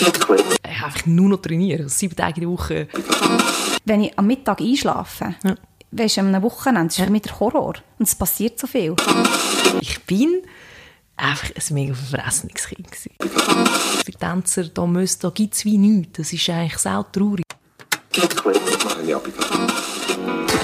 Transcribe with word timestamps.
Ich 0.00 0.06
habe 0.06 0.84
einfach 0.84 1.06
nur 1.06 1.28
noch 1.30 1.38
trainiert, 1.42 1.90
sieben 1.90 2.14
Tage 2.14 2.40
in 2.40 2.42
der 2.42 2.50
Woche. 2.50 2.88
Wenn 3.84 4.02
ich 4.04 4.16
am 4.18 4.26
Mittag 4.26 4.60
einschlafe, 4.60 5.34
Ja. 5.42 5.54
weisst 5.90 6.16
du, 6.18 6.20
am 6.20 6.42
Wochenende, 6.42 6.88
das 6.88 6.98
ist 6.98 7.04
für 7.04 7.10
mich 7.10 7.22
der 7.22 7.40
Horror. 7.40 7.74
Und 7.98 8.06
es 8.08 8.14
passiert 8.14 8.58
so 8.60 8.66
viel. 8.66 8.94
Ich 9.80 10.00
bin 10.04 10.42
einfach 11.16 11.48
ein 11.56 11.74
mega 11.74 11.94
verfressenes 11.94 12.66
Kind. 12.68 12.88
Für 12.94 14.12
Tänzer, 14.12 14.64
da, 14.64 14.86
müssen- 14.86 15.18
da 15.22 15.30
gibt 15.30 15.54
es 15.54 15.64
wie 15.64 15.78
nichts. 15.78 16.16
Das 16.18 16.32
ist 16.32 16.48
eigentlich 16.48 16.78
sau 16.78 17.02
traurig. 17.04 17.44
Machen 18.84 19.08
ja 19.08 19.18
bitte. 19.18 19.38
Der 19.38 20.57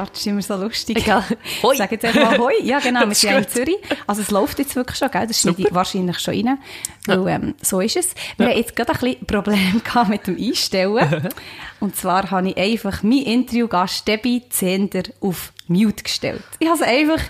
Start 0.00 0.16
ist 0.16 0.26
immer 0.26 0.40
so 0.40 0.56
lustig. 0.56 0.96
Egal. 0.96 1.24
Hoi. 1.62 1.76
Sag 1.76 1.92
jetzt 1.92 2.04
einfach 2.06 2.30
mal 2.30 2.38
Hoi. 2.38 2.54
Ja, 2.62 2.78
genau, 2.82 3.06
wir 3.06 3.14
sind 3.14 3.30
ja 3.32 3.38
in. 3.38 3.48
Zürich. 3.48 3.76
Also 4.06 4.22
es 4.22 4.30
läuft 4.30 4.58
jetzt 4.58 4.74
wirklich 4.74 4.96
schon, 4.96 5.10
gell? 5.10 5.26
Das 5.26 5.40
schneide 5.40 5.60
ich 5.62 5.74
wahrscheinlich 5.74 6.18
schon 6.20 6.34
rein. 6.34 6.58
Weil, 7.06 7.28
ähm, 7.28 7.54
so 7.60 7.80
ist 7.80 7.96
es. 7.96 8.14
Wir 8.38 8.46
haben 8.46 8.56
jetzt 8.56 8.74
gerade 8.74 8.92
ein 8.92 8.98
bisschen 8.98 9.26
Probleme 9.26 9.80
gehabt 9.84 10.08
mit 10.08 10.26
dem 10.26 10.38
Einstellen. 10.38 11.28
Und 11.80 11.96
zwar 11.96 12.30
habe 12.30 12.48
ich 12.48 12.56
einfach 12.56 13.02
meinen 13.02 13.24
Interviewgast 13.24 14.08
Debbie 14.08 14.42
Zehnder 14.48 15.02
auf 15.20 15.52
Mute 15.66 16.02
gestellt. 16.02 16.42
Ich 16.60 16.68
habe 16.68 16.78
es 16.78 16.86
einfach, 16.86 17.22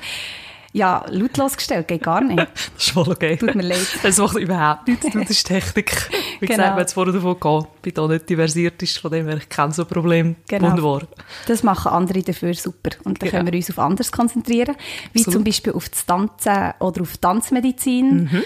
ja, 0.72 1.04
lautlos 1.08 1.56
gestellt. 1.56 1.88
Geht 1.88 2.02
gar 2.02 2.20
nicht. 2.20 2.38
Das 2.76 2.86
ist 2.86 2.90
voll 2.90 3.08
okay. 3.10 3.36
Tut 3.36 3.54
mir 3.54 3.62
leid. 3.62 3.86
Das 4.02 4.18
macht 4.18 4.36
überhaupt 4.36 4.86
nichts. 4.88 5.06
Das 5.12 5.30
ist 5.30 5.46
Technik. 5.46 6.10
Wie 6.40 6.46
Genau. 6.46 6.56
gesagt, 6.62 6.76
wir 6.76 6.84
es 6.84 6.92
vorher 6.92 7.12
davon 7.14 7.40
gehabt. 7.40 7.68
Ich 7.76 7.82
bin 7.82 7.94
da 7.94 8.06
nicht 8.08 8.28
diversiert, 8.28 8.82
ist 8.82 8.98
von 8.98 9.10
dem 9.10 9.26
her, 9.26 9.36
ich 9.38 9.48
kenne 9.48 9.72
so 9.72 9.82
ein 9.82 9.88
Problem. 9.88 10.36
Genau. 10.48 10.68
Wunderbar. 10.70 11.02
Das 11.46 11.62
machen 11.62 11.90
andere 11.92 12.22
dafür 12.22 12.54
super. 12.54 12.90
Und 13.04 13.20
dann 13.22 13.28
Genau. 13.28 13.38
können 13.42 13.52
wir 13.52 13.58
uns 13.58 13.70
auf 13.70 13.78
anderes 13.78 14.12
konzentrieren. 14.12 14.76
Wie 15.12 15.20
Absolut. 15.20 15.32
zum 15.34 15.44
Beispiel 15.44 15.72
auf 15.72 15.88
das 15.88 16.06
Tanzen 16.06 16.72
oder 16.78 17.02
auf 17.02 17.16
Tanzmedizin. 17.18 18.24
Mhm. 18.24 18.42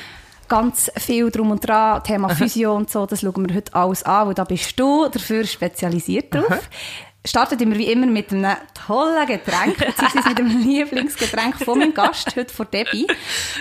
Ganz 0.48 0.90
viel 0.96 1.30
drum 1.30 1.50
und 1.52 1.66
dran, 1.66 2.02
Thema 2.04 2.28
Physio 2.28 2.74
und 2.76 2.90
so, 2.90 3.06
das 3.06 3.22
schauen 3.22 3.48
wir 3.48 3.54
heute 3.56 3.74
alles 3.74 4.02
an, 4.02 4.26
weil 4.28 4.34
da 4.34 4.44
bist 4.44 4.78
du 4.78 5.08
dafür 5.08 5.44
spezialisiert 5.44 6.34
drauf. 6.34 6.68
Startet 7.26 7.60
immer 7.62 7.76
wie 7.78 7.90
immer 7.90 8.06
mit 8.06 8.30
einem 8.32 8.54
tollen 8.86 9.26
Getränk, 9.26 9.78
beziehungsweise 9.78 10.28
mit 10.28 10.38
dem 10.38 10.48
Lieblingsgetränk 10.62 11.56
von 11.64 11.78
meinem 11.78 11.94
Gast, 11.94 12.36
heute 12.36 12.52
von 12.52 12.66
Debbie. 12.70 13.06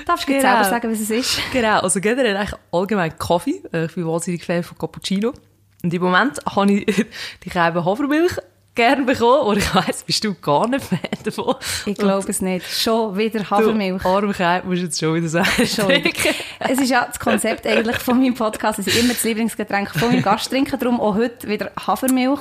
Darfst 0.05 0.27
du 0.27 0.33
Genau. 0.33 0.41
selber 0.41 0.63
sagen, 0.65 0.91
was 0.91 0.99
es 0.99 1.09
ist? 1.09 1.39
Genau, 1.53 1.79
also 1.79 2.01
generell 2.01 2.35
eigentlich 2.35 2.59
allgemein 2.73 3.17
Kaffee. 3.17 3.61
Äh, 3.71 3.85
Ich 3.85 3.95
bin 3.95 4.05
wahnsinnig 4.05 4.43
Fan 4.43 4.63
von 4.63 4.77
Cappuccino. 4.77 5.33
Und 5.81 5.93
im 5.93 6.01
Moment 6.01 6.39
habe 6.55 6.73
ich 6.73 6.85
die 7.45 7.49
Scheibe 7.49 7.85
Hafermilch 7.85 8.33
gerne 8.75 9.03
bekommen, 9.03 9.47
und 9.47 9.57
ich 9.57 9.75
weiss, 9.75 10.03
bist 10.03 10.23
du 10.23 10.33
gar 10.33 10.67
nicht 10.67 10.83
Fan 10.83 10.99
davon. 11.23 11.55
Ich 11.85 11.95
glaube 11.95 12.29
es 12.29 12.41
nicht. 12.41 12.65
Schon 12.65 13.17
wieder 13.17 13.49
Hafermilch. 13.49 14.01
Kerl, 14.01 14.63
musst 14.65 14.81
du 14.81 14.85
jetzt 14.85 14.99
schon 14.99 15.15
wieder 15.15 15.27
sagen. 15.27 15.67
Schon 15.67 15.89
wieder. 15.89 16.09
Es 16.59 16.79
ist 16.79 16.89
ja 16.89 17.05
das 17.05 17.19
Konzept 17.19 17.67
eigentlich 17.67 17.97
von 17.97 18.19
meinem 18.19 18.35
Podcast, 18.35 18.79
dass 18.79 18.87
ich 18.87 18.97
immer 18.97 19.13
das 19.13 19.23
Lieblingsgetränk 19.23 19.89
von 19.89 20.09
meinem 20.09 20.21
Gast 20.21 20.49
trinke. 20.49 20.77
Darum 20.77 21.01
auch 21.01 21.15
heute 21.15 21.47
wieder 21.47 21.71
Hafermilch. 21.85 22.39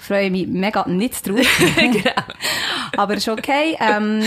Freue 0.00 0.30
mich 0.30 0.46
mega 0.46 0.86
nicht 0.88 1.26
drauf. 1.26 1.40
genau. 1.76 2.12
Aber 2.96 3.14
ist 3.14 3.28
okay. 3.28 3.76
Ähm, 3.80 4.22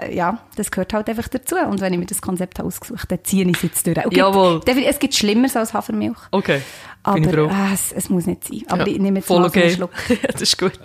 äh, 0.00 0.14
ja, 0.14 0.38
das 0.54 0.70
gehört 0.70 0.92
halt 0.92 1.08
einfach 1.08 1.26
dazu. 1.28 1.56
Und 1.56 1.80
wenn 1.80 1.92
ich 1.92 1.98
mir 1.98 2.06
das 2.06 2.22
Konzept 2.22 2.60
ausgesucht 2.60 3.00
habe, 3.00 3.16
dann 3.16 3.24
ziehe 3.24 3.44
ich 3.44 3.56
es 3.56 3.62
jetzt 3.62 3.86
durch. 3.86 4.04
Und 4.04 4.16
Jawohl. 4.16 4.60
Es 4.64 4.98
gibt 5.00 5.14
Schlimmeres 5.14 5.56
als 5.56 5.74
Hafermilch. 5.74 6.18
Okay, 6.30 6.62
Aber 7.02 7.18
äh, 7.18 7.74
es, 7.74 7.92
es 7.92 8.08
muss 8.08 8.26
nicht 8.26 8.44
sein. 8.44 8.62
Aber 8.68 8.86
Ja, 8.86 8.94
ich 8.94 9.00
nehme 9.00 9.18
jetzt 9.18 9.26
voll 9.26 9.40
mal 9.40 9.50
so 9.50 9.54
einen 9.54 9.64
okay. 9.64 9.74
Schluck. 9.74 9.90
das 10.30 10.42
ist 10.42 10.58
gut. 10.58 10.78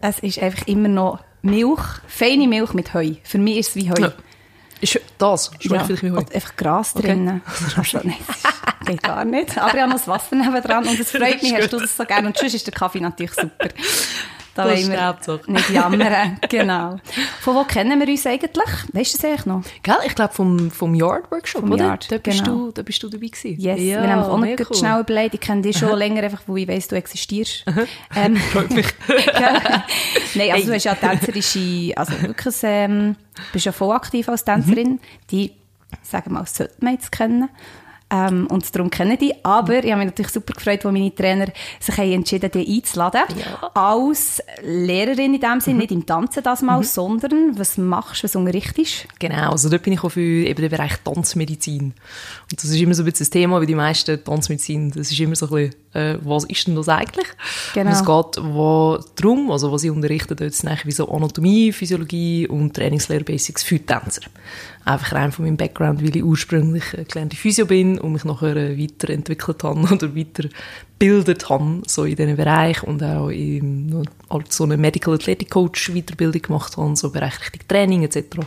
Es 0.00 0.18
ist 0.20 0.38
einfach 0.38 0.66
immer 0.66 0.88
noch 0.88 1.20
Milch, 1.42 1.80
feine 2.06 2.46
Milch 2.46 2.72
mit 2.72 2.94
Heu. 2.94 3.14
Für 3.24 3.38
mich 3.38 3.58
ist 3.58 3.68
es 3.70 3.76
wie 3.76 3.90
Heu. 3.90 3.94
Ja. 4.00 4.12
Ist 4.80 5.00
das? 5.18 5.46
Schmeckt 5.58 5.64
Ja, 5.64 5.84
vielleicht 5.84 6.02
wie 6.04 6.10
heute. 6.12 6.20
und 6.26 6.34
einfach 6.34 6.56
Gras 6.56 6.94
Okay. 6.94 7.08
drinnen. 7.08 7.42
Nein, 8.04 8.14
das 8.78 8.86
geht 8.86 9.02
gar 9.02 9.24
nicht. 9.24 9.58
Aber 9.58 9.74
ich 9.74 9.80
habe 9.80 9.90
noch 9.90 9.98
das 9.98 10.06
Wasser 10.06 10.36
nebendran 10.36 10.86
und 10.86 10.98
es 11.00 11.10
freut 11.16 11.42
mich, 11.42 11.52
hast 11.54 11.72
du 11.72 11.78
das 11.80 11.96
so 11.96 12.04
gerne. 12.04 12.28
Und 12.28 12.36
sonst 12.36 12.54
ist 12.54 12.66
der 12.66 12.74
Kaffee 12.74 13.00
natürlich 13.00 13.32
super. 13.34 13.68
Da 14.58 14.64
Das 14.64 14.90
wollen 14.90 15.46
wir 15.46 15.52
nicht 15.52 15.70
jammern. 15.70 16.38
Genau. 16.48 16.96
Von 17.40 17.54
wo 17.54 17.62
kennen 17.62 18.00
wir 18.00 18.08
uns 18.08 18.26
eigentlich? 18.26 18.68
Weißt 18.92 19.14
du 19.14 19.18
das 19.18 19.24
eigentlich 19.24 19.46
noch? 19.46 19.62
Gell? 19.84 19.94
Ich 20.04 20.16
glaube 20.16 20.34
vom, 20.34 20.72
vom 20.72 20.96
Yard 20.96 21.30
Workshop, 21.30 21.60
Vom 21.60 21.70
oder? 21.70 21.84
Yard, 21.84 22.10
da, 22.10 22.18
bist 22.18 22.44
genau. 22.44 22.66
du, 22.66 22.72
da 22.72 22.82
bist 22.82 23.00
du 23.00 23.08
dabei 23.08 23.28
gewesen. 23.28 23.60
Yes, 23.60 23.80
ja, 23.80 24.02
wir 24.02 24.10
haben 24.10 24.22
auch 24.24 24.36
noch 24.36 24.56
gut 24.56 24.76
schnell 24.76 25.00
überlegt. 25.00 25.34
Ich 25.34 25.40
kenne 25.40 25.62
dich 25.62 25.78
schon 25.78 25.96
länger, 25.96 26.24
einfach, 26.24 26.42
weil 26.48 26.58
ich 26.58 26.68
weiss, 26.68 26.88
du 26.88 26.96
existierst. 26.96 27.64
Ähm, 28.16 28.36
Freut 28.52 28.70
mich. 28.70 28.86
Nein, 30.34 30.50
also 30.52 30.66
du 30.66 30.74
hast 30.74 30.84
ja 30.84 30.94
tänzerische, 30.94 31.92
also 31.96 32.20
wirklich, 32.22 32.54
ähm, 32.62 33.16
bist 33.52 33.66
ja 33.66 33.72
voll 33.72 33.94
aktiv 33.94 34.28
als 34.28 34.44
Tänzerin. 34.44 34.98
Die, 35.30 35.52
sagen 36.02 36.30
wir 36.30 36.40
mal, 36.40 36.46
sollte 36.46 36.74
man 36.80 36.94
jetzt 36.94 37.12
kennen. 37.12 37.48
Ähm, 38.10 38.46
und 38.46 38.74
darum 38.74 38.90
kennen 38.90 39.18
die. 39.18 39.34
Aber 39.44 39.84
ich 39.84 39.90
habe 39.90 39.98
mich 39.98 40.06
natürlich 40.06 40.32
super 40.32 40.54
gefreut, 40.54 40.84
als 40.84 40.92
meine 40.92 41.14
Trainer 41.14 41.48
sich 41.78 41.96
haben 41.96 42.12
entschieden, 42.12 42.50
die 42.52 42.76
einzuladen. 42.76 43.22
Als 43.74 44.42
Lehrerin 44.62 45.34
in 45.34 45.40
dem 45.40 45.60
Sinne, 45.60 45.78
nicht 45.80 45.92
im 45.92 46.06
Tanzen 46.06 46.42
das 46.42 46.62
mal, 46.62 46.82
sondern 46.84 47.58
was 47.58 47.76
machst 47.76 48.22
du, 48.22 48.24
was 48.24 48.36
unterrichtest? 48.36 49.06
Genau, 49.18 49.50
also 49.50 49.68
dort 49.68 49.82
bin 49.82 49.92
ich 49.92 50.02
auch 50.02 50.10
für 50.10 50.20
eben 50.20 50.60
den 50.60 50.70
Bereich 50.70 50.96
Tanzmedizin. 51.04 51.92
Und 52.50 52.62
das 52.62 52.64
ist 52.64 52.80
immer 52.80 52.94
so 52.94 53.02
ein 53.02 53.06
bisschen 53.06 53.24
das 53.26 53.30
Thema, 53.30 53.60
wie 53.60 53.66
die 53.66 53.74
meisten 53.74 54.22
Tanzmedizin, 54.24 54.90
das 54.90 55.10
ist 55.10 55.20
immer 55.20 55.36
so 55.36 55.46
ein 55.46 55.70
bisschen, 55.70 55.74
äh, 55.94 56.18
was 56.22 56.44
ist 56.44 56.66
denn 56.66 56.76
das 56.76 56.88
eigentlich? 56.88 57.26
Genau. 57.74 57.90
Und 57.90 57.96
es 57.96 58.04
geht 58.04 58.44
wo, 58.44 58.98
darum, 59.16 59.50
also 59.50 59.70
was 59.70 59.84
ich 59.84 59.90
unterrichte, 59.90 60.34
dort 60.34 60.54
sind 60.54 60.68
eigentlich 60.68 60.86
wie 60.86 60.92
so 60.92 61.10
Anatomie, 61.10 61.72
Physiologie 61.72 62.46
und 62.46 62.74
Trainingslehrbasics 62.74 63.62
für 63.62 63.84
Tänzer. 63.84 64.22
Einfach 64.88 65.12
rein 65.12 65.32
von 65.32 65.44
meinem 65.44 65.56
Background, 65.56 66.02
weil 66.02 66.16
ich 66.16 66.24
ursprünglich 66.24 66.94
äh, 66.94 67.04
gelernte 67.04 67.36
Physio 67.36 67.66
bin 67.66 67.98
und 67.98 68.12
mich 68.12 68.24
nachher 68.24 68.56
äh, 68.56 68.82
weiterentwickelt 68.82 69.62
habe 69.62 69.80
oder 69.92 70.16
weitergebildet 70.16 71.50
habe, 71.50 71.82
so 71.86 72.04
in 72.04 72.16
diesem 72.16 72.36
Bereich 72.36 72.82
und 72.82 73.02
auch 73.02 73.28
in, 73.28 74.08
als 74.28 74.56
so 74.56 74.64
eine 74.64 74.76
Medical 74.76 75.14
Athletic 75.14 75.50
Coach 75.50 75.92
Weiterbildung 75.92 76.40
gemacht 76.40 76.76
habe, 76.76 76.96
so 76.96 77.08
im 77.08 77.12
Bereich 77.12 77.38
Richtung 77.40 77.68
Training 77.68 78.02
etc. 78.04 78.38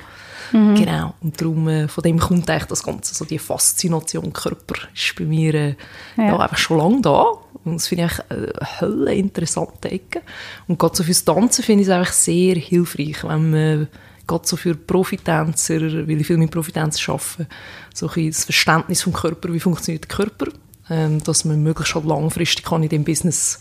Genau. 0.52 1.14
Und 1.22 1.40
darum, 1.40 1.68
äh, 1.68 1.88
von 1.88 2.04
dem 2.04 2.20
kommt 2.20 2.50
eigentlich 2.50 2.66
das 2.66 2.84
Ganze, 2.84 3.16
so 3.16 3.26
die 3.26 3.40
Faszination 3.40 4.34
Körper 4.34 4.76
ist 4.94 5.16
bei 5.18 5.24
mir 5.24 5.54
äh, 5.54 5.76
ja. 6.18 6.26
Ja. 6.26 6.40
einfach 6.40 6.58
schon 6.58 6.78
lange 6.78 7.02
da. 7.02 7.26
Und 7.64 7.76
das 7.76 7.88
finde 7.88 8.06
ich 8.06 8.32
eine 8.32 8.52
hölle 8.82 9.14
interessante 9.14 9.92
Ecke. 9.92 10.22
Und 10.68 10.80
gerade 10.80 10.96
so 10.96 11.04
fürs 11.04 11.24
Tanzen 11.24 11.64
finde 11.64 11.84
ich 11.84 11.88
es 11.88 11.94
einfach 11.94 12.12
sehr 12.12 12.56
hilfreich, 12.56 13.24
wenn 13.24 13.52
man 13.52 13.88
gerade 14.32 14.48
so 14.48 14.56
für 14.56 14.76
Profitänzer, 14.76 15.82
weil 15.82 16.22
ich 16.22 16.28
viel 16.28 16.38
mit 16.38 16.52
Profitänzern 16.52 17.16
arbeite, 17.16 17.48
so 17.94 18.10
ein 18.10 18.28
das 18.28 18.46
Verständnis 18.46 19.02
vom 19.02 19.14
Körper, 19.14 19.54
wie 19.54 19.60
funktioniert 19.60 20.06
der 20.06 20.16
Körper, 20.16 20.48
ähm, 20.90 21.22
dass 21.24 21.46
man 21.46 21.62
möglichst 21.62 21.96
halt 21.96 22.06
langfristig 22.06 22.66
kann 22.66 22.84
in 22.84 22.90
dem 22.90 23.04
Business 23.04 23.60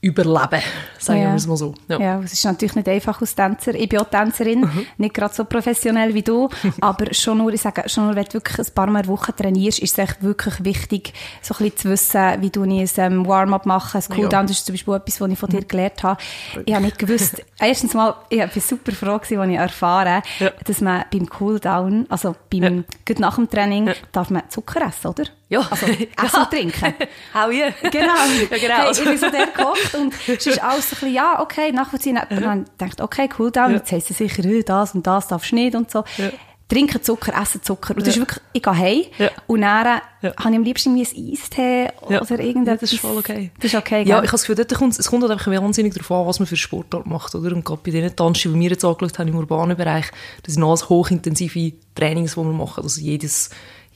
überleben, 0.00 0.62
sagen 0.98 1.20
Ja. 1.22 1.28
wir 1.30 1.34
es 1.34 1.46
mal 1.46 1.56
so. 1.56 1.74
Ja. 1.88 2.20
es 2.20 2.32
ist 2.32 2.44
natürlich 2.44 2.74
nicht 2.76 2.88
einfach 2.88 3.20
als 3.20 3.34
Tänzer. 3.34 3.74
Ich 3.74 3.88
bin 3.88 3.98
auch 3.98 4.08
Tänzerin, 4.08 4.60
Mhm. 4.60 4.86
nicht 4.98 5.14
gerade 5.14 5.34
so 5.34 5.44
professionell 5.44 6.14
wie 6.14 6.22
du, 6.22 6.48
aber 6.80 7.12
schon 7.14 7.38
nur, 7.38 7.52
ich 7.52 7.60
sage, 7.60 7.88
schon 7.88 8.06
nur, 8.06 8.14
wenn 8.14 8.24
du 8.24 8.34
wirklich 8.34 8.58
ein 8.58 8.74
paar 8.74 8.86
Mal 8.86 9.00
in 9.00 9.06
der 9.06 9.12
Woche 9.16 9.34
trainierst, 9.34 9.80
ist 9.80 9.92
es 9.92 9.98
echt 9.98 10.22
wirklich 10.22 10.64
wichtig, 10.64 11.12
so 11.42 11.54
ein 11.54 11.58
bisschen 11.70 11.76
zu 11.78 11.88
wissen, 11.90 12.42
wie 12.42 12.50
du 12.50 12.62
ein 12.62 12.88
ähm, 12.96 13.26
Warm-up 13.26 13.66
machen, 13.66 14.00
ein 14.00 14.14
Cooldown, 14.16 14.46
das 14.46 14.58
ist 14.58 14.66
zum 14.66 14.74
Beispiel 14.74 14.94
etwas, 14.94 15.20
was 15.20 15.30
ich 15.30 15.38
von 15.38 15.48
dir 15.50 15.60
Mhm. 15.62 15.68
gelernt 15.68 16.02
habe. 16.02 16.20
Ich 16.64 16.74
habe 16.74 16.84
nicht 16.84 16.98
gewusst, 16.98 17.42
erstens 17.58 17.94
mal, 17.94 18.14
ich 18.28 18.38
war 18.38 18.48
super 18.60 18.92
froh 18.92 19.18
gewesen, 19.18 19.40
als 19.40 19.50
ich 19.50 19.56
erfahren 19.58 20.22
Ja. 20.38 20.50
dass 20.64 20.80
man 20.80 21.04
beim 21.12 21.28
Cooldown, 21.28 22.06
also 22.08 22.36
beim, 22.52 22.84
gut 23.06 23.18
nach 23.18 23.34
dem 23.34 23.50
Training, 23.50 23.88
Ja. 23.88 23.94
darf 24.12 24.30
man 24.30 24.42
Zucker 24.48 24.86
essen, 24.86 25.08
oder? 25.08 25.24
Ja. 25.50 25.60
Also, 25.70 25.86
essen 26.24 26.40
und 26.42 26.50
trinken. 26.50 26.94
Hau 27.34 27.50
je. 27.50 27.64
Genau. 27.90 28.06
ja, 28.50 28.58
genau. 28.58 28.74
Hey, 28.74 28.90
ich 28.92 29.04
bin 29.04 29.18
so 29.18 29.30
der 29.30 29.46
gekocht 29.46 29.94
und 29.94 30.12
es 30.26 30.46
ist 30.46 30.62
alles 30.62 30.90
so 30.90 30.96
ein 30.96 31.00
bisschen, 31.00 31.14
ja, 31.14 31.40
okay, 31.40 31.72
nachvollziehen. 31.72 32.18
Und 32.30 32.42
dann 32.42 32.64
denkt, 32.80 33.00
okay, 33.00 33.28
cool 33.38 33.50
down, 33.50 33.72
jetzt 33.72 33.90
heisst 33.92 34.10
es 34.10 34.18
sicher, 34.18 34.44
äh, 34.44 34.62
das 34.62 34.94
und 34.94 35.06
das 35.06 35.28
darfst 35.28 35.50
du 35.52 35.54
nicht 35.56 35.74
und 35.74 35.90
so. 35.90 36.04
Ja. 36.18 36.30
Trinken 36.68 37.02
Zucker, 37.02 37.32
essen 37.40 37.62
Zucker. 37.62 37.94
Und 37.96 38.02
das 38.06 38.08
ist 38.14 38.18
wirklich, 38.20 38.42
ich 38.52 38.62
gehe 38.62 38.76
heim 38.76 39.02
Ja. 39.16 39.30
und 39.46 39.62
dann 39.62 40.02
Ja. 40.20 40.34
habe 40.36 40.50
ich 40.50 40.56
am 40.56 40.64
liebsten 40.64 40.94
irgendwie 40.98 41.18
ein 41.22 41.32
Eistee 41.32 41.88
Ja. 42.10 42.20
oder 42.20 42.38
irgendetwas. 42.40 42.66
Ja, 42.66 42.74
das 42.80 42.92
ist 42.92 43.00
voll 43.00 43.16
okay. 43.16 43.50
Das 43.58 43.72
ist 43.72 43.74
okay, 43.78 44.00
Ja, 44.00 44.02
gell? 44.02 44.06
ich 44.08 44.12
habe 44.16 44.26
das 44.32 44.42
Gefühl, 44.42 44.56
dort 44.56 44.74
kommt, 44.74 44.98
es 44.98 45.08
kommt 45.08 45.22
halt 45.22 45.32
einfach 45.32 45.50
wahnsinnig 45.50 45.94
darauf 45.94 46.10
an, 46.10 46.26
was 46.26 46.40
man 46.40 46.46
für 46.46 46.58
Sportart 46.58 47.06
macht, 47.06 47.34
oder? 47.34 47.56
Und 47.56 47.64
gerade 47.64 47.80
bei 47.82 47.90
den 47.90 48.14
Tanzen, 48.14 48.52
die 48.52 48.60
wir 48.60 48.68
jetzt 48.68 48.84
angeschaut 48.84 49.18
haben 49.18 49.28
im 49.28 49.36
urbanen 49.36 49.78
Bereich, 49.78 50.10
das 50.42 50.54
sind 50.54 50.62
alles 50.62 50.90
hochintensive 50.90 51.72
Trainings, 51.94 52.32
die 52.34 52.40
wir 52.40 52.44
machen. 52.52 52.82
Also 52.82 53.00
jedes, 53.00 53.48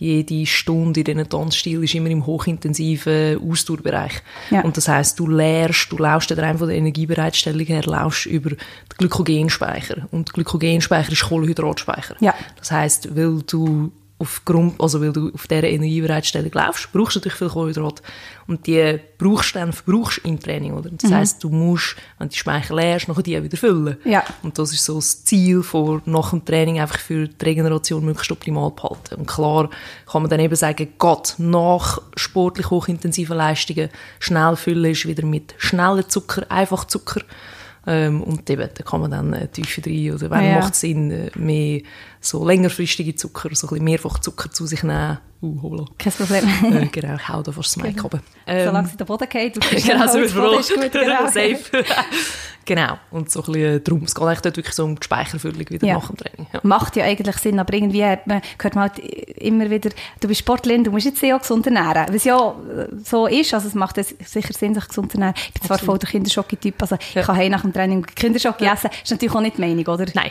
jede 0.03 0.47
Stunde 0.47 1.01
in 1.01 1.05
diesen 1.05 1.29
Tanzstil 1.29 1.85
ist 1.85 1.95
immer 1.95 2.11
im 2.11 2.27
hochintensiven 2.27 3.39
Ausdauerbereich. 3.49 4.23
Ja. 4.51 4.63
Und 4.63 4.77
das 4.77 4.89
heißt, 4.89 5.19
du 5.19 5.29
lehrst, 5.29 5.93
du 5.93 5.97
dann 5.97 6.39
rein 6.39 6.59
von 6.59 6.69
der 6.69 6.77
Energiebereitstellung 6.77 7.67
her, 7.67 7.83
laufst 7.85 8.27
über 8.27 8.51
den 8.51 8.59
Glykogenspeicher. 8.99 10.09
Und 10.11 10.33
Glykogenspeicher 10.33 11.13
ist 11.13 11.25
Kohlenhydratspeicher. 11.25 12.17
Ja. 12.21 12.35
Das 12.59 12.73
heißt, 12.73 13.17
weil 13.17 13.43
du 13.47 13.93
aufgrund, 14.23 14.81
also 14.81 15.01
weil 15.01 15.13
du 15.13 15.31
auf 15.35 15.47
dieser 15.47 15.65
Energiebereitstellung 15.65 16.51
laufst, 16.55 16.91
brauchst 16.93 17.17
du 17.17 17.19
natürlich 17.19 17.39
viel 17.39 17.49
Kohlenhydrat. 17.49 18.01
Und 18.47 18.67
die 18.67 18.99
brauchst 19.19 19.55
du 19.55 19.59
dann, 19.59 19.73
verbrauchst 19.73 20.19
im 20.25 20.39
Training, 20.41 20.73
oder? 20.73 20.91
Das 20.91 21.13
heisst, 21.13 21.45
du 21.45 21.51
musst, 21.51 21.97
wenn 22.19 22.29
du 22.29 22.33
die 22.33 22.39
Speicher 22.39 22.75
leerst, 22.75 23.09
nachher 23.09 23.23
die 23.23 23.43
wieder 23.43 23.57
füllen. 23.57 23.97
Ja. 24.05 24.25
Und 24.43 24.59
das 24.59 24.73
ist 24.73 24.85
so 24.85 24.97
das 24.97 25.25
Ziel 25.25 25.63
von 25.63 26.03
nach 26.07 26.31
dem 26.31 26.45
Training 26.45 26.81
einfach 26.81 26.99
für 26.99 27.29
die 27.29 27.45
Regeneration 27.45 28.05
möglichst 28.05 28.33
optimal 28.33 28.71
behalten. 28.71 29.17
Und 29.17 29.27
klar 29.27 29.69
kann 30.11 30.23
man 30.23 30.31
dann 30.31 30.41
eben 30.41 30.57
sagen, 30.57 30.89
Gott, 30.99 31.35
nach 31.39 32.01
sportlich 32.17 32.71
hochintensiven 32.71 33.37
Leistungen 33.37 33.89
schnell 34.19 34.57
füllen 34.57 34.93
ist 34.93 35.07
wieder 35.07 35.25
mit 35.27 35.55
schnellen 35.59 36.09
Zucker, 36.09 36.51
einfach 36.51 36.85
Zucker. 36.85 37.23
Ähm, 37.85 38.23
und 38.23 38.49
eben, 38.49 38.69
da 38.73 38.85
kann 38.85 39.01
man 39.01 39.11
dann 39.11 39.33
äh, 39.33 39.49
tiefer 39.49 39.83
rein, 39.85 40.13
oder 40.15 40.31
wenn 40.31 40.45
Ja. 40.45 40.59
macht 40.61 40.75
es 40.75 40.81
Sinn, 40.81 41.11
äh, 41.11 41.31
mehr 41.35 41.81
so 42.23 42.47
längerfristige 42.47 43.15
Zucker, 43.15 43.51
so 43.55 43.67
ein 43.67 43.71
bisschen 43.71 43.85
mehrfach 43.85 44.19
Zucker 44.21 44.51
zu 44.51 44.67
sich 44.67 44.83
nehmen. 44.83 45.19
Uh, 45.43 45.61
hola. 45.61 45.85
Kein 45.99 46.13
Problem. 46.13 46.45
Äh, 46.83 46.87
genau, 46.87 47.17
ich 47.17 47.29
hau 47.29 47.43
da 47.43 47.51
fast 47.51 47.77
das 47.77 47.83
Mic 47.83 48.01
runter. 48.01 48.21
Solange 48.47 48.89
sie 48.89 48.97
den 48.97 49.07
Boden 49.07 49.29
geht, 49.31 49.61
kriegst 49.61 49.87
genau, 49.89 50.07
so 50.07 50.19
ist 50.21 50.35
gut, 50.37 50.93
genau. 50.93 51.27
Safe. 51.27 51.59
genau. 52.65 52.97
Und 53.11 53.29
so 53.29 53.43
ein 53.43 53.53
bisschen 53.53 53.83
drum. 53.85 54.03
Es 54.05 54.15
geht 54.15 54.23
eigentlich 54.25 54.41
dort 54.41 54.57
wirklich 54.57 54.75
so 54.77 54.85
um 54.85 54.95
die 54.95 55.05
Speicherfüllung 55.05 55.69
wieder 55.69 55.85
Ja. 55.85 55.95
nach 55.95 56.07
dem 56.07 56.17
Training. 56.17 56.47
Ja. 56.53 56.61
Macht 56.63 56.95
ja 56.95 57.05
eigentlich 57.05 57.37
Sinn, 57.39 57.59
aber 57.59 57.75
irgendwie 57.75 58.05
hat 58.05 58.25
man, 58.29 58.41
hört 58.61 58.75
man 58.77 58.83
halt 58.91 59.01
immer 59.01 59.69
wieder, 59.69 59.91
du 60.21 60.29
bist 60.29 60.39
Sportlerin, 60.41 60.85
du 60.85 60.93
musst 60.93 61.07
jetzt 61.07 61.19
sehr 61.19 61.37
gesund 61.37 61.67
ernähren. 61.67 62.07
Was 62.15 62.23
ja 62.23 62.39
äh, 62.51 62.87
so 63.05 63.27
ist, 63.27 63.53
also 63.53 63.67
es 63.67 63.75
macht 63.75 63.99
es 63.99 64.15
sicher 64.25 64.53
Sinn, 64.53 64.75
sich 64.75 64.87
gesund 64.87 65.11
zu 65.11 65.19
ernähren. 65.19 65.35
Ich 65.49 65.55
bin 65.55 65.63
zwar 65.67 65.79
voll 65.81 65.99
der 65.99 66.09
Kinderschocke-Typ, 66.09 66.81
also 66.81 66.97
Ja. 67.15 67.21
ich 67.23 67.27
kann 67.27 67.51
nach 67.51 67.63
dem 67.63 67.73
Training 67.73 68.07
Kinderschocke 68.15 68.65
essen, 68.65 68.91
ist 69.03 69.11
natürlich 69.11 69.35
auch 69.35 69.41
nicht 69.41 69.57
die 69.57 69.63
Meinung, 69.63 69.87
oder? 69.87 70.07
Nein, 70.15 70.31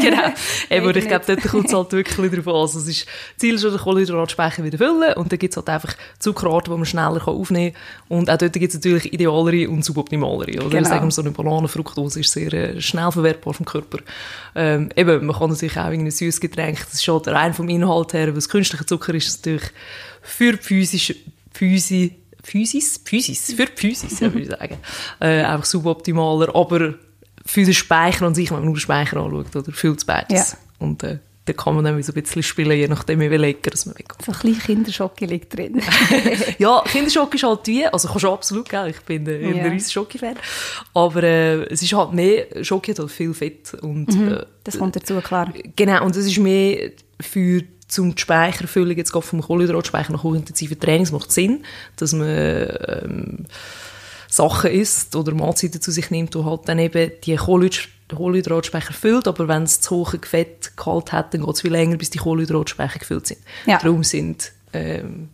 genau. 0.00 0.28
Eben, 0.70 0.86
und 0.86 0.96
ich 0.96 1.08
glaube, 1.10 1.24
dort 1.26 1.42
kommt 1.48 1.66
es 1.66 1.74
halt 1.74 1.92
wirklich 1.92 2.30
darauf 2.30 2.48
an. 2.48 2.54
Also, 2.54 2.78
es 2.78 2.88
ist, 2.88 3.06
Ziel 3.36 3.54
ist, 3.54 3.64
den 3.64 3.76
Kohlenhydratspeicher 3.76 4.64
wieder 4.64 4.78
füllen 4.78 5.14
und 5.14 5.30
dann 5.30 5.38
gibt 5.38 5.52
es 5.52 5.56
halt 5.56 5.68
einfach 5.68 5.94
Zuckerarten, 6.18 6.72
die 6.72 6.78
man 6.78 6.86
schneller 6.86 7.20
kann 7.20 7.34
aufnehmen 7.34 7.74
kann. 7.74 8.18
Und 8.18 8.30
auch 8.30 8.38
dort 8.38 8.52
gibt 8.52 8.68
es 8.68 8.74
natürlich 8.74 9.12
idealere 9.12 9.68
und 9.68 9.84
suboptimalere. 9.84 10.64
Oder? 10.64 10.70
Genau. 10.70 10.88
Sagen 10.88 11.06
wir, 11.06 11.10
so 11.10 11.22
eine 11.22 11.30
Bananenfruktose 11.30 12.20
ist 12.20 12.32
sehr 12.32 12.52
äh, 12.52 12.80
schnell 12.80 13.10
verwertbar 13.12 13.54
vom 13.54 13.66
Körper. 13.66 13.98
Ähm, 14.54 14.90
eben, 14.96 15.26
man 15.26 15.36
kann 15.36 15.50
natürlich 15.50 15.76
auch 15.76 15.84
ein 15.84 16.10
süßes 16.10 16.40
Getränk, 16.40 16.78
das 16.80 16.94
ist 16.94 17.04
schon 17.04 17.20
rein 17.22 17.54
vom 17.54 17.68
Inhalt 17.68 18.12
her, 18.12 18.28
weil 18.28 18.38
es 18.38 18.48
künstlicher 18.48 18.86
Zucker 18.86 19.14
ist, 19.14 19.38
natürlich 19.38 19.70
für 20.22 20.56
physische, 20.56 21.16
Physi, 21.52 22.16
Physis, 22.42 23.00
Physis, 23.04 23.52
für 23.54 23.66
die 23.66 23.72
Physis, 23.76 24.20
ja, 24.20 24.32
würde 24.32 24.42
ich 24.42 24.48
sagen, 24.48 24.78
äh, 25.20 25.42
einfach 25.42 25.64
suboptimaler, 25.64 26.54
aber 26.54 26.94
für 27.44 27.64
den 27.64 27.74
Speicher 27.74 28.26
an 28.26 28.34
sich, 28.34 28.50
wenn 28.50 28.58
man 28.58 28.66
nur 28.66 28.74
den 28.74 28.80
Speicher 28.80 29.16
anschaut, 29.18 29.54
oder 29.54 29.72
füllt 29.72 29.98
es 29.98 30.04
beides. 30.04 30.52
Ja. 30.52 30.58
Und 30.80 31.02
äh, 31.04 31.18
da 31.46 31.52
kann 31.54 31.74
man 31.74 31.84
dann 31.84 32.02
so 32.02 32.12
ein 32.12 32.22
bisschen 32.22 32.42
spielen, 32.42 32.72
je 32.76 32.86
nachdem, 32.88 33.18
wie 33.20 33.26
lecker 33.28 33.70
es 33.72 33.86
man 33.86 33.94
weggeht. 33.96 34.22
So 34.24 34.32
ein 34.32 34.38
kleiner 34.38 34.58
Kinderschocke 34.58 35.26
liegt 35.26 35.54
drin. 35.56 35.80
ja, 36.58 36.82
Kinderschock 36.86 37.34
ist 37.34 37.42
halt 37.44 37.66
wie, 37.66 37.86
also 37.86 38.08
kannst 38.08 38.24
du 38.24 38.30
absolut, 38.32 38.68
gell? 38.68 38.88
ich 38.88 39.00
bin 39.00 39.26
äh, 39.26 39.40
Ja. 39.56 39.64
ein 39.64 39.70
riesen 39.72 39.90
Schoki-Fan, 39.90 40.36
aber 40.94 41.22
äh, 41.22 41.62
es 41.72 41.82
ist 41.82 41.92
halt 41.92 42.12
mehr, 42.12 42.46
Schoki 42.64 42.92
hat 42.92 42.98
halt 42.98 43.10
viel 43.10 43.32
Fett 43.34 43.72
und 43.74 44.08
äh, 44.10 44.44
Das 44.64 44.78
kommt 44.78 44.96
dazu, 44.96 45.14
klar. 45.20 45.52
Genau, 45.76 46.04
und 46.04 46.14
das 46.16 46.26
ist 46.26 46.38
mehr 46.38 46.90
für 47.20 47.62
zum 47.88 48.14
die 48.14 48.20
Speicherfüllung 48.22 48.96
jetzt 48.96 49.10
gerade 49.12 49.26
vom 49.26 49.40
Kohlenhydratspeicher 49.42 50.12
nach 50.12 50.22
hochintensiven 50.22 50.78
Trainings 50.78 51.10
macht 51.10 51.32
Sinn, 51.32 51.64
dass 51.96 52.12
man 52.12 52.28
ähm, 52.28 53.46
Sachen 54.28 54.70
isst 54.70 55.16
oder 55.16 55.34
Mahlzeiten 55.34 55.80
zu 55.80 55.90
sich 55.90 56.10
nimmt, 56.10 56.34
die 56.36 56.44
halt 56.44 56.60
dann 56.68 56.78
eben 56.78 57.10
die 57.24 57.36
Kohlenhyd- 57.36 57.88
Kohlenhydratspeicher 58.16 58.92
füllt, 58.92 59.26
aber 59.28 59.48
wenn 59.48 59.62
es 59.64 59.80
zu 59.80 59.96
hohe 59.96 60.18
Fettgehalt 60.22 61.12
hat, 61.12 61.34
dann 61.34 61.42
geht 61.44 61.54
es 61.54 61.60
viel 61.60 61.72
länger, 61.72 61.96
bis 61.96 62.10
die 62.10 62.18
Kohlenhydratspeicher 62.18 62.98
gefüllt 62.98 63.26
sind. 63.26 63.40
Ja. 63.66 63.78
Darum 63.78 64.04
sind 64.04 64.52
ähm, 64.72 65.28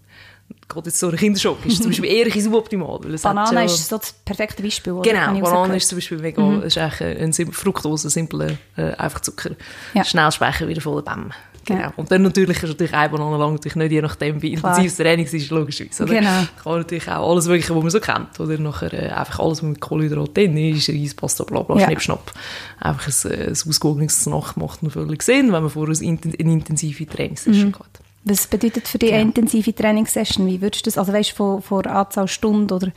gerade 0.68 0.88
jetzt 0.88 0.98
so 0.98 1.08
ein 1.08 1.16
Kinderschock 1.16 1.64
ist 1.66 1.82
zum 1.82 1.90
Beispiel 1.90 2.10
eher 2.10 2.26
ein 2.26 2.40
suboptimal. 2.40 2.98
Weil 3.02 3.16
Banane 3.18 3.54
ja- 3.60 3.64
ist 3.64 3.88
so 3.88 3.98
das 3.98 4.12
perfekte 4.12 4.62
Beispiel. 4.62 4.92
oder? 4.92 5.10
Genau, 5.10 5.40
Banane 5.40 5.76
ist 5.76 5.88
zum 5.88 5.96
Beispiel 5.98 6.18
mega, 6.18 6.58
ist 6.62 6.78
eigentlich 6.78 7.18
ein 7.20 7.32
sim- 7.32 7.52
Fructose, 7.52 8.10
simpler 8.10 8.52
äh, 8.76 8.92
einfach 8.94 9.20
Zucker. 9.20 9.50
Ja. 9.94 10.04
Schnell 10.04 10.30
Speicher 10.32 10.66
wieder 10.68 10.80
voll 10.80 11.02
Bäm. 11.02 11.32
Genau. 11.66 11.80
Ja. 11.80 11.92
Und 11.96 12.10
dann 12.10 12.22
natürlich 12.22 12.62
ist 12.62 12.68
natürlich 12.68 12.94
eine 12.94 13.08
Banane 13.10 13.36
lang 13.36 13.52
natürlich 13.52 13.76
nicht, 13.76 13.92
je 13.92 14.00
nachdem 14.00 14.40
wie 14.40 14.52
intensiv 14.52 14.84
das 14.84 14.96
Training 14.96 15.26
ist, 15.26 15.50
logischerweise. 15.50 16.04
Oder? 16.04 16.14
Genau. 16.14 16.42
Kann 16.62 16.76
natürlich 16.78 17.08
auch 17.08 17.30
alles 17.30 17.46
Mögliche, 17.48 17.74
was 17.74 17.82
man 17.82 17.90
so 17.90 18.00
kennt. 18.00 18.38
Oder 18.40 18.58
nachher 18.58 18.92
äh, 18.94 19.08
einfach 19.10 19.40
alles, 19.40 19.58
was 19.58 19.68
mit 19.68 19.80
Kohlenhydrat 19.80 20.36
drin 20.36 20.56
ist, 20.56 20.88
Reis, 20.88 21.14
Pasta, 21.14 21.44
bla 21.44 21.62
bla, 21.62 21.78
Ja. 21.78 21.86
Schnipp, 21.86 22.00
Schnapp. 22.00 22.32
Einfach 22.80 23.08
ein, 23.24 23.30
äh, 23.32 23.44
ein 23.46 23.50
ausgewogenes 23.52 24.26
Nacht 24.26 24.56
macht 24.56 24.82
noch 24.82 24.92
völlig 24.92 25.22
Sinn, 25.22 25.52
wenn 25.52 25.62
man 25.62 25.70
vor 25.70 25.86
eine, 25.86 25.94
inten- 25.94 26.38
eine 26.40 26.52
intensive 26.52 27.06
Trainingssession 27.06 27.72
geht. 27.72 27.82
Was 28.24 28.46
bedeutet 28.46 28.88
für 28.88 28.98
dich 28.98 29.10
Genau. 29.10 29.20
eine 29.20 29.28
intensive 29.30 29.74
Trainingssession? 29.74 30.46
Wie 30.46 30.60
würdest 30.60 30.86
du 30.86 30.90
das, 30.90 30.98
also 30.98 31.12
weißt 31.12 31.30
du, 31.32 31.34
von, 31.36 31.62
von 31.62 31.86
Anzahl 31.86 32.26
Stunden 32.28 32.72
oder? 32.72 32.90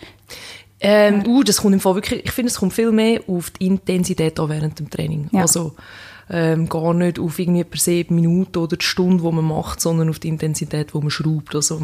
Ähm, 0.81 1.24
uh, 1.27 1.44
das 1.44 1.57
kommt 1.57 1.74
im 1.74 1.80
Fall 1.81 1.95
wirklich, 1.95 2.24
ich 2.25 2.31
finde, 2.31 2.50
es 2.51 2.57
kommt 2.57 2.74
viel 2.74 2.92
mehr 2.92 3.19
auf 3.27 3.50
die 3.51 3.66
Intensität 3.68 4.39
an 4.39 4.48
während 4.50 4.80
dem 4.80 4.89
Training. 4.89 5.27
Ja. 5.33 5.42
Also, 5.42 5.75
ähm, 6.30 6.70
gar 6.70 6.94
nicht 6.94 7.20
auf 7.20 7.40
irgendwie 7.40 7.64
per 7.64 7.80
se 7.80 8.04
die 8.04 8.14
Minute 8.14 8.60
oder 8.60 8.78
die 8.78 8.86
Stunde, 8.86 9.24
die 9.24 9.31
man 9.31 9.46
macht, 9.46 9.81
sondern 9.81 10.10
auf 10.10 10.20
die 10.20 10.28
Intensität, 10.28 10.94
die 10.94 10.98
man 10.98 11.10
schraubt. 11.10 11.56
Also, 11.56 11.81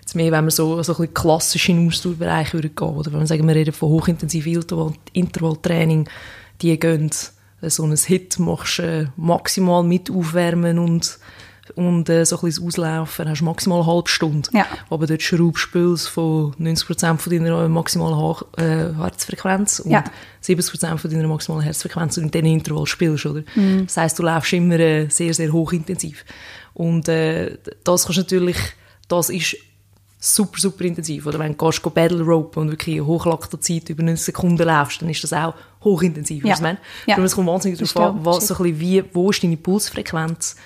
jetzt 0.00 0.14
mehr, 0.14 0.32
wenn 0.32 0.44
man 0.44 0.50
so, 0.50 0.82
so 0.82 0.96
ein 0.96 1.08
bisschen 1.08 1.86
Ausdauerbereich 1.86 2.52
würde 2.52 2.68
gehen, 2.68 2.88
oder 2.88 3.12
wenn 3.12 3.20
wir 3.20 3.26
sagen, 3.26 3.48
wir 3.48 3.54
reden 3.54 3.72
von 3.72 3.88
hochintensiven 3.88 4.52
Intervall, 4.52 4.92
Intervalltraining, 5.12 6.08
die 6.60 6.78
gehen, 6.78 7.10
äh, 7.62 7.70
so 7.70 7.84
ein 7.84 7.96
Hit 7.96 8.38
machst 8.38 8.80
äh, 8.80 9.06
maximal 9.16 9.82
mit 9.82 10.10
Aufwärmen 10.10 10.78
und 10.78 11.18
und 11.76 12.08
äh, 12.08 12.24
so 12.24 12.36
ein 12.36 12.42
bisschen 12.42 12.66
Auslaufen 12.66 13.28
hast 13.28 13.40
du 13.40 13.44
maximal 13.44 13.80
eine 13.82 13.86
halbe 13.92 14.08
Stunde. 14.08 14.48
Ja. 14.52 14.66
Aber 14.88 15.06
dort 15.06 15.22
schraubst 15.22 15.68
du 15.72 15.96
von 15.96 16.52
90% 16.54 17.18
von 17.18 17.32
deiner 17.32 17.68
maximalen 17.68 18.16
ha 18.16 18.44
äh, 18.56 18.94
Herzfrequenz 18.96 19.80
und 19.80 19.90
Ja. 19.90 20.04
70% 20.42 20.96
von 20.98 21.10
deiner 21.10 21.28
maximalen 21.28 21.64
Herzfrequenz 21.64 22.16
und 22.18 22.24
in 22.24 22.30
diesem 22.30 22.46
Intervall 22.46 22.86
spielst, 22.86 23.26
oder? 23.26 23.42
Mhm. 23.54 23.86
Das 23.86 23.96
heisst, 23.96 24.18
du 24.18 24.22
läufst 24.22 24.52
immer 24.52 24.78
äh, 24.78 25.08
sehr, 25.08 25.34
sehr 25.34 25.52
hochintensiv. 25.52 26.24
Und 26.74 27.08
äh, 27.08 27.58
das 27.84 28.04
kannst 28.04 28.18
natürlich, 28.18 28.56
das 29.08 29.30
ist 29.30 29.56
super, 30.20 30.60
super 30.60 30.84
intensiv. 30.84 31.26
Oder 31.26 31.38
wenn 31.38 31.56
du 31.56 31.64
gehst, 31.66 31.82
go 31.82 31.90
Battle 31.90 32.22
Rope 32.22 32.60
und 32.60 32.70
wirklich 32.70 32.96
eine 32.96 33.06
Hochlaktozeit 33.06 33.88
über 33.88 34.02
90 34.02 34.26
Sekunden 34.26 34.62
läufst, 34.66 35.00
dann 35.00 35.08
ist 35.08 35.24
das 35.24 35.32
auch 35.32 35.54
hochintensiv. 35.82 36.44
Ja. 36.44 36.54
meine? 36.60 36.78
Ja. 37.06 37.14
Darum, 37.14 37.24
Es 37.24 37.34
kommt 37.34 37.48
wahnsinnig 37.48 37.78
darauf 37.78 37.96
an, 37.96 38.24
was 38.24 38.46
so 38.46 38.54
ein 38.54 38.62
bisschen 38.64 38.80
wie, 38.80 39.04
wo 39.14 39.30
ist 39.30 39.42
deine 39.42 39.56
Pulsfrequenz 39.56 40.56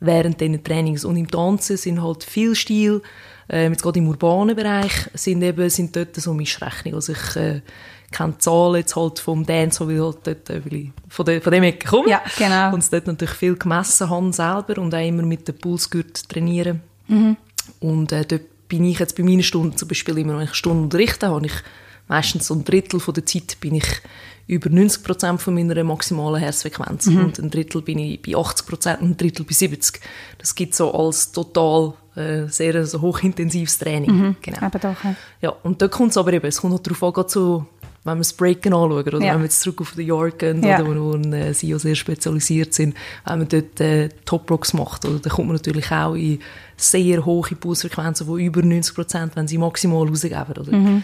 während 0.00 0.40
diesen 0.40 0.62
Trainings. 0.62 1.04
Und 1.04 1.16
im 1.16 1.30
Tanzen 1.30 1.76
sind 1.76 2.02
halt 2.02 2.24
viel 2.24 2.54
Stil, 2.56 3.00
ähm, 3.48 3.72
jetzt 3.72 3.82
gerade 3.82 4.00
im 4.00 4.08
urbanen 4.08 4.56
Bereich, 4.56 5.08
sind 5.14 5.40
eben, 5.42 5.70
sind 5.70 5.94
dort 5.94 6.16
so 6.16 6.34
Mischrechnungen. 6.34 6.96
Also 6.96 7.12
ich, 7.12 7.36
äh, 7.36 7.60
kenne 8.10 8.32
die 8.32 8.38
Zahlen 8.38 8.76
jetzt 8.76 8.96
halt 8.96 9.18
vom 9.18 9.44
Dance, 9.44 9.86
weil 9.86 9.96
ich 9.96 10.02
halt 10.02 10.18
dort, 10.24 10.50
äh, 10.50 10.64
weil 10.64 10.74
ich 10.74 10.90
von, 11.08 11.24
de, 11.26 11.40
von 11.40 11.52
dem 11.52 11.62
Ecke 11.62 11.86
komme. 11.88 12.10
Ja, 12.10 12.22
genau. 12.36 12.72
Und 12.72 12.80
es 12.80 12.90
dort 12.90 13.06
natürlich 13.06 13.34
viel 13.34 13.56
gemessen 13.56 14.10
habe 14.10 14.32
selber 14.32 14.80
und 14.80 14.94
auch 14.94 15.06
immer 15.06 15.22
mit 15.22 15.46
dem 15.46 15.56
Pulsgurt 15.58 16.28
trainieren. 16.28 16.82
Und 17.80 18.12
äh, 18.12 18.24
dort 18.24 18.42
bin 18.68 18.84
ich 18.84 18.98
jetzt 18.98 19.16
bei 19.16 19.22
meinen 19.22 19.42
Stunden 19.42 19.76
zum 19.76 19.88
Beispiel 19.88 20.18
immer, 20.18 20.38
wenn 20.38 20.44
ich 20.44 20.54
Stunden 20.54 20.84
unterrichte, 20.84 21.28
habe 21.28 21.46
ich 21.46 21.52
meistens 22.08 22.46
so 22.46 22.54
ein 22.54 22.64
Drittel 22.64 23.00
von 23.00 23.14
der 23.14 23.26
Zeit 23.26 23.58
bin 23.60 23.74
ich 23.74 23.86
über 24.46 24.70
90 24.70 25.02
Prozent 25.02 25.42
von 25.42 25.54
meiner 25.54 25.82
maximalen 25.82 26.40
Herzfrequenz 26.40 27.08
und 27.08 27.38
ein 27.38 27.50
Drittel 27.50 27.82
bin 27.82 27.98
ich 27.98 28.22
bei 28.22 28.36
80 28.36 28.66
Prozent 28.66 29.00
und 29.00 29.10
ein 29.10 29.16
Drittel 29.16 29.44
bei 29.44 29.54
70. 29.54 30.00
Das 30.38 30.54
gibt 30.54 30.74
so 30.74 30.94
als 30.94 31.32
total 31.32 31.94
äh, 32.14 32.46
sehr 32.46 32.86
so 32.86 33.00
hochintensives 33.00 33.78
Training. 33.78 34.36
Genau. 34.40 34.66
Eben 34.66 34.80
doch, 34.80 35.04
ja. 35.04 35.14
Ja, 35.42 35.50
und 35.64 35.82
da 35.82 35.88
kommt 35.88 36.12
es 36.12 36.16
aber 36.16 36.32
eben, 36.32 36.46
es 36.46 36.60
kommt 36.60 36.74
halt 36.74 36.86
darauf 36.86 37.18
an, 37.18 37.24
so, 37.28 37.66
wenn 38.06 38.14
wir 38.18 38.22
das 38.22 38.32
Breaken 38.32 38.72
anschauen, 38.72 38.92
oder 39.06 39.20
Ja. 39.20 39.32
wenn 39.34 39.40
wir 39.40 39.44
jetzt 39.44 39.60
zurück 39.60 39.80
auf 39.82 39.92
den 39.92 40.06
York 40.06 40.38
gehen, 40.38 40.62
Ja. 40.64 40.80
oder 40.82 41.00
wo, 41.00 41.14
äh, 41.16 41.52
sie 41.52 41.68
ja 41.68 41.78
sehr 41.78 41.94
spezialisiert 41.94 42.72
sind, 42.72 42.94
wenn 43.26 43.38
man 43.40 43.48
dort 43.48 43.80
äh, 43.80 44.08
Top 44.24 44.50
Rocks 44.50 44.72
macht, 44.72 45.04
oder, 45.04 45.18
dann 45.18 45.32
kommt 45.32 45.48
man 45.48 45.56
natürlich 45.56 45.90
auch 45.90 46.14
in 46.14 46.38
sehr 46.76 47.24
hohe 47.24 47.48
Pulsfrequenzen 47.54 48.26
von 48.26 48.38
über 48.38 48.62
90 48.62 48.94
Prozent, 48.94 49.36
wenn 49.36 49.48
sie 49.48 49.58
maximal 49.58 50.06
rausgeben, 50.08 50.56
oder? 50.58 50.72
Mhm. 50.72 51.02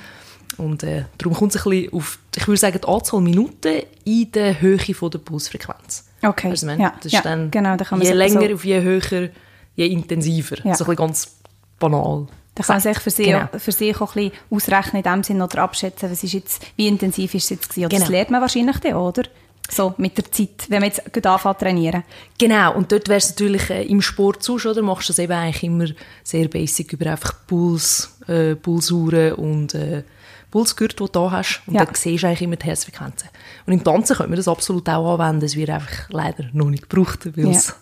Und 0.58 0.82
äh, 0.82 1.04
darum 1.18 1.34
kommt 1.34 1.54
es 1.54 1.64
ein 1.64 1.70
bisschen 1.70 1.92
auf, 1.94 2.18
ich 2.36 2.46
würde 2.46 2.58
sagen, 2.58 2.78
die 2.82 2.86
Anzahl 2.88 3.20
Minuten 3.22 3.82
in 4.04 4.30
der 4.32 4.60
Höhe 4.60 4.78
von 4.94 5.10
der 5.10 5.18
Pulsfrequenz. 5.18 6.04
Okay, 6.22 6.52
ich 6.52 6.62
meine? 6.62 6.82
ja, 6.82 6.92
das 6.96 7.06
ist 7.06 7.12
ja, 7.12 7.20
dann 7.22 7.50
genau, 7.50 7.74
da 7.76 7.84
kann 7.84 7.98
man 7.98 8.06
je 8.06 8.12
länger, 8.14 8.48
so- 8.48 8.54
auf 8.54 8.64
je 8.64 8.80
höher, 8.82 9.28
je 9.74 9.86
intensiver. 9.86 10.56
Ja. 10.64 10.74
So 10.74 10.84
ein 10.84 10.90
bisschen 10.90 10.96
ganz 10.96 11.36
banal. 11.78 12.26
Da 12.54 12.62
kann 12.62 12.74
man 12.76 12.80
sich 12.82 12.98
für 12.98 13.10
sich, 13.10 13.26
Genau. 13.26 13.44
auch, 13.52 13.58
für 13.58 13.72
sich 13.72 13.98
auch 14.00 14.14
ein 14.16 14.30
bisschen 14.30 14.38
ausrechnen 14.50 15.02
in 15.02 15.10
dem 15.10 15.22
Sinne 15.22 15.44
oder 15.44 15.62
abschätzen, 15.62 16.10
was 16.10 16.22
ist 16.22 16.34
jetzt, 16.34 16.62
wie 16.76 16.86
intensiv 16.86 17.34
ist 17.34 17.44
es 17.44 17.50
jetzt 17.50 17.68
gewesen. 17.70 17.86
Oder 17.86 17.96
Das 17.96 18.00
Genau. 18.00 18.10
lernt 18.10 18.30
man 18.30 18.40
wahrscheinlich 18.42 18.78
dann, 18.78 18.94
oder? 18.94 19.22
So 19.70 19.94
mit 19.96 20.18
der 20.18 20.30
Zeit, 20.30 20.66
wenn 20.68 20.80
man 20.80 20.90
jetzt 20.90 21.10
gerade 21.14 21.30
anfängt 21.30 21.58
zu 21.58 21.64
trainieren. 21.64 22.02
Genau, 22.38 22.74
und 22.74 22.92
dort 22.92 23.08
wäre 23.08 23.18
es 23.18 23.30
natürlich 23.30 23.70
äh, 23.70 23.84
im 23.84 24.02
Sport 24.02 24.42
sonst, 24.42 24.66
oder? 24.66 24.82
Machst 24.82 25.08
du 25.08 25.12
das 25.14 25.18
eben 25.20 25.32
eigentlich 25.32 25.62
immer 25.62 25.86
sehr 26.22 26.48
basic 26.48 26.92
über 26.92 27.06
einfach 27.10 27.32
Puls, 27.46 28.16
äh, 28.26 28.54
Pulsuren 28.54 29.32
und 29.34 29.74
äh, 29.74 30.02
Pulsgürtel, 30.50 31.06
die 31.06 31.12
du 31.12 31.20
da 31.20 31.30
hast. 31.30 31.62
Und 31.66 31.74
Ja. 31.76 31.86
dann 31.86 31.94
siehst 31.94 32.22
du 32.22 32.26
eigentlich 32.26 32.42
immer 32.42 32.56
die 32.56 32.66
Herzfrequenzen. 32.66 33.30
Und 33.64 33.72
im 33.72 33.82
Tanzen 33.82 34.14
könnte 34.16 34.28
man 34.30 34.36
das 34.36 34.48
absolut 34.48 34.86
auch 34.90 35.14
anwenden. 35.14 35.46
Es 35.46 35.56
wird 35.56 35.70
einfach 35.70 36.10
leider 36.10 36.44
noch 36.52 36.68
nicht 36.68 36.90
gebraucht, 36.90 37.34
weil 37.34 37.44
Ja. 37.46 37.50
es 37.52 37.74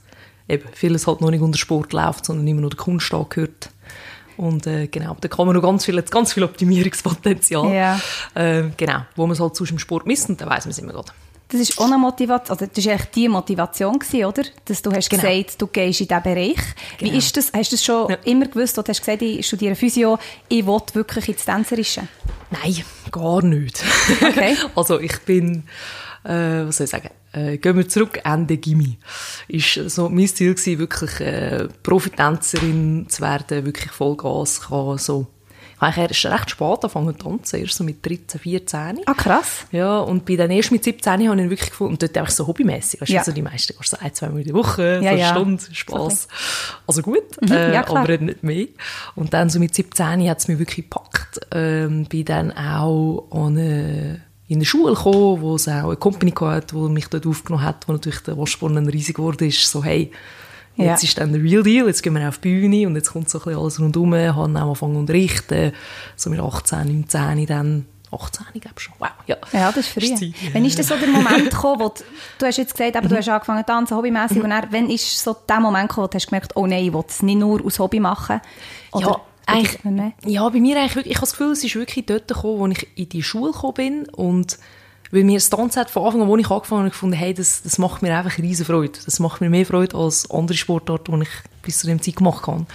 eben 0.48 0.68
vieles 0.72 1.08
halt 1.08 1.20
noch 1.22 1.30
nicht 1.32 1.40
unter 1.40 1.58
Sport 1.58 1.92
läuft, 1.92 2.26
sondern 2.26 2.46
immer 2.46 2.60
noch 2.60 2.70
der 2.70 2.78
Kunst 2.78 3.12
angehört. 3.12 3.70
Und 4.40 4.66
äh, 4.66 4.87
genau, 4.87 5.14
da 5.20 5.28
kann 5.28 5.44
man 5.47 5.54
noch 5.54 5.61
ganz 5.62 5.85
viel, 5.85 6.00
ganz 6.02 6.32
viel 6.32 6.44
Optimierungspotenzial. 6.44 7.70
Ja. 7.75 8.00
Äh, 8.35 8.70
genau, 8.76 9.00
wo 9.14 9.26
man 9.26 9.32
es 9.32 9.40
halt 9.40 9.54
sonst 9.54 9.70
im 9.70 9.78
Sport 9.78 10.06
misst 10.06 10.30
und 10.30 10.40
dann 10.40 10.49
weiss 10.49 10.64
man 10.64 10.70
es 10.70 10.78
immer 10.78 10.92
gerade. 10.92 11.12
Das 11.49 11.61
ist 11.61 11.78
auch 11.78 11.85
eine 11.87 11.99
Motivation, 11.99 12.56
also 12.59 12.70
das 12.73 12.87
war 12.87 12.92
eigentlich 12.92 13.11
die 13.11 13.28
Motivation, 13.28 13.99
gewesen, 13.99 14.25
oder? 14.25 14.42
Dass 14.64 14.80
du 14.80 14.92
hast 14.92 15.11
Genau. 15.11 15.23
gesagt, 15.25 15.61
du 15.61 15.66
gehst 15.66 16.00
in 16.00 16.06
diesen 16.09 16.23
Bereich. 16.23 16.56
Wie 17.00 17.06
Genau. 17.06 17.18
ist 17.18 17.37
das? 17.37 17.52
Hast 17.52 17.73
du 17.73 17.76
das 17.76 17.85
schon 17.85 18.09
Ja. 18.11 18.16
immer 18.25 18.47
gewusst, 18.47 18.78
oder 18.78 18.88
hast 18.88 19.00
du 19.00 19.04
gesagt, 19.04 19.23
ich 19.23 19.47
studiere 19.47 19.75
Physio, 19.75 20.18
ich 20.49 20.64
will 20.64 20.80
wirklich 20.94 21.28
ins 21.28 21.44
Tänzerische? 21.44 22.02
Nein, 22.50 22.82
gar 23.11 23.42
nicht. 23.44 23.82
Okay. 24.23 24.56
also 24.76 25.00
ich 25.00 25.18
bin, 25.26 25.64
äh, 26.25 26.64
was 26.66 26.76
soll 26.78 26.85
ich 26.85 26.90
sagen, 26.90 27.11
äh, 27.32 27.58
gehen 27.58 27.76
wir 27.76 27.88
zurück, 27.88 28.20
Ende 28.25 28.56
Gimmi. 28.56 28.99
Ist 29.49 29.75
so 29.90 30.08
mein 30.08 30.26
Ziel 30.28 30.54
gewesen, 30.54 30.78
wirklich 30.78 31.20
äh, 31.20 31.68
Profitänzerin 31.82 33.06
zu 33.08 33.22
werden, 33.22 33.64
wirklich 33.66 33.90
Vollgas, 33.92 34.62
kann 34.62 34.99
so. 34.99 35.26
Ich 35.82 35.96
habe 35.96 36.08
erst 36.08 36.26
recht 36.26 36.50
spät 36.50 36.62
angefangen 36.68 37.18
zu 37.18 37.25
tanzen, 37.25 37.60
erst 37.60 37.76
so 37.76 37.84
mit 37.84 38.04
13, 38.04 38.38
14. 38.38 39.00
Ah, 39.06 39.14
krass. 39.14 39.64
Ja, 39.72 40.00
und 40.00 40.26
bei 40.26 40.37
dann 40.37 40.50
erst 40.50 40.72
mit 40.72 40.84
17 40.84 41.10
habe 41.10 41.22
ich 41.22 41.28
ihn 41.30 41.49
wirklich 41.49 41.70
gefunden, 41.70 41.94
und 41.94 42.02
dort 42.02 42.18
einfach 42.18 42.30
so 42.32 42.46
hobbymäßig. 42.46 43.00
Weißt 43.00 43.08
du, 43.08 43.14
Ja. 43.14 43.20
also 43.20 43.32
die 43.32 43.40
meisten 43.40 43.75
gehst 43.78 43.88
so 43.90 43.96
ein, 43.99 44.12
zwei 44.12 44.28
Mal 44.28 44.40
in 44.40 44.44
der 44.49 44.54
Woche, 44.54 44.82
Ja, 44.96 45.00
so 45.00 45.08
eine 45.08 45.18
ja. 45.20 45.30
Stunde, 45.30 45.62
Spass. 45.72 46.28
Also 46.87 47.00
gut, 47.00 47.22
äh, 47.50 47.72
ja, 47.72 47.82
klar. 47.82 48.02
aber 48.04 48.18
nicht 48.18 48.42
mehr. 48.42 48.66
Und 49.14 49.32
dann 49.32 49.49
so 49.49 49.58
mit 49.58 49.75
17 49.75 50.28
hat 50.28 50.38
es 50.40 50.49
mich 50.49 50.58
wirklich 50.58 50.84
gepackt. 50.90 51.40
Ähm, 51.50 52.04
bin 52.04 52.26
dann 52.26 52.52
auch 52.52 53.28
an 53.30 53.56
eine, 53.56 54.20
in 54.50 54.57
eine 54.57 54.64
Schule 54.64 54.95
gekommen, 54.95 55.40
wo 55.42 55.54
es 55.54 55.69
auch 55.69 55.85
eine 55.85 55.97
Company 55.97 56.33
hatte, 56.33 56.75
die 56.75 56.88
mich 56.90 57.07
dort 57.07 57.25
aufgenommen 57.25 57.64
hat, 57.64 57.87
wo 57.87 57.92
natürlich 57.92 58.19
der 58.21 58.37
Waschborn 58.37 58.75
dann 58.75 58.88
riesig 58.88 59.14
geworden 59.16 59.47
ist. 59.49 59.71
So, 59.71 59.83
hey, 59.85 60.11
Jetzt 60.76 61.02
Ja. 61.02 61.09
ist 61.09 61.19
dann 61.19 61.33
der 61.33 61.42
Real 61.42 61.62
Deal, 61.62 61.87
jetzt 61.88 62.02
gehen 62.02 62.14
wir 62.14 62.26
auf 62.28 62.38
die 62.38 62.49
Bühne 62.49 62.87
und 62.87 62.95
jetzt 62.97 63.12
kommt 63.12 63.28
so 63.28 63.38
ein 63.38 63.45
bisschen 63.45 63.61
alles 63.61 63.80
rundherum. 63.80 64.14
Ich 64.14 64.28
habe 64.28 64.42
dann 64.52 64.57
auch 64.57 64.62
angefangen 64.62 64.95
zu 64.95 65.00
unterrichten, 65.00 65.73
so 66.16 66.30
mit 66.30 66.40
18, 66.40 66.78
19 67.09 67.47
dann. 67.47 67.87
18, 68.12 68.47
ich 68.54 68.61
glaube 68.61 68.80
schon. 68.80 68.95
Wow, 68.99 69.09
ja. 69.26 69.37
Ja, 69.52 69.71
das 69.71 69.87
ist 69.87 69.88
früh. 69.88 70.33
Wann 70.52 70.64
ist 70.64 70.78
denn 70.78 70.85
so 70.85 70.97
der 70.97 71.09
Moment 71.09 71.50
gekommen, 71.50 71.80
wo 71.80 71.88
du, 71.88 72.02
du 72.38 72.47
hast 72.47 72.57
jetzt 72.59 72.73
gesagt, 72.76 72.97
aber 72.97 73.09
du 73.09 73.16
hast 73.16 73.28
angefangen 73.28 73.61
zu 73.61 73.66
tanzen, 73.66 73.97
hobbymäßig, 73.97 74.42
und 74.42 74.50
dann, 74.50 74.66
wann 74.71 74.88
ist 74.90 75.23
so 75.23 75.37
der 75.49 75.61
Moment 75.61 75.88
gekommen, 75.90 76.07
wo 76.07 76.11
du 76.11 76.14
hast 76.16 76.26
gemerkt, 76.28 76.57
oh 76.57 76.66
nein, 76.66 76.85
ich 76.87 76.92
will 76.92 77.04
es 77.07 77.23
nicht 77.23 77.38
nur 77.38 77.64
aus 77.64 77.78
Hobby 77.78 78.00
machen? 78.00 78.40
Oder, 78.92 79.07
ja, 79.07 79.21
eigentlich, 79.47 80.12
ja, 80.26 80.49
bei 80.49 80.61
mir 80.61 80.76
eigentlich 80.76 80.97
wirklich, 80.97 81.12
ich 81.12 81.16
habe 81.16 81.26
das 81.26 81.32
Gefühl, 81.32 81.52
es 81.52 81.64
ist 81.64 81.75
wirklich 81.75 82.06
dort 82.06 82.28
gekommen, 82.28 82.59
wo 82.59 82.66
ich 82.68 82.87
in 82.97 83.09
die 83.09 83.23
Schule 83.23 83.52
gekommen 83.52 83.75
bin 83.75 84.09
und 84.09 84.59
weil 85.12 85.25
mir 85.25 85.38
das 85.38 85.50
Tanzen 85.50 85.80
hat 85.80 85.90
von 85.90 86.04
Anfang 86.04 86.23
an, 86.23 86.28
wo 86.28 86.37
ich 86.37 86.50
angefangen 86.50 86.82
habe, 86.82 86.90
gefunden, 86.90 87.16
hey, 87.16 87.35
das, 87.35 87.62
das 87.62 87.78
macht 87.78 88.02
mir 88.02 88.16
einfach 88.16 88.38
riesen 88.38 88.64
Freude. 88.64 88.99
Das 89.04 89.18
macht 89.18 89.40
mir 89.40 89.50
mehr 89.50 89.66
Freude 89.66 89.97
als 89.97 90.30
andere 90.30 90.56
Sportarten, 90.56 91.16
die 91.16 91.23
ich 91.23 91.62
bis 91.62 91.80
zu 91.80 91.88
dem 91.88 92.00
Zeit 92.00 92.16
gemacht 92.16 92.47
habe. 92.47 92.66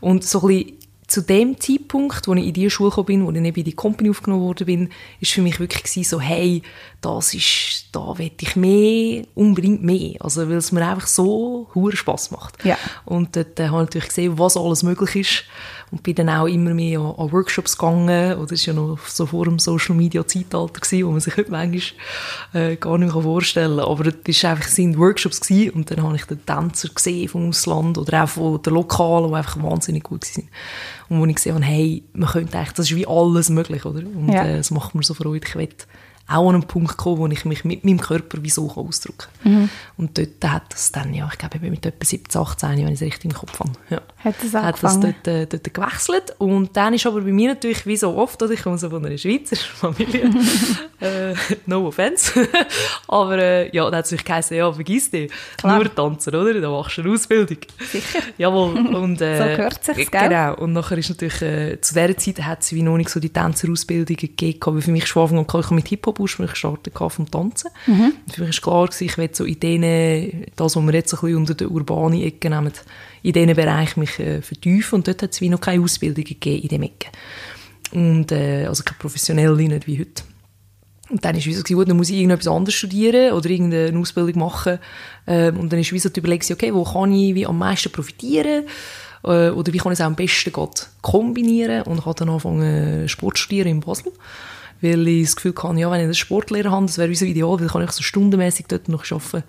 Und 0.00 0.24
so 0.24 0.40
ein 0.40 0.48
bisschen 0.48 0.78
zu 1.06 1.20
dem 1.20 1.60
Zeitpunkt, 1.60 2.26
wo 2.26 2.34
ich 2.34 2.46
in 2.46 2.52
die 2.54 2.70
Schule 2.70 2.88
gekommen 2.88 3.06
bin, 3.06 3.26
wo 3.26 3.30
ich 3.30 3.36
eben 3.36 3.56
in 3.56 3.64
die 3.64 3.72
Company 3.72 4.08
aufgenommen 4.08 4.42
worden 4.42 4.66
bin, 4.66 4.88
ist 5.20 5.32
für 5.32 5.42
mich 5.42 5.60
wirklich 5.60 5.82
gewesen, 5.82 6.08
so, 6.08 6.20
hey, 6.20 6.62
das 7.02 7.34
ist, 7.34 7.88
da 7.92 8.16
will 8.16 8.30
ich 8.40 8.56
mehr, 8.56 9.24
unbedingt 9.34 9.82
mehr. 9.82 10.14
Also, 10.20 10.48
weil 10.48 10.56
es 10.56 10.72
mir 10.72 10.86
einfach 10.86 11.06
so 11.06 11.68
hure 11.74 11.96
Spass 11.96 12.30
macht. 12.30 12.64
Ja. 12.64 12.78
Und 13.04 13.36
dort 13.36 13.60
äh, 13.60 13.68
habe 13.68 13.82
ich 13.82 13.88
natürlich 13.88 14.08
gesehen, 14.08 14.38
was 14.38 14.56
alles 14.56 14.82
möglich 14.82 15.16
ist. 15.16 15.44
Und 15.90 16.02
bin 16.02 16.14
dann 16.14 16.28
auch 16.28 16.46
immer 16.46 16.74
mehr 16.74 16.98
an, 17.00 17.14
an 17.16 17.32
Workshops 17.32 17.76
gegangen. 17.78 18.36
Oder 18.36 18.46
das 18.46 18.66
war 18.66 18.74
ja 18.74 18.80
noch 18.80 18.98
so 19.06 19.26
vor 19.26 19.44
dem 19.44 19.58
Social 19.58 19.94
Media 19.94 20.26
Zeitalter, 20.26 20.80
gewesen, 20.80 21.06
wo 21.06 21.10
man 21.12 21.20
sich 21.20 21.36
heute 21.36 21.50
manchmal 21.50 21.82
äh, 22.52 22.76
gar 22.76 22.98
nicht 22.98 23.12
vorstellen 23.12 23.78
kann. 23.78 23.86
Aber 23.88 24.04
das 24.04 24.42
war 24.42 24.50
einfach, 24.50 24.66
sind 24.68 24.98
Workshops 24.98 25.40
gewesen. 25.40 25.70
Und 25.70 25.90
dann 25.90 26.02
habe 26.02 26.16
ich 26.16 26.24
den 26.24 26.44
Tänzer 26.44 26.88
gesehen 26.88 27.28
vom 27.28 27.48
Ausland 27.48 27.98
oder 27.98 28.24
auch 28.24 28.28
von 28.28 28.60
den 28.62 28.74
Lokalen, 28.74 29.28
die 29.30 29.36
einfach 29.36 29.62
wahnsinnig 29.62 30.02
gut 30.02 30.24
waren. 30.36 30.48
Und 31.08 31.20
wo 31.20 31.26
ich 31.26 31.34
gesehen 31.36 31.54
habe, 31.54 31.64
hey, 31.64 32.02
man 32.12 32.28
könnte 32.30 32.58
eigentlich, 32.58 32.72
das 32.72 32.90
ist 32.90 32.96
wie 32.96 33.06
alles 33.06 33.50
möglich, 33.50 33.84
oder? 33.84 34.00
Und 34.00 34.30
Ja. 34.32 34.44
äh, 34.44 34.58
es 34.58 34.70
macht 34.70 34.94
mir 34.94 35.02
so 35.02 35.14
Freude. 35.14 35.46
Ich 35.46 35.54
will 35.54 35.68
auch 36.26 36.48
an 36.48 36.54
einen 36.54 36.64
Punkt 36.64 36.96
kommen, 36.96 37.18
wo 37.18 37.26
ich 37.26 37.44
mich 37.44 37.64
mit 37.64 37.84
meinem 37.84 38.00
Körper 38.00 38.42
wie 38.42 38.50
so 38.50 38.70
ausdrücken 38.70 39.28
kann. 39.42 39.70
Und 39.98 40.16
dort 40.16 40.52
hat 40.52 40.72
das 40.72 40.90
dann, 40.90 41.12
ja, 41.12 41.28
ich 41.30 41.38
glaube, 41.38 41.56
ich 41.56 41.60
bin 41.60 41.70
mit 41.70 41.84
etwa 41.84 42.04
17, 42.04 42.40
18, 42.40 42.70
wenn 42.78 42.88
ich 42.88 42.94
es 42.94 43.00
richtig 43.02 43.26
im 43.26 43.34
Kopf 43.34 43.60
habe. 43.60 43.72
Ja. 43.90 44.00
Hat 44.24 44.34
das 44.42 44.54
Hat 44.54 44.82
das 44.82 45.00
dort, 45.00 45.28
äh, 45.28 45.46
dort 45.46 45.74
gewechselt. 45.74 46.34
Und 46.38 46.74
dann 46.76 46.94
ist 46.94 47.04
aber 47.06 47.20
bei 47.20 47.30
mir 47.30 47.50
natürlich, 47.50 47.84
wie 47.84 47.96
so 47.96 48.16
oft, 48.16 48.42
oder? 48.42 48.52
ich 48.52 48.62
komme 48.62 48.78
so 48.78 48.88
von 48.88 49.04
einer 49.04 49.18
Schweizer 49.18 49.56
Familie, 49.74 50.30
äh, 51.00 51.34
no 51.66 51.86
offense, 51.88 52.32
aber 53.08 53.38
äh, 53.38 53.76
ja, 53.76 53.84
dann 53.84 53.96
hat 53.96 54.06
es 54.06 54.10
natürlich 54.10 54.24
geheißen, 54.24 54.56
ja, 54.56 54.72
vergiss 54.72 55.10
dich, 55.10 55.30
Klar. 55.58 55.76
nur 55.76 55.94
Tanzer, 55.94 56.40
oder? 56.40 56.58
Da 56.58 56.70
machst 56.70 56.96
du 56.96 57.02
eine 57.02 57.12
Ausbildung. 57.12 57.58
Sicher. 57.92 58.20
Jawohl. 58.38 58.74
Und, 58.94 59.20
äh, 59.20 59.36
So 59.36 59.56
gehört 59.56 59.84
sich's, 59.84 60.10
gell? 60.10 60.28
Genau. 60.28 60.54
Und 60.54 60.72
nachher 60.72 60.96
ist 60.96 61.10
natürlich, 61.10 61.42
äh, 61.42 61.80
zu 61.82 61.94
dieser 61.94 62.16
Zeit 62.16 62.42
hat 62.42 62.62
es 62.62 62.72
wie 62.72 62.82
noch 62.82 62.96
nicht 62.96 63.10
so 63.10 63.20
die 63.20 63.28
Tänzerausbildungen 63.28 64.16
gegeben, 64.16 64.58
weil 64.64 64.80
für 64.80 64.90
mich 64.90 65.04
ist 65.04 65.12
von 65.12 65.22
Anfang 65.22 65.38
an 65.46 65.60
ich 65.60 65.70
mit 65.70 65.88
Hip-Hop 65.88 66.13
ursprünglich 66.20 66.52
gestartet 66.52 66.94
gehabt 66.94 67.14
vom 67.14 67.30
Tanzen. 67.30 67.70
Mhm. 67.86 68.12
Für 68.32 68.40
mich 68.42 68.50
ist 68.50 68.62
klar 68.62 68.86
gewesen, 68.86 69.04
ich 69.04 69.18
will 69.18 69.30
so 69.32 69.44
in 69.44 69.60
denen, 69.60 70.46
das, 70.56 70.76
was 70.76 70.82
wir 70.82 70.92
jetzt 70.92 71.14
ein 71.14 71.20
bisschen 71.20 71.36
unter 71.36 71.54
der 71.54 71.70
urbanen 71.70 72.22
Ecke 72.22 72.50
nehmen, 72.50 72.72
in 73.22 73.32
diesen 73.32 73.54
Bereich 73.54 73.96
mich 73.96 74.18
äh, 74.18 74.42
vertiefen. 74.42 74.96
Und 74.96 75.08
dort 75.08 75.22
hat 75.22 75.32
es 75.32 75.40
wie 75.40 75.48
noch 75.48 75.60
keine 75.60 75.82
Ausbildung 75.82 76.24
gegeben 76.24 76.62
in 76.62 76.68
dem 76.68 76.82
Ecke. 76.82 77.08
Und, 77.92 78.32
äh, 78.32 78.66
also 78.66 78.82
keine 78.82 78.98
professionelle, 78.98 79.56
nicht 79.56 79.86
wie 79.86 80.00
heute. 80.00 80.22
Und 81.10 81.24
dann 81.24 81.36
ist 81.36 81.46
es 81.46 81.56
so, 81.56 81.62
gut, 81.62 81.88
dann 81.88 81.96
muss 81.96 82.08
ich 82.08 82.16
irgendetwas 82.16 82.48
anderes 82.48 82.74
studieren 82.74 83.32
oder 83.32 83.50
irgendeine 83.50 83.98
Ausbildung 83.98 84.40
machen. 84.40 84.78
Ähm, 85.26 85.58
und 85.58 85.72
dann 85.72 85.80
ist 85.80 85.92
wie 85.92 85.98
so 85.98 86.08
die 86.08 86.20
Überlegung, 86.20 86.48
okay, 86.52 86.72
wo 86.72 86.84
kann 86.84 87.12
ich 87.12 87.34
wie 87.34 87.46
am 87.46 87.58
meisten 87.58 87.92
profitieren? 87.92 88.64
Äh, 89.22 89.50
oder 89.50 89.72
wie 89.72 89.78
kann 89.78 89.92
ich 89.92 89.98
es 89.98 90.00
auch 90.00 90.06
am 90.06 90.16
besten 90.16 90.52
kombinieren? 91.02 91.82
Und 91.82 91.98
ich 91.98 92.06
habe 92.06 92.18
dann 92.18 92.30
angefangen, 92.30 93.08
Sport 93.08 93.38
studieren 93.38 93.68
in 93.68 93.80
Basel. 93.80 94.12
Weil 94.84 95.08
ich 95.08 95.24
das 95.24 95.36
Gefühl 95.36 95.54
hatte, 95.56 95.80
ja, 95.80 95.90
wenn 95.90 96.00
ich 96.00 96.04
einen 96.04 96.14
Sportlehrer 96.14 96.70
habe, 96.70 96.84
das 96.84 96.98
wäre 96.98 97.14
so 97.14 97.24
ideal, 97.24 97.52
weil 97.52 97.58
dann 97.58 97.68
kann 97.68 97.84
ich 97.84 97.90
so 97.92 98.02
stundenmäßig 98.02 98.66
dort 98.68 98.86
noch 98.90 99.10
arbeiten. 99.10 99.44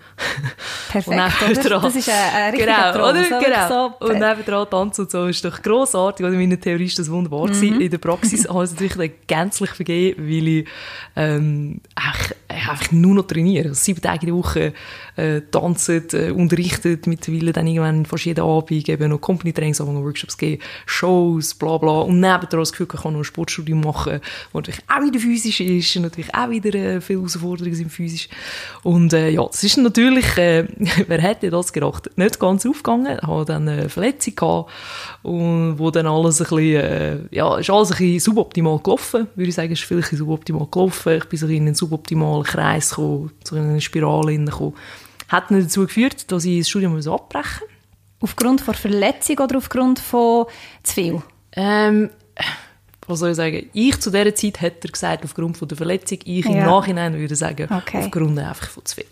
Perfekt, 0.88 1.42
Und 1.42 1.66
oder? 1.66 1.80
Das 1.80 1.94
ist 1.94 2.08
ein, 2.08 2.14
ein 2.34 2.54
genau, 2.54 2.92
Traum. 2.92 3.10
Oder? 3.10 3.24
So, 3.24 3.38
genau. 3.38 3.68
So, 4.00 4.06
und 4.06 4.18
nebenan 4.18 4.70
tanzen 4.70 5.02
und 5.02 5.10
so 5.10 5.26
ist 5.26 5.44
doch 5.44 5.60
grossartig. 5.60 6.24
Oder 6.24 6.34
in 6.36 6.48
der 6.48 6.60
Theorie 6.60 6.86
ist 6.86 6.98
das 6.98 7.10
wunderbar 7.10 7.48
gewesen. 7.48 7.82
In 7.82 7.90
der 7.90 7.98
Praxis 7.98 8.48
habe 8.48 8.64
ich 8.64 8.70
es 8.70 8.80
natürlich 8.80 9.12
gänzlich 9.26 9.70
vergeben, 9.72 10.26
weil 10.26 10.48
ich 10.48 10.68
ähm, 11.16 11.82
einfach, 11.94 12.32
einfach 12.56 12.92
nur 12.92 13.14
noch 13.14 13.26
trainiere. 13.26 13.68
Also 13.68 13.80
sieben 13.82 14.00
Tage 14.00 14.26
in 14.26 14.26
der 14.26 14.36
Woche 14.36 14.72
äh, 15.16 15.40
tanzen, 15.50 16.04
äh, 16.12 16.30
unterrichtet, 16.30 17.06
mittlerweile 17.06 17.52
dann 17.52 17.66
irgendwann 17.66 18.06
fast 18.06 18.24
jeden 18.24 18.44
Abend 18.44 18.88
eben 18.88 19.10
noch 19.10 19.20
Company-Trainings, 19.20 19.80
Workshops 19.80 20.36
geben, 20.36 20.62
Shows, 20.86 21.54
bla 21.54 21.78
bla. 21.78 22.00
Und 22.00 22.20
nebenan 22.20 22.48
das 22.50 22.72
Gefühl, 22.72 22.88
ich 22.92 23.00
kann 23.00 23.12
noch 23.12 23.20
ein 23.20 23.24
Sportstudium 23.24 23.80
machen, 23.80 24.20
wo 24.52 24.58
natürlich 24.58 24.82
auch 24.88 25.02
wieder 25.02 25.20
physisch 25.20 25.60
ist, 25.60 25.96
und 25.96 26.02
natürlich 26.02 26.34
auch 26.34 26.50
wieder 26.50 26.74
äh, 26.74 27.00
viele 27.00 27.20
Herausforderungen 27.20 27.74
sind 27.74 27.90
physisch. 27.90 28.28
Und 28.82 29.12
äh, 29.12 29.30
ja, 29.30 29.46
es 29.50 29.62
ist 29.64 29.76
natürlich, 29.78 30.36
äh, 30.36 30.66
wer 31.06 31.20
hätte 31.20 31.50
das 31.50 31.72
gedacht, 31.72 32.10
nicht 32.16 32.38
ganz 32.38 32.66
aufgegangen. 32.66 33.18
Ich 33.20 33.26
hatte 33.26 33.52
dann 33.52 33.68
eine 33.68 33.88
Verletzung 33.88 34.34
gehabt, 34.34 34.70
und 35.22 35.78
wo 35.78 35.90
dann 35.90 36.06
alles 36.06 36.40
ein 36.40 36.48
bisschen, 36.48 36.80
äh, 36.80 37.18
ja, 37.30 37.58
ist 37.58 37.70
alles 37.70 37.90
ein 37.90 37.98
bisschen 37.98 38.20
suboptimal 38.20 38.78
gelaufen, 38.78 39.26
würde 39.34 39.48
ich 39.48 39.54
sagen, 39.54 39.72
ist 39.72 39.82
vielleicht 39.82 40.10
suboptimal 40.10 40.68
gelaufen. 40.70 41.14
Ich 41.16 41.24
bin 41.24 41.38
so 41.38 41.46
in 41.46 41.62
einen 41.62 41.74
suboptimalen 41.74 42.44
Kreis 42.46 42.90
gekommen, 42.90 43.32
so 43.44 43.56
in 43.56 43.62
eine 43.64 43.80
Spirale 43.80 44.32
hineingekommen. 44.32 44.74
Hat 45.28 45.50
dann 45.50 45.60
dazu 45.62 45.82
geführt, 45.86 46.30
dass 46.30 46.44
ich 46.44 46.58
das 46.60 46.68
Studium 46.68 46.94
abbrechen 46.96 47.42
musste. 47.62 47.66
Aufgrund 48.20 48.60
von 48.60 48.74
Verletzung 48.74 49.38
oder 49.38 49.58
aufgrund 49.58 49.98
von 49.98 50.46
zu 50.82 50.94
viel? 50.94 51.22
Ähm, 51.52 52.10
was 53.06 53.18
soll 53.20 53.30
ich 53.30 53.36
sagen? 53.36 53.68
Ich 53.72 54.00
zu 54.00 54.10
dieser 54.10 54.34
Zeit 54.34 54.60
hätte 54.60 54.88
er 54.88 54.92
gesagt, 54.92 55.24
aufgrund 55.24 55.56
von 55.56 55.68
der 55.68 55.76
Verletzung. 55.76 56.18
Ich 56.24 56.46
im 56.46 56.52
Ja. 56.56 56.66
Nachhinein 56.66 57.14
würde 57.14 57.36
sagen, 57.36 57.68
Okay. 57.70 57.98
aufgrund 58.04 58.38
einfach 58.38 58.68
von 58.68 58.84
zu 58.84 58.96
viel. 58.96 59.04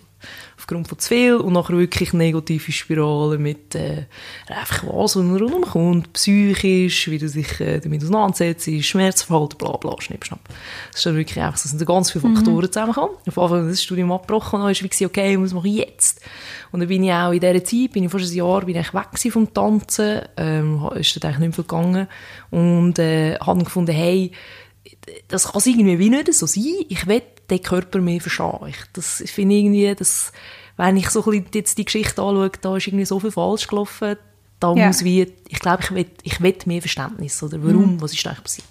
Aufgrund 0.57 0.89
von 0.89 0.99
zu 0.99 1.09
viel 1.09 1.35
und 1.35 1.53
nachher 1.53 1.77
wirklich 1.77 2.13
negative 2.13 2.73
Spiralen 2.73 3.43
mit 3.43 3.75
äh, 3.75 4.07
einfach 4.49 4.85
was, 4.85 5.17
was 5.17 5.17
rundherum 5.17 5.63
kommt, 5.63 6.13
psychisch, 6.15 7.11
wie 7.11 7.19
du 7.19 7.29
dich 7.29 7.61
äh, 7.61 7.81
damit 7.81 8.03
auseinandersetzt, 8.03 8.71
Schmerzverhalten, 8.85 9.59
bla 9.59 9.77
bla, 9.77 10.01
schnipp, 10.01 10.25
schnapp. 10.25 10.41
Das 10.91 11.01
ist 11.01 11.07
dann 11.07 11.17
wirklich 11.17 11.43
einfach, 11.43 11.57
es 11.57 11.65
sind 11.65 11.85
ganz 11.87 12.13
viele 12.13 12.35
Faktoren 12.35 12.73
zusammengekommen. 12.73 13.17
Auf 13.27 13.39
Anfang 13.39 13.59
habe 13.59 13.67
ich 13.67 13.73
das 13.73 13.83
Studium 13.83 14.13
abgebrochen 14.13 14.61
und 14.61 14.67
dann 14.67 14.75
war 14.75 14.89
gewesen, 14.89 15.07
okay, 15.07 15.41
was 15.41 15.53
mache 15.53 15.69
ich 15.69 15.77
jetzt? 15.77 16.21
Und 16.73 16.81
dann 16.81 16.89
bin 16.89 17.05
ich 17.05 17.13
auch 17.13 17.33
in 17.33 17.41
dieser 17.41 17.65
Zeit, 17.65 17.93
bin 17.93 18.05
ich 18.05 18.11
fast 18.11 18.33
ein 18.33 18.37
Jahr 18.37 18.65
bin 18.65 18.77
ich 18.77 18.95
weg 18.95 19.33
vom 19.33 19.53
Tanzen, 19.53 20.23
ähm, 20.37 20.89
ist 20.95 21.23
dann 21.23 21.31
eigentlich 21.31 21.39
nicht 21.39 21.41
mehr 21.41 21.53
viel 21.53 21.65
gegangen 21.65 22.09
und 22.51 22.99
äh, 22.99 23.37
habe 23.39 23.65
gefunden, 23.65 23.93
hey, 23.93 24.33
das 25.29 25.45
kann 25.45 25.59
es 25.59 25.67
irgendwie 25.67 25.99
wie 25.99 26.11
nicht 26.11 26.33
so 26.33 26.47
sein. 26.47 26.85
Ich 26.89 27.07
will 27.07 27.23
den 27.51 27.63
Körper 27.63 28.01
mehr 28.01 28.21
verstehen. 28.21 28.59
Ich, 28.69 28.77
das 28.93 29.21
ich 29.21 29.31
finde 29.33 29.55
irgendwie, 29.57 29.95
dass, 29.95 30.33
wenn 30.77 30.97
ich 30.97 31.11
so 31.11 31.21
ein 31.21 31.31
bisschen 31.31 31.47
jetzt 31.55 31.79
die 31.79 31.85
Geschichte 31.85 32.23
anschaue, 32.23 32.51
da 32.61 32.77
ist 32.77 32.87
irgendwie 32.87 33.05
so 33.05 33.21
viel 33.21 33.31
falsch 33.31 33.67
gelaufen, 33.67 34.17
da 34.61 34.73
Ja. 34.75 34.87
muss 34.87 35.05
wie, 35.05 35.31
ich 35.49 35.59
glaube, 35.61 35.83
ich 35.83 35.91
will, 35.95 36.07
ich 36.23 36.41
will 36.41 36.55
mehr 36.67 36.81
Verständnis, 36.81 37.43
oder 37.43 37.59
warum, 37.63 37.95
Mhm. 37.95 38.01
was 38.01 38.13
ist 38.15 38.25
da 38.25 38.31
eigentlich 38.31 38.45
passiert. 38.45 38.69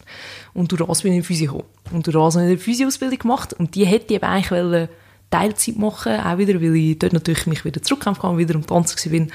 Und 0.53 0.71
durch 0.71 0.85
das 0.87 1.01
bin 1.03 1.11
ich 1.13 1.17
in 1.19 1.23
Physio 1.23 1.51
gekommen. 1.51 1.69
Und 1.91 2.07
durch 2.07 2.15
das 2.15 2.35
habe 2.35 2.45
ich 2.45 2.51
eine 2.51 2.57
Physioausbildung 2.57 3.19
gemacht 3.19 3.53
und 3.53 3.75
die 3.75 3.85
hätte 3.85 4.05
ich 4.13 4.15
eben 4.15 4.25
eigentlich 4.25 4.51
wollen, 4.51 4.89
Teilzeit 5.33 5.77
machen, 5.77 6.19
auch 6.19 6.37
wieder, 6.37 6.61
weil 6.61 6.75
ich 6.75 6.99
dort 6.99 7.13
natürlich 7.13 7.47
mich 7.47 7.65
wieder 7.65 7.81
zurückkämpfen 7.81 8.21
kann, 8.21 8.37
wieder 8.37 8.55
am 8.55 8.65
Tanzen 8.67 9.11
bin, 9.11 9.31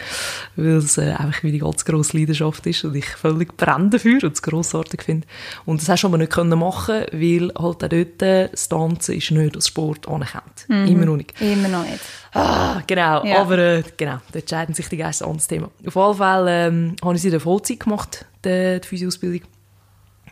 weil 0.56 0.76
es 0.76 0.96
äh, 0.96 1.10
einfach 1.12 1.40
die 1.42 1.58
ganz 1.58 1.84
grosse 1.84 2.16
Leidenschaft 2.16 2.64
ist 2.66 2.84
und 2.84 2.94
ich 2.94 3.06
völlig 3.06 3.56
brenne 3.56 3.90
dafür 3.90 4.22
und 4.22 4.32
es 4.32 4.42
grossartig 4.42 5.02
finde. 5.02 5.26
Und 5.64 5.80
das 5.80 5.88
hast 5.88 6.02
du 6.02 6.06
aber 6.08 6.18
nicht 6.18 6.30
können 6.32 6.58
machen, 6.58 7.04
weil 7.12 7.40
halt 7.42 7.56
auch 7.56 7.74
dort 7.74 8.22
äh, 8.22 8.48
das 8.48 8.68
Tanzen 8.68 9.16
ist 9.16 9.30
nicht 9.32 9.56
als 9.56 9.66
Sport 9.68 10.06
anerkannt. 10.08 10.66
Immer 10.68 11.06
noch 11.06 11.16
nicht. 11.16 11.40
Immer 11.40 11.68
noch 11.68 11.82
nicht. 11.84 12.00
Ah, 12.32 12.80
genau, 12.86 13.24
Ja. 13.24 13.40
aber 13.40 13.58
äh, 13.58 13.82
genau, 13.96 14.18
da 14.32 14.38
entscheiden 14.38 14.74
sich 14.74 14.88
die 14.88 14.98
Geister 14.98 15.26
an 15.26 15.34
das 15.34 15.48
Thema. 15.48 15.70
Auf 15.86 15.94
jeden 15.96 16.14
Fall 16.14 16.46
ähm, 16.48 16.96
habe 17.02 17.14
ich 17.16 17.22
sie 17.22 17.28
in 17.28 17.32
der 17.32 17.40
Vollzeit 17.40 17.80
gemacht, 17.80 18.24
die, 18.44 18.80
die 18.80 18.86
Physioausbildung. 18.86 19.48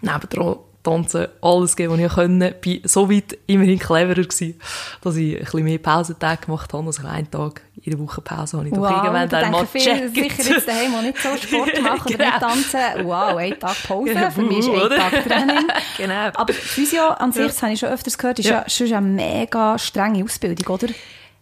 Nebendran 0.02 0.56
tanzen, 0.86 1.26
alles 1.42 1.76
gegeben, 1.76 1.94
was 1.94 2.06
ich 2.06 2.12
konnte. 2.14 2.50
Bin 2.60 2.80
so 2.84 3.10
weit 3.10 3.36
immerhin 3.46 3.78
cleverer 3.78 4.22
gewesen, 4.22 4.58
dass 5.02 5.16
ich 5.16 5.34
ein 5.36 5.40
bisschen 5.44 5.64
mehr 5.64 5.78
Pausentage 5.78 6.46
gemacht 6.46 6.72
habe. 6.72 6.86
Also 6.86 7.06
einen 7.06 7.30
Tag 7.30 7.60
in 7.82 7.90
der 7.92 8.00
Woche 8.00 8.20
Pause 8.20 8.56
habe 8.58 8.68
ich 8.68 8.72
doch 8.74 8.80
Wow, 8.82 8.90
irgendwann 8.90 9.28
da 9.28 9.40
dann 9.40 9.50
mal 9.52 9.66
gecheckt. 9.66 10.14
sicher 10.14 10.54
jetzt 10.54 10.68
daheim, 10.68 10.92
die 11.00 11.06
nicht 11.08 11.18
so 11.18 11.28
Sport 11.36 11.82
machen 11.82 12.14
oder 12.14 12.16
Genau. 12.16 12.30
nicht 12.30 12.40
tanzen. 12.40 13.04
Wow, 13.06 13.36
ein 13.36 13.58
Tag 13.60 13.76
Pause, 13.86 14.12
Ja, 14.12 14.30
für 14.30 14.42
mich 14.42 14.58
ist 14.60 14.68
ein 14.68 14.74
oder? 14.80 14.96
Tag 14.96 15.24
Training. 15.28 15.66
Genau. 15.98 16.28
Aber 16.34 16.52
Physio 16.52 17.08
an 17.08 17.32
sich, 17.32 17.46
das 17.46 17.62
habe 17.62 17.72
ich 17.72 17.80
schon 17.80 17.88
öfters 17.90 18.16
gehört, 18.18 18.38
ist 18.38 18.46
Ja. 18.48 18.62
ja, 18.62 18.68
schon 18.68 18.92
eine 18.92 19.06
mega 19.06 19.78
strenge 19.78 20.24
Ausbildung, 20.24 20.66
oder? 20.74 20.88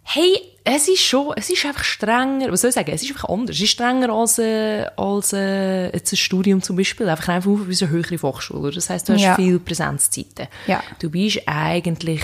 Hey, 0.05 0.37
es 0.65 0.89
ist 0.89 1.01
schon, 1.03 1.33
es 1.37 1.51
ist 1.51 1.65
einfach 1.67 1.85
strenger, 1.85 2.51
was 2.53 2.61
soll 2.63 2.69
ich 2.69 2.75
sagen, 2.75 2.91
es 2.93 3.03
ist 3.03 3.11
einfach 3.11 3.29
anders. 3.29 3.57
Es 3.57 3.63
ist 3.63 3.71
strenger 3.71 4.11
als, 4.11 4.39
äh, 4.39 4.87
als 4.97 5.33
äh, 5.33 5.87
jetzt 5.93 6.13
ein 6.13 6.17
Studium 6.17 6.63
zum 6.63 6.77
Beispiel, 6.77 7.09
einfach 7.09 7.29
einfach 7.29 7.51
auf 7.51 7.61
eine 7.67 7.89
höhere 7.91 8.19
Fachschule. 8.19 8.71
Das 8.71 8.89
heisst, 8.91 9.09
du 9.09 9.15
hast 9.15 9.23
Ja. 9.23 9.35
viel 9.35 9.59
Präsenzzeiten. 9.59 10.49
Ja. 10.67 10.83
Du 11.01 11.11
bist 11.11 11.41
eigentlich 11.47 12.23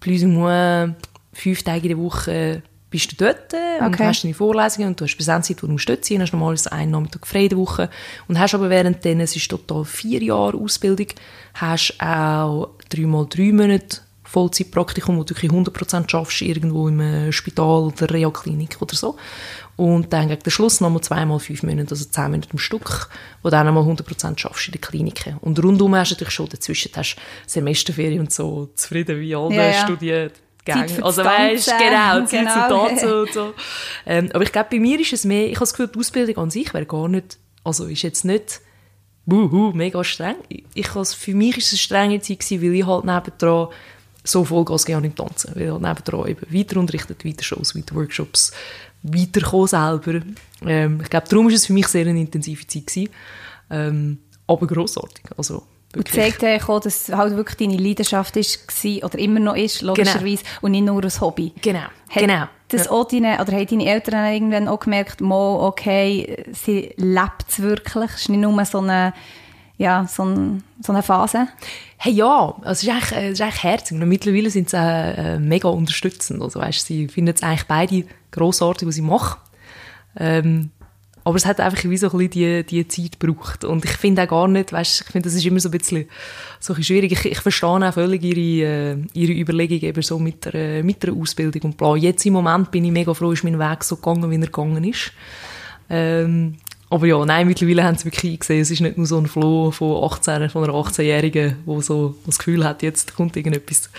plus 0.00 0.22
moins 0.22 0.94
fünf 1.32 1.62
Tage 1.62 1.82
in 1.88 1.96
der 1.96 1.98
Woche 1.98 2.62
bist 2.90 3.12
du 3.12 3.16
dort 3.16 3.52
äh, 3.52 3.80
und 3.84 3.94
Okay. 3.94 4.06
hast 4.06 4.24
deine 4.24 4.32
Vorlesungen 4.34 4.88
und 4.88 5.00
du 5.00 5.04
hast 5.04 5.14
Präsenzzeit, 5.16 5.62
wo 5.62 5.66
du 5.66 5.72
musst 5.74 5.88
dort 5.88 6.04
sein, 6.06 6.22
hast 6.22 6.32
normalerweise 6.32 6.72
einen 6.72 6.90
Nachmittag 6.92 7.26
frei 7.26 7.42
in 7.42 7.48
der 7.50 7.58
Woche 7.58 7.90
und 8.28 8.38
hast 8.38 8.54
aber 8.54 8.70
während 8.70 9.04
es 9.04 9.36
ist 9.36 9.48
total 9.50 9.84
vier 9.84 10.22
Jahre 10.22 10.56
Ausbildung, 10.56 11.08
hast 11.54 11.94
auch 12.00 12.70
dreimal 12.88 13.26
drei 13.28 13.52
Monate 13.52 13.98
Vollzeitpraktikum, 14.28 15.16
wo 15.18 15.24
du 15.24 15.34
wirklich 15.34 15.50
100% 15.50 16.10
schaffst, 16.10 16.42
irgendwo 16.42 16.88
im 16.88 17.00
äh, 17.00 17.32
Spital 17.32 17.84
oder 17.84 18.10
Reha-Klinik 18.10 18.76
oder 18.80 18.94
so. 18.94 19.16
Und 19.76 20.12
dann 20.12 20.28
gegen 20.28 20.42
den 20.42 20.50
Schluss 20.50 20.80
nochmal 20.80 21.00
zweimal 21.02 21.38
fünf 21.38 21.62
Monate, 21.62 21.90
also 21.90 22.04
zehn 22.04 22.30
Monate 22.30 22.48
am 22.52 22.58
Stück, 22.58 23.08
wo 23.42 23.48
du 23.48 23.50
dann 23.50 23.66
nochmal 23.66 23.84
100% 23.84 24.38
schaffst 24.38 24.66
in 24.68 24.72
den 24.72 24.80
Kliniken. 24.80 25.38
Und 25.40 25.62
rundum 25.62 25.94
hast 25.94 26.10
du 26.10 26.14
natürlich 26.14 26.34
schon 26.34 26.48
dazwischen 26.48 26.90
hast 26.94 27.16
Semesterferien 27.46 28.20
und 28.20 28.32
so, 28.32 28.68
zufrieden 28.74 29.20
wie 29.20 29.34
alle 29.34 29.54
Ja, 29.54 29.62
ja. 29.70 29.86
für 29.86 29.96
Also 31.02 31.24
weißt 31.24 31.72
genau, 31.78 32.26
Zeit 32.26 32.30
Genau. 32.30 32.52
zum 32.52 32.88
Tanzen 32.88 33.12
und 33.12 33.32
so. 33.32 33.54
Ähm, 34.04 34.28
aber 34.34 34.44
ich 34.44 34.52
glaube, 34.52 34.68
bei 34.72 34.78
mir 34.78 35.00
ist 35.00 35.12
es 35.14 35.24
mehr, 35.24 35.46
ich 35.46 35.54
habe 35.54 35.60
das 35.60 35.72
Gefühl, 35.72 35.88
die 35.88 35.98
Ausbildung 35.98 36.36
an 36.44 36.50
sich 36.50 36.74
wäre 36.74 36.84
gar 36.84 37.08
nicht, 37.08 37.38
also 37.64 37.86
ist 37.86 38.02
jetzt 38.02 38.24
nicht 38.24 38.60
wuhu, 39.24 39.72
mega 39.74 40.02
streng. 40.04 40.36
Ich, 40.48 40.64
ich 40.74 40.88
für 40.88 41.34
mich 41.34 41.56
ist 41.56 41.66
es 41.66 41.72
eine 41.72 41.78
strenge 41.78 42.20
Zeit 42.20 42.40
gewesen, 42.40 42.62
weil 42.62 42.74
ich 42.74 42.86
halt 42.86 43.04
nebendran 43.04 43.68
so 44.30 44.44
Vollgas 44.44 44.84
gegeben 44.84 45.04
im 45.04 45.14
Tanzen. 45.14 45.52
Weil 45.54 45.72
halt 45.72 45.82
nebendran 45.82 46.28
eben 46.28 46.46
weiter 46.54 46.80
unterrichtet, 46.80 47.24
weiter 47.24 47.42
Shows, 47.44 47.74
weiter 47.74 47.94
Workshops, 47.94 48.52
weiterkommen 49.02 49.66
selber. 49.68 50.20
Ähm, 50.66 51.00
ich 51.02 51.10
glaube, 51.10 51.28
darum 51.28 51.48
ist 51.48 51.54
es 51.54 51.66
für 51.66 51.72
mich 51.72 51.88
sehr 51.88 52.06
eine 52.06 52.20
intensive 52.20 52.66
Zeit 52.66 52.86
gewesen. 52.86 53.10
Ähm, 53.70 54.18
aber 54.46 54.66
grossartig. 54.66 55.24
Also, 55.36 55.56
Und 55.94 55.96
wirklich. 55.96 56.14
zeigt 56.14 56.44
eigentlich 56.44 56.68
auch, 56.68 56.80
dass 56.80 57.08
halt 57.10 57.36
wirklich 57.36 57.56
deine 57.56 57.82
Leidenschaft 57.82 58.36
war 58.36 59.04
oder 59.04 59.18
immer 59.18 59.40
noch 59.40 59.56
ist, 59.56 59.82
logischerweise, 59.82 60.42
und 60.62 60.72
nicht 60.72 60.84
nur 60.84 61.02
ein 61.02 61.20
Hobby. 61.20 61.52
Genau, 61.60 61.80
Hat 62.10 62.22
genau. 62.22 62.44
Das 62.68 62.84
Ja. 62.84 62.90
auch 62.90 63.08
deine, 63.08 63.40
oder 63.40 63.52
haben 63.52 63.66
deine 63.66 63.86
Eltern 63.86 64.32
irgendwann 64.32 64.68
auch 64.68 64.80
gemerkt, 64.80 65.20
mal, 65.22 65.60
okay, 65.60 66.44
sie 66.52 66.92
lebt 66.96 67.46
es 67.48 67.60
wirklich, 67.60 68.10
es 68.14 68.20
ist 68.22 68.28
nicht 68.28 68.40
nur 68.40 68.64
so 68.66 68.78
eine, 68.78 69.14
ja, 69.78 70.06
so, 70.08 70.24
ein, 70.24 70.64
so 70.82 70.92
eine 70.92 71.02
Phase. 71.02 71.48
Hey, 71.96 72.12
ja, 72.12 72.54
also 72.62 72.70
es 72.70 72.82
ist 72.82 72.88
eigentlich, 72.90 73.12
es 73.12 73.32
ist 73.34 73.40
eigentlich 73.40 73.62
herzig. 73.62 74.00
Und 74.00 74.08
mittlerweile 74.08 74.50
sind 74.50 74.68
sie 74.68 74.76
äh, 74.76 75.38
mega 75.38 75.68
unterstützend. 75.68 76.42
Also, 76.42 76.60
weißt, 76.60 76.84
sie 76.84 77.08
finden 77.08 77.34
es 77.34 77.42
eigentlich 77.42 77.66
beide 77.66 78.04
grossartig, 78.32 78.86
was 78.86 78.96
sie 78.96 79.02
machen. 79.02 79.40
Ähm, 80.16 80.70
aber 81.22 81.36
es 81.36 81.46
hat 81.46 81.60
einfach 81.60 81.84
wie 81.84 81.96
so 81.96 82.10
ein 82.10 82.18
bisschen 82.18 82.66
die, 82.66 82.84
die 82.84 82.88
Zeit 82.88 83.20
gebraucht. 83.20 83.62
Und 83.64 83.84
ich 83.84 83.92
finde 83.92 84.22
auch 84.22 84.28
gar 84.28 84.48
nicht, 84.48 84.72
weißt, 84.72 85.02
ich 85.02 85.12
finde, 85.12 85.28
das 85.28 85.36
ist 85.36 85.44
immer 85.46 85.60
so 85.60 85.68
ein 85.68 85.78
bisschen, 85.78 86.06
so 86.58 86.72
ein 86.72 86.76
bisschen 86.76 86.96
schwierig. 86.96 87.12
Ich, 87.12 87.24
ich 87.24 87.40
verstehe 87.40 87.68
auch 87.68 87.94
völlig 87.94 88.22
ihre, 88.24 88.94
äh, 88.94 88.96
ihre 89.12 89.32
Überlegung 89.32 89.78
eben 89.80 90.02
so 90.02 90.18
mit 90.18 90.44
der, 90.46 90.54
äh, 90.54 90.82
mit 90.82 91.02
der 91.02 91.12
Ausbildung 91.12 91.62
und 91.62 91.76
bla. 91.76 91.94
Jetzt 91.94 92.24
im 92.26 92.32
Moment 92.32 92.70
bin 92.70 92.84
ich 92.84 92.90
mega 92.90 93.14
froh, 93.14 93.30
ist 93.30 93.44
mein 93.44 93.58
Weg 93.58 93.84
so 93.84 93.96
gegangen, 93.96 94.30
wie 94.30 94.36
er 94.36 94.46
gegangen 94.46 94.82
ist. 94.82 95.12
Ähm, 95.90 96.56
aber 96.90 97.06
ja, 97.06 97.24
nein, 97.24 97.46
mittlerweile 97.46 97.84
haben 97.84 97.96
sie 97.96 98.06
wirklich 98.06 98.32
eingesehen, 98.32 98.62
es 98.62 98.70
ist 98.70 98.80
nicht 98.80 98.96
nur 98.96 99.06
so 99.06 99.18
ein 99.18 99.26
Floh 99.26 99.70
von 99.70 100.04
18, 100.04 100.48
von 100.48 100.64
einer 100.64 100.72
18-Jährigen, 100.72 101.56
die 101.66 101.82
so 101.82 102.14
das 102.24 102.38
Gefühl 102.38 102.64
hat, 102.64 102.82
jetzt 102.82 103.14
kommt 103.14 103.36
irgendetwas. 103.36 103.90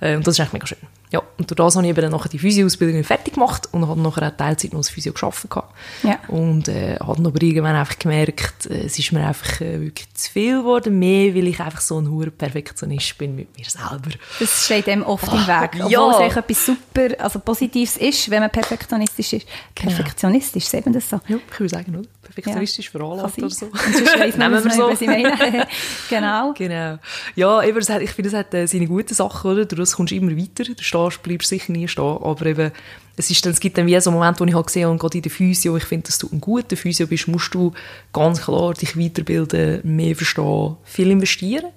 Äh, 0.00 0.16
und 0.16 0.26
das 0.26 0.34
ist 0.34 0.40
eigentlich 0.40 0.52
mega 0.54 0.66
schön. 0.66 0.78
Ja, 1.14 1.22
und 1.38 1.48
durch 1.48 1.56
das 1.56 1.76
habe 1.76 1.86
ich 1.86 1.90
eben 1.90 2.02
dann 2.02 2.10
nachher 2.10 2.28
die 2.28 2.40
Physio-Ausbildung 2.40 3.04
fertig 3.04 3.34
gemacht 3.34 3.68
und 3.70 3.86
habe 3.86 4.00
nachher 4.00 4.26
auch 4.26 4.36
Teilzeit 4.36 4.72
noch 4.72 4.78
als 4.78 4.90
Physio 4.90 5.12
gearbeitet. 5.12 5.62
Ja. 6.02 6.18
Und 6.26 6.66
äh, 6.66 6.96
habe 6.98 7.14
dann 7.14 7.26
aber 7.26 7.40
irgendwann 7.40 7.76
einfach 7.76 8.00
gemerkt, 8.00 8.66
äh, 8.66 8.86
es 8.86 8.98
ist 8.98 9.12
mir 9.12 9.24
einfach 9.24 9.60
äh, 9.60 9.80
wirklich 9.80 10.12
zu 10.14 10.32
viel 10.32 10.58
geworden, 10.58 10.98
mehr 10.98 11.32
weil 11.36 11.46
ich 11.46 11.60
einfach 11.60 11.80
so 11.82 12.00
ein 12.00 12.10
hoher 12.10 12.30
Perfektionist 12.30 13.16
bin 13.16 13.36
mit 13.36 13.56
mir 13.56 13.64
selber. 13.64 14.10
Das 14.40 14.64
steht 14.64 14.88
dem 14.88 15.04
oft 15.04 15.32
im 15.32 15.46
Weg. 15.46 15.70
Obwohl 15.74 15.92
ja. 15.92 16.10
es 16.10 16.16
eigentlich 16.16 16.36
etwas 16.36 16.66
super, 16.66 17.08
also 17.18 17.38
Positives 17.38 17.96
ist, 17.96 18.28
wenn 18.28 18.40
man 18.40 18.50
perfektionistisch 18.50 19.34
ist. 19.34 19.46
Genau. 19.76 19.94
Perfektionistisch, 19.94 20.64
sagt 20.64 20.86
man 20.86 20.94
das 20.94 21.08
so? 21.08 21.20
Ja, 21.28 21.36
ich 21.36 21.60
würde 21.60 21.70
sagen, 21.76 21.94
oder? 21.94 22.08
Perfektionistisch 22.24 22.90
Kann 22.90 23.00
veranlagt 23.00 23.38
oder 23.38 23.50
so. 23.50 23.66
Nehmen 24.36 24.64
wir 24.64 24.70
so. 24.70 24.88
was 24.88 25.00
ich 25.00 25.06
meine. 25.06 25.66
genau. 26.10 26.52
Genau. 26.54 26.98
Ja, 27.36 27.62
eben, 27.62 27.80
hat, 27.80 28.02
ich 28.02 28.10
finde, 28.10 28.28
es 28.28 28.34
hat 28.34 28.52
äh, 28.54 28.66
seine 28.66 28.86
guten 28.86 29.14
Sachen, 29.14 29.52
oder? 29.52 29.64
Das 29.64 29.96
kommst 29.96 30.12
du 30.12 30.16
immer 30.16 30.36
weiter. 30.36 30.64
Du 30.64 30.82
stehst, 30.82 31.22
bleibst 31.22 31.48
sicher 31.48 31.72
nie 31.72 31.86
stehen. 31.88 32.04
Aber 32.04 32.46
eben, 32.46 32.72
es, 33.16 33.30
ist 33.30 33.44
dann, 33.44 33.52
es 33.52 33.60
gibt 33.60 33.78
dann 33.78 33.86
wie 33.86 34.00
so 34.00 34.10
einen 34.10 34.18
Moment, 34.18 34.40
wo 34.40 34.44
ich 34.44 34.54
halt 34.54 34.66
gesehen 34.66 34.88
habe, 34.88 34.98
gerade 34.98 35.18
in 35.18 35.22
der 35.22 35.30
Physio, 35.30 35.76
ich 35.76 35.84
finde, 35.84 36.06
dass 36.06 36.18
du 36.18 36.28
ein 36.32 36.40
guter 36.40 36.76
Physio 36.76 37.06
bist, 37.06 37.28
musst 37.28 37.54
du 37.54 37.72
ganz 38.12 38.42
klar 38.42 38.74
dich 38.74 38.98
weiterbilden, 38.98 39.80
mehr 39.84 40.16
verstehen, 40.16 40.76
viel 40.84 41.10
investieren. 41.10 41.70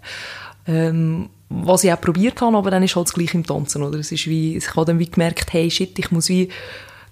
Ähm, 0.65 1.29
was 1.49 1.83
ich 1.83 1.93
auch 1.93 2.01
probiert 2.01 2.41
habe, 2.41 2.57
aber 2.57 2.71
dann 2.71 2.83
ist 2.83 2.95
halt 2.95 3.07
das 3.07 3.13
Gleiche 3.13 3.37
im 3.37 3.45
Tanzen, 3.45 3.81
oder? 3.81 3.99
Es 3.99 4.11
ist 4.11 4.27
wie, 4.27 4.57
ich 4.57 4.75
habe 4.75 4.85
dann 4.85 4.99
wie 4.99 5.09
gemerkt, 5.09 5.53
hey, 5.53 5.71
shit, 5.71 5.97
ich 5.97 6.11
muss 6.11 6.27
wie, 6.27 6.49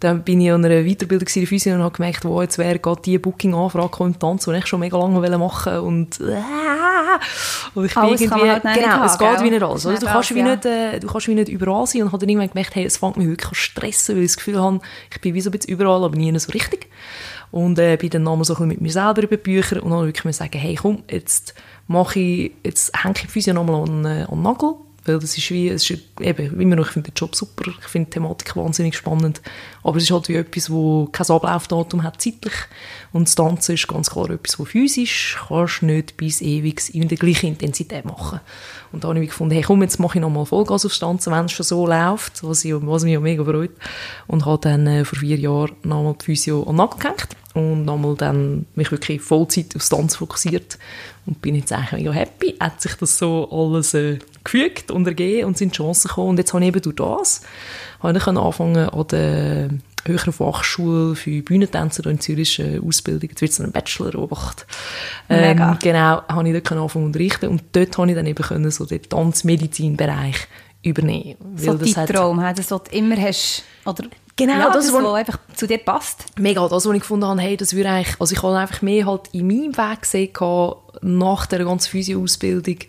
dann 0.06 0.24
bin 0.24 0.40
ich 0.40 0.52
an 0.52 0.64
einer 0.64 0.84
Weiterbildung 0.84 1.28
in 1.28 1.42
der 1.42 1.48
Physio 1.48 1.74
und 1.74 1.82
habe 1.82 1.96
gemerkt, 1.96 2.24
wo 2.24 2.42
jetzt 2.42 2.58
wäre 2.58 2.80
gerade 2.80 3.02
die 3.02 3.18
Booking-Anfrage 3.18 3.90
gekommen 3.90 4.14
im 4.14 4.20
Tanzen, 4.20 4.54
die 4.54 4.60
ich 4.60 4.68
schon 4.68 4.80
mega 4.80 4.98
lange 4.98 5.38
machen 5.38 5.80
und, 5.80 6.20
äh, 6.20 6.42
und 7.74 7.86
ich 7.86 7.94
bin 7.94 8.04
Alles 8.04 8.22
irgendwie, 8.22 8.50
halt 8.50 8.64
genau, 8.64 9.04
es 9.04 9.14
haben, 9.14 9.18
geht 9.18 9.38
gell? 9.38 9.46
wie 9.46 9.50
nicht 9.50 9.64
alles, 9.64 9.86
oder? 9.86 9.98
Du 9.98 10.06
kannst 10.06 10.36
wie 10.36 10.44
nicht, 10.44 10.66
äh, 10.66 11.00
du 11.00 11.08
kannst 11.08 11.28
wie 11.28 11.36
nicht 11.36 11.50
überall 11.50 11.88
sein 11.88 12.04
und 12.04 12.12
habe 12.12 12.20
dann 12.20 12.30
irgendwann 12.30 12.50
gemerkt, 12.50 12.76
hey, 12.76 12.86
es 12.86 12.98
fängt 12.98 13.18
mich 13.18 13.28
wirklich 13.28 13.48
an 13.48 13.56
zu 13.56 13.62
stressen, 13.62 14.16
weil 14.16 14.24
ich 14.24 14.30
das 14.30 14.38
Gefühl 14.38 14.62
habe, 14.62 14.80
ich 15.12 15.22
bin 15.22 15.34
wie 15.34 15.42
so 15.42 15.50
ein 15.50 15.52
bisschen 15.52 15.74
überall, 15.74 16.04
aber 16.04 16.16
nie 16.16 16.38
so 16.38 16.52
richtig. 16.52 16.88
Und 17.52 17.80
äh, 17.80 17.98
bin 17.98 18.10
dann 18.10 18.24
nochmal 18.24 18.46
so 18.46 18.54
ein 18.54 18.58
bisschen 18.58 18.68
mit 18.68 18.82
mir 18.82 18.92
selber 18.92 19.24
über 19.24 19.38
Bücher 19.38 19.82
und 19.82 19.92
dann 19.92 20.06
wirklich 20.06 20.26
mir 20.26 20.34
sagen, 20.34 20.58
hey, 20.58 20.76
komm, 20.76 21.04
jetzt 21.10 21.56
mache 21.88 22.20
ich, 22.20 22.52
jetzt 22.64 22.92
hänge 23.02 23.16
ich 23.18 23.22
die 23.24 23.28
Physio 23.28 23.54
nochmal 23.54 23.82
an, 23.82 24.06
äh, 24.06 24.24
an 24.24 24.28
den 24.30 24.42
Nagel, 24.42 24.76
weil 25.06 25.20
das 25.20 25.38
ist 25.38 25.50
wie, 25.52 25.70
es 25.70 25.90
ist 25.90 26.02
eben, 26.20 26.60
immer 26.60 26.76
noch, 26.76 26.88
ich 26.88 26.94
finde 26.94 27.12
den 27.12 27.16
Job 27.16 27.36
super, 27.36 27.72
ich 27.80 27.88
finde 27.88 28.10
die 28.10 28.14
Thematik 28.16 28.56
wahnsinnig 28.56 28.96
spannend, 28.96 29.42
aber 29.84 29.98
es 29.98 30.04
ist 30.04 30.12
halt 30.12 30.28
wie 30.30 30.36
etwas, 30.36 30.70
wo 30.70 31.08
kein 31.12 31.30
Ablaufdatum 31.30 32.04
hat 32.04 32.22
zeitlich 32.22 32.54
und 33.14 33.28
das 33.28 33.36
Tanzen 33.36 33.76
ist 33.76 33.88
ganz 33.88 34.10
klar 34.10 34.30
etwas, 34.32 34.60
wo 34.60 34.66
physisch 34.66 35.38
kannst 35.48 35.82
du 35.82 35.86
nicht 35.86 36.18
bis 36.18 36.42
ewig 36.42 36.94
in 36.94 37.08
der 37.08 37.18
gleichen 37.18 37.48
Intensität 37.48 38.06
machen. 38.06 38.40
Und 38.92 39.04
da 39.04 39.10
habe 39.10 39.20
ich 39.20 39.30
gefunden, 39.30 39.54
hey 39.54 39.64
komm, 39.64 39.82
jetzt 39.82 40.00
mache 40.00 40.18
ich 40.18 40.22
nochmal 40.22 40.46
Vollgas 40.46 40.86
aufs 40.86 41.00
Tanzen, 41.00 41.34
wenn 41.34 41.46
es 41.46 41.52
schon 41.52 41.66
so 41.66 41.86
läuft, 41.86 42.44
was, 42.44 42.66
ich, 42.66 42.74
was 42.74 43.04
mich 43.04 43.18
auch 43.18 43.22
mega 43.22 43.44
freut. 43.44 43.72
Und 44.28 44.46
habe 44.46 44.62
dann 44.62 44.88
äh, 44.88 45.06
vor 45.06 45.20
vier 45.20 45.38
Jahren 45.38 45.76
nochmal 45.84 46.16
die 46.20 46.26
Physio 46.26 46.62
an 46.62 46.68
den 46.70 46.76
Nagel 46.78 47.00
gehängt 47.00 47.28
und 47.54 47.86
nochmal 47.86 48.16
dann 48.16 48.66
mich 48.76 48.92
wirklich 48.92 49.22
Vollzeit 49.22 49.76
aufs 49.76 49.90
Tanzen 49.90 50.18
fokussiert 50.18 50.78
und 51.26 51.42
bin 51.42 51.56
jetzt 51.56 51.72
eigentlich 51.72 51.92
mega 51.92 52.12
happy. 52.12 52.56
Hat 52.60 52.82
sich 52.82 52.96
das 52.96 53.18
so 53.18 53.50
alles 53.52 53.94
äh, 53.94 54.20
gefügt 54.44 54.92
und 54.92 55.08
ergeben 55.08 55.48
und 55.48 55.58
sind 55.58 55.74
Chancen 55.74 56.08
gekommen. 56.08 56.30
Und 56.30 56.38
jetzt 56.38 56.54
habe 56.54 56.64
ich 56.64 56.70
eben 56.70 56.82
durch 56.82 56.96
das 56.96 57.42
habe 58.02 58.18
ich 58.18 58.28
anfangen 58.28 58.90
an 58.90 59.08
der 59.08 59.70
höheren 60.06 60.34
Fachschule 60.34 61.16
für 61.16 61.42
Bühnentänzer 61.42 62.06
in 62.06 62.20
Zürich 62.20 62.60
äh, 62.60 62.80
Ausbildung. 62.80 63.30
Jetzt 63.30 63.42
wird 63.42 63.52
es 63.52 63.60
ein 63.60 63.72
Bachelor 63.72 64.12
gemacht. 64.12 64.68
Ähm, 65.30 65.58
Mega. 65.58 65.78
genau, 65.82 66.22
habe 66.28 66.48
ich 66.48 66.54
dort 66.54 66.72
anfangen 66.72 66.90
zu 66.90 67.00
unterrichten 67.00 67.48
und 67.50 67.64
dort 67.72 67.98
habe 67.98 68.10
ich 68.10 68.16
dann 68.16 68.28
eben 68.28 68.44
können 68.44 68.70
so 68.70 68.86
den 68.86 69.02
Tanzmedizinbereich 69.02 70.48
übernehmen. 70.84 71.36
So 71.56 71.74
dein 71.74 72.06
Traum, 72.06 72.46
he, 72.46 72.54
das, 72.54 72.70
was 72.70 72.84
du 72.84 72.96
immer 72.96 73.18
hast, 73.18 73.64
oder 73.86 74.06
Genau, 74.38 74.54
ja, 74.54 74.70
das, 74.70 74.92
was 74.92 75.14
einfach 75.14 75.40
zu 75.56 75.66
dir 75.66 75.78
passt. 75.78 76.26
mega 76.38 76.62
das, 76.68 76.86
was 76.86 76.94
ich 76.94 77.02
gefunden 77.02 77.26
habe, 77.26 77.42
hey, 77.42 77.56
das 77.56 77.74
würde 77.74 77.90
eigentlich, 77.90 78.20
also 78.20 78.34
ich 78.34 78.44
habe 78.44 78.58
einfach 78.58 78.82
mehr 78.82 79.06
halt 79.06 79.30
in 79.32 79.48
meinem 79.48 79.78
Weg 79.78 80.02
gesehen, 80.02 80.34
nach 81.02 81.46
der 81.46 81.64
ganzen 81.64 81.90
Physio-Ausbildung, 81.90 82.80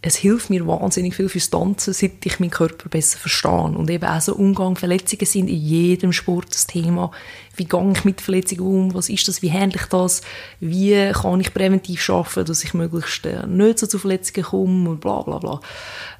es 0.00 0.14
hilft 0.14 0.48
mir 0.48 0.64
wahnsinnig 0.66 1.16
viel 1.16 1.28
fürs 1.28 1.50
Tanzen, 1.50 1.92
seit 1.92 2.24
ich 2.24 2.38
meinen 2.38 2.50
Körper 2.50 2.88
besser 2.88 3.18
verstehe. 3.18 3.50
Und 3.50 3.90
eben 3.90 4.04
auch 4.04 4.20
so 4.20 4.34
Umgang, 4.36 4.76
Verletzungen 4.76 5.26
sind 5.26 5.48
in 5.48 5.56
jedem 5.56 6.12
Sport 6.12 6.50
das 6.50 6.68
Thema. 6.68 7.10
Wie 7.56 7.64
gehe 7.64 7.92
ich 7.92 8.04
mit 8.04 8.20
Verletzungen 8.20 8.60
um? 8.60 8.94
Was 8.94 9.08
ist 9.08 9.26
das? 9.26 9.42
Wie 9.42 9.50
handle 9.50 9.80
ich 9.80 9.88
das? 9.88 10.22
Wie 10.60 11.10
kann 11.12 11.40
ich 11.40 11.52
präventiv 11.52 12.00
schaffen, 12.00 12.44
dass 12.44 12.62
ich 12.62 12.74
möglichst 12.74 13.26
äh, 13.26 13.44
nicht 13.48 13.80
so 13.80 13.88
zu 13.88 13.98
Verletzungen 13.98 14.46
komme 14.46 14.90
und 14.90 15.00
bla 15.00 15.22
bla 15.22 15.38
bla. 15.38 15.60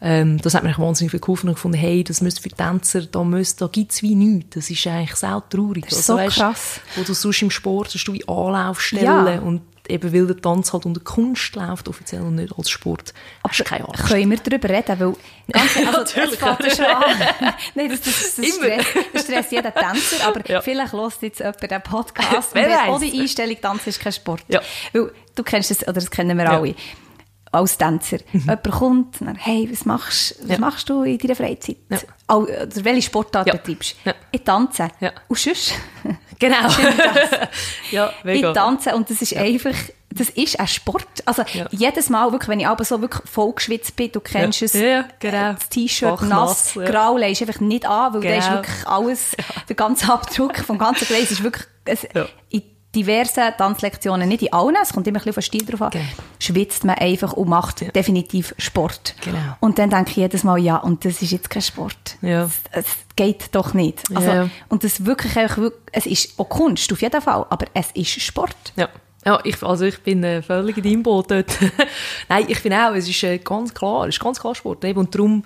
Ähm, 0.02 0.38
das 0.42 0.54
hat 0.54 0.64
mir 0.64 0.76
wahnsinnig 0.76 1.12
viel 1.12 1.20
geholfen 1.20 1.48
und 1.48 1.54
gefunden, 1.54 1.78
hey, 1.78 2.02
das 2.02 2.20
müsste 2.20 2.42
für 2.42 2.48
Tänzer, 2.48 3.02
da, 3.02 3.22
müsste, 3.22 3.64
da 3.64 3.68
gibt 3.68 3.92
es 3.92 4.02
wie 4.02 4.16
nichts. 4.16 4.56
Das 4.56 4.70
ist 4.70 4.84
eigentlich 4.88 5.14
sau 5.14 5.40
traurig. 5.48 5.84
Das 5.88 6.00
ist 6.00 6.06
so 6.06 6.16
weisst, 6.16 6.36
krass. 6.38 6.80
Wo 6.96 7.04
du 7.04 7.14
sonst 7.14 7.42
im 7.42 7.50
Sport 7.52 7.94
hast 7.94 8.04
du 8.04 8.12
wie 8.12 8.26
Anlaufstellen 8.26 9.04
Ja. 9.04 9.40
und 9.40 9.60
eben 9.88 10.12
weil 10.12 10.26
der 10.26 10.36
Tanz 10.36 10.72
halt 10.72 10.86
unter 10.86 11.00
Kunst 11.00 11.54
läuft, 11.56 11.88
offiziell 11.88 12.22
und 12.22 12.36
nicht 12.36 12.52
als 12.56 12.70
Sport, 12.70 13.12
hast 13.46 13.60
du 13.60 13.64
keine 13.64 13.88
Angst. 13.88 14.06
Können 14.06 14.30
wir 14.30 14.38
darüber 14.38 14.68
reden? 14.68 15.00
Weil 15.00 15.14
ganz 15.52 15.76
ehrlich, 15.76 15.88
also, 15.96 15.98
Natürlich. 16.00 16.40
es 16.66 16.76
schon 16.76 16.84
an. 16.86 17.02
Nein, 17.74 17.88
das, 17.90 18.00
das, 18.02 18.36
das. 18.36 18.46
Stress, 18.54 18.86
das 19.12 19.22
stresst 19.22 19.52
jeden 19.52 19.72
Tänzer, 19.74 20.26
aber 20.26 20.48
Ja. 20.48 20.60
vielleicht 20.60 20.92
hört 20.92 21.22
jetzt 21.22 21.38
jemand 21.40 21.62
den 21.70 21.82
Podcast 21.82 22.50
Wer 22.54 22.84
und 22.88 22.94
auch 22.94 23.00
die 23.00 23.20
Einstellung, 23.20 23.56
Tanzen 23.60 23.88
ist 23.90 24.00
kein 24.00 24.12
Sport. 24.12 24.42
Ja. 24.48 24.60
Weil 24.92 25.12
du 25.34 25.42
kennst 25.42 25.70
das, 25.70 25.82
oder 25.82 25.92
das 25.94 26.10
kennen 26.10 26.36
wir 26.36 26.44
Ja. 26.44 26.58
Alle. 26.58 26.74
Als 27.50 27.78
Tänzer. 27.78 28.18
Jemand 28.32 28.62
kommt 28.70 29.20
und 29.20 29.26
dann, 29.26 29.36
hey, 29.36 29.68
was 29.70 29.84
machst, 29.84 30.36
was 30.42 30.50
Ja. 30.50 30.58
machst 30.58 30.88
du 30.88 31.02
in 31.02 31.18
deiner 31.18 31.34
Freizeit? 31.36 31.76
Ja. 31.88 32.36
Oder 32.36 32.66
welche 32.84 33.02
Sportart 33.02 33.46
Ja. 33.46 33.54
betreibst 33.54 33.96
Ja. 34.04 34.14
Ich 34.32 34.42
tanze. 34.42 34.88
Ja. 35.00 35.12
Und 35.28 35.38
sonst? 35.38 35.72
Genau. 36.40 36.68
ja, 37.90 38.12
ich 38.24 38.42
tanze 38.42 38.94
und 38.94 39.10
das 39.10 39.20
ist 39.22 39.36
einfach, 39.36 39.74
das 40.14 40.28
ist 40.30 40.60
ein 40.60 40.68
Sport. 40.68 41.08
Also 41.24 41.42
jedes 41.72 42.10
Mal, 42.10 42.30
wirklich, 42.30 42.48
wenn 42.48 42.60
ich 42.60 42.66
aber 42.68 42.84
so 42.84 43.00
wirklich 43.00 43.28
voll 43.28 43.52
geschwitzt 43.54 43.96
bin, 43.96 44.12
du 44.12 44.20
kennst 44.20 44.62
es, 44.62 44.70
genau. 44.72 45.00
äh, 45.20 45.54
das 45.54 45.68
T-Shirt 45.68 46.22
nass, 46.22 46.74
grau, 46.74 47.16
legst 47.16 47.42
einfach 47.42 47.58
nicht 47.60 47.86
an, 47.86 48.14
weil 48.14 48.20
der 48.20 48.38
ist 48.38 48.44
Genau. 48.46 48.56
wirklich 48.58 48.86
alles, 48.86 49.36
der 49.68 49.74
ganze 49.74 50.12
Abdruck 50.12 50.58
vom 50.58 50.78
ganzen 50.78 51.08
Gleis 51.08 51.32
ist 51.32 51.42
wirklich, 51.42 51.66
es, 51.84 52.06
Ja. 52.14 52.26
Diversen 52.94 53.52
Tanzlektionen, 53.58 54.28
nicht 54.28 54.42
in 54.42 54.52
allen, 54.52 54.76
es 54.82 54.92
kommt 54.92 55.06
immer 55.06 55.18
ein 55.18 55.24
bisschen 55.24 55.30
auf 55.30 55.34
den 55.36 55.42
Stil 55.42 55.66
drauf 55.66 55.82
an, 55.82 55.90
Genau. 55.90 56.04
schwitzt 56.38 56.84
man 56.84 56.96
einfach 56.96 57.34
und 57.34 57.48
macht 57.48 57.94
definitiv 57.94 58.54
Sport. 58.58 59.14
Genau. 59.22 59.38
Und 59.60 59.78
dann 59.78 59.90
denke 59.90 60.10
ich 60.10 60.16
jedes 60.16 60.42
Mal, 60.44 60.58
ja, 60.58 60.76
und 60.76 61.04
das 61.04 61.20
ist 61.22 61.30
jetzt 61.32 61.50
kein 61.50 61.62
Sport. 61.62 62.16
Ja. 62.22 62.48
Es, 62.72 62.86
geht 63.16 63.48
doch 63.52 63.74
nicht. 63.74 64.02
Also, 64.14 64.30
Ja. 64.30 64.48
Und 64.68 64.84
das 64.84 65.04
wirklich 65.04 65.36
einfach, 65.36 65.70
es 65.92 66.06
ist 66.06 66.38
auch 66.38 66.48
Kunst, 66.48 66.92
auf 66.92 67.02
jeden 67.02 67.20
Fall, 67.20 67.44
aber 67.50 67.66
es 67.74 67.90
ist 67.92 68.20
Sport. 68.22 68.56
Ja. 68.76 68.88
Ja, 69.26 69.40
ich, 69.44 69.60
also 69.64 69.84
ich 69.84 70.00
bin 70.02 70.22
äh, 70.22 70.40
völlig 70.42 70.76
in 70.78 70.84
deinem 70.84 71.02
Boot 71.02 71.30
dort. 71.30 71.50
Nein, 72.28 72.44
ich 72.48 72.60
finde 72.60 72.78
auch, 72.86 72.94
es 72.94 73.08
ist 73.08 73.22
äh, 73.24 73.38
ganz 73.38 73.74
klar, 73.74 74.04
es 74.06 74.14
ist 74.14 74.20
ganz 74.22 74.38
klar 74.40 74.54
Sport. 74.54 74.84
Eben. 74.84 75.00
Und 75.00 75.14
darum 75.14 75.44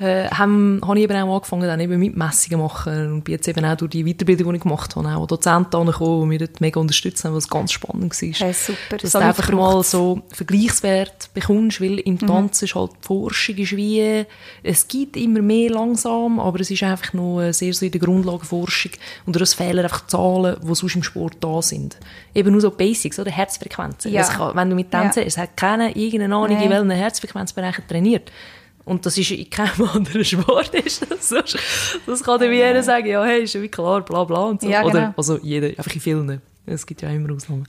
äh, 0.00 0.28
habe 0.30 0.80
hab 0.86 0.96
ich 0.96 1.02
eben 1.02 1.16
auch 1.16 1.34
angefangen, 1.36 1.62
dann 1.62 1.80
eben 1.80 1.98
mit 1.98 2.16
Messungen 2.16 2.60
machen 2.60 3.12
und 3.14 3.24
bin 3.24 3.32
jetzt 3.32 3.48
eben 3.48 3.64
auch 3.64 3.76
durch 3.76 3.90
die 3.90 4.04
Weiterbildung, 4.04 4.50
die 4.52 4.56
ich 4.58 4.62
gemacht 4.62 4.94
habe, 4.94 5.08
auch 5.08 5.26
Dozenten 5.26 5.74
angekommen, 5.76 6.22
die 6.22 6.26
mich 6.28 6.38
dort 6.38 6.60
mega 6.60 6.78
unterstützt 6.80 7.24
haben, 7.24 7.34
was 7.34 7.48
ganz 7.48 7.72
spannend 7.72 8.12
war. 8.22 8.28
Hey, 8.46 8.52
super. 8.52 8.96
Dass 8.98 9.10
So 9.12 9.18
du 9.18 9.24
einfach 9.24 9.48
weit 9.48 9.54
mal 9.56 9.72
braucht's. 9.72 9.90
so 9.90 10.22
Vergleichswert 10.32 11.30
bekommst, 11.34 11.80
weil 11.80 11.90
Mhm. 11.92 11.98
im 12.04 12.18
Tanzen 12.18 12.64
ist 12.66 12.74
halt 12.74 12.92
die 12.92 13.06
Forschung 13.06 13.56
ist 13.56 13.76
wie, 13.76 14.24
es 14.62 14.86
gibt 14.88 15.16
immer 15.16 15.40
mehr 15.42 15.70
langsam, 15.70 16.38
aber 16.40 16.60
es 16.60 16.70
ist 16.70 16.82
einfach 16.82 17.12
noch 17.14 17.40
äh, 17.40 17.52
sehr 17.52 17.72
so 17.74 17.84
in 17.86 17.92
der 17.92 18.00
Grundlagenforschung 18.00 18.92
und 19.26 19.36
es 19.40 19.54
fehlen 19.54 19.80
einfach 19.84 20.06
Zahlen, 20.06 20.56
die 20.62 20.74
sonst 20.74 20.94
im 20.96 21.02
Sport 21.02 21.36
da 21.40 21.60
sind. 21.62 21.96
Eben 22.34 22.52
nur 22.52 22.60
so 22.60 22.70
Basics, 22.70 23.18
oder? 23.18 23.30
Herzfrequenzen. 23.30 24.12
Ja. 24.12 24.22
Kann, 24.22 24.54
wenn 24.56 24.70
du 24.70 24.76
mit 24.76 24.90
Tänzen, 24.90 25.20
Ja. 25.22 25.26
es 25.26 25.38
hat 25.38 25.56
keiner 25.56 25.96
irgendeine 25.96 26.34
Ahnung, 26.36 26.56
in 26.56 26.58
Nee. 26.58 26.70
welchen 26.70 26.90
Herzfrequenzbereichen 26.90 27.84
trainiert. 27.88 28.30
Und 28.88 29.04
das 29.04 29.18
ist 29.18 29.30
in 29.30 29.48
keinem 29.50 29.88
anderen 29.92 30.24
Sport 30.24 30.74
ist 30.74 31.06
das 31.10 31.28
so. 31.28 31.40
Das 32.06 32.22
kann 32.22 32.40
dir 32.40 32.50
wie 32.50 32.56
jeder 32.56 32.82
sagen, 32.82 33.06
ja, 33.06 33.24
hey, 33.24 33.42
ist 33.42 33.54
ja 33.54 33.62
wie 33.62 33.68
klar, 33.68 34.00
bla 34.02 34.24
bla 34.24 34.44
und 34.44 34.62
so. 34.62 34.68
Ja, 34.68 34.82
Oder, 34.82 35.00
genau. 35.00 35.14
also 35.16 35.38
jeder, 35.38 35.68
einfach 35.68 35.94
in 35.94 36.00
vielen. 36.00 36.42
Es 36.66 36.84
gibt 36.84 37.00
ja 37.00 37.08
immer 37.10 37.34
Ausnahmen. 37.34 37.66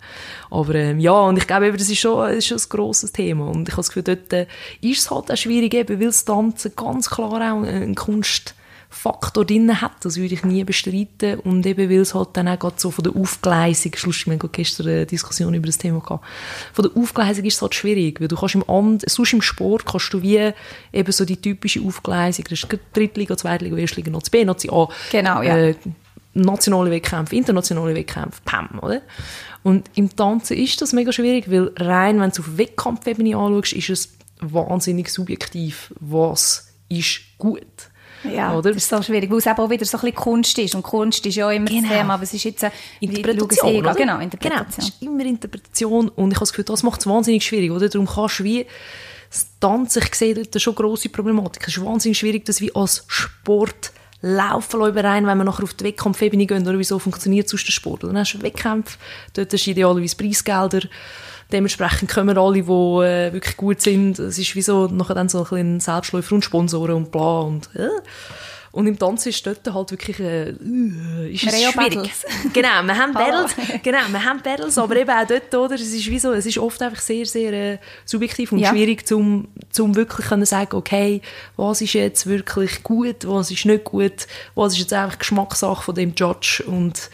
Aber 0.50 0.76
ähm, 0.76 1.00
ja, 1.00 1.14
und 1.14 1.38
ich 1.38 1.48
glaube, 1.48 1.72
das 1.72 1.90
ist 1.90 2.00
schon, 2.00 2.28
das 2.28 2.38
ist 2.38 2.48
schon 2.48 2.58
ein 2.58 2.70
grosses 2.70 3.12
Thema. 3.12 3.48
Und 3.48 3.68
ich 3.68 3.74
habe 3.74 3.80
das 3.80 3.88
Gefühl, 3.90 4.04
dort 4.04 4.34
äh, 4.34 4.46
ist 4.82 5.00
es 5.00 5.12
halt 5.12 5.32
auch 5.32 5.38
schwierig, 5.38 5.74
eben, 5.74 6.00
weil 6.00 6.08
das 6.08 6.26
Tanzen 6.26 6.74
ganz 6.76 7.10
klar 7.10 7.34
auch 7.34 7.64
einen 7.64 7.96
Kunstfaktor 8.90 9.46
drin 9.46 9.82
hat. 9.82 10.04
Das 10.04 10.18
würde 10.18 10.34
ich 10.34 10.44
nie 10.44 10.64
bestreiten. 10.64 11.40
Und 11.40 11.66
eben, 11.66 11.90
weil 11.90 12.00
es 12.00 12.14
halt 12.14 12.30
dann 12.34 12.48
auch 12.48 12.72
so 12.76 12.92
von 12.92 13.04
der 13.04 13.16
Aufgleisung, 13.16 13.94
schlussendlich, 13.96 14.42
wir 14.42 14.48
hatten 14.48 14.52
gestern 14.52 14.88
eine 14.88 15.06
Diskussion 15.06 15.54
über 15.54 15.68
das 15.68 15.78
Thema 15.78 16.00
gehabt, 16.00 16.26
von 16.74 16.84
der 16.84 17.02
Aufgleisung 17.02 17.46
ist 17.46 17.56
es 17.56 17.62
halt 17.62 17.76
schwierig, 17.76 18.20
weil 18.20 18.28
du 18.28 18.36
kannst 18.36 18.56
im 18.56 18.64
And, 18.68 19.10
sonst 19.10 19.34
im 19.34 19.42
Sport 19.42 19.86
kannst 19.86 20.14
du 20.14 20.22
wie 20.22 20.52
eben 20.92 21.12
so 21.12 21.26
die 21.26 21.38
typische 21.38 21.82
Aufgleisung, 21.82 22.46
das 22.50 22.64
ist 22.64 22.68
Drittliga, 22.94 23.38
Zweitliga, 23.38 23.78
Erstliga, 23.78 24.12
Nazi 24.12 24.32
B, 24.32 24.46
Nazi 24.46 24.70
A. 24.72 24.88
Genau, 25.12 25.42
ja. 25.42 25.58
Äh, 25.58 25.76
nationale 26.34 26.92
Wettkämpfe, 26.92 27.36
internationale 27.36 27.96
Wettkämpfe, 27.96 28.42
PAM, 28.46 28.80
oder? 28.82 29.02
Und 29.64 29.90
im 29.96 30.16
Tanzen 30.16 30.58
ist 30.58 30.82
das 30.82 30.94
mega 30.94 31.12
schwierig, 31.12 31.52
weil 31.52 31.72
rein, 31.78 32.20
wenn 32.22 32.32
du 32.32 32.42
auf 32.42 32.58
Wettkampfebene 32.58 33.36
anschaust, 33.36 33.74
ist 33.74 33.90
es 33.90 34.14
wahnsinnig 34.40 35.10
subjektiv, 35.10 35.94
was 36.00 36.72
ist 36.88 37.22
gut. 37.38 37.90
Ja, 38.24 38.54
oder? 38.56 38.72
das 38.74 38.84
ist 38.84 38.90
so 38.90 39.02
schwierig, 39.02 39.30
weil 39.32 39.38
es 39.38 39.46
eben 39.46 39.58
auch 39.58 39.70
wieder 39.70 39.86
so 39.86 39.98
ein 39.98 40.02
bisschen 40.02 40.16
Kunst 40.16 40.58
ist. 40.60 40.76
Und 40.76 40.84
Kunst 40.84 41.26
ist 41.26 41.36
ja 41.36 41.52
immer 41.52 41.68
Genau. 41.68 41.82
das 41.88 41.98
Thema, 41.98 42.14
aber 42.16 42.24
es 42.24 42.34
ist 42.34 42.44
jetzt 42.44 42.64
eine 42.64 42.74
Interpretation, 43.00 43.76
oder? 43.78 43.94
Genau, 43.96 44.20
Interpretation. 44.20 44.66
Genau, 44.68 44.78
es 44.78 44.90
ist 44.90 45.02
immer 45.02 45.26
Interpretation 45.26 46.10
und 46.10 46.32
ich 46.32 46.36
habe 46.36 46.42
das 46.42 46.52
Gefühl, 46.52 46.66
das 46.66 46.84
macht 46.84 47.00
es 47.02 47.08
wahnsinnig 47.08 47.44
schwierig, 47.46 47.72
oder? 47.72 47.88
Darum 47.90 48.08
kannst 48.08 48.40
du 48.40 48.44
wie 48.44 48.66
das 49.30 49.48
Tanzen, 49.60 50.02
ich 50.04 50.16
sehe 50.16 50.34
dort 50.34 50.60
schon 50.62 50.76
grosse 50.76 51.10
Problematik. 51.10 51.68
Es 51.68 51.78
ist 51.78 51.86
wahnsinnig 51.86 52.18
schwierig, 52.18 52.46
das 52.46 52.62
wie 52.62 52.74
als 52.74 53.04
Sport 53.08 53.92
laufen 54.22 54.80
lassen 54.82 54.98
rein, 54.98 55.28
wenn 55.28 55.38
wir 55.38 55.44
nachher 55.46 55.64
auf 55.64 55.74
die 55.76 55.86
Wettkampfebene 55.86 56.46
gehen, 56.46 56.68
oder 56.68 56.78
wieso 56.78 57.00
funktioniert 57.00 57.48
sonst 57.48 57.68
der 57.68 57.72
Sport? 57.72 58.04
Dann 58.04 58.18
hast 58.18 58.34
du 58.34 58.42
Wettkämpfe, 58.42 58.98
dort 59.34 59.54
hast 59.54 59.66
du 59.66 59.72
idealerweise 59.72 60.16
Preisgelder, 60.18 60.82
dementsprechend 61.52 62.10
kommen 62.12 62.38
alle, 62.38 62.62
die 62.62 62.70
äh, 62.70 63.34
wirklich 63.34 63.58
gut 63.58 63.82
sind. 63.82 64.20
Es 64.20 64.38
ist 64.38 64.56
wie 64.56 64.62
so 64.62 64.88
nachher 64.88 65.16
dann 65.16 65.30
so 65.30 65.40
ein 65.40 65.44
bisschen 65.46 65.80
Selbstläufer 65.80 66.36
und 66.36 66.46
Sponsoren 66.46 66.96
und 66.96 67.12
bla 67.12 67.42
und 67.42 67.70
äh. 67.76 67.88
Und 68.72 68.86
im 68.86 69.00
Tanz 69.00 69.26
ist 69.26 69.46
dort 69.48 69.66
halt 69.74 69.90
wirklich 69.90 70.20
äh, 70.20 70.50
äh, 70.50 70.54
ist 71.34 71.44
Wir 71.44 71.54
es 71.54 71.72
schwierig. 71.72 71.74
Battles. 71.96 72.26
Genau, 72.54 72.84
wir 72.84 72.98
haben. 72.98 73.14
Battles, 73.14 73.56
genau, 73.82 73.98
wir 74.10 74.24
haben 74.24 74.42
Battles, 74.44 74.78
aber 74.78 74.96
eben 74.96 75.10
auch 75.10 75.26
dort, 75.26 75.56
oder, 75.56 75.74
es 75.74 75.92
ist 75.92 76.08
wie 76.08 76.20
so, 76.20 76.34
es 76.34 76.46
ist 76.46 76.60
oft 76.60 76.80
einfach 76.84 77.02
sehr, 77.02 77.26
sehr 77.26 77.52
äh, 77.52 77.78
subjektiv 78.06 78.52
und 78.52 78.60
Ja. 78.60 78.70
schwierig, 78.70 79.08
zum, 79.08 79.48
zum 79.72 79.96
wirklich 79.96 80.28
können 80.28 80.46
sagen, 80.46 80.76
okay, 80.76 81.22
was 81.58 81.82
ist 81.82 81.94
jetzt 81.94 82.28
wirklich 82.28 82.84
gut, 82.84 83.28
was 83.28 83.50
ist 83.50 83.66
nicht 83.66 83.86
gut, 83.86 84.28
was 84.54 84.74
ist 84.74 84.80
jetzt 84.82 84.94
einfach 84.94 85.18
Geschmackssache 85.18 85.82
von 85.84 85.96
dem 85.96 86.14
Judge 86.16 86.64
und 86.68 87.10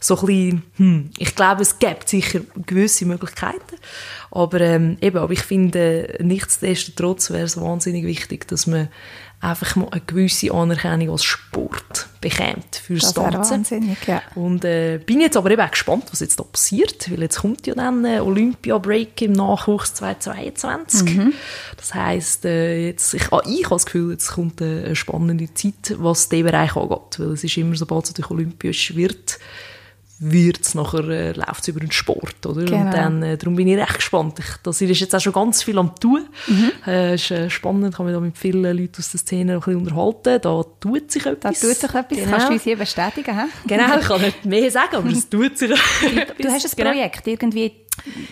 so 0.00 0.16
ein 0.18 0.26
bisschen, 0.26 0.62
hm, 0.76 1.10
ich 1.18 1.34
glaube, 1.34 1.62
es 1.62 1.78
gibt 1.78 2.08
sicher 2.08 2.40
gewisse 2.66 3.04
Möglichkeiten, 3.04 3.76
aber 4.30 4.60
ähm, 4.60 4.96
eben, 5.00 5.18
aber 5.18 5.32
ich 5.32 5.42
finde, 5.42 6.16
nichtsdestotrotz 6.20 7.30
wäre 7.30 7.44
es 7.44 7.60
wahnsinnig 7.60 8.04
wichtig, 8.06 8.48
dass 8.48 8.66
man 8.66 8.88
einfach 9.40 9.74
mal 9.76 9.88
eine 9.90 10.02
gewisse 10.02 10.52
Anerkennung 10.52 11.10
als 11.10 11.24
Sport 11.24 12.08
bekommt 12.20 12.76
fürs 12.76 13.02
Das 13.02 13.14
Tanzen. 13.14 13.50
wahnsinnig, 13.50 13.98
ja. 14.06 14.22
Und 14.34 14.64
äh, 14.66 14.98
bin 15.04 15.20
jetzt 15.20 15.36
aber 15.36 15.50
eben 15.50 15.62
auch 15.62 15.70
gespannt, 15.70 16.04
was 16.10 16.20
jetzt 16.20 16.38
da 16.38 16.44
passiert, 16.44 17.10
weil 17.10 17.22
jetzt 17.22 17.40
kommt 17.40 17.66
ja 17.66 17.74
dann 17.74 18.04
äh, 18.04 18.20
Olympia-Break 18.20 19.22
im 19.22 19.32
Nachwuchs 19.32 19.94
2022. 19.94 21.16
Mhm. 21.16 21.32
Das 21.76 21.94
heisst, 21.94 22.44
äh, 22.44 22.88
jetzt, 22.88 23.14
ich, 23.14 23.32
ah, 23.32 23.40
ich 23.46 23.64
habe 23.64 23.76
das 23.76 23.86
Gefühl, 23.86 24.12
jetzt 24.12 24.32
kommt 24.32 24.60
äh, 24.60 24.84
eine 24.84 24.96
spannende 24.96 25.52
Zeit, 25.54 25.94
was 25.96 26.28
diesen 26.28 26.44
Bereich 26.44 26.76
angeht, 26.76 27.18
weil 27.18 27.32
es 27.32 27.42
ist 27.44 27.56
immer, 27.56 27.74
sobald 27.76 28.04
es 28.04 28.10
natürlich 28.10 28.30
olympisch 28.30 28.94
wird, 28.94 29.38
wird's 30.22 30.74
nachher, 30.74 31.08
äh, 31.08 31.32
läuft's 31.32 31.66
über 31.68 31.80
den 31.80 31.90
Sport, 31.90 32.44
oder? 32.46 32.62
Genau. 32.64 32.84
Und 32.84 32.92
dann, 32.92 33.22
äh, 33.22 33.36
darum 33.38 33.56
bin 33.56 33.66
ich 33.68 33.76
recht 33.78 33.94
gespannt. 33.94 34.38
Ich, 34.38 34.44
das 34.62 34.80
ist 34.80 35.00
jetzt 35.00 35.14
auch 35.14 35.20
schon 35.20 35.32
ganz 35.32 35.62
viel 35.62 35.78
am 35.78 35.94
tun. 35.98 36.28
Mhm. 36.46 36.72
Äh, 36.86 37.14
ist 37.14 37.30
äh, 37.30 37.48
spannend, 37.48 37.94
kann 37.94 38.04
mich 38.06 38.14
da 38.14 38.20
mit 38.20 38.36
vielen 38.36 38.62
Leuten 38.76 38.96
aus 38.98 39.10
der 39.10 39.18
Szene 39.20 39.54
ein 39.54 39.58
bisschen 39.60 39.76
unterhalten. 39.76 40.38
Da 40.42 40.62
tut 40.78 41.10
sich 41.10 41.22
Da 41.22 41.30
etwas. 41.32 41.60
tut 41.60 41.74
sich 41.74 41.84
etwas, 41.94 42.06
Genau. 42.18 42.30
kannst 42.30 42.48
du 42.48 42.52
uns 42.52 42.62
hier 42.62 42.76
bestätigen. 42.76 43.34
hä? 43.38 43.46
Genau, 43.66 43.98
ich 43.98 44.06
kann 44.06 44.20
nicht 44.20 44.44
mehr 44.44 44.70
sagen, 44.70 44.96
aber 44.96 45.08
es 45.10 45.28
tut 45.30 45.56
sich 45.56 45.70
etwas. 45.70 46.36
Du 46.38 46.48
hast 46.48 46.64
ein 46.66 46.70
Genau. 46.76 46.90
Projekt, 46.90 47.26
irgendwie 47.26 47.72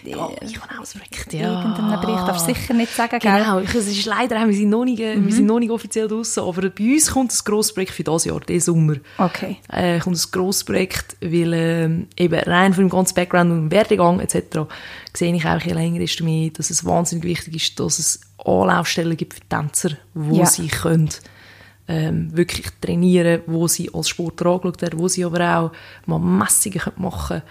Ja, 0.05 0.29
ich 0.41 0.59
Projekt, 0.59 1.33
in 1.35 1.41
ja. 1.41 1.59
irgendeinem 1.63 2.01
Bericht, 2.01 2.27
darfst 2.27 2.49
du 2.49 2.55
sicher 2.55 2.75
nicht 2.75 2.93
sagen, 2.95 3.19
gell? 3.19 3.39
Genau, 3.39 3.59
es 3.61 3.75
ist 3.75 4.05
leider, 4.07 4.47
wir 4.47 4.55
sind 4.55 4.71
noch 4.71 4.85
nicht, 4.85 5.01
äh, 5.01 5.17
Mhm. 5.17 5.27
wir 5.27 5.33
sind 5.35 5.47
noch 5.47 5.59
nicht 5.59 5.71
offiziell 5.71 6.09
draussen, 6.09 6.43
aber 6.45 6.71
bei 6.71 6.85
uns 6.95 7.11
kommt 7.11 7.33
ein 7.33 7.39
grosses 7.45 7.75
Projekt 7.75 7.93
für 7.93 8.05
dieses 8.05 8.25
Jahr, 8.25 8.41
diesen 8.41 8.61
Sommer. 8.75 8.97
Okay. 9.19 9.57
Äh, 9.71 9.99
kommt 10.01 10.17
ein 10.17 10.31
grosses 10.31 10.65
Projekt, 10.65 11.17
weil 11.21 11.53
ähm, 11.53 12.07
eben 12.17 12.39
rein 12.41 12.73
von 12.75 12.85
dem 12.85 12.91
ganzen 12.91 13.15
Background 13.15 13.51
und 13.51 13.71
Werdegang 13.71 14.21
etc. 14.21 14.61
sehe 15.13 15.35
ich 15.35 15.45
auch 15.45 15.61
je 15.61 15.73
länger 15.73 15.99
desto 15.99 16.25
mehr, 16.25 16.51
dass 16.51 16.71
es 16.71 16.85
wahnsinnig 16.85 17.25
wichtig 17.25 17.57
ist, 17.57 17.81
dass 17.81 17.99
es 17.99 18.21
Anlaufstellen 18.45 19.17
gibt 19.17 19.35
für 19.35 19.41
Tänzer, 19.49 19.91
wo 20.15 20.37
Ja. 20.39 20.47
sie 20.47 20.69
können 20.69 21.11
ähm, 21.91 22.37
wirklich 22.37 22.67
trainieren, 22.83 23.41
wo 23.47 23.67
sie 23.67 23.89
als 23.95 24.11
Sportler 24.11 24.51
angeschaut 24.53 24.83
werden, 24.83 24.99
wo 25.01 25.09
sie 25.09 25.25
aber 25.25 25.57
auch 25.59 25.73
mal 26.05 26.19
Messungen 26.19 26.83
machen 26.97 27.41
können, 27.41 27.43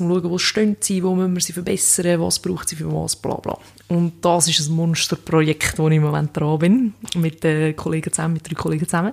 um 0.00 0.08
zu 0.08 0.20
schauen, 0.20 0.30
wo 0.30 0.38
stehen 0.38 0.76
sie, 0.80 1.02
wo 1.02 1.14
müssen 1.14 1.34
wir 1.34 1.40
sie 1.40 1.52
verbessern, 1.52 2.20
was 2.20 2.38
braucht 2.38 2.68
sie 2.68 2.76
für 2.76 2.92
was, 2.92 3.16
bla 3.16 3.34
bla. 3.36 3.58
Und 3.88 4.24
das 4.24 4.48
ist 4.48 4.68
ein 4.68 4.74
Monsterprojekt, 4.74 5.78
wo 5.78 5.88
ich 5.88 5.96
im 5.96 6.02
Moment 6.02 6.36
dran 6.36 6.58
bin, 6.58 6.94
mit 7.14 7.44
den 7.44 7.76
Kollegen 7.76 8.12
zusammen, 8.12 8.34
mit 8.34 8.48
drei 8.48 8.54
Kollegen 8.54 8.84
zusammen. 8.84 9.12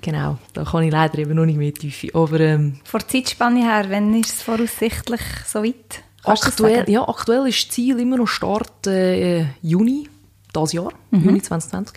Genau, 0.00 0.38
da 0.52 0.64
kann 0.64 0.82
ich 0.82 0.92
leider 0.92 1.18
eben 1.18 1.34
noch 1.34 1.46
nicht 1.46 1.58
mehr 1.58 1.72
Tiefe, 1.72 2.08
aber 2.14 2.40
ähm, 2.40 2.80
Vor 2.84 3.00
der 3.00 3.08
Zeitspanne 3.08 3.60
her, 3.62 3.86
wenn 3.88 4.14
ist 4.20 4.34
es 4.34 4.42
voraussichtlich 4.42 5.22
so 5.46 5.62
weit? 5.62 6.02
Kannst 6.22 6.46
aktuell, 6.46 6.88
ja, 6.88 7.06
aktuell 7.06 7.46
ist 7.48 7.68
das 7.68 7.74
Ziel 7.74 7.98
immer 8.00 8.16
noch 8.16 8.26
Start 8.26 8.86
äh, 8.86 9.44
Juni 9.62 10.08
dieses 10.54 10.72
Jahr, 10.72 10.92
Mhm. 11.10 11.24
Juni 11.24 11.42
2020. 11.42 11.96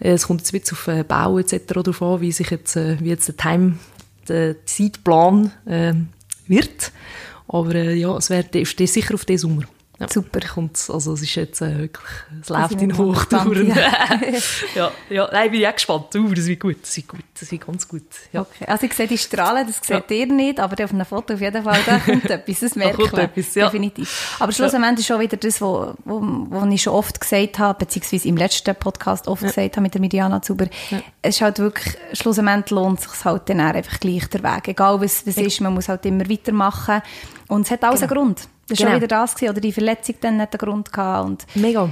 Äh, 0.00 0.12
es 0.12 0.26
kommt 0.26 0.40
jetzt 0.40 0.52
wieder 0.52 0.64
auf 0.72 0.88
äh, 0.88 1.04
Bau 1.04 1.38
etc. 1.38 1.58
darauf 1.66 2.02
an, 2.02 2.20
wie 2.20 2.32
sich 2.32 2.50
jetzt, 2.50 2.76
äh, 2.76 2.98
wie 3.00 3.08
jetzt 3.10 3.28
der 3.28 3.36
Time, 3.36 3.78
der 4.28 4.64
Zeitplan 4.66 5.52
äh, 5.66 5.94
wird. 6.46 6.92
Aber 7.48 7.74
äh, 7.74 7.94
ja, 7.94 8.16
es 8.16 8.30
steht 8.68 8.90
sicher 8.90 9.14
auf 9.14 9.24
den 9.24 9.38
Sommer. 9.38 9.62
Ja, 10.00 10.08
Super. 10.08 10.38
Kommt, 10.46 10.78
also 10.90 11.12
es 11.14 11.22
ist 11.22 11.34
jetzt 11.34 11.60
äh, 11.60 11.76
wirklich, 11.76 12.06
es 12.40 12.46
Da 12.46 12.60
läuft 12.60 12.80
in 12.80 12.96
Hochtouren. 12.96 13.66
ja, 14.76 14.92
ja, 15.10 15.28
nein, 15.32 15.50
bin 15.50 15.60
ich 15.60 15.66
auch 15.66 15.74
gespannt. 15.74 16.14
Uh, 16.14 16.32
das 16.34 16.46
wird 16.46 16.60
gut, 16.60 16.76
das 16.82 16.96
wird 16.96 17.08
gut, 17.08 17.24
das 17.38 17.50
wird 17.50 17.66
ganz 17.66 17.88
gut. 17.88 18.04
Ja. 18.32 18.42
Okay. 18.42 18.64
Also 18.68 18.86
ich 18.86 18.92
sehe 18.92 19.08
die 19.08 19.18
Strahlen, 19.18 19.66
das 19.66 19.80
seht 19.82 20.08
ihr 20.12 20.26
nicht, 20.26 20.60
aber 20.60 20.84
auf 20.84 20.92
einem 20.92 21.04
Foto 21.04 21.34
auf 21.34 21.40
jeden 21.40 21.64
Fall, 21.64 21.80
da 21.84 21.98
kommt 22.04 22.30
etwas, 22.30 22.60
das 22.60 22.76
merkt 22.76 22.96
kommt 22.96 23.12
man. 23.12 23.22
etwas, 23.22 23.52
ja. 23.56 23.64
Definitiv. 23.66 24.36
Aber 24.38 24.52
schlussendlich 24.52 25.00
ist 25.00 25.06
schon 25.06 25.20
wieder 25.20 25.36
das, 25.36 25.60
was 25.60 25.94
wo, 26.04 26.20
wo, 26.20 26.20
wo 26.48 26.66
ich 26.66 26.80
schon 26.80 26.92
oft 26.92 27.20
gesagt 27.20 27.58
habe, 27.58 27.80
beziehungsweise 27.80 28.28
im 28.28 28.36
letzten 28.36 28.76
Podcast 28.76 29.26
oft 29.26 29.42
gesagt 29.42 29.76
habe 29.76 29.80
mit 29.80 29.94
der 29.94 30.00
Mirjana 30.00 30.40
Zuber, 30.40 30.66
es 31.22 31.34
ist 31.34 31.40
halt 31.40 31.58
wirklich, 31.58 31.96
schlussendlich 32.12 32.70
lohnt 32.70 33.00
es 33.00 33.10
sich 33.10 33.24
halt 33.24 33.48
dann 33.48 33.58
einfach 33.58 33.98
gleich 33.98 34.28
der 34.28 34.44
Weg. 34.44 34.68
Egal 34.68 35.00
was 35.00 35.26
was 35.26 35.36
ist, 35.38 35.60
man 35.60 35.74
muss 35.74 35.88
halt 35.88 36.06
immer 36.06 36.30
weitermachen. 36.30 37.02
Und 37.48 37.62
es 37.66 37.70
hat 37.70 37.82
alles 37.84 38.02
einen 38.02 38.10
Grund. 38.10 38.40
Das 38.68 38.78
war 38.78 38.84
Genau. 38.86 38.90
schon 38.90 38.96
wieder 38.96 39.06
das 39.08 39.34
gewesen, 39.34 39.50
oder 39.52 39.60
die 39.60 39.72
Verletzung 39.72 40.14
dann 40.20 40.40
hat 40.40 40.52
einen 40.52 40.58
Grund 40.58 40.92
gehabt 40.92 41.24
und 41.26 41.46
Mega. 41.54 41.88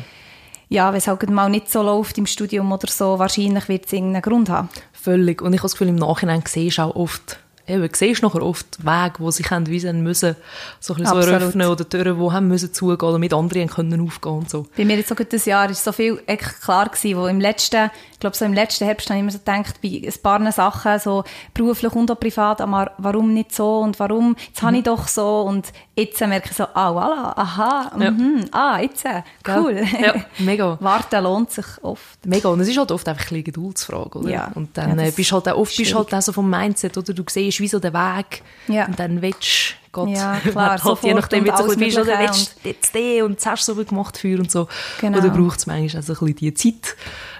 ja, 0.68 0.90
wenn 0.92 0.98
es 0.98 1.08
halt 1.08 1.28
mal 1.30 1.48
nicht 1.48 1.70
so 1.70 1.82
läuft 1.82 2.18
im 2.18 2.26
Studium 2.26 2.70
oder 2.72 2.88
so, 2.88 3.18
wahrscheinlich 3.18 3.68
wird 3.68 3.86
es 3.86 3.92
irgendeinen 3.94 4.22
Grund 4.22 4.50
haben. 4.50 4.68
Völlig. 4.92 5.40
Und 5.40 5.52
ich 5.54 5.60
habe 5.60 5.64
das 5.66 5.72
Gefühl, 5.72 5.88
im 5.88 5.96
Nachhinein 5.96 6.42
siehst 6.46 6.76
du 6.78 6.82
auch 6.82 6.94
oft, 6.96 7.38
eben, 7.66 7.88
siehst 7.92 8.22
nachher 8.22 8.42
oft 8.42 8.84
Wege, 8.84 9.14
wo 9.18 9.30
sich 9.30 9.50
haben, 9.50 9.64
haben 9.66 10.02
müssen, 10.02 10.36
so 10.80 10.94
ein 10.94 11.00
bisschen 11.02 11.22
so 11.22 11.30
eröffnen 11.30 11.68
oder 11.68 11.88
Türen, 11.88 12.18
die 12.20 12.30
haben 12.30 12.48
müssen 12.48 12.74
zugehen 12.74 13.08
oder 13.08 13.18
mit 13.18 13.32
anderen 13.32 13.68
können 13.68 14.00
aufgehen 14.06 14.32
und 14.38 14.50
so. 14.50 14.66
Bei 14.76 14.84
mir 14.84 14.96
jetzt 14.98 15.08
sogar 15.08 15.24
das 15.26 15.46
Jahr 15.46 15.70
ist 15.70 15.82
so 15.82 15.92
viel 15.92 16.20
echt 16.26 16.60
klar 16.60 16.88
gewesen, 16.90 17.16
wo 17.18 17.26
im 17.26 17.40
letzten, 17.40 17.90
ich 18.16 18.20
glaube 18.20 18.34
so 18.34 18.46
im 18.46 18.54
letzten 18.54 18.86
Herbst 18.86 19.10
habe 19.10 19.18
ich 19.18 19.20
immer 19.20 19.30
so 19.30 19.38
gedacht, 19.38 19.82
bei 19.82 20.00
ein 20.02 20.22
paar 20.22 20.50
Sachen, 20.50 20.98
so 20.98 21.22
beruflich 21.52 21.92
und 21.92 22.10
auch 22.10 22.18
privat, 22.18 22.62
aber 22.62 22.92
warum 22.96 23.34
nicht 23.34 23.54
so 23.54 23.80
und 23.80 24.00
warum, 24.00 24.34
jetzt 24.48 24.62
habe 24.62 24.78
ich 24.78 24.84
doch 24.84 25.06
so 25.06 25.42
und 25.42 25.66
jetzt 25.94 26.18
merke 26.20 26.48
ich 26.50 26.56
so, 26.56 26.64
ah, 26.72 26.90
voilà, 26.92 27.36
aha, 27.36 27.92
Ja. 28.00 28.10
mhm, 28.10 28.46
ah, 28.52 28.78
jetzt, 28.80 29.04
äh, 29.04 29.20
cool. 29.46 29.82
Ja, 30.00 30.14
mega. 30.38 30.78
Warten 30.80 31.22
lohnt 31.24 31.50
sich 31.50 31.66
oft. 31.82 32.24
Mega. 32.24 32.48
Und 32.48 32.60
es 32.60 32.68
ist 32.68 32.78
halt 32.78 32.90
oft 32.90 33.06
einfach 33.06 33.24
ein 33.24 33.28
bisschen 33.28 33.44
Geduldsfrage, 33.44 34.18
oder? 34.18 34.30
Ja. 34.30 34.50
Und 34.54 34.78
dann 34.78 34.98
Ja, 34.98 35.04
äh, 35.04 35.10
bist 35.10 35.30
halt 35.32 35.46
auch, 35.50 35.58
oft 35.58 35.72
ist 35.72 35.76
bist 35.78 35.94
halt 35.94 36.14
auch 36.14 36.22
so 36.22 36.32
vom 36.32 36.48
Mindset, 36.48 36.96
oder? 36.96 37.12
Du 37.12 37.22
siehst 37.28 37.60
wie 37.60 37.68
so 37.68 37.78
den 37.78 37.92
Weg 37.92 38.42
Ja. 38.68 38.86
und 38.86 38.98
dann 38.98 39.20
willst 39.20 39.74
Gott, 39.96 40.08
Ja, 40.10 40.38
klar, 40.50 40.82
halt, 40.82 41.02
je 41.02 41.14
nachdem, 41.14 41.44
wie 41.44 41.48
du 41.50 41.76
bist, 41.76 41.98
oder 41.98 42.18
willst 42.20 42.56
du 42.62 42.68
jetzt 42.68 42.94
den 42.94 43.22
und 43.24 43.38
das 43.38 43.46
hast 43.46 43.66
du 43.68 43.74
so 43.74 43.84
gemacht 43.84 44.18
für 44.18 44.38
und 44.38 44.50
so. 44.50 44.68
Genau. 45.00 45.18
Oder 45.18 45.30
braucht 45.30 45.58
es 45.58 45.66
manchmal 45.66 46.02
auch 46.02 46.06
so 46.06 46.12
ein 46.12 46.18
bisschen 46.18 46.36
die 46.36 46.54
Zeit, 46.54 46.96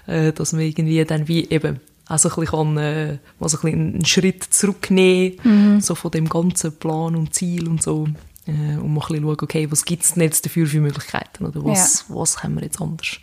äh, 0.07 0.33
dass 0.33 0.53
man 0.53 0.63
irgendwie 0.63 1.05
dann 1.05 1.29
wie 1.29 1.49
eben 1.51 1.81
auch 2.09 2.19
so 2.19 2.29
ein 2.31 2.35
bisschen, 2.37 2.77
äh, 2.79 3.19
mal 3.39 3.49
so 3.49 3.59
ein 3.59 3.63
bisschen 3.63 3.95
einen 3.95 4.05
Schritt 4.05 4.45
zurücknehmen, 4.45 5.39
Mhm. 5.43 5.81
so 5.81 5.95
von 5.95 6.11
dem 6.13 6.29
ganzen 6.29 6.77
Plan 6.79 7.15
und 7.17 7.35
Ziel 7.35 7.69
und 7.69 7.83
so. 7.83 8.07
Äh, 8.47 8.79
und 8.79 8.95
mal 8.95 9.03
ein 9.03 9.09
bisschen 9.09 9.23
schauen, 9.25 9.37
okay, 9.43 9.71
was 9.71 9.85
gibt 9.85 10.05
es 10.05 10.15
denn 10.15 10.23
jetzt 10.23 10.45
dafür 10.47 10.67
für 10.67 10.81
Möglichkeiten? 10.81 11.45
Oder 11.47 11.65
was, 11.65 12.05
was 12.09 12.37
können 12.37 12.55
wir 12.55 12.63
jetzt 12.63 12.81
anders? 12.81 13.19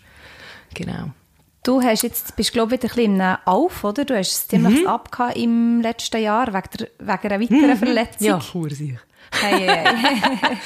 Genau. 0.74 1.12
Du 1.66 1.82
hast 1.82 2.02
jetzt, 2.04 2.36
bist 2.36 2.52
glaube 2.52 2.76
ich 2.76 2.84
wieder 2.84 2.92
ein 2.94 2.96
bisschen 3.16 3.38
Auf, 3.46 3.86
oder? 3.86 4.04
Du 4.04 4.18
hast 4.18 4.32
es 4.34 4.48
ziemlich 4.50 4.82
Mhm. 4.82 4.88
abgehabt 4.88 5.38
im 5.38 5.80
letzten 5.80 6.22
Jahr, 6.22 6.48
wegen, 6.54 6.70
der, 6.78 6.88
wegen 7.00 7.34
einer 7.34 7.40
weiteren 7.40 7.78
Verletzung. 7.78 8.28
Ja, 8.28 8.42
sicher. 8.70 9.00
Hey, 9.32 9.68
hey, 9.68 10.38
hey. 10.42 10.58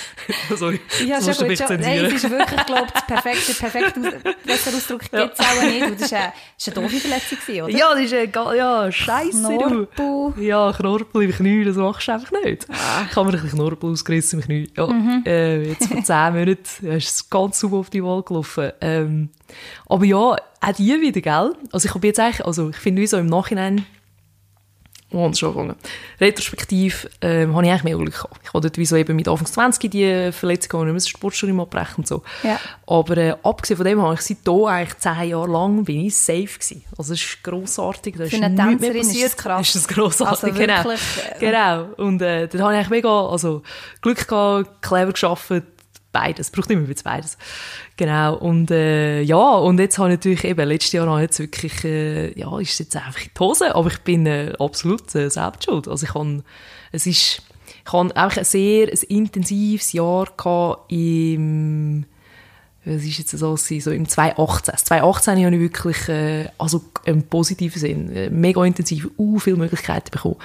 Sorry, 0.58 0.80
Ja, 1.06 1.16
das 1.16 1.26
schon 1.26 1.28
musst 1.28 1.40
gut. 1.40 1.48
mich 1.48 1.60
Schon. 1.60 1.80
Nein, 1.80 2.06
es 2.06 2.10
zensieren. 2.12 2.16
ist 2.16 2.30
wirklich, 2.30 2.66
glaube 2.66 2.88
ich, 2.94 3.06
perfekte, 3.08 3.54
perfekte 3.54 4.00
Aus 4.00 4.36
besseren 4.46 4.76
Ausdruck 4.78 5.02
Ja. 5.12 5.24
gibt 5.26 5.40
es 5.40 5.46
auch 5.46 5.64
nicht. 5.64 6.02
Das 6.02 6.12
war 6.12 6.20
eine, 6.20 6.34
das 6.58 6.68
eine 6.68 6.76
doofe 6.76 7.00
Verletzung, 7.00 7.64
oder? 7.64 7.70
Ja, 7.70 7.94
das 7.94 8.04
ist 8.04 8.14
ein, 8.14 8.32
ga- 8.32 8.54
ja, 8.54 8.92
scheisse, 8.92 9.48
Knorpel. 9.48 9.88
du. 9.96 10.34
Ja, 10.40 10.72
Knorpel 10.74 11.24
im 11.24 11.32
Knie, 11.32 11.64
das 11.64 11.76
machst 11.78 12.08
du 12.08 12.12
einfach 12.12 12.32
nicht. 12.44 12.68
Ich 13.10 13.16
habe 13.16 13.32
mir 13.32 13.40
ein 13.42 13.50
Knorpel 13.50 13.92
ausgerissen 13.92 14.40
im 14.40 14.46
Knie. 14.46 14.70
Ja, 14.76 14.88
Mhm. 14.88 15.24
äh, 15.26 15.64
jetzt 15.70 15.88
vor 15.88 16.04
zehn 16.04 16.34
Monaten 16.34 16.88
ist 16.92 17.10
es 17.16 17.30
ganz 17.30 17.60
super 17.60 17.78
auf 17.78 17.90
die 17.90 18.04
Wahl 18.04 18.22
gelaufen. 18.24 18.72
Ähm, 18.82 19.30
aber 19.88 20.04
ja, 20.06 20.18
auch 20.18 20.38
die 20.78 21.00
wieder, 21.02 21.22
gell? 21.22 21.54
Also 21.72 21.88
ich 21.88 21.96
habe 21.96 22.06
jetzt 22.08 22.20
eigentlich, 22.20 22.46
also 22.46 22.70
ich 22.70 22.78
finde 22.78 23.02
wie 23.02 23.08
so 23.08 23.18
im 23.18 23.28
Nachhinein, 23.28 23.86
Und 25.10 25.38
schon 25.38 25.50
angefangen. 25.50 25.76
Retrospektiv 26.20 27.08
ähm, 27.22 27.56
habe 27.56 27.66
ich 27.66 27.72
eigentlich 27.72 27.84
mehr 27.84 27.98
Glück 27.98 28.14
gehabt. 28.14 28.40
Ich 28.44 28.50
habe 28.50 28.60
dort 28.62 28.78
wie 28.78 28.86
so 28.86 28.98
eben 28.98 29.16
mit 29.16 29.30
Anfang 29.30 29.46
20 29.46 29.90
die 29.90 30.32
Verletzung 30.34 30.82
nicht 30.82 30.86
mehr 30.86 30.94
das 30.96 31.08
Sportstudium 31.08 31.62
abbrechen 31.62 32.00
und 32.00 32.08
so. 32.08 32.24
Ja. 32.44 32.60
Aber 32.86 33.16
äh, 33.16 33.36
abgesehen 33.42 33.78
von 33.78 33.86
dem 33.86 34.02
habe 34.02 34.16
ich 34.16 34.22
seitdem 34.22 34.66
eigentlich 34.66 34.98
zehn 34.98 35.30
Jahre 35.30 35.50
lang 35.50 35.86
bin 35.86 36.08
ich 36.08 36.18
safe 36.18 36.42
gewesen. 36.42 36.84
Also 36.98 37.14
es 37.14 37.22
ist 37.22 37.42
grossartig. 37.42 38.16
Da 38.18 38.26
Für 38.26 38.36
ist 38.36 38.44
eine 38.44 38.56
Tänzerin 38.56 38.98
ist 38.98 39.24
das 39.24 39.38
krass. 39.38 39.68
Ist 39.68 39.76
das 39.76 39.88
grossartig, 39.88 40.44
Also 40.44 40.60
genau. 40.60 40.92
äh, 40.92 41.40
Genau. 41.40 41.86
Und 41.96 42.22
äh, 42.22 42.48
dort 42.48 42.64
habe 42.64 42.74
ich 42.74 42.80
eigentlich 42.80 42.90
mega 42.90 43.28
also, 43.28 43.64
Glück 44.02 44.28
gehabt, 44.28 44.82
clever 44.82 45.14
gearbeitet, 45.14 45.77
beides. 46.20 46.48
Es 46.48 46.52
braucht 46.52 46.72
immer 46.72 46.88
wieder 46.88 47.02
beides. 47.04 47.38
Genau. 47.96 48.36
Und 48.38 48.72
äh, 48.72 49.22
ja, 49.22 49.38
und 49.38 49.80
jetzt 49.80 49.98
habe 49.98 50.10
ich 50.10 50.18
natürlich 50.18 50.44
eben, 50.44 50.68
letztes 50.68 50.94
Jahr 50.94 51.08
habe 51.08 51.20
ich 51.20 51.24
jetzt 51.24 51.40
wirklich, 51.40 51.84
äh, 51.84 52.40
ja, 52.40 52.60
ist 52.60 52.80
jetzt 52.80 52.96
einfach 52.96 53.22
in 53.22 53.32
die 53.36 53.40
Hose, 53.40 53.76
aber 53.76 53.90
ich 53.90 54.00
bin 54.00 54.26
äh, 54.26 54.54
absolut 54.60 55.14
äh, 55.16 55.30
selbst 55.30 55.66
schuld. 55.66 55.88
Also 55.88 56.06
ich 56.06 56.14
habe, 56.14 56.44
es 56.92 57.06
ist, 57.06 57.42
ich 57.86 57.94
habe 57.94 58.16
einfach 58.16 58.38
ein 58.38 58.44
sehr 58.44 58.88
ein 58.88 59.00
intensives 59.08 59.94
Jahr 59.94 60.28
gehabt 60.38 60.92
im, 60.92 62.06
was 62.88 63.04
ist 63.04 63.18
jetzt 63.18 63.32
so, 63.32 63.54
gewesen? 63.54 63.82
so 63.82 63.92
im 63.92 64.08
2018. 64.08 64.72
Das 64.72 64.84
2018 64.86 65.46
habe 65.46 65.56
ich 65.56 65.62
wirklich, 65.62 66.10
äh, 66.10 66.50
also 66.58 66.82
im 67.06 67.24
positiven 67.24 67.80
Sinn, 67.80 68.16
äh, 68.16 68.30
mega 68.30 68.64
intensiv, 68.64 69.10
uh, 69.18 69.40
viele 69.40 69.58
Möglichkeiten 69.58 70.12
bekommen. 70.12 70.38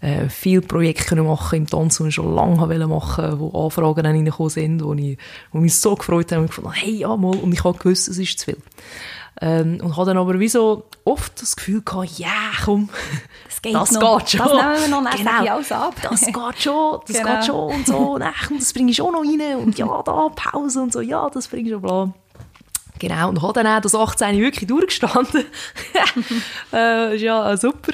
Äh, 0.00 0.28
viele 0.28 0.60
Projekte 0.60 1.16
machen 1.16 1.56
im 1.56 1.66
Tanz, 1.66 1.98
die 1.98 2.08
ich 2.08 2.14
schon 2.14 2.34
lange 2.34 2.60
wollte 2.60 2.86
machen, 2.86 3.40
wo 3.40 3.64
Anfragen 3.64 4.04
dann 4.04 4.14
reingekommen 4.14 4.50
sind, 4.50 4.84
wo, 4.84 4.92
ich, 4.94 5.18
wo 5.52 5.58
mich 5.58 5.74
so 5.74 5.94
gefreut 5.94 6.32
haben 6.32 6.42
und 6.42 6.48
gefunden, 6.48 6.72
hey, 6.72 6.98
ja, 6.98 7.16
mal, 7.16 7.34
und 7.34 7.52
ich 7.52 7.64
habe 7.64 7.78
gewusst, 7.78 8.08
es 8.08 8.18
ist 8.18 8.38
zu 8.38 8.44
viel. 8.46 8.58
Ähm, 9.40 9.80
und 9.82 9.96
habe 9.96 10.06
dann 10.06 10.18
aber 10.18 10.38
wie 10.40 10.48
so 10.48 10.84
oft 11.04 11.40
das 11.42 11.56
Gefühl 11.56 11.82
gehabt, 11.82 12.18
ja, 12.18 12.28
komm, 12.64 12.88
Das 13.46 13.60
geht 13.60 13.74
das 13.74 13.90
noch. 13.92 14.18
geht 14.18 14.30
schon. 14.30 14.40
Das 14.40 14.52
nehmen 14.52 14.80
wir 14.80 14.88
noch, 14.88 15.10
dann 15.10 15.18
genau. 15.18 15.54
alles 15.54 15.72
ab. 15.72 15.94
Das 16.02 16.20
geht 16.22 16.62
schon, 16.62 17.00
das 17.06 17.16
Genau. 17.18 17.34
geht 17.34 17.44
schon 17.44 17.74
und 17.74 17.86
so. 17.86 18.18
Ach, 18.22 18.50
und 18.50 18.60
das 18.60 18.72
bringe 18.72 18.90
ich 18.90 18.96
schon 18.96 19.12
noch 19.12 19.20
rein. 19.20 19.56
Und 19.56 19.76
ja, 19.78 20.02
da, 20.04 20.28
Pause 20.34 20.82
und 20.82 20.92
so, 20.92 21.00
ja, 21.00 21.28
das 21.30 21.48
bringe 21.48 21.68
ich 21.68 21.72
schon, 21.72 21.82
bla. 21.82 22.12
Genau, 22.98 23.28
und 23.28 23.42
habe 23.42 23.52
dann 23.52 23.66
auch 23.66 23.80
das 23.82 23.94
18 23.94 24.38
wirklich 24.38 24.66
durchgestanden. 24.66 25.44
äh, 26.72 27.16
ist 27.16 27.20
ja 27.22 27.52
äh, 27.52 27.56
super. 27.58 27.92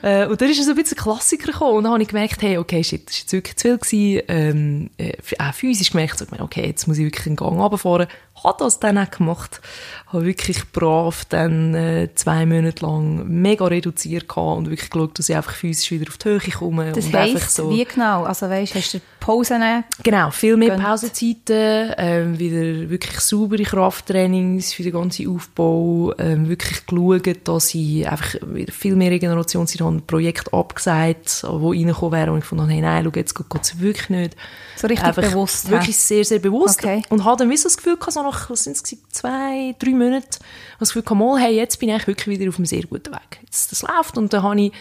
Äh, 0.00 0.26
und 0.26 0.40
dann 0.40 0.48
ist 0.48 0.58
es 0.58 0.68
ein 0.68 0.74
bisschen 0.74 0.96
Klassiker 0.96 1.52
gekommen. 1.52 1.76
Und 1.76 1.84
dann 1.84 1.92
habe 1.92 2.02
ich 2.02 2.08
gemerkt, 2.08 2.40
hey, 2.40 2.56
okay, 2.56 2.82
shit, 2.82 3.06
das 3.06 3.14
war 3.14 3.20
jetzt 3.20 3.32
wirklich 3.32 3.56
zu 3.56 3.68
viel. 3.68 3.78
Gewesen. 3.78 4.22
Ähm, 4.28 4.90
äh, 4.96 5.12
auch 5.38 5.52
physisch 5.52 5.90
gemerkt, 5.90 6.18
so, 6.18 6.24
okay, 6.38 6.66
jetzt 6.66 6.86
muss 6.88 6.96
ich 6.96 7.04
wirklich 7.04 7.26
einen 7.26 7.36
Gang 7.36 7.60
runterfahren. 7.60 8.06
Habe 8.44 8.64
das 8.64 8.80
dann 8.80 8.98
auch 8.98 9.10
gemacht. 9.10 9.60
Habe 10.08 10.24
wirklich 10.24 10.70
brav 10.72 11.24
dann 11.28 11.74
äh, 11.74 12.08
zwei 12.14 12.46
Monate 12.46 12.84
lang 12.84 13.26
mega 13.28 13.64
reduziert 13.66 14.28
gehabt 14.28 14.58
und 14.58 14.70
wirklich 14.70 14.90
geschaut, 14.90 15.18
dass 15.18 15.28
ich 15.28 15.36
einfach 15.36 15.54
physisch 15.54 15.90
wieder 15.90 16.08
auf 16.08 16.18
die 16.18 16.28
Höhe 16.28 16.40
komme. 16.40 16.92
Das 16.92 17.06
und 17.06 17.14
einfach 17.14 17.40
heisst, 17.40 17.54
so 17.54 17.70
wie 17.70 17.84
genau? 17.84 18.24
Also 18.24 18.48
weißt, 18.48 18.74
hast 18.74 18.94
du 18.94 19.00
Pausen? 19.20 19.62
Genau, 20.02 20.30
viel 20.30 20.56
mehr 20.56 20.70
Gönnt. 20.70 20.82
Pausenzeiten, 20.82 21.94
ähm, 21.96 22.38
wieder 22.38 22.90
wirklich 22.90 23.20
saubere 23.20 23.62
Krafttrainings 23.62 24.72
für 24.72 24.82
den 24.82 24.92
ganzen 24.92 25.34
Aufbau, 25.34 26.12
ähm, 26.18 26.48
wirklich 26.48 26.84
geschaut, 26.86 27.48
dass 27.48 27.74
ich 27.74 28.08
einfach 28.08 28.34
wieder 28.42 28.72
viel 28.72 28.96
mehr 28.96 29.10
Regenerationszeit 29.10 29.80
habe, 29.80 29.96
ein 29.96 30.06
Projekt 30.06 30.52
abgesagt, 30.52 31.44
wo 31.48 31.70
reingekommen 31.70 32.12
wäre 32.12 32.32
und 32.32 32.44
ich 32.44 32.50
habe, 32.50 32.66
hey, 32.66 32.80
nein, 32.80 33.04
schau, 33.04 33.12
jetzt 33.14 33.34
geht 33.34 33.62
es 33.62 33.80
wirklich 33.80 34.10
nicht. 34.10 34.36
So 34.76 34.86
richtig 34.88 35.06
Einfach 35.06 35.22
bewusst? 35.22 35.70
Wirklich 35.70 35.96
sehr, 35.96 36.24
sehr 36.24 36.38
bewusst. 36.38 36.80
Okay. 36.80 37.02
Und 37.08 37.24
habe 37.24 37.44
dann 37.44 37.56
so 37.56 37.64
das 37.64 37.76
Gefühl 37.76 37.96
gehabt, 37.96 38.12
so 38.12 38.31
nach, 38.32 38.50
was 38.50 38.64
sind 38.64 38.76
es, 38.76 38.82
zwei, 39.10 39.74
drei 39.78 39.90
Monaten, 39.90 40.38
das 40.78 40.92
Gefühl 40.94 41.16
mal, 41.16 41.38
hey, 41.40 41.54
jetzt 41.56 41.78
bin 41.78 41.88
ich 41.90 42.06
wirklich 42.06 42.38
wieder 42.38 42.48
auf 42.48 42.56
einem 42.56 42.66
sehr 42.66 42.82
guten 42.84 43.12
Weg. 43.12 43.40
Jetzt, 43.44 43.72
das 43.72 43.82
läuft 43.82 44.16
und 44.18 44.32
dann 44.32 44.42
habe 44.42 44.60
ich 44.60 44.72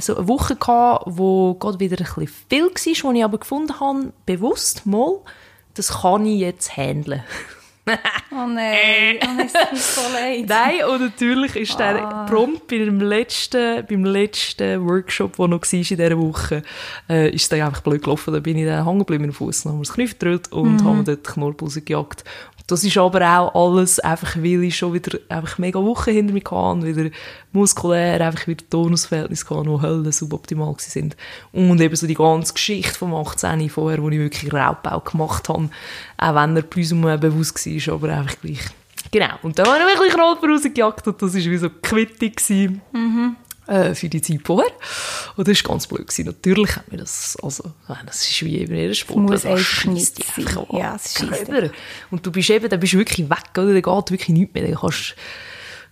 so 0.00 0.16
eine 0.16 0.28
Woche 0.28 0.56
gehabt, 0.56 1.04
wo 1.06 1.54
gerade 1.54 1.80
wieder 1.80 1.96
ein 1.98 2.04
bisschen 2.04 2.28
viel 2.48 2.64
war, 3.04 3.10
wo 3.10 3.16
ich 3.16 3.24
aber 3.24 3.38
gefunden 3.38 3.80
habe, 3.80 4.12
bewusst 4.24 4.86
mal, 4.86 5.18
das 5.74 6.00
kann 6.02 6.24
ich 6.26 6.40
jetzt 6.40 6.76
handeln. 6.76 7.22
Oh 8.30 8.46
nein, 8.46 9.16
oh 9.24 9.42
es 9.44 9.52
tut 9.52 9.72
mir 9.72 9.78
so 9.78 10.00
leid. 10.12 10.44
Nein, 10.46 10.84
und 10.88 11.00
natürlich 11.00 11.56
ist 11.56 11.80
Ah. 11.80 11.92
dann 11.94 12.26
prompt 12.26 12.68
bei 12.68 12.78
dem 12.78 13.00
letzten, 13.00 13.84
beim 13.84 14.04
letzten 14.04 14.86
Workshop, 14.86 15.34
der 15.36 15.48
noch 15.48 15.62
war 15.62 15.72
in 15.72 15.80
dieser 15.82 16.16
Woche, 16.18 16.62
äh, 17.08 17.30
ist 17.34 17.50
dann 17.50 17.62
einfach 17.62 17.80
blöd 17.80 18.02
gelaufen. 18.04 18.32
Da 18.32 18.38
bin 18.38 18.58
ich 18.58 18.66
dann 18.66 18.84
hängen 18.84 19.00
geblieben 19.00 19.24
im 19.24 19.32
Fuß, 19.32 19.62
dann 19.64 19.72
haben 19.72 19.78
wir 19.80 19.84
das 19.86 19.94
Knie 19.94 20.06
verdrüllt 20.06 20.52
und 20.52 20.76
Mhm. 20.76 20.84
haben 20.84 21.04
dort 21.04 21.26
die 21.26 21.32
Knorpel 21.32 21.66
rausgejagt. 21.66 22.22
Das 22.70 22.84
ist 22.84 22.96
aber 22.96 23.20
auch 23.22 23.54
alles 23.54 23.98
einfach, 23.98 24.36
weil 24.36 24.62
ich 24.64 24.76
schon 24.76 24.92
wieder 24.92 25.18
einfach 25.28 25.58
mega 25.58 25.82
Wochen 25.82 26.12
hinter 26.12 26.32
mir 26.32 26.52
und 26.52 26.84
wieder 26.84 27.10
muskulär 27.52 28.20
einfach 28.20 28.46
wieder 28.46 28.64
Tonusverhältnisse 28.70 29.50
hatte, 29.50 29.68
die 29.68 29.82
Hölle 29.82 30.12
suboptimal 30.12 30.74
sind. 30.78 31.16
Und 31.52 31.80
eben 31.80 31.96
so 31.96 32.06
die 32.06 32.14
ganze 32.14 32.52
Geschichte 32.52 32.94
vom 32.94 33.14
18 33.14 33.68
vorher, 33.70 34.02
wo 34.02 34.08
ich 34.08 34.18
wirklich 34.18 34.52
Raubbau 34.52 35.00
gemacht 35.00 35.48
habe, 35.48 35.68
auch 36.18 36.34
wenn 36.34 36.56
er 36.56 36.64
ou 36.64 36.94
moins 36.94 37.20
bewusst 37.20 37.66
war, 37.66 37.94
aber 37.94 38.08
einfach 38.10 38.40
gleich. 38.40 38.60
Genau. 39.10 39.34
Und 39.42 39.58
dann 39.58 39.66
habe 39.66 39.78
ich 39.80 39.98
wirklich 39.98 40.14
Knorpel 40.14 40.52
rausgejagt 40.52 41.08
und 41.08 41.20
das 41.20 41.34
war 41.34 41.40
wie 41.40 41.56
so 41.56 41.70
Quittung 41.70 42.32
gewesen, 42.32 42.82
äh, 43.70 43.94
für 43.94 44.08
die 44.08 44.20
Zeit 44.20 44.40
vorher. 44.44 44.70
Und 45.36 45.46
das 45.46 45.64
war 45.64 45.70
ganz 45.70 45.86
blöd. 45.86 46.06
Gewesen. 46.06 46.26
Natürlich 46.26 46.76
hat 46.76 46.90
mir 46.90 46.98
das, 46.98 47.36
also, 47.42 47.72
das 48.04 48.28
ist 48.28 48.44
wie 48.44 48.58
in 48.58 48.74
jeder 48.74 48.94
Sport. 48.94 49.18
muss 49.18 49.46
einfach 49.46 49.86
an. 49.86 50.78
Ja, 50.78 50.96
es 50.96 51.14
Körper. 51.14 51.70
Und 52.10 52.26
du 52.26 52.32
bist 52.32 52.50
eben, 52.50 52.68
dann 52.68 52.80
bist 52.80 52.94
du 52.94 52.98
wirklich 52.98 53.30
weg, 53.30 53.50
oder? 53.56 53.72
Dann 53.72 53.82
geht 53.82 54.10
wirklich 54.10 54.28
nichts 54.28 54.54
mehr. 54.54 54.64
Dann 54.64 54.74
kannst, 54.74 55.14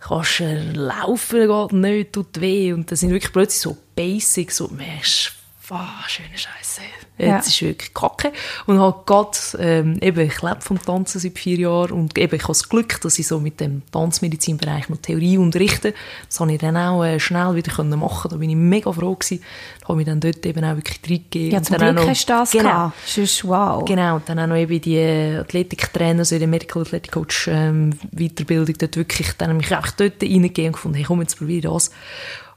kannst 0.01 0.41
äh, 0.41 0.71
laufen, 0.73 1.39
dann 1.39 1.69
geht 1.69 1.73
nicht, 1.73 2.13
tut 2.13 2.41
weh. 2.41 2.73
Und 2.73 2.91
das 2.91 2.99
sind 2.99 3.11
wirklich 3.11 3.31
plötzlich 3.31 3.61
so 3.61 3.77
Basics, 3.95 4.57
so, 4.57 4.67
merkst, 4.67 5.33
ah, 5.71 6.03
schöne 6.07 6.29
Scheiße. 6.35 6.81
Ja. 7.17 7.35
Jetzt 7.35 7.47
ist 7.49 7.61
wirklich 7.61 7.93
kacke. 7.93 8.31
Und 8.65 8.79
halt 8.79 9.05
gerade, 9.05 9.37
ähm, 9.59 9.97
eben, 10.01 10.21
ich 10.21 10.41
lebe 10.41 10.61
vom 10.61 10.81
Tanzen 10.81 11.19
seit 11.19 11.37
vier 11.37 11.57
Jahren 11.57 11.91
und 11.91 12.17
eben, 12.17 12.35
ich 12.35 12.43
habe 12.43 12.53
das 12.53 12.69
Glück, 12.69 13.01
dass 13.01 13.19
ich 13.19 13.27
so 13.27 13.39
mit 13.39 13.59
dem 13.59 13.81
Tanzmedizinbereich 13.91 14.87
noch 14.89 14.97
Theorie 14.97 15.37
unterrichte. 15.37 15.93
Das 16.27 16.39
habe 16.39 16.53
ich 16.53 16.59
dann 16.59 16.77
auch 16.77 17.03
äh, 17.03 17.19
schnell 17.19 17.55
wieder 17.55 17.73
können 17.73 17.99
machen. 17.99 18.29
Da 18.31 18.37
bin 18.37 18.49
ich 18.49 18.55
mega 18.55 18.91
froh 18.91 19.15
gewesen. 19.15 19.43
Da 19.81 19.89
habe 19.89 20.01
ich 20.01 20.07
dann 20.07 20.19
dort 20.21 20.45
eben 20.45 20.63
auch 20.63 20.75
wirklich 20.75 20.99
reingegeben. 21.03 21.51
Ja, 21.51 21.61
zum 21.61 21.75
auch 21.75 21.79
Glück 21.79 21.95
noch- 21.95 22.07
hast 22.07 22.29
du 22.29 22.33
das 22.33 22.51
genau. 22.51 22.63
gehabt. 22.63 22.93
Sonst, 23.05 23.45
wow. 23.45 23.85
Genau, 23.85 24.15
und 24.15 24.29
dann 24.29 24.39
auch 24.39 24.47
noch 24.47 24.55
eben 24.55 24.79
die 24.81 24.99
Athletiktrainer, 24.99 26.23
so 26.23 26.35
in 26.35 26.39
der 26.39 26.47
Medical 26.47 26.83
Athletic 26.83 27.11
Coach 27.11 27.49
ähm, 27.51 27.97
Weiterbildung, 28.11 28.75
dort 28.77 28.95
wirklich, 28.95 29.33
dann 29.37 29.49
habe 29.49 29.61
ich 29.61 29.75
einfach 29.75 29.91
dort 29.91 30.21
reingegeben 30.21 30.67
und 30.67 30.73
gefunden, 30.73 30.95
hey, 30.95 31.05
komm, 31.05 31.21
jetzt 31.21 31.37
probiere 31.37 31.57
ich 31.59 31.73
das. 31.73 31.91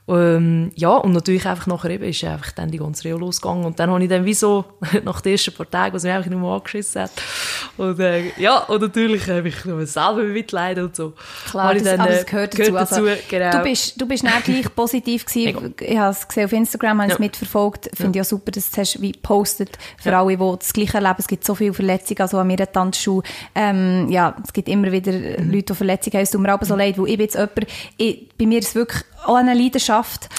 Ähm, 0.08 0.72
ja, 0.74 0.90
und 0.96 1.12
natürlich 1.12 1.46
einfach 1.46 1.68
nachher 1.68 1.90
eben 1.90 2.04
ist 2.04 2.24
einfach 2.24 2.50
dann 2.52 2.70
die 2.72 2.78
ganze 2.78 3.04
Reo 3.04 3.18
losgegangen 3.18 3.64
und 3.64 3.78
dann 3.78 3.88
habe 3.88 4.02
ich 4.02 4.08
dann 4.10 4.24
wie 4.24 4.34
so, 4.34 4.64
nach 5.04 5.20
den 5.20 5.32
ersten 5.32 5.52
paar 5.54 5.70
Tagen, 5.70 5.94
was 5.94 6.02
mich 6.02 6.12
einfach 6.12 6.28
nicht 6.28 6.40
mehr 6.40 6.50
angeschissen 6.50 7.02
hat, 7.02 7.12
und 7.76 8.00
äh, 8.00 8.32
ja, 8.36 8.58
und 8.58 8.80
natürlich 8.82 9.28
habe 9.30 9.48
ich 9.48 9.64
noch 9.64 9.80
selber 9.82 10.24
mitleiden 10.24 10.84
und 10.86 10.96
so. 10.96 11.12
Klar, 11.50 11.72
das, 11.74 11.84
dann, 11.84 12.00
aber 12.00 12.10
äh, 12.10 12.16
das 12.16 12.26
gehört 12.26 12.58
dazu. 12.58 12.76
Also, 12.76 13.06
genau. 13.30 13.50
Du 13.52 13.62
bist, 13.62 14.00
du 14.00 14.06
bist 14.06 14.24
nicht 14.24 14.44
gleich 14.44 14.74
positiv 14.74 15.24
gewesen. 15.24 15.74
Ich 15.80 15.96
habe 15.96 16.10
es 16.10 16.26
gesehen 16.28 16.44
auf 16.46 16.52
Instagram, 16.52 16.98
habe 17.00 17.12
es 17.12 17.18
Ja. 17.18 17.24
mitverfolgt. 17.24 17.90
Finde 17.94 18.18
ich 18.18 18.22
auch 18.24 18.28
super, 18.28 18.50
dass 18.50 18.70
du 18.70 18.80
es 18.80 18.94
hast 18.94 19.00
wie 19.00 19.12
gepostet 19.12 19.78
für 19.98 20.10
Ja. 20.10 20.20
alle, 20.22 20.36
die 20.36 20.54
das 20.58 20.72
Gleiche 20.72 20.94
erleben. 20.98 21.14
Es 21.18 21.28
gibt 21.28 21.44
so 21.44 21.54
viele 21.54 21.72
Verletzungen, 21.72 22.20
also 22.20 22.38
an 22.38 22.46
mir 22.48 22.58
eine 22.58 22.70
Tanzschule. 22.70 23.22
Ähm, 23.54 24.08
ja, 24.10 24.36
es 24.44 24.52
gibt 24.52 24.68
immer 24.68 24.90
wieder 24.92 25.12
Mhm. 25.12 25.50
Leute, 25.52 25.72
die 25.72 25.74
Verletzungen 25.74 26.14
haben. 26.14 26.22
Es 26.22 26.30
tut 26.30 26.40
mir 26.40 26.52
aber 26.52 26.66
so 26.66 26.74
leid, 26.76 26.98
weil 26.98 27.08
ich 27.08 27.16
bin 27.16 27.24
jetzt 27.24 27.34
jemand, 27.36 27.66
ich, 27.96 28.28
bei 28.36 28.46
mir 28.46 28.58
ist 28.58 28.68
es 28.68 28.74
wirklich 28.74 29.02
auch 29.24 29.36
eine 29.36 29.54
Leidenschaft, 29.54 29.91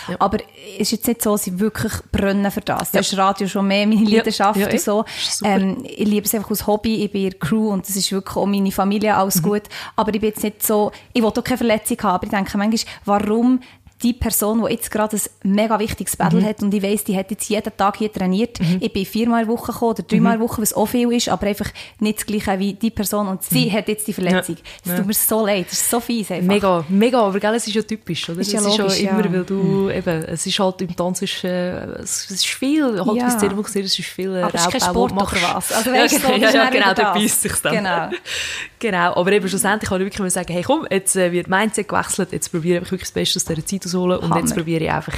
Ja. 0.10 0.16
aber 0.20 0.38
es 0.76 0.82
ist 0.82 0.92
jetzt 0.92 1.08
nicht 1.08 1.22
so, 1.22 1.32
dass 1.34 1.48
ich 1.48 1.60
wirklich 1.60 1.94
brenne 2.12 2.52
für 2.52 2.62
das. 2.62 2.92
Das 2.92 3.12
ist 3.12 3.18
Radio 3.18 3.48
schon 3.48 3.68
mehr 3.68 3.86
meine 3.88 4.04
Ja. 4.04 4.18
Leidenschaft 4.18 4.60
Ja, 4.60 4.70
und 4.70 4.80
so. 4.82 5.06
Ähm, 5.44 5.84
ich 5.84 6.08
liebe 6.08 6.26
es 6.26 6.34
einfach 6.34 6.50
als 6.50 6.66
Hobby, 6.68 7.04
ich 7.04 7.12
bin 7.12 7.24
in 7.26 7.30
der 7.32 7.39
Crew 7.39 7.70
und 7.70 7.88
das 7.88 7.96
ist 7.96 8.12
wirklich 8.12 8.36
auch 8.36 8.46
meine 8.46 8.72
Familie, 8.72 9.16
alles 9.16 9.38
Mhm. 9.38 9.42
gut. 9.44 9.63
Aber 9.96 10.13
ich 10.13 10.20
bin 10.22 10.30
jetzt 10.30 10.44
nicht 10.44 10.66
so, 10.66 10.92
ich 11.13 11.22
will 11.22 11.30
auch 11.30 11.44
keine 11.44 11.58
Verletzung 11.58 11.98
haben, 12.04 12.16
aber 12.16 12.24
ich 12.26 12.30
denke 12.32 12.58
manchmal, 12.58 12.80
warum 13.06 13.60
die 14.04 14.13
Person, 14.13 14.66
die 14.66 14.74
jetzt 14.74 14.92
gerade 14.92 15.16
ein 15.18 15.52
mega 15.56 15.80
wichtiges 15.80 16.16
Battle 16.18 16.42
Mhm. 16.42 16.46
hat 16.46 16.62
und 16.62 16.74
ich 16.74 16.84
weiss, 16.84 17.04
die 17.04 17.16
hat 17.18 17.32
jetzt 17.32 17.50
jeden 17.50 17.72
Tag 17.78 17.98
hier 17.98 18.12
trainiert, 18.12 18.60
ich 18.80 18.92
bin 18.92 19.06
viermal 19.06 19.44
in 19.44 19.48
Woche 19.48 19.72
gekommen 19.72 19.92
oder 19.92 20.04
dreimal 20.04 20.38
Mhm. 20.38 20.42
Woche, 20.44 20.62
was 20.62 20.74
auch 20.74 20.86
viel 20.86 21.12
ist, 21.13 21.30
aber 21.30 21.48
einfach 21.48 21.70
nicht 22.00 22.18
das 22.20 22.26
Gleiche 22.26 22.60
wie 22.60 22.74
die 22.74 22.92
Person 22.92 23.28
und 23.28 23.42
sie 23.44 23.72
hat 23.72 23.88
jetzt 23.88 24.08
die 24.08 24.13
Verletzung. 24.13 24.56
Mhm. 24.56 24.62
Ja. 24.63 24.72
Es 24.84 24.92
Ja. 24.92 24.98
tut 24.98 25.08
mir 25.08 25.13
so 25.13 25.46
leid, 25.46 25.66
das 25.70 25.74
ist 25.82 25.89
so 25.89 26.00
fies 26.00 26.30
einfach. 26.32 26.48
Mega, 26.48 26.86
mega, 26.89 27.22
aber 27.22 27.39
gell, 27.39 27.56
es 27.56 27.66
ist 27.68 27.74
ja 27.76 27.82
typisch, 27.82 28.30
oder? 28.30 28.42
Ist 28.42 28.52
ja 28.52 28.60
es 28.60 28.66
ist 28.68 28.78
logisch, 28.78 29.00
ja 29.00 29.12
immer, 29.18 29.32
weil 29.34 29.44
du, 29.44 29.89
eben, 29.89 30.24
es 30.26 30.46
ist 30.46 30.60
halt 30.60 30.82
im 30.82 30.96
Tanz, 30.96 31.22
ist, 31.22 31.44
äh, 31.44 31.86
es, 32.02 32.30
ist 32.30 32.46
viel, 32.46 32.84
halt 33.04 33.16
Ja. 33.18 33.30
Szene, 33.30 33.56
wo 33.58 33.62
gesehen, 33.62 33.86
es 33.86 33.98
ist 33.98 34.08
viel 34.10 34.36
äh, 34.36 34.42
Aber 34.44 34.56
es 34.56 34.62
ist 34.66 34.72
kein 34.72 34.82
Sport 34.82 35.12
oder 35.13 35.26
was? 35.56 35.72
Also 35.72 35.92
weißt 35.92 36.16
du, 36.16 36.20
so, 36.20 36.32
ja, 36.34 36.38
das 36.39 36.54
ja, 36.54 36.70
genau, 36.70 36.94
da 36.94 36.94
das. 36.94 37.13
beißt 37.13 37.42
sich's 37.42 37.62
dann. 37.62 37.76
Genau. 37.76 38.10
genau, 38.80 39.16
aber 39.16 39.32
eben 39.32 39.48
schlussendlich 39.48 39.89
kann 39.89 40.02
ich 40.02 40.06
wirklich 40.06 40.20
mal 40.20 40.30
sagen, 40.30 40.52
hey 40.52 40.63
komm, 40.63 40.86
jetzt 40.89 41.16
äh, 41.16 41.32
wird 41.32 41.48
Mindset 41.48 41.88
gewechselt, 41.88 42.32
jetzt 42.32 42.52
probiere 42.52 42.82
ich 42.84 42.92
wirklich 42.92 43.02
das 43.02 43.12
Beste 43.12 43.38
aus 43.39 43.46
dieser 43.46 43.66
Zeit 43.66 43.84
zu 43.93 44.01
holen 44.01 44.19
und 44.19 44.29
Hammer. 44.29 44.41
jetzt 44.41 44.56
probiere 44.56 44.84
ich 44.84 44.91
einfach 44.91 45.17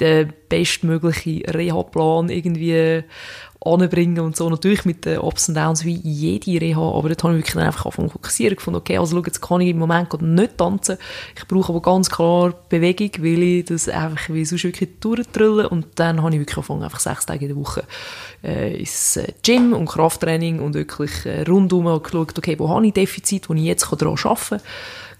den 0.00 0.32
bestmöglichen 0.48 1.42
Reha-Plan 1.44 2.28
irgendwie 2.28 3.02
anbringen 3.64 4.20
und 4.20 4.36
so. 4.36 4.48
Natürlich 4.48 4.84
mit 4.84 5.04
den 5.04 5.18
Ups 5.18 5.48
und 5.48 5.56
Downs 5.56 5.84
wie 5.84 5.94
jede 5.94 6.60
Reha, 6.60 6.80
aber 6.80 7.08
dort 7.08 7.24
habe 7.24 7.34
ich 7.34 7.40
wirklich 7.40 7.54
dann 7.54 7.64
einfach 7.64 7.86
angefangen 7.86 8.08
zu 8.08 8.12
fokussieren. 8.14 8.56
gefunden, 8.56 8.78
okay, 8.78 8.98
also 8.98 9.16
schau, 9.16 9.24
jetzt 9.24 9.40
kann 9.40 9.60
ich 9.60 9.70
im 9.70 9.78
Moment 9.78 10.10
gerade 10.10 10.26
nicht 10.26 10.58
tanzen. 10.58 10.98
Ich 11.36 11.46
brauche 11.46 11.72
aber 11.72 11.82
ganz 11.82 12.08
klar 12.08 12.54
Bewegung, 12.68 13.10
weil 13.18 13.42
ich 13.42 13.64
das 13.64 13.88
einfach 13.88 14.28
wie 14.28 14.44
sonst 14.44 14.64
wirklich 14.64 15.00
durchtrille 15.00 15.68
und 15.68 15.86
dann 15.96 16.22
habe 16.22 16.34
ich 16.34 16.40
wirklich 16.40 16.56
angefangen, 16.56 16.84
einfach 16.84 17.00
sechs 17.00 17.26
Tage 17.26 17.46
in 17.46 17.48
der 17.48 17.56
Woche 17.56 17.84
äh, 18.44 18.78
ins 18.78 19.16
äh, 19.16 19.32
Gym 19.42 19.72
und 19.72 19.86
Krafttraining 19.86 20.60
und 20.60 20.74
wirklich 20.74 21.26
äh, 21.26 21.42
rundum 21.42 21.84
geschaut, 22.02 22.38
okay, 22.38 22.58
wo 22.58 22.68
habe 22.68 22.86
ich 22.86 22.92
Defizit, 22.92 23.48
wo 23.48 23.54
ich 23.54 23.62
jetzt 23.62 23.90
daran 23.90 24.16
arbeiten 24.22 24.48
kann. 24.48 24.60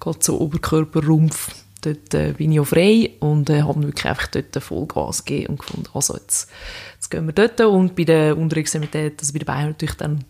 Gerade 0.01 0.19
so 0.21 0.41
Oberkörper, 0.41 1.05
Rumpf, 1.05 1.51
dort 1.81 2.15
äh, 2.15 2.33
bin 2.37 2.53
ich 2.53 2.61
auch 2.61 2.67
frei 2.67 3.11
und 3.21 3.51
äh, 3.51 3.63
habe 3.63 3.83
wirklich 3.83 4.07
einfach 4.07 4.29
dort 4.29 4.63
Vollgas 4.63 5.25
gegeben 5.25 5.51
und 5.51 5.59
gefunden, 5.61 5.89
also 5.95 6.15
jetzt, 6.15 6.51
jetzt 6.95 7.11
gehen 7.11 7.27
wir 7.27 7.33
dort 7.33 7.61
und 7.61 7.95
bei 7.95 8.05
der 8.05 8.37
Unterextremität, 8.37 9.21
also 9.21 9.33
bei 9.33 9.39
den 9.39 9.47
Beinen 9.47 9.69
natürlich 9.69 9.97
dann 9.97 10.25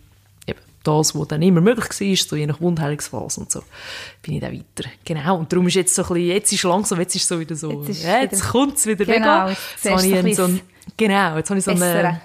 eben 0.45 0.59
das, 0.83 1.15
was 1.15 1.27
dann 1.27 1.41
immer 1.41 1.61
möglich 1.61 1.89
war, 1.89 2.27
so 2.27 2.35
je 2.35 2.45
nach 2.47 2.61
Wundheilungsphase 2.61 3.41
und 3.41 3.51
so, 3.51 3.63
bin 4.21 4.35
ich 4.35 4.41
dann 4.41 4.53
weiter. 4.53 4.89
Genau, 5.05 5.37
und 5.37 5.51
darum 5.51 5.67
ist 5.67 5.75
jetzt 5.75 5.95
so 5.95 6.03
ein 6.03 6.07
bisschen, 6.09 6.27
jetzt 6.27 6.53
ist 6.53 6.63
langsam, 6.63 6.99
jetzt 6.99 7.15
ist 7.15 7.27
so 7.27 7.39
wieder 7.39 7.55
so, 7.55 7.83
Jetzt 7.83 8.03
ja, 8.03 8.21
jetzt 8.21 8.47
kommt 8.49 8.77
es 8.77 8.85
wieder 8.85 9.05
Genau, 9.05 9.47
mega. 9.47 9.49
jetzt 9.49 9.83
Jetzt 9.83 9.91
habe 9.93 10.07
ich 10.07 10.15
ein 10.15 10.33
so 10.33 10.43
einen, 10.43 10.53
bisschen 10.53 10.67
genau, 10.97 11.37
jetzt 11.37 11.49
habe 11.49 11.59
ich 11.59 11.65
so 11.65 11.71
einen, 11.71 12.19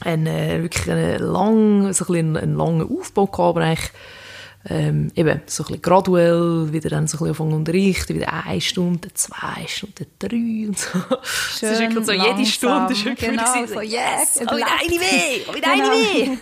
einen, 0.00 0.26
äh, 0.26 0.62
wirklich 0.62 0.90
einen 0.90 1.18
langen, 1.20 1.92
so 1.92 2.12
ein 2.12 2.36
einen 2.36 2.56
langen 2.56 2.82
Aufbau 2.82 3.26
gehabt, 3.26 3.56
aber 3.56 3.60
eigentlich 3.62 3.90
ähm, 4.68 5.10
eben 5.16 5.40
so 5.46 5.62
ein 5.64 5.66
bisschen 5.66 5.82
graduell 5.82 6.72
wieder 6.72 6.90
dann 6.90 7.06
so 7.08 7.18
ein 7.24 7.30
bisschen 7.30 7.52
unterrichten, 7.52 8.14
wieder 8.14 8.32
eine 8.32 8.60
Stunde, 8.60 9.12
zwei 9.14 9.66
Stunden, 9.66 10.06
drei 10.18 10.68
und 10.68 10.78
so. 10.78 10.98
das 11.10 11.62
ist 11.62 11.80
wirklich 11.80 12.06
so, 12.06 12.12
jede 12.12 12.24
langsam. 12.26 12.44
Stunde 12.46 12.92
ist 12.92 13.04
wirklich 13.04 13.30
Genau, 13.30 13.66
so, 13.66 13.80
yes, 13.80 14.36
es 14.36 14.40
wieder 14.40 14.52
eine 14.52 15.00
weh, 15.00 15.54
wieder 15.54 15.72
eine 15.72 15.82
weh. 15.90 16.38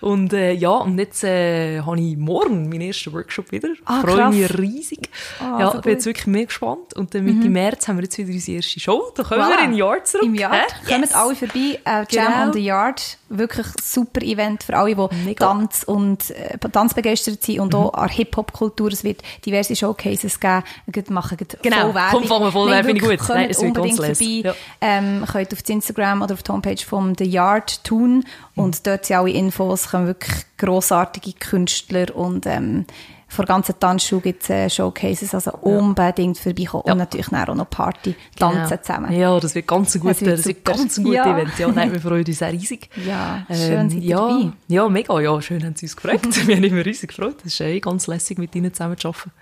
und 0.00 0.32
äh, 0.32 0.52
ja, 0.52 0.70
und 0.70 0.98
jetzt 0.98 1.24
äh, 1.24 1.80
habe 1.82 2.00
ich 2.00 2.16
morgen 2.16 2.68
meinen 2.68 2.80
ersten 2.82 3.12
Workshop 3.12 3.52
wieder. 3.52 3.68
Ah, 3.84 4.00
Freue 4.00 4.16
krass. 4.16 4.34
mich 4.34 4.58
riesig. 4.58 5.08
Ah, 5.40 5.58
ja, 5.60 5.72
so 5.72 5.80
bin 5.80 5.92
jetzt 5.92 6.06
wirklich 6.06 6.26
mega 6.26 6.46
gespannt. 6.46 6.94
Und 6.94 7.14
dann 7.14 7.24
Mitte 7.24 7.48
März 7.48 7.86
haben 7.88 7.96
wir 7.98 8.04
jetzt 8.04 8.16
wieder 8.18 8.32
unsere 8.32 8.56
erste 8.56 8.80
Show. 8.80 9.12
Da 9.14 9.22
kommen 9.22 9.40
wir 9.40 9.46
Voilà. 9.58 9.64
in 9.64 9.74
Jahr 9.74 10.04
zurück. 10.04 10.24
Im 10.24 10.34
Yard. 10.34 10.54
hä? 10.54 10.88
Kommt 10.94 11.00
Yes. 11.06 11.12
alle 11.14 11.34
vorbei. 11.34 11.78
Äh, 11.84 12.04
Jam 12.10 12.32
Genau. 12.32 12.46
on 12.46 12.52
the 12.52 12.60
Yard. 12.64 13.18
Wirklich 13.28 13.66
super 13.82 14.22
Event 14.22 14.62
für 14.62 14.76
alle, 14.76 14.94
die 14.94 15.16
Mega. 15.24 15.46
Tanz 15.46 15.82
und 15.82 16.30
äh, 16.30 16.58
Tanz 16.70 16.94
begeistert 16.94 17.42
sind 17.42 17.58
und 17.58 17.74
auch 17.74 17.92
an 17.94 18.08
Hip-Hop-Kultur. 18.08 18.92
Es 18.92 19.02
wird 19.02 19.22
diverse 19.44 19.74
Showcases 19.74 20.38
geben. 20.38 20.62
Wir 20.86 21.02
machen 21.08 21.36
gleich 21.36 21.60
Genau. 21.62 21.86
voll 21.86 21.94
Werbung. 21.94 22.20
Komm, 22.20 22.28
fangen 22.28 22.44
wir 22.44 22.52
voll 22.52 22.70
Werbung, 22.70 22.94
wirklich, 23.00 23.20
gut. 23.20 23.28
Nein, 23.30 23.38
kommt 23.38 23.50
es 23.50 23.62
wird 23.62 23.76
unbedingt 23.76 23.96
vorbei. 23.96 24.14
Ja. 24.44 24.54
Ähm, 24.80 25.24
könnt 25.30 25.52
auf 25.52 25.68
Instagram 25.68 26.22
oder 26.22 26.34
auf 26.34 26.42
die 26.42 26.52
Homepage 26.52 26.84
vom 26.86 27.14
The 27.18 27.24
Yard 27.24 27.82
tun. 27.84 28.24
Und 28.54 28.86
dort 28.86 29.06
sind 29.06 29.16
alle 29.16 29.30
Infos, 29.30 29.90
kommen 29.90 30.06
wirklich 30.06 30.36
grossartige 30.56 31.32
Künstler 31.32 32.14
und 32.14 32.46
ähm, 32.46 32.86
vor 33.28 33.44
ganzen 33.44 33.78
Tanzschule 33.78 34.22
gibt 34.22 34.42
es 34.44 34.50
äh, 34.50 34.70
Showcases, 34.70 35.34
also 35.34 35.52
unbedingt 35.60 36.38
vorbeikommen. 36.38 36.84
Ja. 36.86 36.92
Und 36.92 36.98
natürlich 36.98 37.32
auch 37.32 37.54
noch 37.54 37.68
Party, 37.68 38.14
tanzen 38.38 38.68
Genau. 38.68 38.82
zusammen. 38.82 39.12
Ja, 39.12 39.40
das 39.40 39.54
wird 39.54 39.66
ganz 39.66 39.94
ein 39.94 40.02
Das 40.04 40.20
wird 40.20 40.38
das 40.38 40.46
wird 40.46 40.64
ganz 40.64 40.96
ein 40.96 41.04
guter 41.04 41.16
Ja. 41.16 41.36
Event. 41.36 41.58
Ja, 41.58 41.68
nein, 41.68 41.92
wir 41.92 42.00
freuen 42.02 42.24
uns 42.24 42.38
sehr 42.38 42.52
riesig. 42.52 42.88
Ja, 43.04 43.44
schön 43.48 43.90
seid 43.90 44.00
ihr 44.02 44.08
ja, 44.10 44.16
dabei. 44.28 44.52
ja, 44.68 44.88
mega, 44.88 45.20
ja, 45.20 45.42
schön 45.42 45.64
haben 45.64 45.74
sie 45.74 45.86
uns 45.86 45.96
gefragt. 45.96 46.26
wir 46.46 46.56
haben 46.56 46.64
immer 46.64 46.84
riesig 46.84 47.08
gefreut. 47.08 47.36
Es 47.44 47.54
ist 47.54 47.60
eh 47.60 47.80
ganz 47.80 48.06
lässig, 48.06 48.38
mit 48.38 48.54
ihnen 48.54 48.72
zusammen 48.72 48.96
zu 48.96 49.08
arbeiten. 49.08 49.32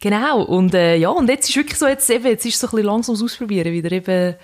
Genau, 0.00 0.42
und 0.42 0.74
äh, 0.74 0.96
ja, 0.96 1.08
und 1.08 1.28
jetzt 1.30 1.48
ist 1.48 1.56
wirklich 1.56 1.78
so, 1.78 1.86
jetzt 1.86 2.10
eben, 2.10 2.26
jetzt 2.26 2.44
ist 2.44 2.58
so 2.58 2.66
ein 2.66 2.70
bisschen 2.72 2.86
langsam 2.86 3.14
Ausprobieren 3.14 3.72
wieder 3.72 3.90
eben, 3.90 4.34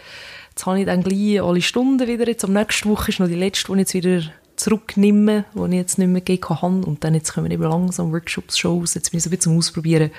jetzt 0.50 0.64
habe 0.64 0.80
ich 0.80 0.86
dann 0.86 1.02
gleich 1.02 1.42
alle 1.42 1.60
Stunden 1.60 2.06
wieder, 2.08 2.26
jetzt 2.26 2.44
am 2.44 2.54
nächsten 2.54 2.88
Woche 2.88 3.10
ist 3.10 3.20
noch 3.20 3.28
die 3.28 3.34
letzte, 3.34 3.66
die 3.66 3.72
ich 3.74 3.78
jetzt 3.80 3.94
wieder 3.94 4.22
zurücknehme, 4.60 5.44
die 5.54 5.64
ich 5.64 5.72
jetzt 5.74 5.98
nicht 5.98 6.08
mehr 6.08 6.20
gegeben 6.20 6.60
habe 6.62 6.86
und 6.86 7.02
dann 7.04 7.14
jetzt 7.14 7.34
kommen 7.34 7.50
eben 7.50 7.62
langsam 7.62 8.12
Workshops, 8.12 8.58
Shows, 8.58 8.94
jetzt 8.94 9.10
bin 9.10 9.18
ich 9.18 9.24
so 9.24 9.28
ein 9.28 9.30
bisschen 9.32 9.52
zum 9.52 9.58
Ausprobieren. 9.58 10.10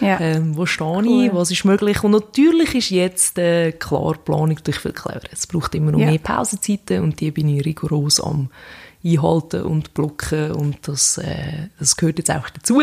Ja. 0.00 0.18
Ähm, 0.20 0.56
wo 0.56 0.66
stehe 0.66 0.88
Cool. 0.90 1.26
ich, 1.26 1.32
was 1.34 1.50
ist 1.52 1.64
möglich. 1.64 2.02
Und 2.02 2.10
natürlich 2.10 2.74
ist 2.74 2.90
jetzt 2.90 3.38
äh, 3.38 3.70
klar, 3.70 4.14
Planung 4.24 4.58
durch 4.64 4.78
viel 4.78 4.92
cleverer. 4.92 5.28
Es 5.30 5.46
braucht 5.46 5.74
immer 5.76 5.92
noch 5.92 6.00
Ja. 6.00 6.06
mehr 6.10 6.18
Pausenzeiten 6.18 7.02
und 7.04 7.20
die 7.20 7.30
bin 7.30 7.48
ich 7.48 7.64
rigoros 7.64 8.18
am 8.20 8.48
einhalten 9.04 9.62
und 9.62 9.94
blocken 9.94 10.52
und 10.52 10.76
das, 10.86 11.18
äh, 11.18 11.68
das 11.78 11.96
gehört 11.96 12.18
jetzt 12.18 12.30
auch 12.30 12.48
dazu. 12.50 12.80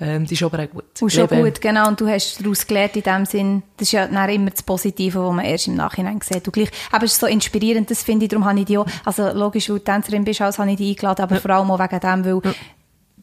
Ähm, 0.00 0.24
das 0.24 0.32
ist 0.32 0.42
aber 0.42 0.64
auch 0.64 0.70
gut. 0.70 0.84
Und 1.00 1.12
schon 1.12 1.28
Leben- 1.28 1.44
gut, 1.44 1.60
genau. 1.60 1.88
Und 1.88 2.00
du 2.00 2.08
hast 2.08 2.40
daraus 2.40 2.66
gelernt 2.66 2.96
in 2.96 3.02
dem 3.02 3.26
Sinn, 3.26 3.62
das 3.76 3.88
ist 3.88 3.92
ja 3.92 4.06
dann 4.06 4.28
immer 4.30 4.50
das 4.50 4.62
Positive, 4.62 5.22
was 5.22 5.34
man 5.34 5.44
erst 5.44 5.68
im 5.68 5.76
Nachhinein 5.76 6.20
sieht. 6.22 6.46
Du 6.46 6.50
gleich, 6.50 6.70
aber 6.90 7.04
es 7.04 7.12
ist 7.12 7.20
so 7.20 7.26
inspirierend, 7.26 7.90
das 7.90 8.02
finde 8.02 8.24
ich, 8.24 8.30
darum 8.30 8.44
habe 8.44 8.60
ich 8.60 8.66
dich 8.66 8.78
auch, 8.78 8.86
also 9.04 9.30
logisch, 9.30 9.68
weil 9.68 9.78
du 9.78 9.84
Tänzerin 9.84 10.24
bist, 10.24 10.40
also 10.40 10.58
habe 10.58 10.70
ich 10.72 10.78
dich 10.78 10.90
eingeladen, 10.90 11.22
aber 11.22 11.36
vor 11.36 11.50
allem 11.50 11.70
auch 11.70 11.78
wegen 11.78 12.00
dem, 12.00 12.24
weil 12.24 12.54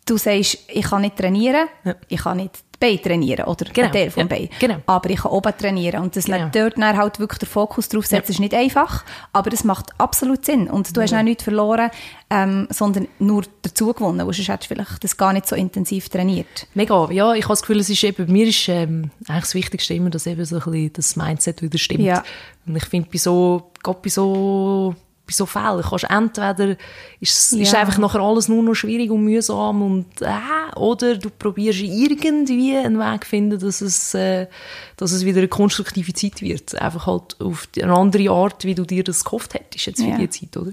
du 0.08 0.18
sagst, 0.18 0.58
ich 0.68 0.86
kann 0.86 1.02
nicht 1.02 1.16
trainieren, 1.18 1.68
Ja. 1.84 1.96
ich 2.08 2.22
kann 2.22 2.38
nicht 2.38 2.56
die 2.56 2.86
Beine 2.86 3.02
trainieren, 3.02 3.46
oder 3.46 3.66
Genau, 3.74 3.90
Teil 3.92 4.12
vom 4.12 4.22
ja, 4.22 4.28
Bein. 4.28 4.50
genau. 4.60 4.76
Aber 4.86 5.10
ich 5.10 5.20
kann 5.22 5.32
oben 5.32 5.52
trainieren. 5.58 6.02
Und 6.04 6.16
dass 6.16 6.26
Genau. 6.26 6.50
dort 6.54 6.78
dann 6.78 6.96
halt 6.96 7.20
wirklich 7.20 7.40
den 7.40 7.48
Fokus 7.50 7.90
drauf 7.90 8.06
setzt, 8.06 8.30
ist 8.30 8.40
nicht 8.40 8.54
einfach, 8.54 9.04
aber 9.34 9.52
es 9.52 9.64
macht 9.64 9.88
absolut 9.98 10.46
Sinn. 10.46 10.70
Und 10.70 10.96
du 10.96 11.02
hast 11.02 11.12
auch 11.14 11.24
nichts 11.24 11.44
verloren, 11.44 11.90
ähm, 12.30 12.68
sondern 12.70 13.08
nur 13.18 13.44
dazu 13.64 13.94
gewonnen, 13.94 14.20
weil 14.28 14.34
sonst 14.34 14.48
hättest 14.50 14.70
du 14.70 14.76
vielleicht 14.76 15.04
das 15.04 15.18
gar 15.18 15.34
nicht 15.34 15.48
so 15.48 15.56
intensiv 15.56 16.10
trainiert. 16.10 16.68
Mega, 16.76 17.10
ja, 17.12 17.34
ich 17.34 17.46
habe 17.46 17.54
das 17.54 17.62
Gefühl, 17.62 17.80
es 17.80 17.90
ist 17.90 18.04
eben, 18.04 18.32
mir 18.32 18.48
ist 18.48 18.70
ähm, 18.70 19.10
eigentlich 19.28 19.42
das 19.46 19.56
Wichtigste 19.56 19.94
immer, 19.96 20.12
dass 20.12 20.28
eben 20.28 20.46
so 20.46 20.58
ein 20.58 20.62
bisschen 20.72 20.94
das 20.94 21.16
Mindset 21.16 21.62
wieder 21.64 21.80
stimmt. 21.80 22.02
Ja. 22.04 22.24
Und 22.68 22.76
ich 22.76 22.86
finde, 22.86 23.10
bei 23.12 23.18
so, 23.18 23.72
gerade 23.82 24.00
bei 24.04 24.10
so, 24.10 24.94
bei 25.28 25.34
so 25.34 25.46
Fällen 25.46 25.82
kannst 25.84 26.06
entweder, 26.10 26.78
ist, 27.20 27.54
ist 27.54 27.72
Ja. 27.74 27.80
einfach 27.82 27.98
nachher 27.98 28.22
alles 28.22 28.48
nur 28.48 28.64
noch 28.64 28.74
schwierig 28.76 29.12
und 29.12 29.24
mühsam 29.26 29.82
und, 29.82 30.22
äh, 30.22 30.76
oder 30.78 31.18
du 31.18 31.30
probierst 31.30 31.82
irgendwie 31.82 32.76
einen 32.78 32.98
Weg 32.98 33.24
zu 33.26 33.30
finden, 33.30 33.60
dass 33.60 33.82
es, 33.82 34.14
äh, 34.14 34.48
dass 34.96 35.12
es 35.12 35.26
wieder 35.26 35.40
eine 35.40 35.48
konstruktive 35.50 36.14
Zeit 36.14 36.42
wird. 36.42 36.74
Einfach 36.82 37.08
halt 37.08 37.36
auf 37.42 37.68
eine 37.82 37.94
andere 37.94 38.30
Art, 38.32 38.64
wie 38.64 38.74
du 38.76 38.86
dir 38.86 39.04
das 39.04 39.24
gehofft 39.26 39.54
hättest 39.54 39.86
jetzt 39.86 40.02
für 40.02 40.08
Ja. 40.10 40.18
die 40.18 40.30
Zeit, 40.30 40.56
oder? 40.58 40.72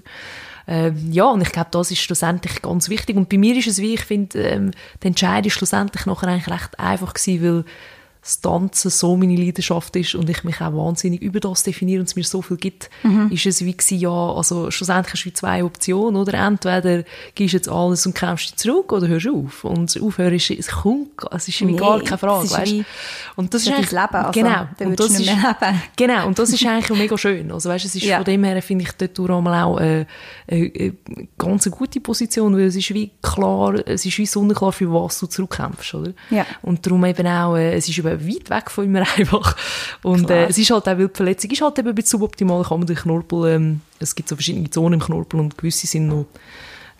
Ähm, 0.66 1.10
ja, 1.12 1.24
und 1.26 1.42
ich 1.42 1.52
glaube, 1.52 1.68
das 1.72 1.90
ist 1.90 1.98
schlussendlich 2.00 2.62
ganz 2.62 2.88
wichtig. 2.88 3.16
Und 3.16 3.28
bei 3.28 3.36
mir 3.36 3.54
ist 3.56 3.66
es 3.66 3.78
wie, 3.80 3.94
ich 3.94 4.00
finde, 4.04 4.38
ähm, 4.40 4.70
der 5.02 5.08
Entscheid 5.08 5.44
ist 5.44 5.52
schlussendlich 5.52 6.06
nachher 6.06 6.28
eigentlich 6.28 6.48
recht 6.48 6.78
einfach 6.80 7.12
gewesen, 7.12 7.42
weil 7.42 7.64
das 8.24 8.40
Tanzen 8.40 8.90
so 8.90 9.16
meine 9.18 9.36
Leidenschaft 9.36 9.94
ist 9.96 10.14
und 10.14 10.30
ich 10.30 10.44
mich 10.44 10.58
auch 10.62 10.72
wahnsinnig 10.72 11.20
über 11.20 11.40
das 11.40 11.62
definiere 11.62 12.00
und 12.00 12.06
es 12.08 12.16
mir 12.16 12.24
so 12.24 12.40
viel 12.40 12.56
gibt, 12.56 12.88
ist 13.28 13.44
es 13.44 13.62
wie 13.62 13.72
gewesen, 13.76 13.98
ja, 13.98 14.10
also 14.10 14.70
schlussendlich 14.70 15.12
hast 15.12 15.24
du 15.26 15.32
zwei 15.34 15.62
Optionen, 15.62 16.16
oder? 16.16 16.32
Entweder 16.34 17.04
gibst 17.34 17.52
du 17.52 17.56
jetzt 17.58 17.68
alles 17.68 18.06
und 18.06 18.14
kämpfst 18.14 18.50
dich 18.52 18.56
zurück 18.56 18.92
oder 18.92 19.08
hörst 19.08 19.28
auf. 19.28 19.64
Und 19.64 20.00
aufhören 20.00 20.32
ist, 20.34 20.50
es 20.50 20.68
kommt, 20.68 21.10
es 21.32 21.48
ist 21.48 21.60
Nee, 21.60 21.76
gar 21.76 22.00
keine 22.00 22.16
Frage, 22.16 22.50
weißt 22.50 22.72
wie- 22.72 22.84
Und 23.36 23.52
das 23.52 23.64
das 23.64 23.72
ist 23.72 23.76
eigentlich- 23.78 23.90
dein 23.90 24.02
Leben, 24.02 24.24
also, 24.24 24.40
genau. 24.40 24.90
Und 24.90 25.00
das 25.00 25.20
ist-. 25.20 25.30
Genau, 25.96 26.26
und 26.26 26.38
das 26.38 26.50
ist 26.50 26.64
eigentlich 26.66 26.90
auch 26.90 26.96
mega 26.96 27.18
schön. 27.18 27.52
Also 27.52 27.68
weißt, 27.68 27.84
es 27.84 27.94
ist 27.94 28.04
Ja. 28.04 28.16
von 28.16 28.24
dem 28.24 28.42
her, 28.44 28.62
finde 28.62 28.84
ich, 28.84 28.92
dort 28.92 29.18
durch 29.18 29.30
einmal 29.30 29.62
auch 29.64 29.78
äh, 29.78 30.06
eine, 30.48 30.72
eine 30.74 30.94
ganz 31.36 31.70
gute 31.70 32.00
Position, 32.00 32.56
weil 32.56 32.64
es 32.64 32.76
ist 32.76 32.92
wie 32.94 33.10
klar, 33.22 33.74
es 33.86 34.06
ist 34.06 34.16
wie 34.16 34.24
sonnenklar, 34.26 34.72
für 34.72 34.90
was 34.92 35.18
du 35.18 35.26
zurückkämpfst, 35.26 35.94
oder? 35.94 36.12
Ja. 36.30 36.46
Und 36.62 36.86
darum 36.86 37.04
eben 37.04 37.26
auch, 37.26 37.56
äh, 37.56 37.74
es 37.74 37.86
ist 37.88 37.98
eben 37.98 38.13
weit 38.20 38.50
weg 38.50 38.70
von 38.70 38.84
immer 38.84 39.00
einfach. 39.16 39.56
Und 40.02 40.30
äh, 40.30 40.46
es 40.46 40.58
ist 40.58 40.70
halt 40.70 40.84
auch, 40.84 40.98
weil 40.98 41.08
die 41.08 41.14
Verletzung 41.14 41.50
ist 41.50 41.62
halt 41.62 41.78
eben 41.78 41.88
ein 41.88 41.94
bisschen 41.94 42.18
suboptimal, 42.18 42.62
kann 42.64 42.78
man 42.78 42.86
den 42.86 42.96
Knorpel, 42.96 43.52
ähm, 43.52 43.80
es 43.98 44.14
gibt 44.14 44.28
so 44.28 44.36
verschiedene 44.36 44.70
Zonen 44.70 45.00
im 45.00 45.06
Knorpel 45.06 45.40
und 45.40 45.56
gewisse 45.58 45.86
sind 45.86 46.08
noch, 46.08 46.26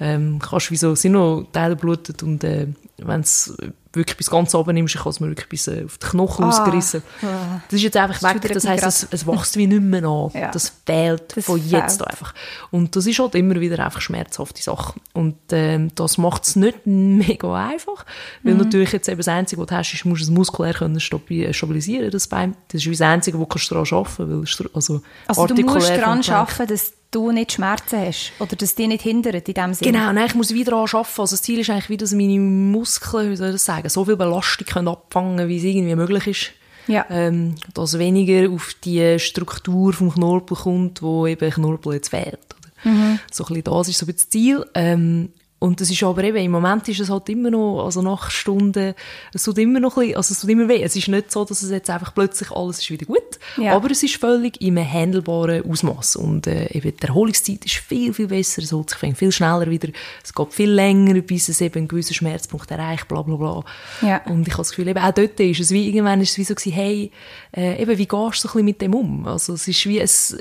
ähm, 0.01 0.39
kannst 0.39 0.71
wie 0.71 0.77
so, 0.77 0.95
sind 0.95 1.13
noch 1.13 1.47
Teile 1.53 1.77
blutet 1.77 2.23
und 2.23 2.43
äh, 2.45 2.67
wenn 2.99 3.21
es 3.21 3.57
wirklich 3.93 4.17
bis 4.17 4.29
ganz 4.31 4.53
oben 4.57 4.75
nimmst, 4.75 4.97
kann 4.97 5.11
es 5.11 5.21
mir 5.21 5.29
wirklich 5.29 5.49
bis 5.49 5.69
äh, 5.69 5.85
auf 5.85 5.99
die 5.99 6.07
Knochen 6.07 6.45
Ah. 6.45 6.49
ausgerissen. 6.49 7.03
Ah. 7.23 7.61
Das 7.69 7.75
ist 7.79 7.83
jetzt 7.83 7.97
einfach 7.97 8.19
Das 8.19 8.35
weg, 8.43 8.53
das 8.53 8.67
heisst, 8.67 8.85
es, 8.85 9.07
es 9.11 9.27
wächst 9.27 9.57
wie 9.57 9.67
nicht 9.69 9.83
mehr 9.83 10.05
an. 10.05 10.31
Ja. 10.35 10.51
Das 10.51 10.73
fehlt 10.85 11.37
Das 11.37 11.45
von 11.45 11.59
jetzt 11.69 11.99
fehlt. 11.99 12.11
einfach. 12.11 12.35
Und 12.73 12.97
das 12.97 13.07
ist 13.07 13.19
halt 13.21 13.37
immer 13.37 13.61
wieder 13.61 13.85
einfach 13.85 14.01
schmerzhafte 14.01 14.61
Sache. 14.63 14.99
Und 15.13 15.37
ähm, 15.53 15.93
das 15.95 16.19
macht 16.19 16.43
es 16.45 16.57
nicht 16.57 16.79
mega 16.87 17.55
einfach, 17.69 18.05
weil 18.43 18.55
Mhm. 18.55 18.61
natürlich 18.61 18.91
jetzt 18.93 19.09
eben 19.09 19.19
das 19.19 19.29
Einzige, 19.29 19.61
was 19.63 19.69
du 19.69 19.77
hast, 19.77 19.93
ist, 19.95 20.05
du 20.05 20.09
musst 20.09 20.23
es 20.23 20.31
muskulär 20.31 20.75
können 20.75 20.99
stabi- 20.99 21.53
stabilisieren, 21.53 22.11
das 22.11 22.27
Bein. 22.27 22.57
Das 22.73 22.85
ist 22.85 23.01
das 23.01 23.07
Einzige, 23.07 23.39
wo 23.39 23.47
kannst 23.47 23.71
du 23.71 23.75
daran 23.77 23.89
arbeiten 23.99 24.31
weil 24.31 24.43
es 24.43 24.51
stru- 24.51 24.71
also, 24.75 25.03
Also 25.29 25.47
du 25.47 25.63
musst 25.63 25.89
daran 25.91 26.21
arbeiten, 26.29 26.67
dass 26.67 26.93
du 27.15 27.31
nicht 27.31 27.53
Schmerzen 27.53 27.99
hast 27.99 28.33
oder 28.39 28.57
dass 28.57 28.75
die 28.75 28.87
nicht 28.87 29.03
hindert 29.03 29.49
in 29.49 29.55
dem 29.55 29.75
Sinne. 29.75 29.93
Genau, 29.93 30.13
nein, 30.13 30.27
ich 30.27 30.35
muss 30.35 30.53
wieder 30.53 30.73
daran 30.73 30.89
arbeiten. 30.93 31.21
Also 31.21 31.35
das 31.37 31.43
Ziel 31.43 31.59
ist 31.61 31.71
eigentlich 31.71 31.91
wieder, 31.91 32.05
dass 32.05 32.13
meine 32.13 32.39
Muskeln, 32.39 33.31
wie 33.31 33.37
soll 33.37 33.49
ich 33.49 33.55
das 33.55 33.65
sagen, 33.65 33.89
so 33.89 34.05
viel 34.05 34.17
Belastung 34.17 34.67
können 34.67 34.89
abfangen 34.89 35.49
wie 35.49 35.59
es 35.59 35.65
irgendwie 35.65 35.95
möglich 35.95 36.27
ist. 36.27 36.51
Ja. 36.87 37.07
Ähm, 37.09 37.55
dass 37.73 37.99
weniger 37.99 38.51
auf 38.51 38.75
die 38.85 39.19
Struktur 39.19 39.93
vom 39.93 40.13
Knorpel 40.13 40.57
kommt, 40.57 41.01
wo 41.03 41.27
eben 41.27 41.51
Knorpel 41.51 41.95
jetzt 41.95 42.11
fehlt. 42.11 42.39
Mhm. 42.85 43.19
So 43.31 43.45
ein 43.45 43.49
bisschen 43.49 43.65
das 43.65 43.89
ist 43.89 43.99
so 43.99 44.05
ein 44.05 44.13
bisschen 44.13 44.17
das 44.17 44.29
Ziel. 44.29 44.67
Ähm, 44.75 45.33
und 45.65 45.81
das 45.81 45.91
ist 45.91 46.03
aber 46.03 46.23
eben, 46.25 46.37
im 46.37 46.51
Moment 46.51 46.87
ist 46.91 47.01
es 47.01 47.09
halt 47.09 47.27
immer 47.31 47.51
noch, 47.51 47.87
also 47.87 48.03
nach 48.03 48.31
Stunden, 48.31 48.93
es 49.33 49.45
tut 49.45 49.57
immer 49.57 49.81
noch 49.81 49.97
ein 49.97 50.01
bisschen, 50.03 50.17
also 50.19 50.33
es 50.35 50.41
tut 50.43 50.51
immer 50.51 50.69
weh. 50.69 50.83
Es 50.83 50.95
ist 50.95 51.09
nicht 51.09 51.33
so, 51.33 51.43
dass 51.47 51.63
es 51.63 51.71
jetzt 51.71 51.89
einfach 51.89 52.13
plötzlich 52.13 52.51
alles 52.51 52.81
ist 52.81 52.91
wieder 52.91 53.07
gut. 53.07 53.39
Ja. 53.57 53.75
Aber 53.75 53.91
es 53.91 54.03
ist 54.03 54.17
völlig 54.17 54.61
in 54.61 54.77
einem 54.77 54.93
handelbaren 54.93 55.65
Ausmaß 55.65 56.17
Und 56.17 56.47
äh, 56.49 56.67
eben 56.67 56.95
die 56.95 57.07
Erholungszeit 57.07 57.65
ist 57.65 57.77
viel, 57.77 58.13
viel 58.13 58.27
besser. 58.27 58.61
Es 58.61 58.75
holt 58.75 58.91
sich 58.91 59.17
viel 59.17 59.33
schneller 59.33 59.71
wieder. 59.71 59.89
Es 60.23 60.35
geht 60.35 60.53
viel 60.53 60.71
länger, 60.71 61.23
bis 61.23 61.49
es 61.49 61.63
eben 61.63 61.79
einen 61.79 61.89
gewissen 61.89 62.13
Schmerzpunkt 62.13 62.71
erreicht, 62.71 63.09
bla, 63.09 63.23
bla, 63.23 63.37
bla. 63.37 63.65
Ja. 64.03 64.21
Und 64.27 64.47
ich 64.47 64.53
habe 64.53 64.65
das 64.65 64.69
Gefühl, 64.69 64.89
eben 64.89 65.03
auch 65.03 65.15
dort 65.15 65.41
ist 65.41 65.61
es 65.61 65.71
wie, 65.71 65.89
irgendwann 65.89 66.21
ist 66.21 66.33
es 66.33 66.37
wie 66.39 66.45
so 66.45 66.55
gewesen, 66.55 66.73
hey, 66.73 67.11
äh, 67.57 67.81
eben, 67.81 67.97
wie 67.97 68.07
gehst 68.07 68.13
du 68.13 68.19
so 68.19 68.49
ein 68.49 68.53
bisschen 68.53 68.65
mit 68.67 68.83
dem 68.83 68.95
um? 68.95 69.27
Also 69.27 69.55
es 69.55 69.67
ist 69.67 69.87
wie, 69.87 69.99
es, 69.99 70.37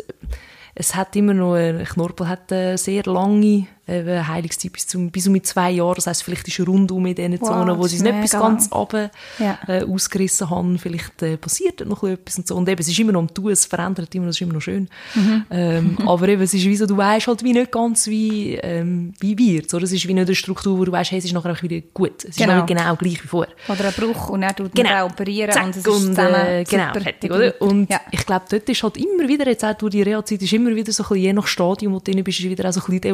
es 0.76 0.95
hat 0.95 1.15
immer 1.15 1.34
noch, 1.34 1.53
ein 1.53 1.86
Knorpel 1.86 2.28
hat 2.28 2.51
eine 2.51 2.78
sehr 2.78 3.03
lange 3.03 3.67
eben, 3.88 4.27
Heilungszeit 4.27 4.71
bis, 4.73 4.88
zum, 4.88 5.11
bis 5.11 5.27
um 5.27 5.43
zwei 5.43 5.71
Jahre. 5.71 5.95
Das 5.95 6.07
heisst, 6.07 6.23
vielleicht 6.23 6.47
ist 6.47 6.59
rundum 6.67 7.05
in 7.05 7.15
diesen 7.15 7.39
Wow, 7.41 7.49
Zonen, 7.49 7.77
wo 7.77 7.88
sie 7.88 7.95
ist 7.97 8.01
es 8.01 8.03
nicht 8.11 8.21
bis 8.21 8.31
ganz 8.31 8.71
runter 8.71 9.11
Ja. 9.39 9.57
äh, 9.67 9.84
ausgerissen 9.84 10.49
haben. 10.49 10.77
Vielleicht 10.79 11.21
äh, 11.21 11.38
passiert 11.38 11.86
noch 11.86 12.03
etwas 12.03 12.38
und 12.38 12.47
so. 12.47 12.55
Und 12.55 12.67
eben, 12.69 12.79
es 12.81 12.88
ist 12.88 12.99
immer 12.99 13.11
noch 13.11 13.19
am 13.21 13.34
Tun, 13.34 13.51
es 13.51 13.65
verändert 13.65 14.13
immer, 14.15 14.27
das 14.27 14.36
ist 14.36 14.41
immer 14.41 14.53
noch 14.53 14.61
schön. 14.61 14.88
Mhm. 15.15 15.45
Ähm, 15.51 15.97
aber 16.05 16.27
eben, 16.29 16.41
es 16.41 16.53
ist 16.53 16.65
wie 16.65 16.75
so, 16.75 16.86
du 16.86 16.95
weißt 16.97 17.27
halt 17.27 17.43
wie 17.43 17.53
nicht 17.53 17.71
ganz, 17.71 18.07
wie, 18.07 18.55
ähm, 18.55 19.13
wie 19.19 19.38
wird's, 19.38 19.73
oder? 19.73 19.84
Es 19.84 19.91
ist 19.91 20.07
wie 20.07 20.13
nicht 20.13 20.25
eine 20.27 20.36
Struktur, 20.36 20.77
wo 20.79 20.86
du 20.86 20.91
weißt, 20.91 21.11
hey, 21.11 21.19
es 21.19 21.25
ist 21.25 21.34
nachher 21.34 21.51
auch 21.51 21.61
wieder 21.61 21.81
gut. 21.93 22.23
Es 22.23 22.29
ist 22.31 22.38
Genau. 22.38 22.55
nicht 22.55 22.67
genau 22.67 22.95
gleich 22.95 23.23
wie 23.23 23.27
vorher. 23.27 23.53
Oder 23.67 23.86
ein 23.88 23.93
Bruch 23.93 24.29
und 24.29 24.41
dann 24.41 24.55
tut 24.55 24.73
Genau. 24.75 24.89
man 24.89 24.99
auch 25.01 25.11
operieren 25.11 25.51
Zack, 25.51 25.65
und 25.65 25.69
es 25.71 25.77
ist 25.77 25.88
und, 25.88 26.17
äh, 26.17 26.63
genau, 26.69 26.88
super 26.88 27.01
fertig, 27.01 27.31
oder? 27.31 27.61
Und 27.61 27.89
Ja. 27.89 28.01
ich 28.11 28.25
glaube, 28.25 28.45
dort 28.49 28.67
ist 28.69 28.84
halt 28.84 28.97
immer 28.97 29.27
wieder, 29.27 29.47
jetzt 29.47 29.63
auch 29.65 29.73
durch 29.73 29.91
die 29.91 30.01
Reha-Zeit, 30.01 30.41
ist 30.41 30.53
immer 30.53 30.75
wieder 30.75 30.91
so 30.91 31.03
ein 31.03 31.07
bisschen, 31.09 31.23
je 31.23 31.34
nach 31.34 31.47
Stadium, 31.47 31.93
wo 31.93 31.99
du 31.99 32.11
drin 32.11 32.23
bist, 32.23 32.39
ist 32.39 32.49
wieder 32.49 32.67
auch 32.69 32.73
so 32.73 32.79
ein 32.81 32.86
bisschen 32.86 33.01
die 33.01 33.09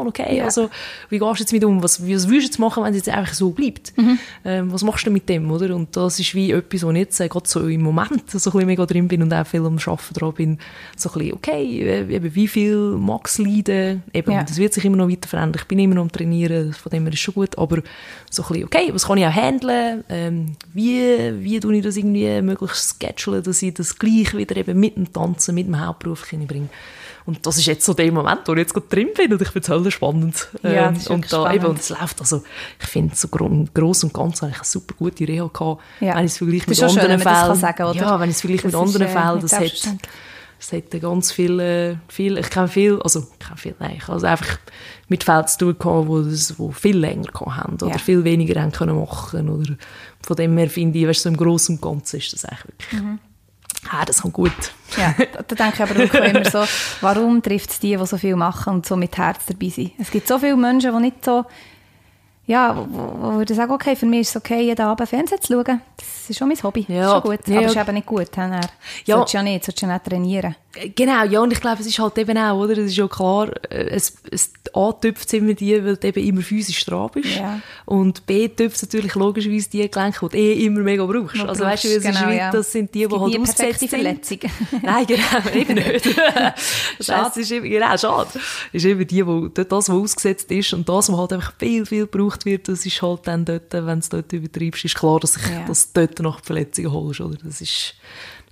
Evaluation, 0.00 0.08
okay, 0.08 0.36
Ja. 0.38 0.44
also, 0.44 0.70
wie 1.08 1.18
gehst 1.18 1.38
du 1.38 1.42
jetzt 1.42 1.52
mit 1.52 1.64
um, 1.64 1.82
was, 1.82 2.00
was 2.00 2.08
würdest 2.08 2.30
du 2.30 2.34
jetzt 2.40 2.58
machen, 2.58 2.82
wenn 2.84 2.90
es 2.90 2.96
jetzt 3.04 3.08
einfach 3.08 3.34
so 3.34 3.50
bleibt? 3.50 3.92
Mhm. 3.96 4.18
Ähm, 4.44 4.72
was 4.72 4.82
machst 4.82 5.06
du 5.06 5.10
mit 5.10 5.28
dem, 5.28 5.50
oder? 5.50 5.74
Und 5.74 5.96
das 5.96 6.18
ist 6.18 6.34
wie 6.34 6.50
etwas, 6.52 6.82
wo 6.82 6.90
ich 6.90 6.98
jetzt 6.98 7.20
äh, 7.20 7.28
gerade 7.28 7.48
so 7.48 7.66
im 7.66 7.82
Moment 7.82 8.30
so 8.30 8.38
ein 8.38 8.52
bisschen 8.52 8.66
mega 8.66 8.86
drin 8.86 9.08
bin 9.08 9.22
und 9.22 9.32
auch 9.32 9.46
viel 9.46 9.64
am 9.64 9.78
Arbeiten 9.78 10.14
dran 10.14 10.32
bin, 10.34 10.58
so 10.96 11.10
ein 11.10 11.18
bisschen, 11.18 11.34
okay, 11.34 11.80
äh, 11.82 12.14
eben, 12.14 12.34
wie 12.34 12.48
viel 12.48 12.76
mag's 12.98 13.38
leiden? 13.38 14.02
Eben, 14.12 14.32
Ja. 14.32 14.42
das 14.42 14.56
wird 14.58 14.74
sich 14.74 14.84
immer 14.84 14.96
noch 14.96 15.08
weiter 15.08 15.28
verändern. 15.28 15.60
Ich 15.62 15.68
bin 15.68 15.78
immer 15.78 15.94
noch 15.96 16.02
am 16.02 16.12
Trainieren, 16.12 16.72
von 16.72 16.90
dem 16.90 17.04
her 17.04 17.12
ist 17.12 17.20
schon 17.20 17.34
gut, 17.34 17.56
aber 17.58 17.82
so 18.30 18.42
ein 18.42 18.48
bisschen, 18.48 18.64
okay, 18.64 18.90
was 18.92 19.06
kann 19.06 19.18
ich 19.18 19.26
auch 19.26 19.32
handeln? 19.34 20.04
Ähm, 20.08 20.56
wie, 20.72 21.02
wie 21.42 21.60
tue 21.60 21.76
ich 21.76 21.82
das 21.84 21.96
irgendwie 21.96 22.40
möglichst 22.42 22.96
schedulen, 23.02 23.42
dass 23.42 23.62
ich 23.62 23.74
das 23.74 23.98
gleich 23.98 24.36
wieder 24.36 24.56
eben 24.56 24.78
mit 24.78 24.96
dem 24.96 25.12
Tanzen, 25.12 25.54
mit 25.54 25.66
dem 25.66 25.80
Hauptberuf 25.84 26.26
bringe? 26.30 26.68
Und 27.30 27.46
das 27.46 27.56
ist 27.58 27.66
jetzt 27.66 27.84
so 27.86 27.94
der 27.94 28.10
Moment, 28.10 28.40
wo 28.46 28.52
ich 28.52 28.58
jetzt 28.58 28.74
gerade 28.74 28.86
drin 28.88 29.08
bin 29.16 29.32
und 29.32 29.40
ich 29.40 29.48
finde 29.48 29.64
es 29.64 29.68
höllisch 29.68 29.94
spannend. 29.94 30.48
Ja, 30.64 30.70
Ähm, 30.88 30.94
das 30.94 31.02
ist 31.04 31.10
und 31.10 31.24
da 31.32 31.42
spannend. 31.42 31.54
eben, 31.54 31.66
und 31.66 31.78
es 31.78 31.88
läuft, 31.90 32.20
also 32.20 32.42
ich 32.80 32.86
finde 32.88 33.14
so 33.14 33.28
gro 33.28 33.46
im 33.46 33.72
Großen 33.72 34.08
und 34.08 34.12
Ganzen 34.14 34.46
eigentlich 34.46 34.58
eine 34.58 34.64
super 34.64 34.94
gute 34.98 35.28
Reha 35.28 35.46
gehabt, 35.52 35.80
Ja. 36.00 36.16
wenn 36.16 36.24
ich 36.24 36.32
es 36.32 36.38
Das 36.38 36.48
mit 36.48 36.76
schön, 36.76 36.88
anderen 36.88 37.20
Fällen. 37.20 37.34
kann 37.46 37.56
sagen? 37.56 37.94
Ja, 37.94 38.18
wenn 38.20 38.30
ich 38.30 38.34
es 38.36 38.40
vergleiche 38.40 38.66
mit 38.66 38.74
Das 38.74 38.80
anderen 38.80 39.02
äh, 39.06 39.08
Fällen, 39.08 39.40
das 39.40 39.52
hat, 39.52 39.98
es 40.62 40.72
hat 40.72 41.00
ganz 41.00 41.32
viel, 41.32 41.60
äh, 41.60 41.96
viel, 42.08 42.36
ich 42.36 42.50
kenne 42.50 42.68
viel, 42.68 43.00
also 43.00 43.20
ich 43.20 43.38
kenne 43.46 43.56
viel, 43.56 43.74
nein, 43.78 43.94
ich 43.96 44.02
habe 44.02 44.12
also 44.14 44.26
einfach 44.26 44.58
mit 45.08 45.22
Fällen 45.24 45.46
zu 45.46 45.58
tun 45.58 45.76
gehabt, 45.78 46.08
wo, 46.08 46.20
das, 46.20 46.58
wo 46.58 46.70
viel 46.72 46.98
länger 46.98 47.28
haben 47.46 47.74
oder 47.74 47.88
Ja. 47.92 47.98
viel 47.98 48.24
weniger 48.24 48.60
haben 48.60 48.72
können 48.72 48.98
machen 48.98 49.48
oder 49.48 49.74
von 50.22 50.36
dem 50.36 50.58
her 50.58 50.68
finde 50.68 50.98
ich, 50.98 51.06
weißt, 51.06 51.22
so 51.22 51.28
im 51.28 51.36
Großen 51.36 51.76
und 51.76 51.80
Ganzen 51.82 52.16
ist 52.18 52.32
das 52.32 52.44
eigentlich 52.44 52.64
wirklich, 52.90 53.00
Mhm. 53.02 53.18
Ah, 53.88 54.04
das 54.04 54.22
kommt 54.22 54.34
gut. 54.34 54.52
Ja, 54.96 55.14
da, 55.16 55.54
denke 55.54 55.74
ich 55.74 55.82
aber 55.82 55.94
wirklich 55.94 56.24
immer 56.24 56.44
so, 56.44 56.64
warum 57.00 57.42
trifft 57.42 57.70
es 57.70 57.78
die, 57.78 57.96
die 57.96 58.06
so 58.06 58.16
viel 58.16 58.36
machen 58.36 58.74
und 58.74 58.86
so 58.86 58.96
mit 58.96 59.16
Herz 59.16 59.46
dabei 59.46 59.68
sind? 59.68 59.92
Es 59.98 60.10
gibt 60.10 60.26
so 60.26 60.38
viele 60.38 60.56
Menschen, 60.56 60.92
die 60.94 61.00
nicht 61.00 61.24
so, 61.24 61.44
ja, 62.46 62.76
wo, 62.76 63.36
würde 63.36 63.54
sagen, 63.54 63.72
okay, 63.72 63.94
für 63.94 64.06
mich 64.06 64.20
ist 64.20 64.30
es 64.30 64.36
okay, 64.36 64.62
jeden 64.62 64.82
Abend 64.84 65.08
Fernsehen 65.08 65.40
zu 65.40 65.52
schauen. 65.52 65.80
Das 65.96 66.28
ist 66.28 66.38
schon 66.38 66.48
mein 66.48 66.62
Hobby. 66.62 66.84
Ja, 66.88 67.04
ist 67.04 67.10
schon 67.22 67.30
gut. 67.30 67.48
ja, 67.48 67.56
Aber 67.58 67.66
es 67.66 67.72
ist 67.72 67.80
eben 67.80 67.94
nicht 67.94 68.06
gut. 68.06 68.36
Ja. 68.36 68.48
Ja. 68.50 68.60
Solltest 69.06 69.34
du 69.34 69.36
ja 69.36 69.42
nicht, 69.42 69.64
solltest 69.64 69.82
du 69.82 69.86
ja 69.86 69.92
nicht 69.92 70.04
trainieren. 70.04 70.56
Genau, 70.94 71.24
ja, 71.24 71.40
und 71.40 71.52
ich 71.52 71.60
glaube, 71.60 71.80
es 71.80 71.86
ist 71.86 71.98
halt 71.98 72.16
eben 72.18 72.38
auch, 72.38 72.60
oder? 72.60 72.72
Es 72.72 72.90
ist 72.90 72.96
ja 72.96 73.08
klar, 73.08 73.50
äh, 73.70 73.88
es, 73.88 74.16
es 74.30 74.52
A 74.72 74.92
tüpft 74.92 75.32
immer 75.32 75.54
die, 75.54 75.84
weil 75.84 75.96
du 75.96 76.06
eben 76.06 76.24
immer 76.24 76.42
physisch 76.42 76.84
dran 76.84 77.10
bist. 77.12 77.36
Ja. 77.36 77.60
Und 77.86 78.24
B 78.26 78.46
tüpft 78.48 78.80
natürlich 78.82 79.16
logischerweise 79.16 79.68
die 79.68 79.90
Gelenke, 79.90 80.28
die 80.28 80.28
du 80.28 80.36
eh 80.36 80.64
immer 80.64 80.80
mega 80.80 81.04
brauchst. 81.04 81.40
Wo 81.40 81.44
also 81.46 81.64
weißt 81.64 81.84
du, 81.84 81.88
brauchst, 81.88 82.04
es 82.04 82.04
ist 82.04 82.20
genau, 82.20 82.30
wie, 82.30 82.36
ja. 82.36 82.50
das 82.52 82.70
sind 82.70 82.94
die, 82.94 83.08
die 83.08 83.14
halt 83.18 83.38
ausgesetzt 83.40 83.80
sind. 83.80 83.88
Verletzungen. 83.88 84.52
Nein, 84.82 85.06
genau, 85.06 85.50
eben 85.54 85.74
nicht. 85.74 86.08
Schade. 87.00 87.40
ist 87.40 87.50
eben, 87.50 87.68
genau, 87.68 87.96
schade. 87.96 88.30
Ist 88.72 88.84
eben 88.84 89.06
die, 89.06 89.26
wo, 89.26 89.48
das, 89.48 89.66
was 89.68 89.90
ausgesetzt 89.90 90.52
ist 90.52 90.72
und 90.72 90.88
das, 90.88 91.10
was 91.10 91.18
halt 91.18 91.32
einfach 91.32 91.52
viel, 91.58 91.84
viel 91.84 92.06
gebraucht 92.06 92.44
wird, 92.44 92.68
das 92.68 92.86
ist 92.86 93.02
halt 93.02 93.26
dann 93.26 93.44
dort, 93.44 93.72
wenn 93.72 93.86
du 93.86 93.98
es 93.98 94.08
dort 94.08 94.32
übertreibst, 94.32 94.84
ist 94.84 94.94
klar, 94.94 95.18
dass, 95.18 95.36
ich, 95.36 95.42
Ja. 95.50 95.64
dass 95.66 95.92
du 95.92 96.06
dort 96.06 96.20
noch 96.20 96.44
Verletzungen 96.44 96.92
holst, 96.92 97.20
oder? 97.20 97.38
Das 97.42 97.60
ist, 97.60 97.94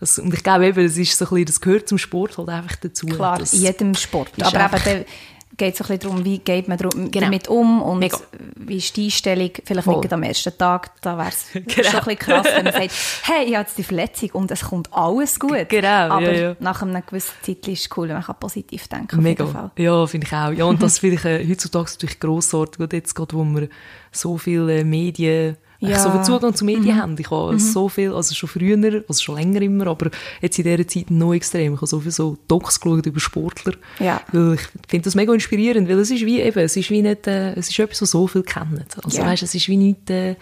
das, 0.01 0.19
und 0.19 0.33
ich 0.33 0.43
glaube 0.43 0.67
eben, 0.67 0.83
das 0.87 0.97
ist 0.97 1.17
so 1.19 1.25
ein 1.25 1.29
bisschen, 1.31 1.45
das 1.47 1.61
gehört 1.61 1.89
zum 1.89 1.99
Sport 1.99 2.39
halt 2.39 2.49
einfach 2.49 2.77
dazu. 2.77 3.07
Klar, 3.07 3.39
das, 3.39 3.53
in 3.53 3.63
jedem 3.63 3.95
Sport. 3.95 4.31
Aber 4.41 4.61
einfach- 4.61 4.87
eben, 4.87 5.05
da 5.05 5.65
geht 5.65 5.73
es 5.73 5.79
so 5.79 5.85
ein 5.93 5.99
bisschen 5.99 6.11
darum, 6.13 6.25
wie 6.25 6.39
geht 6.39 6.69
man 6.69 6.79
Genau. 6.79 7.09
damit 7.11 7.49
um 7.49 7.83
und 7.83 7.99
Mega. 7.99 8.17
wie 8.55 8.77
ist 8.77 8.97
die 8.97 9.07
Einstellung, 9.07 9.51
vielleicht 9.65 9.87
Voll. 9.87 9.99
nicht 10.01 10.13
am 10.13 10.23
ersten 10.23 10.57
Tag, 10.57 10.93
da 11.03 11.19
wäre 11.19 11.31
es 11.31 11.47
Genau. 11.53 11.67
schon 11.67 11.77
ein 11.85 11.91
bisschen 12.05 12.19
krass, 12.19 12.47
wenn 12.47 12.65
man 12.65 12.73
sagt, 12.75 12.93
hey, 13.25 13.45
ich 13.47 13.55
habe 13.57 13.65
jetzt 13.67 13.77
die 13.77 13.83
Verletzung 13.83 14.31
und 14.35 14.51
es 14.53 14.61
kommt 14.63 14.93
alles 14.93 15.41
gut. 15.41 15.69
Genau, 15.69 15.89
Aber 15.89 16.33
ja, 16.33 16.41
ja. 16.51 16.57
nach 16.61 16.81
einem 16.83 17.03
gewissen 17.05 17.33
Zeit 17.43 17.67
ist 17.67 17.81
es 17.91 17.97
cool, 17.97 18.07
man 18.07 18.23
kann 18.23 18.37
positiv 18.39 18.87
denken. 18.87 19.21
Mega. 19.21 19.73
Ja, 19.77 20.07
finde 20.07 20.29
ich 20.29 20.33
auch. 20.33 20.53
Ja, 20.53 20.65
und 20.67 20.81
das 20.81 20.99
finde 21.01 21.17
ich 21.17 21.25
äh, 21.25 21.49
heutzutage 21.51 21.91
natürlich 21.91 22.21
grossartig, 22.21 22.93
jetzt 22.93 23.15
gerade, 23.17 23.35
wo 23.35 23.43
wir 23.43 23.69
so 24.13 24.39
viele 24.39 24.85
Medien, 24.85 25.57
Ja. 25.81 25.97
Mhm. 25.99 26.03
so 26.03 26.11
viel 26.11 26.23
Zugang 26.23 26.55
zu 26.55 26.65
Medien 26.65 27.01
haben. 27.01 27.17
Ich 27.19 27.31
habe 27.31 27.59
so 27.59 27.89
viel, 27.89 28.13
also 28.13 28.35
schon 28.35 28.49
früher, 28.49 29.05
also 29.09 29.23
schon 29.23 29.37
länger 29.37 29.63
immer, 29.63 29.87
aber 29.87 30.11
jetzt 30.41 30.59
in 30.59 30.65
dieser 30.65 30.87
Zeit 30.89 31.11
noch 31.11 31.35
extrem. 31.35 31.75
Ich 31.75 31.79
habe 31.79 31.87
so 31.87 32.01
viel 32.01 32.11
so 32.11 32.37
Docs 32.49 32.81
geschaut 32.81 33.07
über 33.07 33.21
Sportler. 33.21 33.75
Ja. 34.01 34.21
Weil 34.33 34.55
ich 34.55 34.61
finde 34.89 35.05
das 35.05 35.15
mega 35.15 35.33
inspirierend, 35.33 35.89
weil 35.89 35.99
es 36.01 36.11
ist 36.11 36.27
wie 36.27 36.41
eben, 36.41 36.59
es 36.59 36.77
ist 36.77 36.91
wie 36.91 37.03
nicht, 37.03 37.27
äh, 37.29 37.53
es 37.55 37.69
ist 37.69 37.79
etwas, 37.79 38.03
was 38.03 38.11
so 38.11 38.27
viel 38.27 38.43
kennen. 38.43 38.85
Also 39.05 39.19
Ja. 39.19 39.27
weißt, 39.27 39.45
es 39.45 39.55
ist 39.55 39.69
wie 39.69 39.77
nicht, 39.77 40.11
äh, 40.11 40.35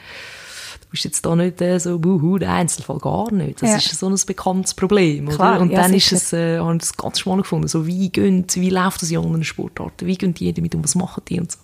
bist 0.97 1.05
jetzt 1.05 1.25
da 1.27 1.37
nicht 1.37 1.61
äh, 1.61 1.79
so, 1.79 1.99
buhu, 1.99 2.39
der 2.39 2.53
Einzelfall 2.53 2.99
gar 2.99 3.31
nicht. 3.33 3.63
Das 3.63 3.71
Ja. 3.71 3.77
ist 3.77 3.99
so 3.99 4.09
ein 4.09 4.17
bekanntes 4.27 4.75
Problem, 4.75 5.29
oder? 5.29 5.37
Klar, 5.37 5.61
Und 5.61 5.71
ja, 5.71 5.83
dann 5.83 5.93
sicher. 5.93 6.17
ist 6.17 6.23
es, 6.25 6.33
äh, 6.33 6.59
habe 6.59 6.75
ich 6.75 6.81
das 6.81 6.97
ganz 6.97 7.21
spannend 7.21 7.45
gefunden. 7.45 7.69
So, 7.69 7.87
wie 7.87 8.09
gehen, 8.11 8.47
wie 8.55 8.71
läuft 8.71 9.03
das 9.03 9.11
in 9.11 9.19
anderen 9.19 9.45
Sportarten? 9.45 10.07
Wie 10.07 10.17
gehen 10.17 10.35
die 10.35 10.53
damit 10.53 10.75
um? 10.75 10.83
Was 10.83 10.95
machen 10.95 11.23
die 11.29 11.39
und 11.41 11.53
so? 11.53 11.59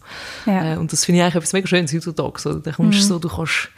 Ja. 0.46 0.60
Mhm. 0.60 0.66
Äh, 0.66 0.76
und 0.76 0.92
das 0.92 1.04
finde 1.04 1.18
ich 1.18 1.22
eigentlich 1.24 1.36
etwas 1.36 1.52
mega 1.52 1.66
Schönes 1.66 1.92
heutzutage. 1.92 2.40
So, 2.40 2.54
da 2.58 2.72
kommst 2.72 2.98
du 3.00 3.02
so, 3.04 3.18
du 3.18 3.28
kannst, 3.28 3.68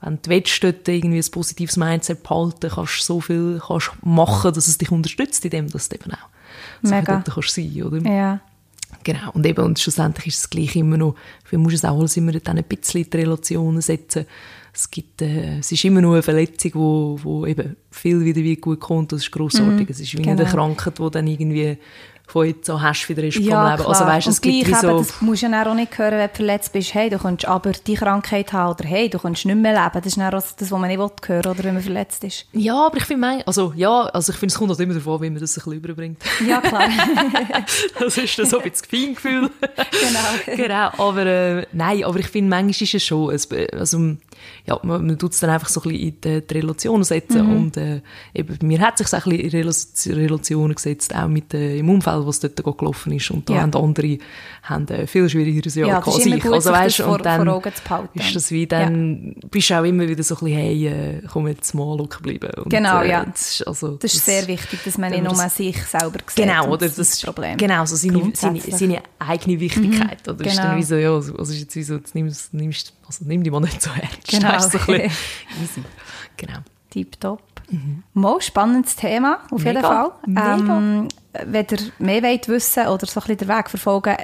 wenn 0.00 0.18
du 0.22 0.30
willst, 0.30 0.64
dort 0.64 0.88
irgendwie 0.88 1.18
ein 1.18 1.30
positives 1.30 1.76
Mindset 1.76 2.22
behalten, 2.22 2.70
kannst 2.74 3.00
du 3.00 3.04
so 3.04 3.20
viel 3.20 3.60
kannst 3.66 3.90
machen, 4.02 4.52
dass 4.54 4.66
es 4.68 4.78
dich 4.78 4.90
unterstützt, 4.90 5.44
in 5.44 5.50
dem, 5.50 5.68
dass 5.70 5.88
du 5.88 5.96
eben 5.96 6.10
auch 6.12 6.28
so 6.82 6.94
Mega. 6.94 7.16
dort 7.16 7.34
kannst 7.34 7.54
sein, 7.54 7.82
oder? 7.82 7.98
Ja. 8.10 8.40
Genau. 9.04 9.30
Und 9.32 9.46
eben, 9.46 9.64
und 9.64 9.78
schlussendlich 9.78 10.28
ist 10.28 10.38
es 10.38 10.50
gleich 10.50 10.76
immer 10.76 10.96
noch, 10.96 11.16
für 11.44 11.58
musst 11.58 11.76
es 11.76 11.84
auch 11.84 11.98
alles 11.98 12.16
immer 12.16 12.32
dann 12.32 12.58
ein 12.58 12.64
bisschen 12.64 13.02
in 13.02 13.10
die 13.10 13.16
Relationen 13.16 13.80
setzen. 13.80 14.26
Es 14.74 14.90
gibt, 14.90 15.20
äh, 15.20 15.58
es 15.58 15.70
ist 15.70 15.84
immer 15.84 16.00
noch 16.00 16.12
eine 16.12 16.22
Verletzung, 16.22 16.72
wo, 16.74 17.20
wo 17.22 17.46
eben 17.46 17.76
viel 17.90 18.24
wieder 18.24 18.42
wie 18.42 18.56
gut 18.56 18.80
kommt, 18.80 19.12
das 19.12 19.22
ist 19.22 19.30
grossartig. 19.32 19.90
es 19.90 20.00
ist 20.00 20.14
wie 20.14 20.18
nicht 20.18 20.28
eine 20.28 20.44
genau. 20.44 20.50
Krankheit, 20.50 20.98
die 20.98 21.10
dann 21.10 21.26
irgendwie 21.26 21.76
von 22.32 22.46
jetzt 22.46 22.70
an 22.70 22.80
hast 22.80 23.02
für 23.04 23.14
den 23.14 23.26
Rest 23.26 23.36
vom 23.36 23.46
Ja, 23.46 23.64
Leben. 23.72 23.82
klar. 23.82 23.88
Also 23.88 24.06
weißt, 24.06 24.26
es 24.26 24.40
gibt 24.40 24.64
gleich 24.66 24.82
wie 24.82 24.86
eben, 24.86 24.98
so... 24.98 24.98
das 25.10 25.20
musst 25.20 25.42
du 25.42 25.46
ja 25.48 25.66
auch 25.66 25.74
nicht 25.74 25.98
hören, 25.98 26.12
wenn 26.18 26.28
du 26.28 26.34
verletzt 26.34 26.72
bist. 26.72 26.94
Hey, 26.94 27.10
du 27.10 27.18
könntest 27.18 27.46
aber 27.46 27.72
die 27.72 27.94
Krankheit 27.94 28.52
haben 28.52 28.74
oder 28.74 28.84
hey, 28.88 29.10
du 29.10 29.18
könntest 29.18 29.44
nicht 29.44 29.54
mehr 29.56 29.72
leben. 29.74 29.90
Das 29.92 30.06
ist 30.06 30.16
dann 30.16 30.26
auch 30.26 30.30
das, 30.30 30.54
was 30.58 30.70
man 30.70 30.88
nicht 30.88 30.98
will 30.98 31.10
hören 31.26 31.46
oder 31.46 31.64
wenn 31.64 31.74
man 31.74 31.82
verletzt 31.82 32.24
ist. 32.24 32.46
Ja, 32.52 32.86
aber 32.86 32.96
ich 32.96 33.04
finde, 33.04 33.46
also, 33.46 33.74
ja, 33.76 34.02
also 34.04 34.32
ich 34.32 34.38
finde, 34.38 34.52
es 34.52 34.58
kommt 34.58 34.70
halt 34.70 34.80
immer 34.80 34.94
davon, 34.94 35.20
wie 35.20 35.30
man 35.30 35.40
das 35.40 35.52
ein 35.52 35.54
bisschen 35.56 35.72
überbringt. 35.74 36.22
Ja, 36.46 36.60
klar. 36.60 36.82
Das 37.98 38.16
ist 38.16 38.38
dann 38.38 38.46
so 38.46 38.58
ein 38.58 38.70
bisschen 38.70 38.88
Feingefühl. 38.88 39.50
genau. 40.46 40.56
genau, 40.56 40.90
aber 40.98 41.26
äh, 41.26 41.66
nein, 41.72 42.04
aber 42.04 42.18
ich 42.18 42.28
finde, 42.28 42.50
manchmal 42.50 42.70
ist 42.70 42.94
es 42.94 43.04
schon, 43.04 43.30
also, 43.72 44.16
ja, 44.66 44.78
man, 44.82 45.06
man 45.06 45.18
tut 45.18 45.32
es 45.32 45.40
dann 45.40 45.50
einfach 45.50 45.68
so 45.68 45.80
ein 45.82 45.90
bisschen 45.90 46.08
in 46.08 46.20
die, 46.20 46.40
die 46.46 46.54
Relationen 46.54 47.04
setzen 47.04 47.46
Mhm. 47.46 47.56
und 47.56 47.76
äh, 47.76 48.00
eben, 48.34 48.58
mir 48.66 48.80
hat 48.80 48.98
sich 48.98 49.06
auch 49.08 49.26
ein 49.26 49.36
bisschen 49.36 49.40
in 49.60 49.68
Rela- 49.68 50.16
Relationen 50.16 50.74
gesetzt, 50.74 51.14
auch 51.14 51.28
mit 51.28 51.52
äh, 51.54 51.78
im 51.78 51.88
Umfeld, 51.90 52.26
was 52.26 52.40
dort 52.40 52.56
gelaufen 52.78 53.12
ist 53.12 53.30
und 53.30 53.48
da 53.48 53.54
Ja. 53.54 53.60
haben 53.62 53.74
andere 53.74 54.18
haben, 54.62 54.86
äh, 54.88 55.06
viel 55.06 55.28
schwierigeres 55.28 55.74
Jahr 55.74 55.88
Ja, 55.88 56.00
gehabt 56.00 56.18
ist 56.18 56.26
als 56.26 56.26
ich. 56.36 56.44
also, 56.44 56.70
weißt, 56.70 56.98
das 57.00 57.06
und 57.06 57.12
vor- 57.12 57.18
dann 57.18 57.46
vor 57.46 58.08
ist 58.14 58.36
das 58.36 58.50
wie, 58.50 58.66
dann 58.66 59.34
bist 59.50 59.70
du 59.70 59.74
auch 59.80 59.84
immer 59.84 60.08
wieder 60.08 60.22
so 60.22 60.34
ein 60.36 60.40
bisschen, 60.44 60.58
hey, 60.58 60.86
äh, 60.86 61.22
komm 61.32 61.48
jetzt 61.48 61.74
mal 61.74 61.96
locker 61.96 62.20
bleiben. 62.22 62.50
Und, 62.62 62.70
Genau, 62.70 63.02
äh, 63.02 63.10
ja. 63.10 63.24
Das 63.24 63.52
ist, 63.60 63.66
also, 63.66 63.96
Das 63.96 64.14
ist 64.14 64.24
sehr 64.24 64.46
wichtig, 64.46 64.80
dass 64.84 64.98
man 64.98 65.10
nicht 65.10 65.24
nur 65.24 65.32
das- 65.32 65.56
sich 65.56 65.82
selber 65.84 66.18
sieht. 66.26 66.44
Genau, 66.46 66.68
oder? 66.68 66.86
das 66.86 66.98
ist 66.98 67.12
das 67.14 67.20
Problem. 67.22 67.56
Genau, 67.56 67.84
so 67.84 67.96
seine, 67.96 68.30
seine, 68.34 68.60
seine 68.60 69.02
eigene 69.18 69.58
Wichtigkeit. 69.60 70.26
Oder 70.28 70.44
ist 70.46 70.50
genau. 70.56 70.62
dann 70.68 70.76
wie 70.78 70.82
so, 70.82 70.94
ja, 70.96 71.12
also 71.14 71.32
ist 71.42 71.58
jetzt 71.60 71.76
wie 71.76 71.82
so, 71.82 71.94
jetzt 71.94 72.14
nimmst, 72.14 72.54
nimmst, 72.54 72.92
also 73.20 73.24
nimm 73.28 73.42
die 73.42 73.50
mal 73.50 73.60
nicht 73.60 73.80
so 73.82 73.90
ernst. 73.90 74.28
Genau. 74.28 74.48
Weisst 74.52 74.74
du, 74.74 74.78
so 74.78 74.92
ein 74.92 75.02
bisschen 75.02 75.10
easy. 75.62 75.82
Genau. 76.36 76.58
Tipptopp. 76.90 77.42
Mal 78.12 78.40
spannendes 78.42 78.96
Thema, 78.96 79.38
auf 79.50 79.64
jeden 79.64 79.80
Fall. 79.82 80.10
Mega. 80.26 80.56
Ähm, 80.56 81.08
wenn 81.32 81.66
ihr 81.70 81.78
mehr 81.98 82.22
wollt 82.22 82.48
wissen 82.48 82.86
oder 82.86 83.06
so 83.06 83.20
ein 83.20 83.24
bisschen 83.26 83.36
den 83.38 83.48
Weg 83.48 83.70
verfolgen, 83.70 84.14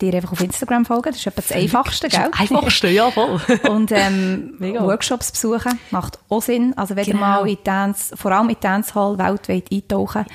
dir 0.00 0.14
einfach 0.14 0.32
auf 0.32 0.40
Instagram 0.42 0.84
folgen. 0.84 1.04
Das 1.10 1.16
ist 1.16 1.26
etwa 1.26 1.40
das 1.40 1.52
Einfachste, 1.52 2.08
Das 2.08 2.18
ist 2.18 2.22
gell? 2.22 2.30
das 2.30 2.40
Einfachste, 2.40 2.88
ja, 2.88 3.10
voll. 3.10 3.40
Und 3.70 3.92
ähm, 3.92 4.54
Mega. 4.58 4.82
Workshops 4.84 5.32
besuchen 5.32 5.78
macht 5.90 6.18
auch 6.28 6.42
Sinn. 6.42 6.74
Also 6.76 6.96
wenn 6.96 7.04
ihr 7.06 7.14
Genau. 7.14 7.26
mal 7.26 7.48
in 7.48 7.56
Dance, 7.64 8.14
vor 8.16 8.30
allem 8.32 8.50
in 8.50 8.56
Dancehall 8.60 9.16
weltweit 9.18 9.72
eintauchen, 9.72 10.26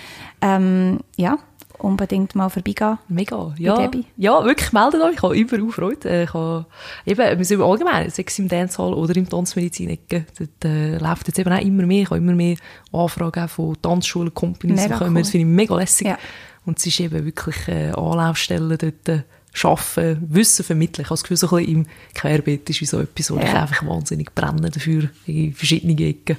ähm, 0.41 0.99
ja, 1.15 1.37
unbedingt 1.83 2.33
mal 2.35 2.49
vorbeigehen. 2.49 2.97
Mega, 3.07 3.53
ja. 3.57 3.75
Ja, 4.17 4.43
wirklich, 4.45 4.71
meldet 4.71 5.01
euch. 5.01 5.13
Ich 5.15 5.21
habe 5.21 5.35
überall 5.35 5.69
Freude. 5.71 6.09
Äh, 6.09 6.23
Ich 6.23 6.33
habe, 6.33 6.65
eben, 7.05 7.37
wir 7.37 7.45
sind 7.45 7.61
allgemein, 7.61 8.09
sei 8.09 8.23
es 8.25 8.39
im 8.39 8.47
Dancehall 8.47 8.93
oder 8.93 9.15
im 9.15 9.27
Tanzmedizin-Ecke, 9.29 10.25
dort 10.39 10.65
äh, 10.65 10.97
läuft 10.97 11.27
jetzt 11.27 11.39
eben 11.39 11.51
auch 11.51 11.61
immer 11.61 11.85
mehr. 11.85 12.03
Ich 12.03 12.09
habe 12.09 12.17
immer 12.17 12.33
mehr 12.33 12.55
Anfragen 12.91 13.47
von 13.47 13.75
Tanzschulen, 13.81 14.33
Companies 14.33 14.87
bekommen. 14.87 15.15
cool. 15.15 15.21
Das 15.21 15.29
finde 15.29 15.47
ich 15.47 15.53
mega 15.53 15.75
lässig. 15.75 16.07
Ja. 16.07 16.17
Und 16.65 16.79
es 16.79 16.85
ist 16.85 16.99
eben 16.99 17.25
wirklich 17.25 17.67
äh, 17.67 17.89
Anlaufstellen 17.91 18.77
dort, 18.77 19.23
arbeiten, 19.63 20.25
Wissen 20.29 20.63
vermitteln. 20.65 21.01
Ich 21.03 21.07
habe 21.07 21.13
das 21.13 21.23
Gefühl, 21.23 21.37
so 21.37 21.47
ein 21.55 21.65
bisschen 21.65 21.81
im 21.81 21.87
Querbeet 22.15 22.69
ist 22.69 22.81
wie 22.81 22.85
so 22.85 22.99
etwas, 22.99 23.31
wo 23.31 23.37
Ja. 23.37 23.43
ich 23.43 23.53
einfach 23.53 23.85
wahnsinnig 23.85 24.33
brenne 24.33 24.69
dafür, 24.69 25.09
in 25.27 25.53
verschiedene 25.53 25.93
Ecken. 26.01 26.37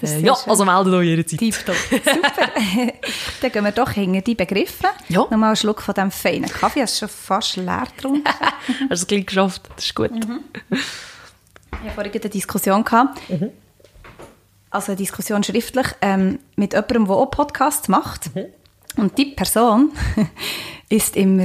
Äh, 0.00 0.20
ja, 0.20 0.34
schön. 0.36 0.50
also 0.50 0.64
meldet 0.64 0.94
euch 0.94 1.06
jederzeit. 1.06 1.38
Tipptopp. 1.40 1.76
Super. 1.90 2.48
Dann 3.42 3.52
gehen 3.52 3.64
wir 3.64 3.72
doch 3.72 3.90
hinter 3.90 4.20
die 4.20 4.34
Begriffe. 4.36 4.86
Ja. 5.08 5.20
Nochmal 5.22 5.48
einen 5.48 5.56
Schluck 5.56 5.82
von 5.82 5.92
diesem 5.94 6.10
feinen 6.12 6.48
Kaffee. 6.48 6.80
Es 6.82 6.92
ist 6.92 6.98
schon 7.00 7.08
fast 7.08 7.56
leer 7.56 7.86
drum. 8.00 8.22
Hast 8.68 8.88
du 8.88 8.94
es 8.94 9.06
gleich 9.06 9.26
geschafft? 9.26 9.62
Das 9.74 9.84
ist 9.86 9.94
gut. 9.94 10.12
Mhm. 10.12 10.40
Ich 10.70 11.78
hatte 11.80 11.94
vorhin 11.94 12.12
eine 12.12 12.30
Diskussion. 12.30 12.84
Gehabt. 12.84 13.20
Also 14.70 14.92
eine 14.92 14.96
Diskussion 14.96 15.42
schriftlich 15.42 15.86
ähm, 16.00 16.38
mit 16.56 16.72
jemandem, 16.74 17.06
der 17.06 17.16
auch 17.16 17.30
Podcasts 17.30 17.88
macht. 17.88 18.30
Und 18.96 19.16
die 19.18 19.26
Person 19.26 19.90
ist 20.88 21.16
immer 21.16 21.44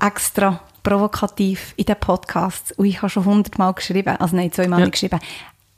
extra 0.00 0.60
provokativ 0.82 1.72
in 1.76 1.86
den 1.86 1.96
Podcasts. 1.96 2.72
Und 2.72 2.86
ich 2.86 2.98
habe 3.02 3.08
schon 3.10 3.24
hundertmal 3.24 3.72
geschrieben, 3.74 4.16
also 4.18 4.36
nein, 4.36 4.52
zweimal 4.52 4.80
Ja. 4.80 4.86
nicht 4.86 4.92
geschrieben, 4.92 5.18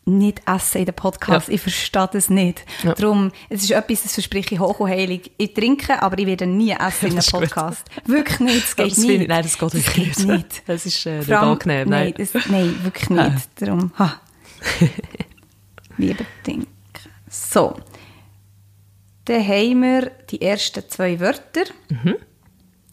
nicht 0.09 0.41
essen 0.47 0.79
in 0.79 0.85
den 0.87 0.95
Podcasts. 0.95 1.49
Ja. 1.49 1.55
Ich 1.55 1.61
verstehe 1.61 2.09
das 2.13 2.31
nicht. 2.31 2.65
Ja. 2.85 2.95
Darum, 2.95 3.33
es 3.49 3.63
ist 3.65 3.73
etwas, 3.73 4.05
das 4.05 4.15
verspreche 4.15 4.55
ich 4.55 4.61
hoch 4.61 4.79
und 4.81 4.89
heilig. 4.89 5.33
Ich 5.37 5.53
trinke, 5.55 6.01
aber 6.01 6.17
ich 6.19 6.27
werde 6.27 6.47
nie 6.47 6.71
essen 6.73 7.07
in 7.07 7.07
einem 7.13 7.17
Das 7.17 7.31
gut. 7.33 7.41
Podcast. 7.41 7.85
Wirklich 8.05 8.39
nicht, 8.41 8.65
es 8.65 8.77
geht 8.77 8.91
das 8.93 8.99
nicht. 8.99 9.21
ich- 9.23 9.29
nein, 9.29 9.43
das 9.43 9.59
geht 9.59 9.75
wirklich 9.75 9.95
geht 9.95 10.19
nicht. 10.19 10.27
nicht. 10.29 10.63
Das 10.67 10.87
ist 10.87 11.07
äh, 11.07 11.19
nicht 11.19 11.33
angenehm. 11.33 11.89
Nein, 11.89 12.15
Nein. 12.17 12.27
das, 12.33 12.47
nein 12.49 12.79
wirklich 12.85 13.11
nicht. 13.11 13.21
Ah. 13.21 13.37
Darum, 13.57 13.93
ha. 13.99 14.21
Lieber 15.99 16.25
trinken. 16.45 16.67
So. 17.29 17.77
Dann 19.25 19.43
haben 19.47 19.83
wir 19.83 20.11
die 20.31 20.41
ersten 20.43 20.89
zwei 20.89 21.19
Wörter. 21.19 21.65
Mhm. 21.89 22.17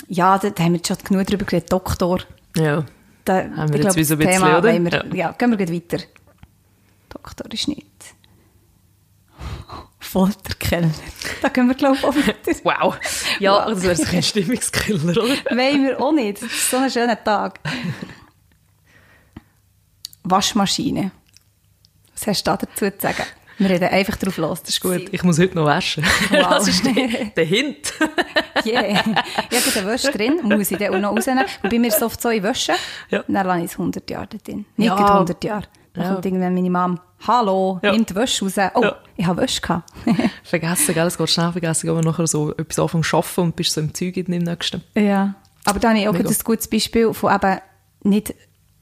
Ja, 0.07 0.37
da, 0.37 0.49
da 0.49 0.63
haben 0.63 0.73
wir 0.73 0.81
schon 0.85 0.97
genug 1.03 1.27
drüber 1.27 1.45
geredet. 1.45 1.71
Doktor. 1.71 2.19
Ja. 2.55 2.85
Da, 3.25 3.35
Haben 3.35 3.69
wir 3.73 3.79
ich 3.79 3.85
jetzt 3.85 3.95
glaub, 3.95 4.05
so 4.05 4.13
ein 4.15 4.19
bisschen, 4.19 4.33
Thema 4.33 4.57
oder? 4.57 4.83
Wir, 4.83 4.91
Ja. 4.91 5.15
ja. 5.15 5.31
gehen 5.31 5.49
wir 5.51 5.57
gleich 5.57 5.71
weiter. 5.71 6.03
Doktor 7.09 7.51
ist 7.53 7.67
nicht. 7.67 7.87
Folterkeller. 9.99 10.91
Da 11.41 11.49
gehen 11.49 11.67
wir, 11.67 11.75
glaube 11.75 11.95
ich, 11.97 12.03
auch 12.03 12.15
weiter. 12.15 12.33
Wow. 12.63 12.95
Ja, 13.39 13.69
das 13.69 13.81
wäre 13.83 14.15
ein 14.17 14.23
Stimmungskiller, 14.23 15.11
oder? 15.11 15.21
Wollen 15.23 15.83
wir 15.85 16.01
auch 16.01 16.11
nicht. 16.11 16.41
Das 16.41 16.51
ist 16.51 16.69
so 16.69 16.77
ein 16.77 16.91
schöner 16.91 17.21
Tag. 17.23 17.59
Waschmaschine. 20.23 21.11
Was 22.13 22.27
hast 22.27 22.45
du 22.47 22.51
da 22.51 22.57
dazu 22.57 22.89
zu 22.89 22.93
sagen? 22.99 23.23
Wir 23.63 23.69
reden 23.69 23.89
einfach 23.89 24.15
drauf 24.17 24.37
los. 24.37 24.61
Das 24.61 24.69
ist 24.71 24.81
gut. 24.81 25.07
Ich 25.11 25.23
muss 25.23 25.39
heute 25.39 25.55
noch 25.55 25.65
waschen. 25.65 26.03
Wow. 26.29 26.47
Das 26.49 26.67
ist 26.67 26.85
der, 26.85 26.93
der 27.35 27.45
Hint. 27.45 27.93
Yeah. 28.65 29.03
Ich 29.51 29.75
habe 29.75 29.79
eine 29.79 29.87
Wäsche 29.87 30.11
drin, 30.11 30.39
muss 30.43 30.71
ich 30.71 30.77
dann 30.77 30.95
auch 30.95 30.99
noch 30.99 31.11
rausnehmen. 31.11 31.43
Und 31.63 31.69
bei 31.69 31.79
mir 31.79 31.87
ist 31.87 31.97
es 31.97 32.03
oft 32.03 32.21
so, 32.21 32.29
ich 32.29 32.41
wasche, 32.43 32.71
Ja. 33.09 33.23
dann 33.27 33.45
lasse 33.45 33.59
ich 33.59 33.65
es 33.65 33.77
100 33.77 34.09
Jahre 34.09 34.27
dort 34.27 34.47
drin. 34.47 34.65
Nicht 34.77 34.87
Ja. 34.87 34.95
gerade 34.95 35.13
100 35.19 35.43
Jahre. 35.43 35.63
Dann 35.93 36.03
Ja. 36.05 36.13
kommt 36.13 36.25
irgendwann 36.25 36.53
meine 36.53 36.69
Mom, 36.69 36.99
hallo, 37.27 37.79
Ja. 37.83 37.91
nimm 37.91 38.05
die 38.05 38.15
Wäsche 38.15 38.45
raus. 38.45 38.53
Oh, 38.75 38.81
Ja. 38.83 38.95
ich 39.17 39.25
habe 39.25 39.41
Wäsche 39.41 39.59
gehabt. 39.59 39.91
vergessen, 40.43 40.93
gell? 40.93 41.07
Es 41.07 41.17
geht 41.17 41.29
schnell 41.29 41.51
vergessen, 41.51 41.87
wenn 41.87 41.95
man 41.95 42.03
nachher 42.05 42.25
so 42.27 42.51
etwas 42.55 42.79
anfangen 42.79 43.03
zu 43.03 43.17
arbeiten 43.17 43.41
und 43.41 43.55
bist 43.57 43.73
so 43.73 43.81
im 43.81 43.93
Zeug 43.93 44.15
im 44.15 44.25
nächsten. 44.43 44.81
ja. 44.95 45.35
Aber 45.65 45.79
da 45.79 45.89
habe 45.89 45.99
ich 45.99 46.07
auch 46.07 46.13
ein 46.13 46.23
gutes 46.43 46.67
Beispiel 46.69 47.13
von 47.13 47.33
eben 47.35 47.57
nicht, 48.03 48.33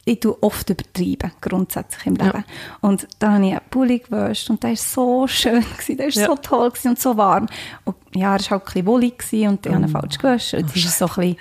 ich 0.04 0.20
tue 0.20 0.36
oft 0.42 0.68
übertreiben, 0.70 1.32
grundsätzlich 1.42 2.08
im 2.08 2.16
Leben. 2.16 2.44
Und 2.82 3.08
da 3.20 3.34
habe 3.34 3.46
ich 3.46 3.52
einen 3.52 3.62
Pulli 3.70 4.00
gewäscht 4.00 4.50
und 4.50 4.64
der 4.64 4.72
war 4.72 4.78
so 4.78 5.28
schön, 5.28 5.62
gewesen, 5.62 5.98
der 5.98 6.08
war 6.08 6.14
Ja. 6.14 6.26
so 6.26 6.36
toll 6.38 6.72
und 6.86 7.00
so 7.00 7.18
warm. 7.18 7.46
Und 7.86 7.96
ja, 8.16 8.34
er 8.36 8.40
war 8.40 8.50
halt 8.50 8.62
ein 8.62 8.66
bisschen 8.66 8.86
wollig 8.88 9.14
und 9.32 9.66
ich 9.66 9.72
habe 9.72 9.84
ihn 9.84 9.96
Oh. 9.96 10.00
falsch. 10.20 10.54
Jetzt 10.54 10.76
ist 10.76 10.86
es 10.86 10.98
so 10.98 11.08
ein 11.18 11.36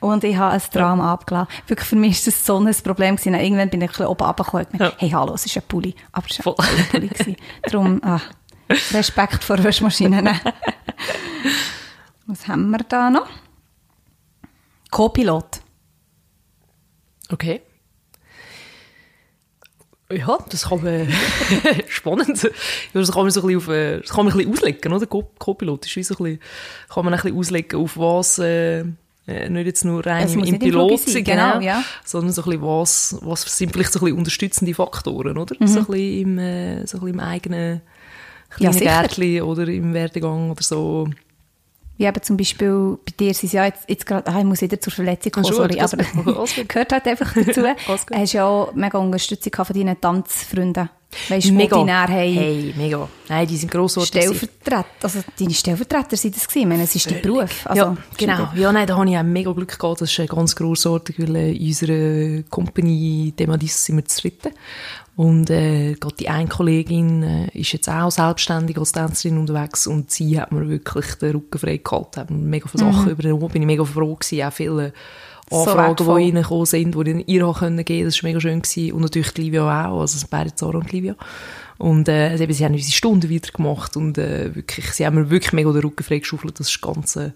und 0.00 0.24
ich 0.24 0.36
habe 0.36 0.54
ein 0.54 0.62
Drama 0.72 1.12
abgelassen. 1.12 1.48
Wirklich, 1.66 1.88
für 1.88 1.96
mich 1.96 2.18
war 2.20 2.24
das 2.32 2.46
so 2.46 2.56
ein 2.58 2.74
Problem 2.82 3.16
gewesen. 3.16 3.34
Und 3.34 3.40
Irgendwann 3.40 3.68
bin 3.70 3.82
ich 3.82 3.88
ein 3.88 3.92
bisschen 3.92 4.06
oben 4.06 4.24
runtergekommen 4.24 4.66
und 4.66 4.72
gedacht, 4.72 4.92
Ja. 4.94 4.98
hey, 4.98 5.10
hallo, 5.10 5.34
es 5.34 5.44
ist 5.46 5.56
ein 5.56 5.62
Pulli. 5.68 5.94
Aber 6.12 6.26
es 6.30 6.44
war 6.44 6.54
ein 6.58 6.86
Pulli. 6.90 7.08
gewesen. 7.08 7.36
Darum, 7.64 8.00
ah, 8.02 8.20
Respekt 8.92 9.44
vor 9.44 9.62
Waschmaschinen. 9.62 10.28
Was 12.26 12.48
haben 12.48 12.70
wir 12.70 12.78
da 12.78 13.10
noch? 13.10 13.28
Co-Pilot. 14.90 15.60
Okay. 17.30 17.60
Ja, 20.12 20.38
das 20.50 20.68
kann 20.68 20.82
man 20.84 21.08
spannend. 21.88 22.42
Ja, 22.42 22.50
das 23.00 23.10
kann 23.12 23.22
man 23.22 23.30
so 23.30 23.40
ein 23.40 23.46
bisschen 23.48 23.56
auf, 23.58 23.68
äh, 23.68 24.00
das 24.00 24.10
kann 24.10 24.24
man 24.24 24.32
ein 24.34 24.38
bisschen 24.38 24.52
auslegen, 24.52 24.92
oder? 24.92 25.06
Co- 25.06 25.30
Co-Pilot 25.38 25.86
ist 25.86 25.96
wie 25.96 26.02
so 26.04 26.14
ein 26.14 26.22
bisschen, 26.24 26.40
kann 26.92 27.04
man 27.04 27.14
ein 27.14 27.20
bisschen 27.20 27.36
auslegen, 27.38 27.80
auf 27.80 27.96
was, 27.98 28.38
äh, 28.38 28.84
äh, 29.26 29.48
nicht 29.48 29.66
jetzt 29.66 29.84
nur 29.84 30.06
rein 30.06 30.28
im, 30.32 30.44
im 30.44 30.58
Pilot 30.60 31.00
sein, 31.00 31.12
sein, 31.14 31.24
genau, 31.24 31.60
ja. 31.60 31.82
sondern 32.04 32.32
so 32.32 32.42
ein 32.42 32.50
bisschen 32.50 32.62
was, 32.62 33.18
was 33.22 33.42
sind 33.58 33.72
vielleicht 33.72 33.92
so 33.92 33.98
ein 33.98 34.04
bisschen 34.04 34.18
unterstützende 34.18 34.74
Faktoren, 34.74 35.36
oder? 35.38 35.56
So 35.66 35.80
ein 35.80 35.86
bisschen 35.86 36.20
im, 36.20 36.38
äh, 36.38 36.86
so 36.86 36.98
ein 36.98 37.00
bisschen 37.00 37.08
im 37.08 37.20
eigenen 37.20 37.82
Mhm. 38.58 38.62
Ja, 38.62 38.70
kleinen 38.70 38.72
sicher. 38.78 39.00
Gärtchen 39.02 39.42
oder 39.42 39.66
im 39.66 39.92
Werdegang 39.92 40.50
oder 40.52 40.62
so. 40.62 41.08
Wie 41.98 42.04
eben 42.04 42.22
zum 42.22 42.36
Beispiel 42.36 42.98
bei 43.04 43.12
dir 43.18 43.34
sind 43.34 43.52
ja 43.52 43.64
jetzt, 43.64 43.88
jetzt 43.88 44.06
gerade, 44.06 44.30
ah, 44.30 44.38
ich 44.38 44.44
muss 44.44 44.60
wieder 44.60 44.80
zur 44.80 44.92
Verletzung 44.92 45.32
kommen, 45.32 45.46
sorry, 45.46 45.80
aber 45.80 45.96
gehört 46.68 46.92
halt 46.92 47.06
einfach 47.06 47.34
dazu. 47.34 47.62
Hast 48.12 48.32
ja 48.32 48.44
auch 48.44 48.74
mega 48.74 48.98
Unterstützung 48.98 49.64
von 49.64 49.74
deinen 49.74 50.00
Tanzfreunden. 50.00 50.90
Weißt 51.28 51.48
du, 51.48 51.52
Mega. 51.52 51.82
die 51.82 51.90
haben. 51.90 52.12
Hey, 52.12 52.74
mega. 52.76 53.08
Nein, 53.28 53.46
die 53.46 53.56
sind 53.56 53.70
grossartig. 53.70 54.08
Stellvertreter, 54.08 54.84
also 55.02 55.20
deine 55.38 55.54
Stellvertreter 55.54 56.16
sind 56.16 56.36
das 56.36 56.46
gewesen. 56.46 56.62
Ich 56.62 56.68
meine, 56.68 56.82
es 56.82 56.94
ist 56.94 57.10
dein 57.10 57.22
Beruf. 57.22 57.66
Also, 57.66 57.82
ja, 57.82 57.96
genau. 58.16 58.48
Ja, 58.54 58.72
nein, 58.72 58.86
da 58.86 58.96
habe 58.96 59.08
ich 59.08 59.16
auch 59.16 59.22
mega 59.22 59.52
Glück 59.52 59.78
gehabt. 59.78 60.00
Das 60.00 60.16
ist 60.16 60.28
ganz 60.28 60.54
grossartig, 60.54 61.18
weil 61.18 61.36
äh, 61.36 61.52
in 61.52 61.66
unserer 61.68 62.42
Company 62.50 63.32
Demadis 63.38 63.84
sind 63.84 63.96
wir 63.96 64.04
zu 64.04 64.20
dritten. 64.20 64.50
Und 65.16 65.48
äh, 65.48 65.94
gerade 65.94 66.14
die 66.16 66.28
eine 66.28 66.46
Kollegin 66.46 67.22
äh, 67.22 67.46
ist 67.58 67.72
jetzt 67.72 67.88
auch 67.88 68.10
selbstständig 68.10 68.76
als 68.76 68.92
Tänzerin 68.92 69.38
unterwegs 69.38 69.86
und 69.86 70.10
sie 70.10 70.38
hat 70.38 70.52
mir 70.52 70.68
wirklich 70.68 71.14
den 71.14 71.32
Rücken 71.36 71.58
frei 71.58 71.78
gehalten. 71.78 72.20
Hat 72.20 72.30
mir 72.30 72.36
mega 72.36 72.68
viele 72.68 72.84
Sachen 72.92 73.10
übernommen. 73.10 73.48
Bin 73.48 73.62
ich 73.62 73.66
mega 73.66 73.84
froh 73.84 74.14
gewesen. 74.14 74.42
Auch 74.46 74.52
viele 74.52 74.92
So 75.48 75.56
Anfragen, 75.60 75.88
wertvoll. 75.88 76.20
die 76.20 76.26
reingekommen 76.26 76.66
sind, 76.66 76.94
die 76.94 77.10
ich 77.12 77.28
ihr 77.28 77.46
auch 77.46 77.60
geben 77.60 78.04
Das 78.04 78.22
war 78.22 78.28
mega 78.28 78.40
schön. 78.40 78.60
Gewesen. 78.60 78.92
Und 78.92 79.00
natürlich 79.00 79.32
die 79.32 79.42
Livia 79.42 79.86
auch, 79.88 80.00
also 80.02 80.26
beide 80.28 80.54
Zara 80.54 80.76
und 80.76 80.92
Livia. 80.92 81.16
Und 81.78 82.08
äh, 82.08 82.30
also 82.30 82.44
eben, 82.44 82.52
sie 82.54 82.64
haben 82.64 82.72
unsere 82.72 82.92
Stunden 82.92 83.28
wieder 83.28 83.50
gemacht 83.50 83.96
und 83.96 84.16
äh, 84.16 84.54
wirklich, 84.54 84.86
sie 84.92 85.04
haben 85.04 85.16
mir 85.16 85.28
wirklich 85.28 85.52
mega 85.52 85.70
den 85.72 85.82
Rücken 85.82 86.02
freigeschaufelt. 86.02 86.58
Das 86.58 86.82
war 86.82 86.94
ganz 86.94 87.16
äh, 87.16 87.32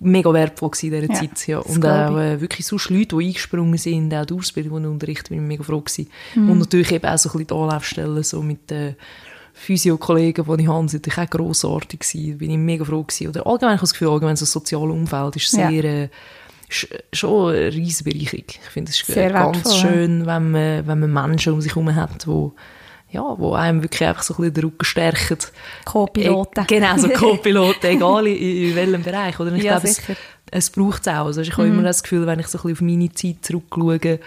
mega 0.00 0.32
wertvoll 0.32 0.70
in 0.82 0.90
dieser 0.90 1.12
Ja, 1.12 1.14
Zeit. 1.14 1.46
Ja. 1.46 1.58
Und 1.60 1.86
auch 1.86 2.18
äh, 2.18 2.40
wirklich 2.40 2.66
sonst 2.66 2.90
Leute, 2.90 3.16
die 3.16 3.26
eingesprungen 3.26 3.78
sind, 3.78 4.12
auch 4.12 4.26
die 4.26 4.34
Ausbildung, 4.34 4.78
die 4.78 4.84
ich 4.84 4.92
unterrichte, 4.92 5.28
bin 5.28 5.42
ich 5.42 5.46
mega 5.46 5.62
froh 5.62 5.80
gewesen. 5.80 6.08
Mhm. 6.34 6.50
Und 6.50 6.58
natürlich 6.58 6.90
eben 6.90 7.06
auch 7.06 7.18
so 7.18 7.28
ein 7.28 7.32
bisschen 7.32 7.46
die 7.46 7.54
Anlaufstellen 7.54 8.22
so 8.24 8.42
mit 8.42 8.70
den 8.70 8.96
Physio-Kollegen, 9.52 10.44
die 10.44 10.62
ich 10.62 10.68
habe, 10.68 10.88
sind 10.88 11.06
natürlich 11.06 11.28
auch 11.28 11.30
grossartig 11.30 12.00
gewesen. 12.00 12.38
Bin 12.38 12.50
ich 12.50 12.58
mega 12.58 12.84
froh 12.84 13.04
gewesen. 13.04 13.28
Oder 13.28 13.46
allgemein, 13.46 13.74
ich 13.74 13.78
habe 13.78 13.86
das 13.86 13.92
Gefühl, 13.92 14.08
allgemein 14.08 14.36
so 14.36 14.44
das 14.44 14.52
soziale 14.52 14.92
Umfeld 14.92 15.36
ist 15.36 15.52
Ja. 15.52 15.70
sehr... 15.70 15.84
Äh, 15.84 16.08
ist 16.66 16.88
schon 17.12 17.54
eine 17.54 17.72
riesige 17.72 18.10
Bereicherung. 18.10 18.46
Ich 18.48 18.70
finde, 18.70 18.90
es 18.90 19.06
ganz 19.06 19.16
wertvoll, 19.16 19.62
ja. 19.64 19.70
schön, 19.70 20.26
wenn 20.26 20.50
man, 20.50 20.86
wenn 20.86 20.98
man 20.98 21.12
Menschen 21.12 21.52
um 21.52 21.60
sich 21.60 21.72
herum 21.72 21.94
hat, 21.94 22.26
die 22.26 22.50
ja, 23.14 23.34
wo 23.38 23.54
einem 23.54 23.82
wirklich 23.82 24.06
einfach 24.06 24.22
so 24.22 24.34
ein 24.34 24.38
bisschen 24.38 24.54
den 24.54 24.64
Rücken 24.64 24.84
stärken. 24.84 25.38
Co-Piloten. 25.84 26.64
E- 26.64 26.66
Genau, 26.66 26.98
so 26.98 27.08
Co-Piloten, 27.14 27.86
egal 27.86 28.26
in, 28.26 28.68
in 28.70 28.74
welchem 28.76 29.02
Bereich. 29.02 29.38
Oder? 29.40 29.52
Ich 29.54 29.62
Ja, 29.62 29.72
glaube, 29.74 29.88
es, 29.88 29.96
sicher. 29.96 30.14
es 30.50 30.70
braucht 30.70 31.02
es 31.06 31.08
auch. 31.08 31.26
Also 31.26 31.40
ich 31.40 31.56
habe 31.56 31.66
immer 31.68 31.82
das 31.82 32.02
Gefühl, 32.02 32.26
wenn 32.26 32.40
ich 32.40 32.48
so 32.48 32.58
ein 32.58 32.62
bisschen 32.62 32.74
auf 32.76 32.80
meine 32.82 33.12
Zeit 33.12 33.36
zurückschaue, 33.42 34.18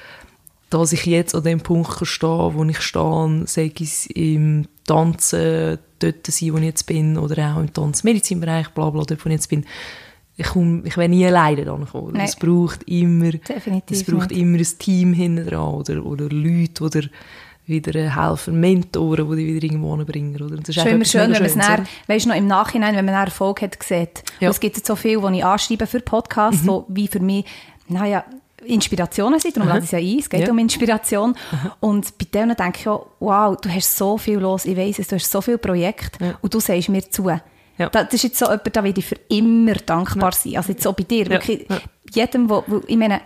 dass 0.69 0.91
ich 0.91 1.05
jetzt 1.05 1.33
an 1.35 1.43
dem 1.43 1.61
Punkt 1.61 1.89
kann 1.97 2.05
stehen 2.05 2.53
wo 2.53 2.63
ich 2.65 2.81
stehe, 2.81 3.43
sei 3.45 3.71
es 3.79 4.05
im 4.07 4.65
Tanzen, 4.85 5.77
dort 5.99 6.27
sein, 6.27 6.53
wo 6.53 6.57
ich 6.57 6.63
jetzt 6.63 6.85
bin, 6.85 7.17
oder 7.17 7.53
auch 7.55 7.59
im 7.59 7.71
Tanzmedizinbereich, 7.71 8.69
bla 8.69 8.89
bla, 8.89 9.03
dort, 9.03 9.23
wo 9.25 9.29
ich 9.29 9.33
jetzt 9.35 9.49
bin. 9.49 9.65
Ich, 10.39 10.45
komm, 10.47 10.85
ich 10.85 10.95
werde 10.97 11.09
nie 11.13 11.25
alleine 11.25 11.65
dann 11.65 11.88
kommen. 11.88 12.13
Nein. 12.13 12.25
Es 12.25 12.35
braucht 12.35 12.83
immer, 12.83 13.31
Definitiv 13.31 13.97
es 13.97 14.03
braucht 14.03 14.29
nicht. 14.29 14.39
immer 14.39 14.57
ein 14.59 14.67
Team 14.77 15.13
hinten 15.13 15.47
dran 15.47 15.73
oder, 15.73 16.05
oder 16.05 16.25
Leute, 16.29 16.89
dir 16.89 17.09
wieder 17.68 18.09
helfen, 18.09 18.59
Mentoren, 18.59 19.30
die 19.30 19.36
dich 19.36 19.47
wieder 19.55 19.65
irgendwo 19.65 19.95
hinbringen. 19.95 20.36
Oder? 20.41 20.55
Das 20.57 20.70
ist 20.70 20.76
Schon 20.76 20.88
immer 20.88 21.05
schön, 21.05 21.22
wenn 21.24 21.32
man 21.34 21.43
es 21.43 21.55
dann, 21.55 21.88
weißt 22.07 22.26
du, 22.26 22.30
noch 22.30 22.36
im 22.38 22.47
Nachhinein, 22.47 22.95
wenn 22.95 23.05
man 23.05 23.13
Erfolg 23.15 23.61
hat, 23.61 23.78
sieht. 23.84 24.24
Ja. 24.39 24.49
Es 24.49 24.59
gibt 24.59 24.78
jetzt 24.78 24.88
so 24.88 24.95
viel, 24.95 25.20
die 25.22 25.38
ich 25.38 25.45
anschreibe 25.45 25.86
für 25.88 25.99
Podcasts, 25.99 26.63
Mhm. 26.63 26.68
wo 26.68 26.86
wie 26.88 27.07
für 27.07 27.20
mich, 27.20 27.45
naja, 27.89 28.24
Inspirationen 28.65 29.39
sind, 29.39 29.55
darum 29.55 29.70
lade 29.70 29.80
ich 29.80 29.86
es 29.86 29.91
ja 29.91 29.99
ein, 29.99 30.20
es 30.20 30.30
geht 30.30 30.41
Ja. 30.41 30.51
um 30.51 30.57
Inspiration. 30.57 31.36
Und 31.80 32.18
bei 32.18 32.26
denen 32.34 32.55
denke 32.55 32.80
ich 32.80 32.88
auch, 32.88 33.07
wow, 33.20 33.55
du 33.61 33.70
hast 33.70 33.95
so 33.97 34.18
viel 34.18 34.39
los, 34.39 34.65
ich 34.65 34.76
weiss 34.76 34.99
es, 34.99 35.07
du 35.07 35.15
hast 35.15 35.30
so 35.32 35.41
viele 35.41 35.57
Projekte 35.57 36.24
Ja. 36.26 36.38
und 36.41 36.53
du 36.53 36.59
sagst 36.59 36.89
mir 36.89 37.09
zu. 37.09 37.30
Ja. 37.30 37.41
Da- 37.78 38.03
Das 38.03 38.13
ist 38.15 38.24
jetzt 38.24 38.39
so 38.39 38.45
jemand, 38.45 38.76
da 38.76 38.84
werde 38.84 38.99
ich 38.99 39.05
für 39.05 39.18
immer 39.30 39.74
dankbar 39.74 40.32
sein. 40.32 40.57
Also 40.57 40.72
jetzt 40.72 40.84
so 40.84 40.91
bei 40.93 41.03
dir, 41.03 41.30
wirklich, 41.30 41.68
jedem, 42.13 42.49
wo, 42.49 42.63
wo, 42.65 42.82
ich 42.88 42.97
meine, 42.97 43.22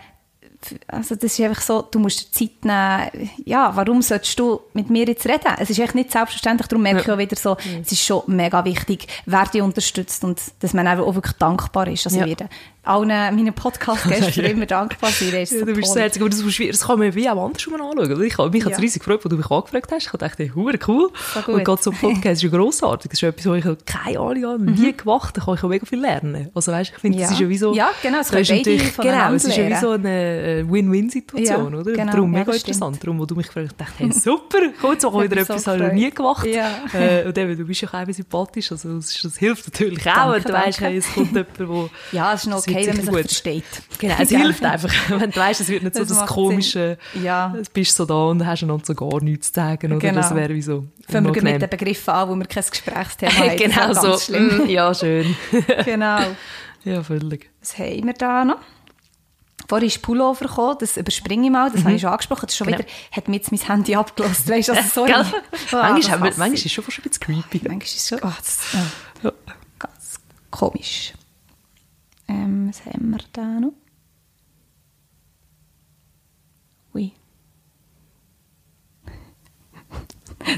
also 0.88 1.14
das 1.14 1.38
ist 1.38 1.40
einfach 1.40 1.62
so, 1.62 1.82
du 1.82 1.98
musst 1.98 2.20
dir 2.20 2.48
Zeit 2.50 2.64
nehmen. 2.64 3.30
Ja, 3.44 3.74
warum 3.74 4.02
solltest 4.02 4.38
du 4.38 4.60
mit 4.74 4.90
mir 4.90 5.06
jetzt 5.06 5.26
reden? 5.26 5.52
Es 5.58 5.70
ist 5.70 5.78
echt 5.78 5.94
nicht 5.94 6.10
selbstverständlich, 6.12 6.68
darum 6.68 6.82
merke 6.82 7.00
ich 7.02 7.10
auch 7.10 7.18
wieder 7.18 7.36
so, 7.36 7.56
es 7.82 7.92
ist 7.92 8.02
schon 8.04 8.22
mega 8.26 8.64
wichtig, 8.64 9.06
wer 9.26 9.44
dich 9.46 9.62
unterstützt 9.62 10.24
und 10.24 10.40
dass 10.60 10.72
man 10.74 10.86
auch 10.86 11.14
wirklich 11.14 11.36
dankbar 11.36 11.88
ist. 11.88 12.06
Also 12.06 12.18
Ja. 12.18 12.24
ich 12.26 12.38
werde 12.38 12.48
allen 12.84 13.08
meinen 13.08 13.52
Podcast-Gästen 13.52 14.32
für 14.32 14.42
immer 14.42 14.66
dankbar 14.66 15.10
sein. 15.10 15.30
Der 15.30 15.40
Ja, 15.40 15.46
so 15.46 15.64
du 15.64 15.72
bist 15.74 15.92
so 15.92 16.00
herzig, 16.00 16.20
aber 16.20 16.30
das, 16.30 16.40
das 16.44 16.80
kann 16.86 16.98
man 16.98 17.14
wie 17.14 17.28
auch 17.28 17.44
andersrum 17.46 17.74
anschauen. 17.74 17.98
oder? 18.12 18.20
Ich 18.22 18.38
habe 18.38 18.50
mich 18.50 18.64
Ja. 18.64 18.70
ja. 18.70 18.76
riesig 18.78 19.00
gefreut, 19.02 19.20
als 19.24 19.30
du 19.30 19.36
mich 19.36 19.50
angefragt 19.50 19.92
hast. 19.92 20.06
Ich 20.06 20.12
dachte, 20.18 20.54
hure 20.54 20.78
cool. 20.88 21.10
So. 21.46 21.52
Und 21.52 21.64
gerade 21.64 21.82
so 21.82 21.90
ein 21.90 21.96
Podcast 21.96 22.42
ist 22.42 22.42
ja 22.42 22.48
grossartig. 22.48 23.10
Das 23.10 23.22
ist 23.22 23.28
etwas, 23.28 23.46
wo 23.46 23.54
ich 23.54 23.64
keine 23.86 24.18
Ahnung 24.18 24.44
habe, 24.44 24.70
nie 24.70 24.92
gemacht 24.96 25.36
Da 25.36 25.44
kann 25.44 25.54
ich 25.54 25.62
auch 25.62 25.68
mega 25.68 25.86
viel 25.86 26.00
lernen. 26.00 26.50
Also 26.54 26.72
weißt, 26.72 26.92
ich 26.94 26.98
finde, 26.98 27.12
Mhm. 27.18 27.20
Ja. 27.22 27.26
das 27.28 27.34
ist 27.36 27.40
ja 27.40 27.48
wie 27.48 27.58
so... 27.58 27.74
Ja, 27.74 27.90
genau, 28.02 28.18
es 28.20 28.28
können 28.30 28.42
ist 28.42 28.48
beide 28.50 28.76
Genau, 29.08 29.32
es 29.34 29.44
ist 29.44 29.56
ja 29.56 29.68
wie 29.68 29.74
so 29.76 29.90
eine 29.90 30.08
äh, 30.60 30.64
Win-Win-Situation, 30.70 31.72
Ja, 31.74 31.78
oder? 31.80 31.92
genau, 31.92 32.12
Darum 32.12 32.30
mega 32.30 32.44
das 32.46 32.56
interessant. 32.56 32.96
stimmt. 32.96 33.04
Darum, 33.06 33.20
wo 33.20 33.26
du 33.26 33.34
mich 33.36 33.46
gefragt 33.46 33.68
hast, 33.78 33.80
dachte 33.80 33.92
hey, 33.98 34.12
super, 34.12 34.58
jetzt 34.92 35.02
machen 35.04 35.14
wir 35.14 35.24
hat 35.24 35.30
wieder 35.30 35.44
so 35.44 35.52
etwas, 35.52 35.64
das 35.64 35.66
habe 35.66 35.76
ich 35.78 35.82
noch 35.84 35.92
nie 35.92 36.10
gemacht. 36.10 36.46
Äh, 36.46 37.24
und 37.26 37.38
eben, 37.38 37.56
du 37.56 37.64
bist 37.64 37.80
ja 37.82 37.88
auch 37.92 38.12
sympathisch, 38.12 38.72
also 38.72 38.94
das, 38.96 39.36
hilft 39.38 39.66
natürlich 39.72 40.00
auch. 40.10 40.14
Danke, 40.14 40.36
und 40.36 40.48
du 40.48 40.52
weißt, 40.52 40.80
es 40.82 41.12
kommt 41.14 41.30
jemand, 41.32 41.68
wo... 41.68 41.90
Ja, 42.12 42.32
es 42.34 42.42
ist 42.42 42.48
noch 42.48 42.64
okay, 42.76 42.86
wenn 42.88 42.96
man 43.04 43.06
gut. 43.14 43.20
versteht. 43.22 43.64
Genau, 43.98 44.14
es 44.18 44.28
hilft 44.30 44.64
einfach, 44.64 44.92
wenn 45.08 45.30
du 45.30 45.36
weißt, 45.36 45.60
es 45.60 45.68
wird 45.68 45.82
nicht 45.84 45.94
so 45.94 46.04
Das 46.04 46.26
komische, 46.26 46.98
Sinn. 47.12 47.24
Ja. 47.24 47.48
du 47.56 47.62
bist 47.72 47.94
so 47.96 48.04
da 48.04 48.14
und 48.24 48.44
hast 48.44 48.62
einander 48.62 48.84
so 48.84 48.94
gar 48.94 49.22
nichts 49.22 49.52
zu 49.52 49.60
sagen, 49.60 49.92
oder? 49.92 50.00
Genau. 50.00 50.20
Das 50.20 50.34
wäre 50.34 50.52
wie 50.54 50.62
so 50.62 50.86
Fangen 51.08 51.34
wir 51.34 51.42
mit 51.42 51.62
den 51.62 51.70
Begriffen 51.70 52.10
an, 52.12 52.28
wo 52.28 52.34
wir 52.36 52.46
kein 52.46 52.64
Gesprächsthema 52.68 53.32
haben. 53.32 53.56
genau 53.56 53.92
so, 53.94 54.18
schlimm. 54.18 54.64
mm, 54.64 54.68
ja, 54.68 54.92
schön. 54.94 55.36
genau. 55.84 56.18
ja, 56.84 57.02
völlig. 57.02 57.50
Was 57.60 57.78
haben 57.78 58.06
wir 58.06 58.14
da 58.14 58.44
noch? 58.44 58.58
Vorhin 59.68 59.86
ist 59.88 60.02
Pullover 60.02 60.46
gekommen, 60.46 60.76
das 60.80 60.96
überspringe 60.96 61.46
ich 61.46 61.50
mal, 61.52 61.70
das 61.70 61.84
habe 61.84 61.94
ich 61.94 62.00
schon 62.02 62.10
angesprochen. 62.10 62.42
Das 62.46 62.52
ist 62.52 62.58
schon 62.58 62.66
Genau. 62.66 62.78
wieder, 62.80 62.88
hat 63.12 63.28
mir 63.28 63.36
jetzt 63.36 63.52
mein 63.52 63.60
Handy 63.60 63.94
abgelöst. 63.94 64.48
Weißt 64.48 64.68
du, 64.68 64.72
also 64.72 64.88
sorry. 64.92 65.12
Das 65.12 65.28
manchmal, 65.70 66.18
wir, 66.18 66.24
manchmal 66.24 66.52
ist 66.54 66.66
es 66.66 66.72
schon 66.72 66.84
fast 66.84 66.98
ein 66.98 67.02
bisschen 67.04 67.20
creepy. 67.22 67.68
Manchmal 67.68 67.82
ist 67.86 67.96
es 67.96 68.08
schon, 68.08 68.18
oh, 68.22 68.32
das, 68.36 68.58
ja, 68.72 68.80
Ja. 69.22 69.32
ganz 69.78 70.18
komisch. 70.50 71.12
Ähm, 72.32 72.68
was 72.68 72.84
haben 72.86 73.10
wir 73.10 73.18
da 73.32 73.60
noch? 73.60 73.72
Ui. 76.94 77.12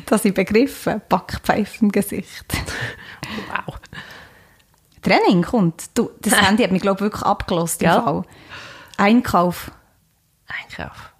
Das 0.07 0.23
sind 0.23 0.35
Begriffe. 0.35 1.03
Backpfeife 1.09 1.85
im 1.85 1.93
Gesicht. 1.93 2.47
Wow. 3.49 3.81
Training 5.03 5.43
kommt. 5.43 5.91
Du, 5.95 6.11
das 6.21 6.41
Handy 6.41 6.63
hat 6.63 6.71
mich, 6.71 6.83
glaube 6.83 6.99
ich, 6.99 7.03
wirklich 7.03 7.23
abgelost. 7.23 7.83
Im? 7.83 7.91
Fall. 7.91 8.23
Einkauf. 8.97 9.73
Einkauf. 10.47 11.13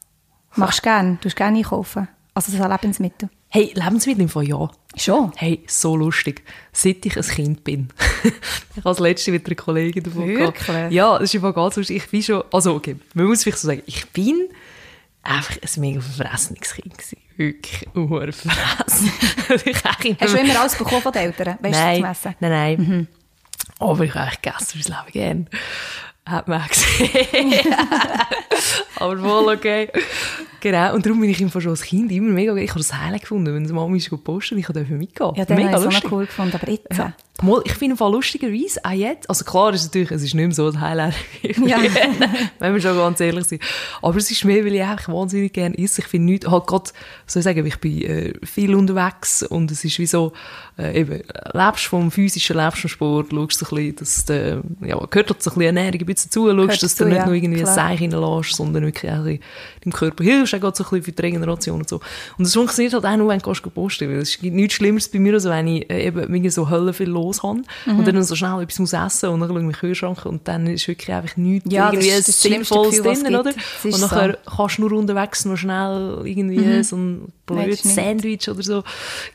Machst 0.55 0.79
du 0.79 0.83
gerne? 0.83 1.19
Du 1.21 1.29
gerne 1.31 1.59
einkaufen? 1.59 2.09
Also 2.35 2.53
so 2.53 2.69
Lebensmittel? 2.69 3.31
Hey, 3.49 3.73
Lebensmittel 3.75 4.23
im 4.23 4.29
Fall 4.29 4.47
ja. 4.47 4.71
Schon? 4.97 5.33
Hey, 5.37 5.65
so 5.67 5.97
lustig. 5.97 6.43
Seit 6.73 7.05
ich 7.05 7.17
ein 7.17 7.23
Kind 7.23 7.65
bin. 7.65 7.89
ich 8.25 8.33
habe 8.77 8.83
das 8.85 9.01
letzte 9.01 9.33
mit 9.33 9.47
einer 9.47 9.57
Kollegin 9.57 10.05
davon 10.05 10.27
gehabt. 10.27 10.69
Wirklich? 10.69 10.93
Ja, 10.93 11.19
das 11.19 11.31
ist 11.31 11.37
einfach 11.37 11.55
ganz 11.55 11.77
lustig. 11.77 11.97
Ich 11.97 12.11
bin 12.11 12.23
schon, 12.23 12.45
also 12.53 12.75
okay, 12.75 12.97
man 13.15 13.27
muss 13.27 13.43
vielleicht 13.43 13.59
so 13.59 13.69
sagen, 13.69 13.83
ich 13.87 14.07
bin 14.11 14.49
einfach 15.23 15.57
ein 15.57 15.81
mega 15.81 16.01
verfressenes 16.01 16.75
Kind 16.75 16.97
gewesen. 16.97 17.19
Wirklich, 17.37 17.89
urverfressen. 17.95 19.13
Hast 20.21 20.35
du 20.35 20.39
immer 20.39 20.61
alles 20.61 20.77
bekommen 20.77 21.03
von 21.03 21.13
den 21.13 21.23
Eltern? 21.23 21.59
Weißt 21.61 21.75
nein, 21.75 21.95
du 21.95 22.03
zu 22.03 22.09
messen? 22.09 22.35
nein, 22.41 22.51
nein. 22.51 22.77
Mhm. 22.77 23.07
Aber 23.81 24.05
ich 24.05 24.15
habe 24.15 24.27
eigentlich 24.27 24.43
gegessen 24.43 24.81
fürs 24.81 24.89
Leben 24.89 25.13
gern. 25.13 25.49
Hat 26.27 26.49
man 26.49 26.63
auch 26.63 26.69
gesehen. 26.69 27.75
Aber 28.97 29.19
voll 29.19 29.55
okay. 29.55 29.91
Genau. 30.65 30.95
Und 30.95 31.05
darum 31.05 31.21
bin 31.21 31.29
ich 31.29 31.39
ihm 31.43 31.51
schon 31.51 31.69
als 31.69 31.83
Kind 31.83 32.11
immer 32.11 32.31
mega, 32.31 32.55
ich 32.57 32.71
habe 32.71 32.81
das 32.81 32.95
Highlight 32.95 33.21
gefunden, 33.21 33.55
wenn 33.55 33.67
die 33.67 33.73
Mama 33.75 33.95
ist 33.97 34.09
gepostet 34.09 34.53
und 34.53 34.59
ich 34.61 34.67
durfte 34.67 34.95
mitgehen. 34.95 35.33
Ja, 35.37 35.45
den 35.45 35.57
mega 35.57 35.77
lustig. 35.77 36.11
cool 36.11 36.25
gefunden, 36.25 36.55
aber 36.55 36.71
jetzt... 36.71 36.87
Ja. 36.97 37.13
Mal, 37.43 37.63
ich 37.65 37.73
finde 37.73 37.95
im 37.95 37.99
Fall 37.99 38.13
lustigerweise 38.13 38.79
auch 38.85 38.93
jetzt, 38.93 39.29
also 39.29 39.45
klar 39.45 39.75
ist 39.75 39.81
es 39.81 39.87
natürlich, 39.89 40.13
es 40.13 40.23
ist 40.23 40.35
nicht 40.35 40.47
mehr 40.47 40.55
so 40.55 40.69
ein 40.69 40.81
Highlight, 40.81 41.15
Ja. 41.67 41.79
wenn 42.61 42.75
wir 42.75 42.81
schon 42.81 42.97
ganz 42.97 43.19
ehrlich 43.19 43.45
sind. 43.47 43.61
Aber 44.01 44.17
es 44.17 44.31
ist 44.31 44.45
mehr, 44.45 44.65
weil 44.65 44.73
ich 44.77 44.83
einfach 44.83 45.13
wahnsinnig 45.13 45.53
gerne 45.53 45.77
esse. 45.77 46.01
Ich 46.01 46.07
finde 46.07 46.31
nichts, 46.31 46.49
halt 46.49 46.65
gerade, 46.69 46.91
soll 47.27 47.41
ich 47.41 47.45
sagen, 47.45 47.67
ich 47.67 47.79
bin 47.81 48.03
äh, 48.03 48.35
viel 48.45 48.73
unterwegs 48.77 49.43
und 49.43 49.69
es 49.73 49.85
ist 49.85 49.99
wie 49.99 50.07
so, 50.07 50.33
äh, 50.79 51.01
eben, 51.01 51.23
lebst 51.53 51.87
vom 51.87 52.13
physischen, 52.13 52.57
lebst 52.57 52.83
vom 52.83 52.89
Sport, 52.91 53.33
schaust 53.33 53.59
so 53.59 53.67
ein 53.67 53.75
bisschen, 53.75 53.97
dass 53.97 54.25
der, 54.27 54.61
ja, 54.83 54.97
gehört 55.11 55.31
halt 55.31 55.43
so 55.43 55.51
ein 55.51 55.55
bisschen 55.55 55.63
Ernährung 55.63 56.01
ein 56.01 56.07
bisschen 56.07 56.31
zu, 56.31 56.49
schaust, 56.49 56.83
dass 56.85 56.95
dazu, 56.95 57.03
du 57.03 57.11
nicht 57.11 57.19
ja, 57.19 57.27
nur 57.27 57.35
irgendwie 57.35 57.59
ein 57.59 57.65
klar. 57.65 57.75
Seich 57.75 58.01
reinlässt, 58.01 58.55
sondern 58.55 58.85
wirklich 58.85 59.11
auch 59.11 59.25
ein 59.25 59.41
deinem 59.85 59.93
Körper 59.93 60.23
hilfst, 60.23 60.54
auch 60.55 60.61
gerade 60.61 60.77
so 60.77 60.85
ein 60.85 60.91
bisschen 60.91 61.03
für 61.05 61.13
die 61.13 61.23
Regeneration 61.23 61.81
und 61.81 61.89
so. 61.89 61.97
Und 62.39 62.45
das 62.47 62.55
funktioniert 62.55 62.95
halt 62.95 63.05
auch 63.05 63.17
nur, 63.17 63.29
wenn 63.29 63.39
du 63.41 63.53
posten, 63.71 64.09
weil 64.09 64.19
es 64.19 64.39
gibt 64.39 64.55
nichts 64.55 64.75
Schlimmeres 64.75 65.09
bei 65.09 65.19
mir, 65.19 65.35
als 65.35 65.45
wenn 65.45 65.67
ich 65.67 65.91
äh, 65.91 66.07
eben 66.07 66.21
irgendwie 66.21 66.51
so 66.51 66.71
Hölle 66.71 66.93
viel 66.93 67.09
los 67.09 67.43
habe 67.43 67.63
Mhm. 67.87 67.99
und 67.99 68.07
dann 68.07 68.23
so 68.23 68.35
schnell 68.37 68.63
etwas 68.63 68.79
muss 68.79 68.93
essen 68.93 69.31
und 69.31 69.41
dann 69.41 69.49
schaue 69.49 69.59
ich 69.59 69.63
in 69.65 69.69
den 69.71 69.77
Kühlschrank 69.77 70.27
und 70.27 70.47
dann 70.49 70.67
ist 70.67 70.87
wirklich 70.89 71.13
einfach 71.13 71.37
nichts 71.37 71.73
Ja, 71.73 71.87
das 71.87 71.95
irgendwie 71.95 72.09
ist 72.19 72.29
das 72.29 72.41
schlimmste 72.41 72.75
Sinnvolles 72.91 73.23
drin, 73.23 73.37
oder? 73.37 73.53
Das 73.53 73.95
Und 73.95 74.01
nachher 74.01 74.39
kannst 74.57 74.79
du 74.79 74.83
nur 74.89 74.93
unterwegs 74.99 75.45
noch 75.45 75.57
schnell 75.57 76.21
irgendwie 76.25 76.83
so 76.85 76.97
ein 76.97 77.33
blödes 77.47 77.83
das. 77.83 77.95
Sandwich 77.95 78.49
oder 78.49 78.63
so. 78.63 78.85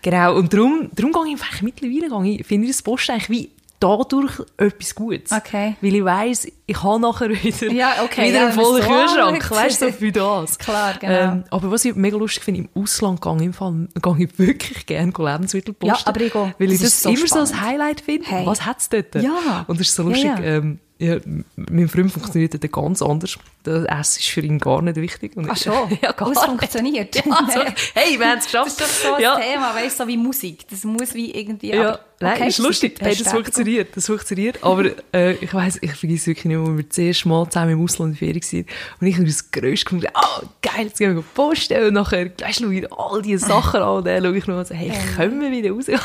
Genau, 0.01 0.35
und 0.35 0.53
darum, 0.53 0.89
darum 0.95 1.11
gehe 1.11 1.33
ich 1.35 1.41
einfach 1.41 1.61
mittlerweile, 1.61 2.23
gehe 2.23 2.39
ich, 2.39 2.45
finde 2.47 2.67
ich 2.67 2.73
das 2.75 2.81
Posten 2.81 3.11
eigentlich 3.13 3.29
wie 3.29 3.49
dadurch 3.79 4.41
etwas 4.57 4.93
Gutes. 4.95 5.31
Okay. 5.31 5.75
Weil 5.81 5.95
ich 5.95 6.03
weiss, 6.03 6.47
ich 6.69 6.83
habe 6.83 6.99
nachher 7.01 7.29
wieder, 7.29 7.71
Ja, 7.71 7.93
okay, 8.03 8.29
wieder 8.29 8.39
ja, 8.41 8.45
einen 8.47 8.53
vollen 8.53 8.81
es 8.81 8.87
so 8.87 8.93
Kühlschrank. 8.93 9.51
Weißt 9.51 9.81
du, 9.81 9.85
so 9.87 9.91
für 9.91 10.11
das. 10.11 10.57
Klar, 10.59 10.95
genau. 10.99 11.13
Ähm, 11.13 11.43
aber 11.49 11.71
was 11.71 11.85
ich 11.85 11.95
mega 11.95 12.17
lustig 12.17 12.43
finde, 12.43 12.61
im 12.61 12.69
Ausland 12.81 13.21
gehe 13.21 13.35
ich, 13.37 13.41
im 13.43 13.53
Fall, 13.53 13.87
gehe 14.01 14.15
ich 14.25 14.39
wirklich 14.39 14.85
gerne 14.85 15.11
Lebensmittel 15.17 15.73
posten. 15.73 15.95
Ja, 15.95 16.01
aber 16.05 16.21
ich 16.21 16.35
auch. 16.35 16.51
Weil 16.59 16.71
ich 16.71 16.79
Das 16.81 16.91
das, 16.91 17.01
so 17.03 17.09
immer 17.09 17.27
so 17.27 17.39
als 17.39 17.49
spannend. 17.49 17.67
Highlight 17.67 18.01
finde. 18.01 18.27
Hey. 18.27 18.45
Was 18.45 18.65
hat 18.65 18.79
es 18.79 18.89
dort? 18.89 19.15
Ja. 19.15 19.65
Und 19.67 19.79
das 19.79 19.87
ist 19.89 19.95
so 19.95 20.03
Ja, 20.03 20.09
lustig. 20.09 20.25
ja. 20.25 20.39
Ähm, 20.43 20.79
ja, 21.01 21.15
mein 21.55 21.87
Freund 21.87 22.11
funktioniert 22.11 22.53
dort 22.61 22.69
ganz 22.73 23.01
anders. 23.01 23.37
Das 23.63 23.85
Essen 23.85 24.19
ist 24.19 24.27
für 24.31 24.41
ihn 24.41 24.59
gar 24.59 24.81
nicht 24.81 24.97
wichtig. 24.97 25.37
Und 25.37 25.49
Ach 25.49 25.55
schon? 25.55 25.97
ja, 26.01 26.11
gar 26.11 26.29
es 26.29 26.39
funktioniert. 26.43 27.15
Ja, 27.25 27.47
so, 27.53 27.61
hey, 27.93 28.19
wir 28.19 28.27
haben 28.27 28.39
es 28.39 28.43
Das 28.43 28.51
geschafft. 28.51 28.67
ist 28.67 28.81
doch 28.81 28.87
so 29.09 29.13
ein 29.15 29.21
ja. 29.21 29.37
Thema, 29.39 29.73
weißt 29.75 29.97
du, 29.97 30.03
so 30.03 30.07
wie 30.09 30.17
Musik. 30.17 30.67
Das 30.69 30.83
muss 30.83 31.13
wie 31.13 31.31
irgendwie... 31.31 31.69
Ja, 31.69 31.87
aber, 31.91 31.99
nein, 32.19 32.33
okay, 32.35 32.47
ist 32.49 32.57
lustig. 32.57 32.97
Hey, 32.99 33.15
das 33.15 33.31
funktioniert, 33.31 33.95
das 33.95 34.07
funktioniert. 34.07 34.61
Aber 34.61 34.87
äh, 35.13 35.35
ich 35.35 35.53
weiss, 35.53 35.77
ich 35.81 35.93
vergesse 35.93 36.27
wirklich 36.31 36.45
nicht, 36.45 36.57
wo 36.65 36.75
wir 36.77 36.83
das 36.83 36.97
erste 36.97 37.27
Mal 37.29 37.47
zusammen 37.49 37.71
im 37.71 37.83
Ausland 37.83 38.11
in 38.13 38.17
Ferien 38.17 38.41
waren. 38.43 38.65
Und 39.01 39.07
ich 39.07 39.15
habe 39.15 39.25
das 39.25 39.51
grösste 39.51 39.85
gefunden, 39.85 40.07
ah, 40.13 40.41
geil, 40.61 40.85
jetzt 40.87 40.97
gehen 40.99 41.15
wir 41.15 41.23
posten. 41.33 41.83
Und 41.87 41.93
nachher, 41.93 42.31
weißt 42.39 42.59
du, 42.59 42.63
schaue 42.65 42.73
ich 42.75 42.93
all 42.93 43.21
diese 43.21 43.45
Sachen 43.45 43.81
an 43.81 43.97
und 43.97 44.07
dann 44.07 44.23
schaue 44.23 44.37
ich 44.37 44.47
noch 44.47 44.57
und 44.57 44.67
so, 44.67 44.73
hey, 44.75 44.91
können 45.15 45.41
wir 45.41 45.51
wieder 45.51 45.71
raus? 45.71 45.85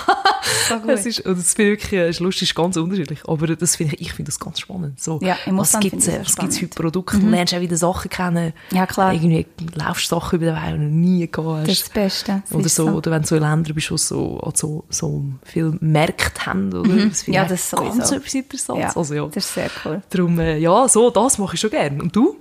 So. 0.69 0.77
Das 0.87 1.05
ist, 1.05 1.21
und 1.21 1.39
das 1.39 1.55
finde 1.55 1.73
ich 1.73 1.83
wirklich, 1.83 2.01
äh, 2.01 2.09
ist 2.11 2.21
lustig, 2.21 2.49
ist 2.51 2.55
ganz 2.55 2.77
unterschiedlich. 2.77 3.21
Aber 3.27 3.47
das 3.49 3.77
finde 3.77 3.97
ich, 3.97 4.03
ich 4.03 4.13
finde 4.13 4.31
das 4.31 4.39
ganz 4.39 4.61
spannend. 4.61 5.01
So, 5.01 5.19
Ja, 5.23 5.37
im 5.47 5.59
was 5.59 5.73
das 5.73 5.81
gibt's 5.81 6.07
für 6.07 6.25
spannend. 6.25 6.75
Produkte? 6.75 7.19
Du 7.19 7.29
lernst 7.29 7.55
auch 7.55 7.61
wieder 7.61 7.77
Sachen 7.77 8.11
kennen. 8.11 8.53
Ja, 8.71 8.87
klar. 8.87 9.13
Irgendwie 9.13 9.47
laufst 9.75 10.11
du 10.11 10.17
Sachen 10.17 10.37
über 10.37 10.47
den 10.47 10.55
Weg, 10.57 10.63
die 10.65 10.71
du 10.73 10.79
noch 10.85 10.91
nie 10.91 11.31
gehabt 11.31 11.49
hast. 11.49 11.69
Das 11.69 11.73
ist 11.75 11.83
das 11.83 11.91
Beste. 11.91 12.43
Das 12.45 12.53
Oder 12.57 12.67
ist 12.67 12.75
so, 12.75 12.89
oder 12.89 13.11
wenn 13.11 13.23
du 13.23 13.29
so 13.29 13.37
in 13.37 13.43
Ländern 13.43 13.75
bist, 13.75 13.91
wo 13.91 13.97
so, 13.97 14.53
so, 14.55 14.85
so 14.89 15.25
viele 15.45 15.77
Märkte 15.81 16.47
haben, 16.47 16.73
oder? 16.73 17.07
Das 17.09 17.27
Mhm. 17.27 17.33
Ja, 17.35 17.43
ich 17.45 17.49
das 17.51 17.71
ganz 17.71 17.89
sowieso. 18.09 18.15
etwas 18.17 18.35
Interessantes. 18.35 18.85
Ja, 18.95 18.97
Also, 19.01 19.15
ja. 19.15 19.27
das 19.27 19.37
ist 19.45 19.55
sehr 19.55 19.71
cool. 19.85 20.03
Darum, 20.11 20.39
äh, 20.45 20.59
ja, 20.59 20.89
so, 20.89 21.11
das 21.11 21.39
mache 21.39 21.55
ich 21.55 21.61
schon 21.61 21.71
gerne. 21.71 22.03
Und 22.03 22.15
du? 22.15 22.37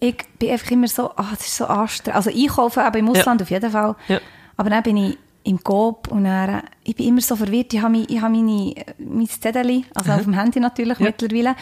Ich 0.00 0.16
bin 0.38 0.50
einfach 0.50 0.70
immer 0.70 0.88
so, 0.88 1.10
ah, 1.16 1.28
das 1.30 1.46
ist 1.46 1.56
so 1.56 1.66
anstrengend. 1.66 2.16
Also 2.16 2.30
einkaufen, 2.30 2.80
aber 2.80 2.98
im 2.98 3.08
Ausland 3.08 3.40
auf 3.42 3.50
jeden 3.50 3.70
Fall. 3.70 3.96
Ja. 4.08 4.20
Aber 4.56 4.70
dann 4.70 4.82
bin 4.82 4.96
ich 4.96 5.18
im 5.44 5.62
Coop 5.62 6.08
und 6.08 6.24
dann, 6.24 6.62
ich 6.84 6.96
bin 6.96 7.08
immer 7.08 7.20
so 7.20 7.36
verwirrt. 7.36 7.72
Ich 7.74 7.80
habe, 7.82 7.92
mein, 7.92 8.06
ich 8.08 8.20
habe 8.20 8.34
meine, 8.34 8.74
mein 8.98 9.28
Zettel, 9.28 9.82
also 9.94 10.12
auf 10.12 10.22
dem 10.22 10.32
Handy 10.34 10.60
natürlich 10.60 10.98
Ja. 10.98 11.06
mittlerweile. 11.06 11.54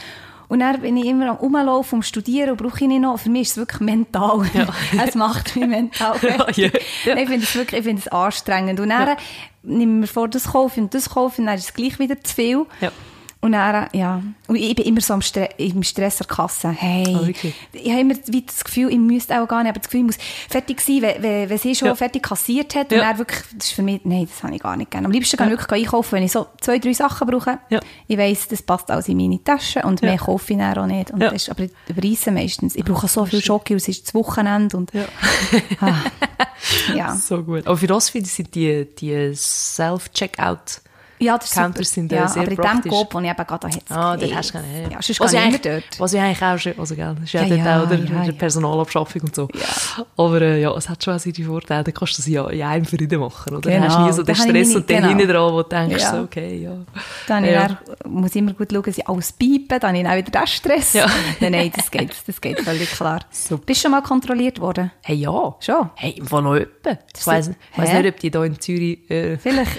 Und 0.48 0.60
dann 0.60 0.80
bin 0.82 0.96
ich 0.98 1.06
immer 1.06 1.30
am 1.30 1.36
Rumlaufen, 1.36 1.96
um 1.98 2.02
Studieren 2.02 2.50
und 2.50 2.56
brauche 2.58 2.76
ich 2.82 2.88
nicht 2.88 3.00
noch. 3.00 3.18
Für 3.18 3.30
mich 3.30 3.42
ist 3.42 3.50
es 3.52 3.56
wirklich 3.56 3.80
mental. 3.80 4.42
es 5.06 5.14
macht 5.14 5.56
mich 5.56 5.66
mental 5.66 6.12
Ja, 6.22 6.36
fertig. 6.44 6.56
ja. 7.06 7.16
Ich 7.16 7.28
finde 7.28 7.44
es 7.44 7.54
wirklich 7.54 7.78
ich 7.80 7.86
finde 7.86 8.00
es 8.04 8.08
anstrengend. 8.08 8.78
Und 8.78 8.90
dann 8.90 9.16
nehme 9.62 9.92
ich 9.94 10.00
mir 10.00 10.06
vor, 10.06 10.28
das 10.28 10.44
kaufe 10.52 10.80
und 10.80 10.92
das 10.94 11.08
kaufe 11.10 11.40
und 11.40 11.46
dann 11.46 11.56
ist 11.56 11.64
es 11.70 11.74
gleich 11.74 11.98
wieder 11.98 12.20
zu 12.22 12.34
viel. 12.34 12.66
Ja. 12.80 12.90
Und 13.44 13.52
dann, 13.52 13.88
ja, 13.92 14.22
und 14.46 14.54
ich 14.54 14.72
bin 14.76 14.84
immer 14.84 15.00
so 15.00 15.14
am 15.14 15.20
Stre 15.20 15.48
im 15.56 15.82
Stress 15.82 16.18
der 16.18 16.28
Kasse. 16.28 16.68
Hey, 16.70 17.04
Ah, 17.08 17.26
wirklich? 17.26 17.52
ich 17.72 17.90
habe 17.90 18.00
immer 18.02 18.14
wie 18.28 18.42
das 18.42 18.62
Gefühl, 18.62 18.88
ich 18.88 18.98
müsste 18.98 19.42
auch 19.42 19.48
gar 19.48 19.64
nicht, 19.64 19.70
aber 19.70 19.80
das 19.80 19.88
Gefühl, 19.88 20.00
ich 20.02 20.06
muss 20.06 20.18
fertig 20.48 20.80
sein, 20.80 21.02
wenn, 21.02 21.20
wenn, 21.24 21.50
wenn 21.50 21.58
sie 21.58 21.74
schon 21.74 21.88
Ja. 21.88 21.96
fertig 21.96 22.22
kassiert 22.22 22.76
hat. 22.76 22.92
Ja. 22.92 22.98
Und 22.98 23.04
dann 23.04 23.18
wirklich, 23.18 23.40
das 23.56 23.66
ist 23.66 23.72
für 23.72 23.82
mich, 23.82 24.00
nein, 24.04 24.28
das 24.30 24.40
habe 24.44 24.54
ich 24.54 24.62
gar 24.62 24.76
nicht 24.76 24.92
gerne. 24.92 25.06
Am 25.06 25.12
liebsten 25.12 25.36
kann 25.36 25.48
ich 25.52 25.58
wirklich 25.58 25.84
einkaufen, 25.86 26.12
wenn 26.12 26.22
ich 26.22 26.30
so 26.30 26.46
zwei, 26.60 26.78
drei 26.78 26.92
Sachen 26.92 27.26
brauche. 27.26 27.58
Ja. 27.68 27.80
Ich 28.06 28.16
weiss, 28.16 28.46
das 28.46 28.62
passt 28.62 28.88
alles 28.92 29.08
in 29.08 29.16
meine 29.16 29.42
Tasche 29.42 29.82
und 29.82 30.02
mehr 30.02 30.18
kaufe 30.18 30.52
ich 30.52 30.58
dann 30.60 30.78
auch 30.78 30.86
nicht. 30.86 31.10
Und 31.10 31.20
Ja. 31.20 31.30
das 31.30 31.42
ist, 31.42 31.50
aber 31.50 31.64
ich 31.64 31.72
überreisse 31.88 32.30
meistens. 32.30 32.76
Ich 32.76 32.84
brauche 32.84 33.08
so 33.08 33.26
viel 33.26 33.42
Schoki 33.42 33.74
es 33.74 33.88
ist 33.88 34.06
das 34.06 34.14
Wochenende 34.14 34.76
und, 34.76 34.92
Ja. 34.94 35.06
ah, 35.80 35.94
ja. 36.94 37.16
So 37.20 37.42
gut. 37.42 37.66
Aber 37.66 37.76
für 37.76 37.86
ich, 37.92 38.26
sind 38.32 38.54
die, 38.54 38.86
die 39.00 39.34
Self-Checkout- 39.34 40.81
Ja, 41.22 41.38
das 41.38 41.50
super. 41.50 41.84
sind, 41.84 42.10
ja, 42.12 42.26
sehr 42.28 42.42
aber 42.42 42.50
in 42.50 42.56
praktisch. 42.56 42.82
dem 42.82 42.90
Coop, 42.90 43.14
wo 43.14 43.20
ich 43.20 43.26
eben 43.30 43.46
gerade 43.46 43.68
jetzt 43.68 43.90
Ah, 43.90 44.16
dort 44.16 44.34
hast 44.34 44.48
du 44.50 44.52
keine. 44.58 44.82
Ja, 44.82 44.88
Ja, 44.90 45.02
sonst 45.02 45.20
was, 45.20 45.32
ich 45.32 45.44
immer 45.44 45.58
dort. 45.58 45.84
was 45.98 46.12
ich 46.12 46.20
eigentlich 46.20 46.42
auch 46.42 46.58
schon, 46.58 46.78
also 46.78 46.94
gell, 46.94 47.14
das 47.14 47.24
ist 47.24 47.32
ja, 47.32 47.42
Ja, 47.42 47.48
dort 47.56 47.66
ja, 47.66 47.82
auch 47.82 47.88
der, 47.88 48.24
ja. 48.26 48.32
Personalabschaffung 48.32 49.22
und 49.22 49.34
so. 49.34 49.48
Aber 50.16 50.40
äh, 50.42 50.60
ja, 50.60 50.70
es 50.76 50.88
hat 50.88 51.02
schon 51.04 51.14
auch 51.14 51.18
seine 51.18 51.34
Vorteile, 51.46 51.84
dann 51.84 51.94
kannst 51.94 52.18
du 52.18 52.22
sie 52.22 52.32
ja 52.32 52.48
in 52.48 52.62
einem 52.62 52.84
Frieden 52.84 53.20
machen, 53.20 53.56
oder? 53.56 53.70
Genau. 53.70 53.82
Dann 53.82 53.88
hast 53.88 53.98
du 53.98 54.02
nie 54.06 54.12
so 54.12 54.22
den 54.22 54.34
Stress 54.34 54.46
meine- 54.68 54.76
und 54.76 54.90
dann 54.90 54.96
genau. 54.96 55.08
hinten 55.08 55.28
dran, 55.28 55.52
wo 55.52 55.62
du 55.62 55.68
denkst, 55.68 56.04
so, 56.04 56.16
okay, 56.18 56.56
ja. 56.62 56.72
Dann 57.28 57.44
Ja. 57.44 57.78
muss 58.08 58.34
immer 58.34 58.52
gut 58.54 58.72
schauen, 58.72 58.82
dass 58.82 58.98
ich 58.98 59.08
alles 59.08 59.32
piepe, 59.32 59.78
dann 59.78 59.96
habe 59.96 59.98
ich 60.00 60.06
auch 60.08 60.16
wieder 60.30 60.40
den 60.40 60.46
Stress. 60.46 60.92
Ja. 60.94 61.06
nein, 61.40 61.52
nein, 61.52 61.72
das 61.74 61.90
geht, 61.90 62.14
das 62.26 62.40
geht 62.40 62.60
völlig 62.60 62.90
klar. 62.90 63.20
Super. 63.30 63.62
Bist 63.66 63.80
du 63.80 63.82
schon 63.82 63.90
mal 63.92 64.02
kontrolliert 64.02 64.60
worden? 64.60 64.90
Hey, 65.02 65.16
ja. 65.16 65.54
Schon? 65.60 65.90
Hey, 65.94 66.20
Fall 66.24 66.42
noch 66.42 66.54
jemanden. 66.54 66.98
Ich 67.16 67.26
weiss, 67.26 67.46
so- 67.46 67.52
nicht, 67.82 68.06
ob 68.06 68.20
die 68.20 68.30
hier 68.30 68.42
in 68.44 68.60
Zürich 68.60 69.10
äh, 69.10 69.36
Vielleicht. 69.38 69.72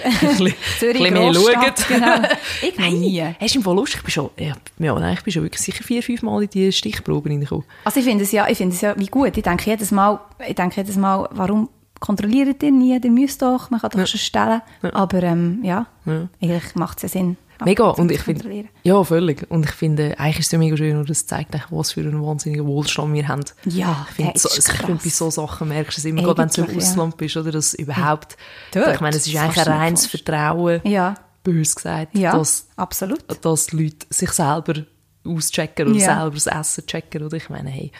Zürich 0.78 1.00
schauen. 1.34 1.72
genau. 1.88 2.28
Ich 2.62 2.78
noch 2.78 2.90
nie. 2.90 3.20
Hey, 3.20 3.34
hast 3.40 3.54
du 3.54 3.58
im 3.70 3.76
Lust? 3.76 3.94
Ich 3.94 4.02
bin 4.02 4.10
schon, 4.10 4.30
ja, 4.38 4.54
ja, 4.78 5.12
ich 5.12 5.22
bin 5.22 5.32
schon 5.32 5.42
wirklich 5.42 5.62
sicher 5.62 5.82
vier, 5.84 6.02
fünf 6.02 6.22
Mal 6.22 6.42
in 6.44 6.50
die 6.50 6.72
Stichproben 6.72 7.30
reingekommen. 7.32 7.64
Also 7.84 8.00
ich 8.00 8.06
finde 8.06 8.24
es 8.24 8.32
ja, 8.32 8.48
ich 8.48 8.58
finde 8.58 8.74
es 8.74 8.80
ja 8.80 8.94
wie 8.98 9.06
gut. 9.06 9.36
Ich 9.36 9.42
denke 9.42 9.70
jedes 9.70 9.90
Mal, 9.90 10.20
ich 10.46 10.54
denke 10.54 10.76
jedes 10.76 10.96
Mal, 10.96 11.28
warum 11.32 11.68
kontrolliert 12.00 12.62
ihr 12.62 12.70
nie? 12.70 12.98
Ihr 13.02 13.10
müsst 13.10 13.40
doch, 13.42 13.70
man 13.70 13.80
kann 13.80 13.90
doch 13.90 14.06
schon 14.06 14.20
stellen. 14.20 14.60
Aber 14.92 15.22
ähm, 15.22 15.60
ja, 15.62 15.86
Ja. 16.04 16.28
eigentlich 16.42 16.74
macht 16.74 16.98
es 16.98 17.02
ja 17.04 17.08
Sinn. 17.08 17.36
Mega. 17.64 17.90
Und 17.90 18.10
ich 18.10 18.20
finde, 18.20 18.64
ja, 18.82 19.04
völlig. 19.04 19.50
Und 19.50 19.66
ich 19.66 19.72
finde, 19.72 20.18
eigentlich 20.18 20.40
ist 20.40 20.46
es 20.46 20.52
ja 20.52 20.58
mega 20.58 20.76
schön 20.76 20.96
und 20.96 21.08
es 21.10 21.26
zeigt 21.26 21.54
eigentlich, 21.54 21.70
was 21.70 21.92
für 21.92 22.00
einen 22.00 22.22
wahnsinnigen 22.22 22.66
Wohlstand 22.66 23.14
wir 23.14 23.28
haben. 23.28 23.44
Ja, 23.64 24.06
ich 24.10 24.16
finde, 24.16 24.38
so, 24.38 24.48
ich 24.48 24.64
finde, 24.64 24.94
bei 24.94 24.98
krass. 24.98 25.18
so 25.18 25.30
Sachen 25.30 25.68
merkst 25.68 25.96
du 25.96 26.00
es 26.00 26.04
immer, 26.04 26.22
gerade 26.22 26.38
wenn 26.38 26.48
du 26.48 26.60
im 26.60 26.64
Eigentlich, 26.68 26.84
ja. 26.84 26.90
Ausland 26.90 27.16
bist, 27.16 27.36
oder, 27.36 27.52
dass 27.52 27.74
überhaupt, 27.74 28.36
Dort, 28.72 28.94
ich 28.94 29.00
meine, 29.00 29.16
es 29.16 29.26
ist 29.26 29.34
das 29.34 29.42
eigentlich 29.42 29.66
ein 29.66 29.72
reines 29.72 30.06
Vertrauen, 30.06 30.80
Ja, 30.84 31.14
bös 31.42 31.76
gesagt, 31.76 32.16
ja, 32.16 32.36
dass, 32.36 32.66
absolut. 32.76 33.22
dass 33.42 33.66
die 33.66 33.84
Leute 33.84 34.06
sich 34.10 34.30
selber 34.32 34.84
auschecken 35.26 35.88
oder 35.88 35.98
Ja. 35.98 36.16
selber 36.20 36.30
das 36.34 36.46
Essen 36.46 36.86
checken, 36.86 37.22
oder? 37.22 37.36
Ich 37.36 37.48
meine, 37.48 37.70
hey, 37.70 37.90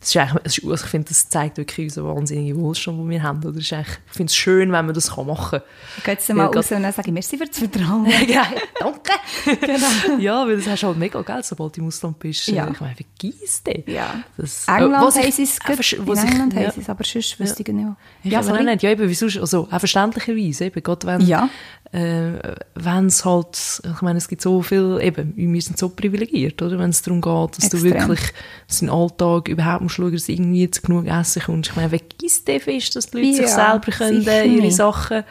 es 0.00 0.08
ist 0.08 0.16
eigentlich, 0.16 0.40
es 0.44 0.58
ist, 0.58 0.64
also 0.64 0.84
ich 0.84 0.90
finde, 0.90 1.08
das 1.08 1.28
zeigt 1.28 1.56
wirklich 1.56 1.86
unseren 1.86 2.16
wahnsinnigen 2.16 2.60
Wohlstand, 2.60 2.98
den 2.98 3.08
wir 3.10 3.22
haben, 3.22 3.38
oder? 3.44 3.56
Es 3.58 3.64
ist 3.64 3.72
eigentlich, 3.72 3.98
ich 4.06 4.12
finde 4.16 4.30
es 4.30 4.36
schön, 4.36 4.72
wenn 4.72 4.84
man 4.86 4.94
das 4.94 5.14
kann 5.14 5.26
machen 5.26 5.60
kann. 5.60 6.02
Gehe 6.04 6.14
jetzt 6.14 6.28
mal 6.34 6.46
raus 6.46 6.70
und 6.72 6.82
dann 6.82 6.92
sage 6.92 7.08
ich, 7.08 7.14
merci 7.14 7.38
für 7.38 7.46
das 7.46 7.58
Vertrauen. 7.58 8.06
ja, 8.28 8.46
danke. 8.80 9.12
genau. 9.60 10.18
Ja, 10.18 10.46
weil 10.46 10.56
das 10.56 10.66
hast 10.66 10.82
du 10.82 10.88
halt 10.88 10.98
mega 10.98 11.22
Geld, 11.22 11.44
sobald 11.44 11.76
du 11.76 11.80
im 11.82 11.86
Ausland 11.86 12.18
bist. 12.18 12.46
Ja. 12.48 12.68
Ich 12.72 12.80
meine, 12.80 12.94
vergiss 12.96 13.62
den. 13.62 13.84
Ja. 13.86 14.22
Das, 14.36 14.66
England 14.66 14.94
äh, 15.02 15.06
was 15.06 15.16
ich- 15.16 15.22
haben 15.22 15.32
sie 15.32 15.42
es 15.44 15.58
äh, 15.58 15.96
gut. 15.96 16.08
In 16.18 16.28
England 16.28 16.54
ja. 16.54 16.70
sie 16.72 16.80
es, 16.80 16.88
aber 16.88 17.04
sonst 17.04 17.38
wüsste 17.38 17.62
ich 17.62 17.68
nicht. 17.68 17.88
Ich 18.24 18.32
Ja, 18.32 18.40
ja, 18.40 18.42
sorry. 18.42 18.64
nicht. 18.64 18.82
Ja, 18.82 18.90
eben, 18.90 19.08
wieso, 19.08 19.26
also, 19.40 19.68
auch 19.70 19.78
verständlicherweise, 19.78 20.64
eben, 20.64 20.82
gerade 20.82 21.06
wenn, 21.06 21.20
Ja. 21.20 21.48
Äh, 21.92 22.54
wenn 22.74 23.06
es 23.06 23.24
halt, 23.24 23.82
ich 23.84 24.00
meine, 24.00 24.16
es 24.18 24.26
gibt 24.28 24.40
so 24.40 24.62
viel, 24.62 24.98
eben, 25.02 25.34
wir 25.36 25.62
sind 25.62 25.78
so 25.78 25.90
privilegiert, 25.90 26.60
oder? 26.62 26.78
Wenn 26.78 26.88
es 26.90 27.02
darum 27.02 27.20
geht, 27.20 27.58
dass 27.58 27.64
Extrem. 27.70 27.92
du 27.92 28.08
wirklich 28.08 28.32
deinen 28.80 28.88
Alltag 28.90 29.48
überhaupt 29.48 29.82
musst 29.82 29.96
schauen, 29.96 30.12
dass 30.12 30.24
du 30.26 30.32
irgendwie 30.32 30.70
zu 30.70 30.80
genug 30.82 31.06
Essen 31.06 31.42
kommst. 31.42 31.70
Ich 31.70 31.76
meine, 31.76 31.92
wer 31.92 32.00
isst 32.22 32.48
der 32.48 32.60
Fisch, 32.60 32.90
dass 32.90 33.08
die 33.10 33.18
Leute 33.18 33.32
sich 33.36 33.46
Ja, 33.46 33.70
selber 33.70 33.92
können, 33.92 34.20
sicher 34.20 34.42
äh, 34.42 34.48
ihre. 34.48 34.70
Sachen 34.70 35.24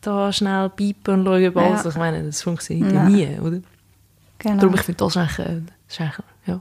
da 0.00 0.32
schnell 0.32 0.70
piepen 0.70 1.20
und 1.20 1.26
schauen, 1.26 1.42
Ja. 1.54 1.74
also 1.76 1.88
ich 1.90 1.96
meine, 1.96 2.22
das 2.24 2.40
funktioniert 2.42 2.92
ja 2.92 3.04
nie, 3.08 3.28
oder? 3.38 3.60
Genau. 4.38 4.56
Darum, 4.60 4.74
ich 4.76 4.80
finde, 4.82 5.04
das 5.04 5.16
eigentlich, 5.16 5.38
äh, 5.40 5.60
das 5.88 5.94
ist 5.94 6.00
eigentlich 6.00 6.14
ja, 6.46 6.60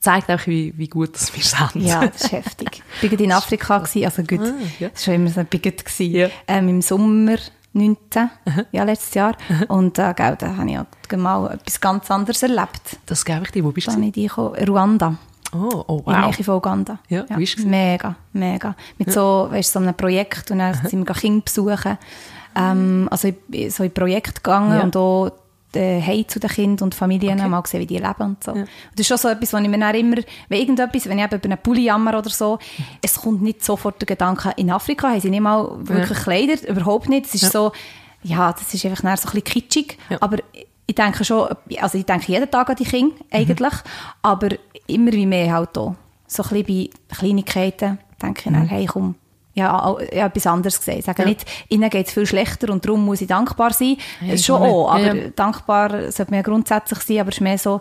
zeigt 0.00 0.30
auch, 0.30 0.46
wie, 0.46 0.72
wie 0.78 0.88
gut 0.88 1.14
das 1.14 1.34
wir 1.36 1.42
sind. 1.42 1.84
Ja, 1.84 2.06
das 2.06 2.22
ist 2.22 2.32
heftig. 2.32 2.82
Ich 3.02 3.12
war 3.12 3.20
in 3.20 3.32
Afrika, 3.32 3.78
gewesen, 3.78 4.04
also 4.04 4.22
gut, 4.22 4.40
Ah, 4.40 4.54
ja. 4.78 4.88
das 4.88 5.06
war 5.06 5.14
schon 5.14 5.14
immer 5.14 5.30
so 5.30 5.40
ein 5.40 5.46
Bigot. 5.46 5.82
Ja. 5.98 6.28
Ähm, 6.48 6.68
Im 6.68 6.80
Sommer 6.80 7.36
19, 7.74 8.30
ja, 8.72 8.84
letztes 8.84 9.14
Jahr. 9.14 9.34
Und 9.68 9.98
äh, 9.98 10.12
gell, 10.14 10.36
da 10.38 10.56
habe 10.56 10.66
ich 10.68 10.74
ja 10.74 10.86
mal 11.16 11.52
etwas 11.54 11.80
ganz 11.80 12.10
anderes 12.10 12.42
erlebt. 12.42 12.98
Das 13.06 13.24
gebe 13.24 13.42
ich 13.44 13.50
dir. 13.50 13.64
Wo 13.64 13.70
bist 13.72 13.86
Da 13.88 13.92
du? 13.92 13.96
habe 13.98 14.06
ich 14.06 14.12
die 14.12 14.26
gekommen. 14.28 14.54
Ruanda. 14.68 15.14
Oh, 15.54 15.84
oh 15.86 15.98
In 16.06 16.12
der 16.12 16.22
wow. 16.22 16.34
Nähe 16.36 16.44
von 16.44 16.54
Uganda. 16.56 16.98
Ja, 17.08 17.24
wie 17.36 17.42
ist 17.42 17.58
es? 17.58 17.64
Mega, 17.64 18.14
mega. 18.32 18.74
Mit 18.98 19.12
so, 19.12 19.48
weißt, 19.50 19.72
so 19.72 19.78
einem 19.80 19.94
Projekt 19.94 20.50
und 20.50 20.58
dann 20.60 20.74
sind 20.86 21.06
wir 21.06 21.14
Kinder 21.14 21.42
besuchen. 21.44 21.98
Ähm, 22.56 23.08
also 23.10 23.28
ich 23.28 23.38
bin 23.48 23.70
so 23.70 23.82
in 23.84 23.92
Projekt 23.92 24.42
gegangen 24.42 24.76
Ja. 24.78 24.82
und 24.82 24.96
auch 24.96 25.30
äh, 25.76 26.00
heim 26.02 26.26
zu 26.28 26.38
den 26.40 26.50
Kindern 26.50 26.84
und 26.86 26.94
Familien, 26.94 27.38
mal 27.50 27.60
gesehen, 27.62 27.80
wie 27.80 27.86
die 27.86 27.98
leben 27.98 28.22
und 28.22 28.44
so. 28.44 28.52
Und 28.52 28.60
das 28.94 29.00
ist 29.00 29.06
schon 29.08 29.16
so 29.18 29.28
etwas, 29.28 29.52
wo 29.52 29.58
ich 29.58 29.68
mir 29.68 29.78
dann 29.78 29.94
immer, 29.94 30.16
wenn 30.48 30.60
irgendetwas, 30.60 31.08
wenn 31.08 31.18
ich 31.18 31.24
eben 31.24 31.34
über 31.36 31.44
einen 31.44 31.58
Pulli 31.58 31.84
jammer 31.84 32.18
oder 32.18 32.30
so, 32.30 32.58
es 33.00 33.14
kommt 33.20 33.42
nicht 33.42 33.64
sofort 33.64 34.00
der 34.00 34.06
Gedanke, 34.06 34.52
in 34.56 34.70
Afrika 34.70 35.08
haben 35.10 35.20
sie 35.20 35.30
nicht 35.30 35.40
mal 35.40 35.68
wirklich 35.80 36.18
Kleider, 36.18 36.68
überhaupt 36.68 37.08
nicht. 37.08 37.26
Es 37.26 37.34
ist 37.34 37.42
Ja. 37.42 37.50
so, 37.50 37.72
ja, 38.22 38.52
das 38.52 38.72
ist 38.74 38.84
einfach 38.86 39.00
so 39.02 39.08
ein 39.08 39.14
bisschen 39.14 39.44
kitschig, 39.44 39.98
Ja. 40.08 40.18
aber 40.20 40.38
ich 40.86 40.94
denke 40.94 41.24
schon, 41.24 41.48
also 41.80 41.98
ich 41.98 42.04
denke 42.06 42.30
jeden 42.30 42.50
Tag 42.50 42.68
an 42.70 42.76
die 42.76 42.84
Kinder, 42.84 43.14
eigentlich, 43.30 43.74
aber 44.22 44.48
immer 44.86 45.12
wie 45.12 45.26
mehr 45.26 45.52
halt 45.54 45.76
auch. 45.78 45.94
So 46.26 46.42
ein 46.42 46.48
bisschen 46.64 46.90
bei 47.08 47.14
Kleinigkeiten 47.16 47.98
denke 48.20 48.42
ich 48.48 48.52
dann, 48.52 48.66
hey, 48.66 48.86
komm, 48.86 49.14
ja, 49.54 49.82
auch- 49.84 50.00
ja, 50.00 50.26
etwas 50.26 50.46
anderes 50.46 50.78
gesehen. 50.78 50.98
Ich 51.00 51.04
sage 51.04 51.22
Ja. 51.22 51.28
nicht, 51.28 51.44
ihnen 51.68 51.88
geht 51.90 52.06
es 52.06 52.12
viel 52.14 52.26
schlechter 52.26 52.70
und 52.72 52.84
darum 52.84 53.04
muss 53.04 53.20
ich 53.20 53.28
dankbar 53.28 53.72
sein. 53.72 53.96
Ich 54.26 54.44
schon 54.44 54.62
auch 54.62 54.90
aber 54.90 55.14
Ja, 55.14 55.28
dankbar 55.36 55.90
sollte 56.12 56.30
man 56.30 56.38
ja 56.38 56.42
grundsätzlich 56.42 57.00
sein, 57.00 57.18
aber 57.20 57.28
es 57.30 57.36
ist 57.36 57.40
mehr 57.42 57.58
so, 57.58 57.80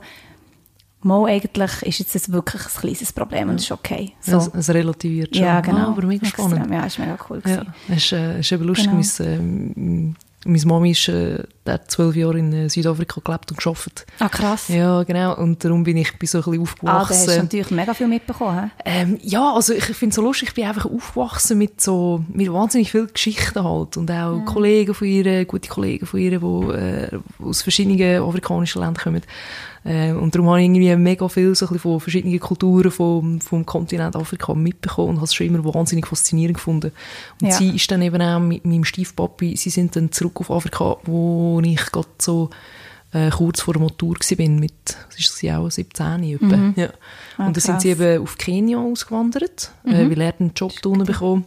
mal 1.04 1.26
eigentlich 1.30 1.82
ist 1.84 2.00
jetzt 2.00 2.14
das 2.14 2.32
wirklich 2.32 2.62
ein 2.64 2.82
kleines 2.82 3.12
Problem 3.14 3.50
und 3.50 3.56
es 3.56 3.64
ist 3.64 3.72
okay. 3.72 4.14
So. 4.20 4.38
Es, 4.38 4.48
es 4.54 4.70
relativiert 4.70 5.36
schon. 5.36 5.46
ja, 5.46 5.60
genau. 5.62 5.78
Ah, 5.80 5.88
aber 5.88 6.06
mega 6.06 6.28
Extrem. 6.28 6.50
spannend. 6.50 6.72
Ja, 6.74 6.86
ist 6.86 7.00
mega 7.00 7.18
cool. 7.30 7.42
Ja, 7.46 7.64
es 7.90 7.98
ist, 7.98 8.12
äh, 8.12 8.40
ist 8.40 8.52
eben 8.52 8.64
lustig. 8.66 8.90
Genau. 8.92 9.02
Mein, 9.26 10.16
äh, 10.16 10.31
meine 10.46 10.66
Mami 10.66 10.92
ist, 10.92 11.08
äh, 11.08 11.44
zwölf 11.88 12.16
Jahre 12.16 12.40
in 12.40 12.52
äh, 12.52 12.70
Südafrika 12.70 13.22
gelebt 13.24 13.52
und 13.52 13.60
gearbeitet. 13.60 14.06
Ah, 14.20 14.30
krass. 14.30 14.68
Ja, 14.68 15.04
genau. 15.04 15.38
Und 15.38 15.64
darum 15.64 15.84
bin 15.84 15.98
ich 15.98 16.18
bin 16.18 16.28
so 16.28 16.40
ein 16.40 16.44
bisschen 16.44 16.68
Ah, 16.88 16.94
da 16.94 17.00
hast 17.02 17.10
du 17.10 17.14
aufgewachsen. 17.16 17.38
natürlich 17.44 17.72
mega 17.72 17.94
viel 17.94 18.08
mitbekommen. 18.08 18.72
Ähm, 18.84 19.20
ja, 19.22 19.54
also 19.54 19.74
ich 19.74 19.84
finde 19.84 20.10
es 20.10 20.16
so 20.16 20.22
lustig, 20.24 20.50
ich 20.50 20.54
bin 20.56 20.66
einfach 20.66 20.86
aufgewachsen 20.86 21.58
mit 21.58 21.80
so, 21.80 22.24
mit 22.34 22.52
wahnsinnig 22.52 22.92
vielen 22.92 23.14
Geschichten 23.14 23.64
halt 23.64 23.98
und 23.98 24.10
auch 24.12 24.44
Kollegen 24.46 24.94
von 24.94 25.08
ihr, 25.08 25.46
gute 25.46 25.70
Kollegen 25.70 26.06
von 26.06 26.20
ihr, 26.20 26.40
die 26.40 26.46
äh, 26.46 27.20
aus 27.40 27.62
verschiedenen 27.62 28.24
afrikanischen 28.24 28.82
Ländern 28.82 29.04
kommen. 29.04 29.22
Ähm, 29.84 30.20
und 30.22 30.36
darum 30.36 30.50
habe 30.50 30.60
ich 30.62 30.66
irgendwie 30.66 30.96
mega 30.96 31.28
viel 31.28 31.56
so 31.56 31.66
ein 31.66 31.70
bisschen 31.70 31.80
von 31.82 32.00
verschiedenen 32.00 32.40
Kulturen 32.40 32.92
vom, 32.92 33.42
vom 33.42 33.66
Kontinent 33.66 34.16
Afrika 34.16 34.54
mitbekommen 34.54 35.10
und 35.10 35.16
habe 35.18 35.26
es 35.26 35.34
schon 35.34 35.48
immer 35.48 35.64
wahnsinnig 35.74 36.06
faszinierend 36.06 36.58
gefunden. 36.58 36.92
Und 37.42 37.48
Ja. 37.48 37.56
sie 37.56 37.76
ist 37.76 37.90
dann 37.90 38.02
eben 38.02 38.22
auch 38.22 38.40
mit 38.40 38.64
meinem 38.66 38.84
Stiefpapi, 38.84 39.56
sie 39.58 39.70
sind 39.72 39.96
dann 39.96 40.12
zurück 40.12 40.40
auf 40.40 40.52
Afrika, 40.52 40.98
wo 41.04 41.60
ich 41.64 41.84
gerade 41.92 42.08
so 42.20 42.50
äh, 43.14 43.30
kurz 43.30 43.62
vor 43.62 43.74
der 43.74 43.82
Matur 43.82 44.16
war, 44.16 44.50
mit, 44.50 44.74
das, 45.18 45.44
auch 45.52 45.70
17 45.70 46.24
etwa. 46.24 46.74
Ja. 46.76 46.90
Ah, 47.38 47.48
und 47.48 47.58
dann 47.58 47.62
sind 47.62 47.82
sie. 47.82 47.94
Mhm. 47.96 48.02
eben 48.02 48.24
auf 48.24 48.38
Kenia 48.38 48.78
ausgewandert, 48.78 49.72
äh, 49.84 50.10
weil 50.10 50.22
er 50.22 50.34
einen 50.40 50.54
Job 50.56 50.74
da 50.82 50.90
unten 50.90 51.06
bekommen. 51.06 51.46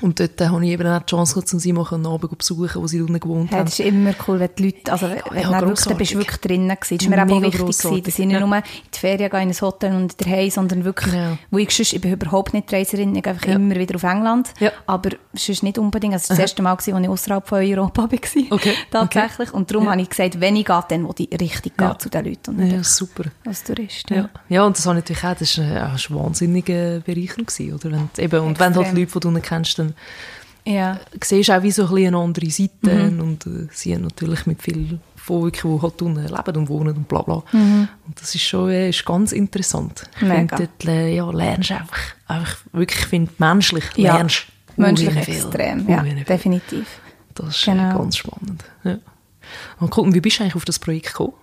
Und 0.00 0.18
dort 0.18 0.40
äh, 0.40 0.48
habe 0.48 0.64
ich 0.64 0.72
eben 0.72 0.86
auch 0.88 1.00
die 1.02 1.06
Chance 1.06 1.34
gehabt, 1.34 1.52
um 1.52 1.60
sie 1.60 1.72
mal 1.72 1.86
einen 1.92 2.06
Abend 2.06 2.42
zu 2.42 2.56
besuchen, 2.56 2.82
wo 2.82 2.86
sie 2.88 2.98
da 2.98 3.04
unten 3.04 3.20
gewohnt 3.20 3.52
haben. 3.52 3.64
das 3.64 3.78
ist 3.78 3.86
immer 3.86 4.12
cool, 4.26 4.40
wenn 4.40 4.50
die 4.58 4.64
Leute, 4.64 4.92
also 4.92 5.08
wenn 5.08 5.40
ja, 5.42 5.60
du 5.60 5.68
wirklich, 5.68 5.96
bist 5.96 6.14
du 6.14 6.18
wirklich 6.18 6.36
drinnen 6.40 6.68
gewesen. 6.76 6.98
Das 6.98 7.06
ist 7.06 7.08
mir 7.08 7.22
auch 7.22 7.42
wichtig 7.42 7.60
gewesen, 7.60 8.02
dass 8.02 8.18
ich 8.18 8.26
nicht 8.26 8.32
ja. 8.40 8.44
nur 8.46 8.56
in 8.56 8.62
die 8.92 8.98
Ferien 8.98 9.30
gehe, 9.30 9.42
in 9.42 9.48
ein 9.50 9.60
Hotel 9.60 9.94
und 9.94 10.20
daheim, 10.20 10.50
sondern 10.50 10.84
wirklich, 10.84 11.12
Genau. 11.12 11.38
wo 11.50 11.58
ich 11.58 11.70
sonst, 11.70 11.92
ich 11.92 12.00
bin 12.00 12.12
überhaupt 12.12 12.54
nicht 12.54 12.72
Reiserin, 12.72 13.14
ich 13.14 13.22
gehe 13.22 13.32
einfach 13.32 13.46
Ja. 13.46 13.54
immer 13.54 13.76
wieder 13.76 13.94
auf 13.94 14.02
England, 14.02 14.52
Ja. 14.58 14.72
aber 14.86 15.10
sonst 15.32 15.62
nicht 15.62 15.78
unbedingt, 15.78 16.14
also 16.14 16.22
das 16.24 16.30
war 16.30 16.36
das 16.36 16.50
erste 16.50 16.62
Mal, 16.62 16.74
gewesen, 16.74 16.94
als 16.94 17.02
ich 17.04 17.08
außerhalb 17.10 17.46
von 17.48 17.58
Europa 17.58 18.02
war, 18.02 18.18
Okay, 18.50 18.74
tatsächlich, 18.90 19.54
und 19.54 19.70
darum 19.70 19.88
habe 19.90 20.00
ich 20.02 20.08
gesagt, 20.08 20.40
wenn 20.40 20.56
ich 20.56 20.64
gehe, 20.66 20.84
dann 20.88 21.04
will 21.04 21.14
ich 21.18 21.40
richtig 21.40 21.74
Ja. 21.80 21.90
gehen 21.90 22.00
zu 22.00 22.08
den 22.08 22.24
Leuten 22.24 22.50
und 22.60 22.66
Ja, 22.70 22.82
super. 22.82 23.24
als 23.46 23.62
Tourist. 23.62 24.10
Ja. 24.10 24.28
ja, 24.48 24.64
und 24.66 24.76
das 24.76 24.86
habe 24.86 24.98
ich 24.98 25.04
natürlich 25.04 25.24
auch, 25.24 25.38
das 25.38 25.58
war 25.58 25.64
äh, 25.64 25.92
das 25.92 26.10
war 26.10 26.24
wahnsinnig 26.24 26.68
äh, 26.68 27.00
bereichernd. 27.04 27.46
Gewesen, 27.46 27.74
oder? 27.74 27.90
Wenn, 27.92 28.08
eben, 28.24 28.40
und 28.40 28.58
wenn 28.58 28.72
du 28.72 28.78
halt 28.78 28.88
Extrem. 28.88 28.98
Leute, 29.04 29.12
die 29.12 29.20
du 29.20 29.30
nicht 29.30 29.46
kennst, 29.46 29.83
dann 29.84 29.94
ja. 30.74 30.98
siehst 31.22 31.48
du 31.48 31.56
auch 31.58 31.62
wie 31.62 31.70
so 31.70 31.86
ein 31.86 32.06
eine 32.06 32.16
andere 32.18 32.50
Seite. 32.50 33.10
Mhm. 33.10 33.20
Und 33.20 33.46
äh, 33.46 33.68
sie 33.72 33.96
natürlich 33.96 34.46
mit 34.46 34.62
viel 34.62 34.98
wirklich, 35.26 35.62
die 35.62 35.82
halt 35.82 36.02
unten 36.02 36.22
leben 36.26 36.56
und 36.56 36.68
wohnen 36.68 36.96
und 36.96 37.08
bla 37.08 37.22
bla. 37.22 37.42
Und 37.52 37.88
das 38.20 38.34
ist 38.34 38.42
schon 38.42 38.70
äh, 38.70 38.90
ist 38.90 39.04
ganz 39.04 39.32
interessant. 39.32 40.04
Ich 40.16 40.22
Mhm. 40.22 40.28
Mega. 40.28 40.56
finde, 40.56 40.72
dort 40.78 40.88
äh, 40.88 41.14
ja, 41.16 41.30
lernst 41.30 41.72
einfach, 41.72 41.98
einfach 42.28 42.56
wirklich, 42.72 43.00
ich 43.00 43.06
finde, 43.06 43.32
menschlich 43.38 43.84
Ja, 43.96 44.16
lernst 44.16 44.46
Menschlich 44.76 45.16
extrem, 45.16 45.88
ja, 45.88 46.02
viel. 46.02 46.24
definitiv. 46.24 46.86
Das 47.34 47.56
ist 47.56 47.64
Genau. 47.64 47.90
äh, 47.90 47.98
ganz 47.98 48.16
spannend. 48.16 48.64
Ja. 48.82 48.98
Und 49.78 49.96
und 49.96 50.14
wie 50.14 50.20
bist 50.20 50.38
du 50.38 50.42
eigentlich 50.42 50.56
auf 50.56 50.64
das 50.64 50.78
Projekt 50.78 51.06
gekommen? 51.08 51.34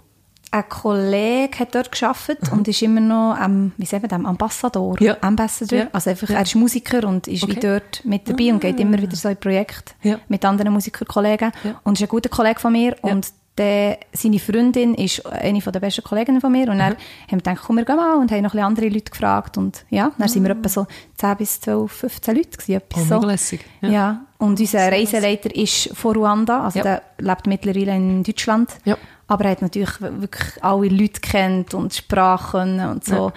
Ein 0.53 0.67
Kollege 0.67 1.59
hat 1.59 1.73
dort 1.73 1.91
gearbeitet 1.93 2.51
und 2.51 2.67
ist 2.67 2.81
immer 2.81 2.99
noch 2.99 3.37
ähm, 3.41 3.71
wie 3.77 3.85
sagen 3.85 4.03
wir 4.03 4.09
dem, 4.09 4.25
Ambassador. 4.25 5.01
Ja. 5.01 5.15
Ambassador. 5.21 5.79
Ja. 5.79 5.87
Also 5.93 6.09
einfach, 6.09 6.29
er 6.29 6.41
ist 6.41 6.55
Musiker 6.55 7.07
und 7.07 7.27
ist 7.29 7.43
Okay. 7.43 7.55
Ah. 7.57 7.59
dort 7.79 8.03
mit 8.03 8.27
dabei 8.27 8.51
und 8.51 8.59
geht 8.59 8.77
immer 8.79 9.01
wieder 9.01 9.15
so 9.15 9.29
in 9.29 9.37
Projekte 9.37 9.93
Ja. 10.03 10.19
mit 10.27 10.43
anderen 10.43 10.73
Musikerkollegen. 10.73 11.51
Ja. 11.63 11.79
Und 11.85 11.97
ist 11.97 12.01
ein 12.03 12.09
guter 12.09 12.27
Kollege 12.27 12.59
von 12.59 12.73
mir. 12.73 12.95
Und 13.01 13.27
der, 13.57 13.99
seine 14.13 14.39
Freundin 14.39 14.93
ist 14.95 15.25
eine 15.25 15.59
der 15.59 15.79
besten 15.79 16.03
Kolleginnen 16.03 16.41
von 16.41 16.51
mir. 16.51 16.69
Und 16.69 16.79
dann 16.79 16.91
haben 16.95 16.97
wir 17.29 17.37
gedacht, 17.37 17.61
komm, 17.65 17.77
wir 17.77 17.85
gehen 17.85 17.95
mal. 17.95 18.15
Und 18.15 18.31
haben 18.31 18.41
noch 18.43 18.53
ein 18.53 18.59
andere 18.63 18.89
Leute 18.89 19.11
gefragt. 19.11 19.57
Und 19.57 19.85
ja, 19.89 20.11
dann 20.17 20.27
sind 20.27 20.43
wir 20.43 20.51
etwa 20.51 20.67
so 20.67 20.85
10 21.17 21.37
bis 21.37 21.61
12, 21.61 21.91
15 21.91 22.35
Leute 22.35 22.57
gewesen. 22.57 22.81
Oh, 22.95 22.99
so. 23.21 23.25
lässig. 23.25 23.61
Ja. 23.81 23.89
Ja. 23.89 24.21
Und 24.37 24.59
unser 24.59 24.91
Reiseleiter 24.91 25.55
ist 25.55 25.95
von 25.95 26.15
Ruanda. 26.15 26.63
Also 26.63 26.81
der 26.81 27.03
lebt 27.19 27.45
mittlerweile 27.47 27.95
in 27.95 28.23
Deutschland. 28.23 28.69
Ja. 28.85 28.97
Aber 29.31 29.45
er 29.45 29.51
hat 29.51 29.61
natürlich 29.61 30.01
wirklich 30.01 30.61
alle 30.63 30.89
Leute 30.89 31.21
kennt 31.21 31.73
und 31.73 31.93
Sprachen 31.93 32.79
und 32.81 33.05
so. 33.05 33.31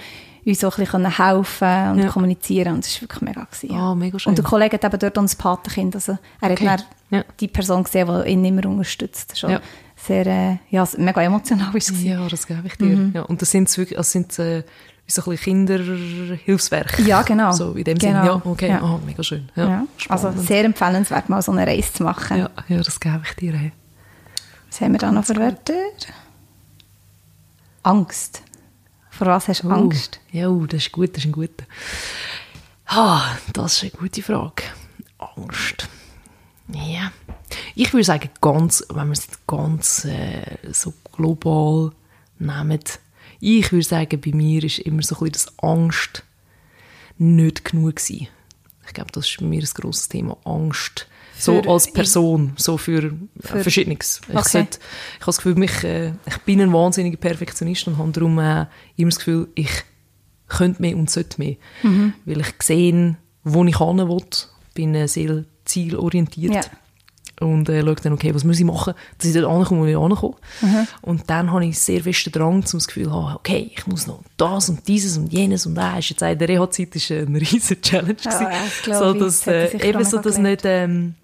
Uns 0.47 0.61
so 0.61 0.69
ein 0.69 0.75
bisschen 0.77 1.17
helfen 1.17 1.91
und 1.93 1.99
Ja. 2.01 2.09
kommunizieren. 2.09 2.75
Und 2.75 2.85
das 2.85 2.95
war 2.97 3.03
wirklich 3.03 3.23
mega. 3.23 3.45
Gewesen, 3.45 3.73
ja. 3.73 3.79
Ah, 3.79 3.95
mega 3.95 4.19
schön. 4.19 4.31
Und 4.33 4.37
der 4.39 4.45
Kollege 4.45 4.75
hat 4.75 4.85
eben 4.85 4.99
dort 4.99 5.17
ein 5.19 5.31
Patenkind. 5.39 5.95
Also 5.95 6.19
er 6.41 6.51
Okay. 6.51 6.69
hat 6.69 6.81
dann 7.11 7.21
Ja. 7.21 7.25
die 7.41 7.49
Person 7.49 7.85
gesehen, 7.85 8.09
die 8.25 8.31
ihn 8.31 8.45
immer 8.45 8.67
unterstützt. 8.67 9.41
War 9.43 9.51
Ja. 9.53 9.61
sehr, 9.97 10.27
äh, 10.27 10.57
ja, 10.69 10.87
mega 10.99 11.23
emotional. 11.23 11.75
Ist 11.77 11.93
es. 11.93 12.03
Ja, 12.03 12.27
das 12.29 12.47
gebe 12.47 12.63
ich 12.67 12.77
dir. 12.77 12.87
Mhm. 12.97 13.13
Ja, 13.15 13.23
und 13.23 13.41
das 13.41 13.51
sind 13.53 13.75
wirklich, 13.79 13.97
also 13.97 14.11
sind 14.11 14.37
äh, 14.39 14.65
so 15.07 15.23
ein 15.23 15.31
bisschen 15.31 15.67
Kinderhilfswerk. 15.67 16.99
Ja, 17.07 17.23
genau. 17.23 17.53
So 17.53 17.73
in 17.73 17.85
dem 17.85 17.99
Genau. 17.99 18.13
Sinne. 18.21 18.27
Ja, 18.27 18.43
okay. 18.45 18.69
Ja. 18.69 18.81
Ah, 18.83 18.99
mega 19.07 19.23
schön. 19.23 19.49
Ja, 19.55 19.69
Ja. 19.69 19.87
Also 20.09 20.31
sehr 20.33 20.65
empfehlenswert, 20.65 21.29
mal 21.29 21.41
so 21.41 21.53
eine 21.53 21.67
Reise 21.67 21.93
zu 21.93 22.03
machen. 22.03 22.37
ja, 22.39 22.51
ja, 22.69 22.83
das 22.83 22.99
gebe 23.01 23.23
ich 23.25 23.35
dir. 23.37 23.53
Hey. 23.55 23.73
Was 24.75 24.81
haben 24.81 24.95
wir 24.95 24.99
da 24.99 25.13
noch 25.13 25.25
für 25.25 25.37
Wörter? 25.37 25.85
Angst. 27.85 28.43
Vor 29.09 29.29
was 29.29 29.47
hast 29.47 29.63
du 29.63 29.71
Angst? 29.71 30.19
Uh, 30.33 30.37
ja, 30.37 30.49
uh, 30.49 30.67
das 30.67 30.87
ist 30.87 30.91
gut, 30.91 31.11
das 31.11 31.19
ist 31.19 31.27
ein 31.27 31.33
guter. 31.33 31.65
Ah, 32.87 33.37
das 33.53 33.75
ist 33.75 33.83
eine 33.85 33.91
gute 33.93 34.21
Frage. 34.21 34.65
Angst. 35.19 35.89
Ja. 36.73 37.13
Ich 37.77 37.93
würde 37.93 38.03
sagen, 38.03 38.31
ganz, 38.41 38.85
wenn 38.93 39.07
wir 39.07 39.13
es 39.13 39.29
ganz 39.47 40.07
äh, 40.07 40.59
so 40.73 40.93
global 41.13 41.93
nehmen, 42.41 42.81
ich 43.39 43.71
würde 43.71 43.87
sagen, 43.87 44.21
bei 44.21 44.33
mir 44.33 44.65
ist 44.65 44.81
immer 44.81 45.03
so 45.03 45.15
ein 45.15 45.31
bisschen 45.31 45.53
das 45.55 45.59
Angst 45.63 46.25
nicht 47.17 47.65
genug 47.65 47.95
gewesen. 47.95 48.27
Ich 48.89 48.93
glaube, 48.93 49.13
das 49.13 49.29
ist 49.29 49.39
bei 49.39 49.47
mir 49.47 49.63
ein 49.63 49.69
grosses 49.73 50.09
Thema. 50.09 50.37
Angst. 50.45 51.07
So 51.39 51.61
als 51.63 51.93
Person, 51.93 52.53
so 52.57 52.77
für, 52.79 53.13
Für- 53.41 53.59
Verschiedenes. 53.63 54.21
Ich, 54.29 54.35
Okay. 54.37 54.49
sollte, 54.49 54.79
ich 54.79 55.21
habe 55.21 55.27
das 55.27 55.37
Gefühl, 55.39 55.55
mich, 55.57 55.85
äh, 55.85 56.13
ich 56.27 56.39
bin 56.45 56.61
ein 56.61 56.73
wahnsinniger 56.73 57.17
Perfektionist 57.17 57.87
und 57.89 57.99
habe 57.99 58.13
darum 58.13 58.39
äh, 58.39 58.67
immer 58.97 59.11
das 59.11 59.19
Gefühl, 59.19 59.49
ich 59.55 59.71
könnte 60.49 60.81
mehr 60.81 60.97
und 60.97 61.11
sollte 61.11 61.39
mehr. 61.41 61.57
Mhm. 61.83 62.15
Weil 62.25 62.41
ich 62.41 62.55
sehe, 62.63 63.17
wo 63.43 63.65
ich 63.65 63.79
hin 63.79 63.99
will, 64.09 64.23
bin 64.75 64.95
äh, 64.95 65.09
sehr 65.09 65.45
zielorientiert. 65.65 66.55
Ja. 66.55 66.61
Und 67.41 67.69
äh, 67.69 67.81
schaue 67.83 67.97
dann, 67.97 68.13
okay, 68.13 68.33
was 68.33 68.45
muss 68.45 68.61
ich 68.61 68.65
machen, 68.65 68.95
dass 69.19 69.27
ich 69.27 69.35
dort 69.35 69.47
ankomme, 69.53 69.81
wo 69.81 69.87
ich 69.87 69.97
ankomme. 69.97 70.37
Mhm. 70.61 70.87
Und 71.03 71.29
dann 71.29 71.51
habe 71.51 71.67
ich 71.67 71.77
sehr 71.81 72.01
festen 72.01 72.31
Drang, 72.31 72.55
um 72.57 72.61
das 72.61 72.87
Gefühl 72.87 73.05
zu 73.07 73.13
haben, 73.13 73.35
okay, 73.37 73.73
ich 73.77 73.87
muss 73.89 74.07
noch 74.07 74.23
das 74.37 74.69
und 74.69 74.87
dieses 74.87 75.19
und 75.19 75.33
jenes 75.33 75.67
und 75.67 75.75
das. 75.75 75.99
Ist 75.99 76.11
jetzt 76.11 76.23
in 76.23 76.39
der 76.39 76.49
Reha-Zeit 76.49 76.95
ist 76.95 77.11
eine 77.11 77.41
riesige 77.41 77.81
Challenge. 77.81 78.17
Ja, 78.23 78.41
ja, 78.43 78.51
das 78.87 78.99
so, 79.01 79.13
dass, 79.15 79.41
Das 79.41 79.75
äh, 79.75 79.89
eben 79.89 80.05
so, 80.05 80.19
dass 80.19 80.39
nicht, 80.39 80.63
ähm, 80.65 81.17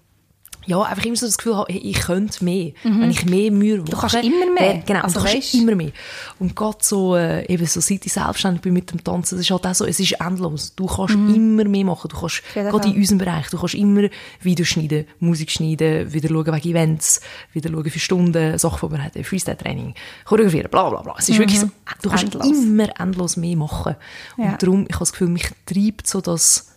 ja, 0.65 0.81
einfach 0.81 1.03
immer 1.05 1.15
so 1.15 1.25
das 1.25 1.37
Gefühl 1.37 1.57
habe, 1.57 1.71
ich 1.71 1.99
könnte 1.99 2.43
mehr. 2.43 2.71
Wenn 2.83 3.09
ich 3.09 3.25
mehr 3.25 3.51
Mühe 3.51 3.79
mache. 3.79 3.91
Mhm. 3.91 3.99
kannst 3.99 4.15
immer 4.15 4.53
mehr. 4.53 4.75
Äh, 4.75 4.83
genau, 4.85 5.01
Also 5.01 5.19
du 5.19 5.25
kannst 5.25 5.53
immer 5.55 5.75
mehr. 5.75 5.91
Und 6.39 6.55
gerade 6.55 6.77
so, 6.81 7.15
äh, 7.15 7.45
eben 7.51 7.65
so, 7.65 7.79
seit 7.81 8.05
ich 8.05 8.13
selbstständig 8.13 8.61
bin 8.61 8.73
mit 8.73 8.91
dem 8.91 9.03
Tanzen, 9.03 9.37
das 9.37 9.45
ist 9.45 9.51
halt 9.51 9.65
auch 9.65 9.73
so, 9.73 9.85
es 9.85 9.99
ist 9.99 10.13
endlos. 10.13 10.75
Du 10.75 10.85
kannst 10.85 11.15
immer 11.15 11.63
mehr 11.65 11.85
machen. 11.85 12.09
Du 12.09 12.19
kannst, 12.19 12.43
gerade 12.53 12.89
in 12.89 12.95
unserem 12.95 13.17
Bereich, 13.17 13.49
du 13.49 13.57
kannst 13.57 13.73
immer 13.73 14.07
Videos 14.41 14.67
schneiden, 14.67 15.05
Musik 15.19 15.49
schneiden, 15.49 16.13
wieder 16.13 16.29
schauen 16.29 16.53
wegen 16.53 16.69
Events, 16.69 17.21
wieder 17.53 17.71
schauen 17.71 17.89
für 17.89 17.99
Stunden, 17.99 18.57
Sachen 18.59 18.77
vorbereiten, 18.77 19.23
Freestyle-Training, 19.23 19.95
choreografieren, 20.25 20.69
bla, 20.69 20.89
bla, 20.89 21.01
bla. 21.01 21.15
Es 21.17 21.27
ist 21.27 21.39
wirklich 21.39 21.59
so, 21.59 21.69
du 22.03 22.09
kannst 22.09 22.25
Endlos. 22.25 22.47
immer 22.47 22.87
endlos 22.99 23.35
mehr 23.37 23.57
machen. 23.57 23.95
Ja. 24.37 24.51
Und 24.51 24.61
darum, 24.63 24.85
ich 24.87 24.93
habe 24.93 24.99
das 24.99 25.11
Gefühl, 25.11 25.29
mich 25.29 25.49
treibt 25.65 26.07
so 26.07 26.21
das, 26.21 26.71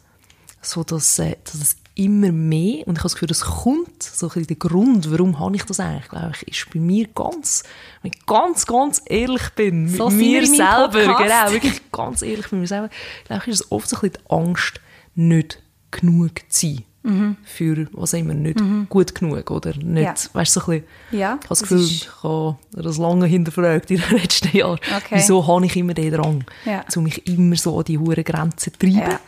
so 0.62 0.85
das, 0.85 1.18
äh, 1.18 1.37
das 1.45 1.76
immer 1.97 2.33
mehr 2.33 2.87
und 2.89 2.95
ich 2.95 2.99
habe 2.99 3.05
das 3.05 3.13
Gefühl, 3.15 3.29
das 3.29 3.41
kommt, 3.43 4.03
so 4.03 4.27
ein 4.27 4.29
bisschen 4.31 4.47
der 4.49 4.57
Grund, 4.57 5.11
warum 5.13 5.39
habe 5.39 5.55
ich 5.55 5.63
das 5.65 5.79
eigentlich, 5.81 6.09
glaube 6.09 6.33
ich, 6.35 6.49
ist 6.49 6.71
bei 6.73 6.81
mir 6.81 7.07
ganz, 7.15 7.63
wenn 8.03 8.13
ich 8.13 8.27
ganz, 8.27 8.67
ganz 8.67 9.01
ehrlich 9.07 9.49
bin, 9.55 9.85
mit 9.85 9.97
So 9.97 10.09
sind 10.11 10.19
mir 10.19 10.47
selber, 10.47 10.91
genau, 10.91 11.53
wirklich 11.53 11.81
ganz 11.93 12.23
ehrlich 12.23 12.51
mit 12.51 12.63
mir 12.63 12.67
selber, 12.67 12.91
glaube 13.27 13.43
ich, 13.45 13.49
ist 13.53 13.61
es 13.61 13.73
oft 13.73 13.89
so 13.89 13.97
ein 13.97 14.01
bisschen 14.01 14.19
die 14.25 14.31
Angst, 14.35 14.81
nicht 15.15 15.63
genug 15.93 16.41
zu 16.49 16.67
sein. 16.67 16.85
Mhm. 17.07 17.37
Für, 17.45 17.87
was 17.93 18.15
immer, 18.15 18.33
nicht 18.33 18.59
gut 18.89 19.15
genug, 19.15 19.51
oder 19.51 19.77
nicht, 19.77 20.03
Ja. 20.03 20.15
weißt 20.33 20.57
du, 20.57 20.61
so 20.61 20.73
ein 20.73 20.81
bisschen, 21.11 21.21
Ja, 21.21 21.39
ich 21.39 21.49
habe 21.49 21.49
das 21.51 21.59
das 21.59 21.61
Gefühl, 21.69 21.81
ist- 21.85 21.91
ich 21.93 22.23
habe 22.23 22.57
das 22.73 22.97
lange 22.97 23.27
hinterfragt 23.27 23.91
in 23.91 24.01
den 24.01 24.19
letzten 24.19 24.57
Jahren. 24.57 24.79
Okay. 24.97 25.17
Wieso 25.17 25.47
habe 25.47 25.67
ich 25.67 25.77
immer 25.77 25.93
den 25.93 26.13
Drang, 26.13 26.45
Ja. 26.65 26.83
um 26.97 27.03
mich 27.05 27.27
immer 27.29 27.57
so 27.57 27.77
an 27.79 27.85
die 27.85 27.99
hohen 27.99 28.25
Grenzen 28.25 28.59
zu 28.59 28.71
treiben? 28.73 28.97
Ja. 29.01 29.21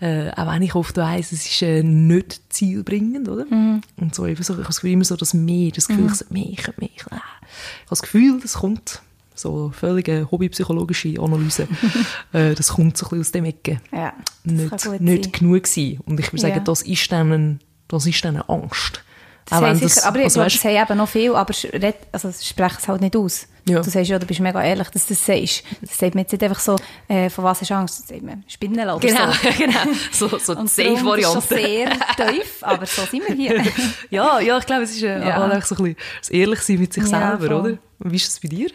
Äh, 0.00 0.30
auch 0.30 0.52
wenn 0.52 0.62
ich 0.62 0.74
oft 0.74 0.96
weiss, 0.98 1.32
es 1.32 1.46
ist 1.46 1.62
äh, 1.62 1.82
nicht 1.82 2.40
zielbringend, 2.50 3.28
oder? 3.28 3.46
Mhm. 3.46 3.80
Und 3.96 4.14
so 4.14 4.26
eben 4.26 4.42
so, 4.42 4.52
ich 4.52 4.58
habe 4.58 4.66
das 4.66 4.76
Gefühl, 4.76 4.92
immer 4.92 5.04
so 5.04 5.16
das 5.16 5.32
Mehr, 5.32 5.70
das 5.70 5.88
Gefühl, 5.88 6.06
ich 6.06 6.14
sollte 6.14 6.32
mehr, 6.34 6.48
ich 6.50 6.66
mehr, 6.78 6.90
ich, 6.94 7.02
äh. 7.02 7.06
ich 7.06 7.12
habe 7.12 7.20
das 7.88 8.02
Gefühl, 8.02 8.38
das 8.40 8.54
kommt, 8.54 9.00
so 9.34 9.70
völlige 9.74 10.28
hobbypsychologische 10.30 11.18
Analyse, 11.20 11.68
äh, 12.32 12.54
das 12.54 12.68
kommt 12.68 12.96
so 12.96 13.06
ein 13.06 13.08
bisschen 13.08 13.20
aus 13.20 13.32
dem 13.32 13.44
Ecke. 13.46 13.80
Ja, 13.92 14.12
Nicht, 14.44 15.00
nicht 15.00 15.32
genug 15.32 15.66
sein. 15.66 15.98
Und 16.04 16.20
ich 16.20 16.32
würde 16.32 16.42
sagen, 16.42 16.56
Ja. 16.56 16.60
das 16.60 16.82
ist 16.82 17.10
dann, 17.12 17.32
ein, 17.32 17.60
das 17.88 18.06
ist 18.06 18.24
dann 18.24 18.36
eine 18.36 18.48
Angst. 18.48 19.02
Das 19.48 19.62
wenn 19.62 19.76
sicher, 19.76 20.06
aber 20.06 20.18
ich 20.18 20.24
also 20.24 20.40
glaube, 20.40 20.50
das 20.50 20.64
haben 20.64 20.76
eben 20.90 20.98
noch 20.98 21.08
viel, 21.08 21.34
aber 21.34 21.54
also 22.12 22.32
sprechen 22.40 22.76
es 22.80 22.88
halt 22.88 23.00
nicht 23.00 23.16
aus. 23.16 23.46
Ja. 23.68 23.80
Du 23.80 23.90
sagst 23.90 24.08
ja, 24.10 24.18
du 24.18 24.26
bist 24.26 24.40
mega 24.40 24.62
ehrlich, 24.62 24.88
dass 24.90 25.06
du 25.06 25.14
das 25.14 25.24
sagst. 25.26 25.62
Das 25.80 25.98
sagt 25.98 26.14
man 26.14 26.22
jetzt 26.22 26.32
nicht 26.32 26.42
einfach 26.42 26.58
so, 26.60 26.76
äh, 27.08 27.28
von 27.30 27.44
was 27.44 27.60
hast 27.60 27.70
du 27.70 27.74
Angst? 27.74 28.00
Das 28.00 28.08
sagt 28.08 28.22
man 28.22 28.44
Spinnen 28.48 28.88
oder 28.88 28.98
Genau, 28.98 29.30
so. 29.32 29.48
genau. 29.58 29.78
So, 30.12 30.28
so 30.38 30.54
die 30.54 30.62
das 30.62 30.64
ist 30.64 30.76
Safe-Variante. 30.76 31.32
schon 31.40 31.58
sehr 31.58 31.90
tief, 32.16 32.58
aber 32.62 32.86
so 32.86 33.02
sind 33.06 33.22
wir 33.28 33.34
hier. 33.34 33.64
Ja, 34.10 34.40
ja, 34.40 34.58
ich 34.58 34.66
glaube, 34.66 34.82
es 34.82 34.90
ist 34.92 35.02
äh, 35.02 35.18
Ja. 35.26 35.38
auch 35.38 35.50
einfach 35.50 35.66
so 35.66 35.74
ein 35.76 35.82
bisschen 35.94 35.96
das 36.20 36.30
Ehrlichsein 36.30 36.78
mit 36.78 36.92
sich 36.92 37.02
Ja, 37.04 37.08
selber, 37.38 37.46
voll. 37.46 37.70
oder? 37.70 37.78
Wie 38.00 38.16
ist 38.16 38.28
es 38.28 38.40
bei 38.40 38.48
dir? 38.48 38.70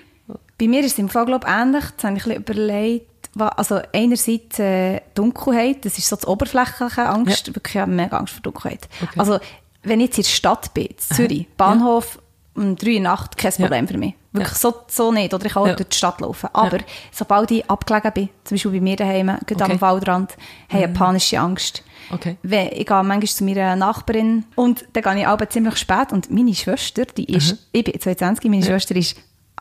Bei 0.58 0.68
mir 0.68 0.82
ist 0.82 0.94
es 0.94 1.00
im 1.00 1.10
Fall, 1.10 1.26
glaube 1.26 1.48
ich, 1.48 1.54
ähnlich. 1.54 1.84
Jetzt 1.84 2.04
habe 2.04 2.18
ich 2.18 2.26
ein 2.26 2.44
bisschen 2.44 2.60
überlegt, 2.60 3.08
also 3.38 3.80
einerseits 3.94 4.60
äh, 4.60 5.00
Dunkelheit, 5.16 5.86
das 5.86 5.98
ist 5.98 6.08
so 6.10 6.16
das 6.18 6.28
oberflächliche 6.28 7.08
Angst, 7.08 7.48
wirklich, 7.56 7.76
ich 7.76 7.82
habe 7.82 7.92
mega 7.92 8.18
Angst 8.18 8.34
vor 8.34 8.42
Dunkelheit. 8.42 8.88
Okay. 9.02 9.20
Also, 9.20 9.40
wenn 9.84 10.00
ich 10.00 10.08
jetzt 10.08 10.18
in 10.18 10.24
der 10.24 10.30
Stadt 10.30 10.74
bin, 10.74 10.86
in 10.88 10.98
Zürich, 10.98 11.48
Bahnhof, 11.58 12.20
um 12.56 12.76
drei 12.76 12.96
Uhr 12.96 13.00
Nacht, 13.02 13.38
kein 13.38 13.52
Problem 13.54 13.88
für 13.88 13.98
mich. 13.98 14.14
Wirklich 14.34 14.58
so, 14.58 14.74
so 14.88 15.12
nicht, 15.12 15.34
oder 15.34 15.46
ich 15.46 15.54
kann 15.54 15.64
auch 15.64 15.68
Ja. 15.68 15.76
durch 15.76 15.90
die 15.90 15.98
Stadt 15.98 16.22
laufen. 16.22 16.50
Aber 16.54 16.78
sobald 17.12 17.52
ich 17.52 17.70
abgelegen 17.70 18.12
bin, 18.14 18.30
zum 18.46 18.56
Beispiel 18.56 18.72
bei 18.72 18.80
mir 18.82 18.96
daheim, 18.96 19.28
gerade 19.28 19.42
Okay. 19.44 19.66
Mhm. 19.66 19.72
am 19.72 19.82
Waldrand, 19.82 20.32
habe 20.70 20.80
ich 20.80 20.84
eine 20.86 20.94
panische 20.94 21.40
Angst. 21.40 21.84
Okay. 22.12 22.38
Ich 22.44 22.86
gehe 22.86 23.04
manchmal 23.04 23.24
zu 23.24 23.44
meiner 23.44 23.76
Nachbarin 23.76 24.46
und 24.56 24.86
dann 24.94 25.04
gehe 25.04 25.20
ich 25.22 25.28
aber 25.28 25.50
ziemlich 25.50 25.76
spät 25.78 26.12
und 26.14 26.30
meine 26.32 26.54
Schwester, 26.54 27.04
die 27.06 27.26
ist, 27.26 27.68
ich 27.72 27.84
bin 27.84 28.00
22, 28.00 28.50
meine 28.50 28.64
Schwester 28.64 28.96
ist, 28.96 29.18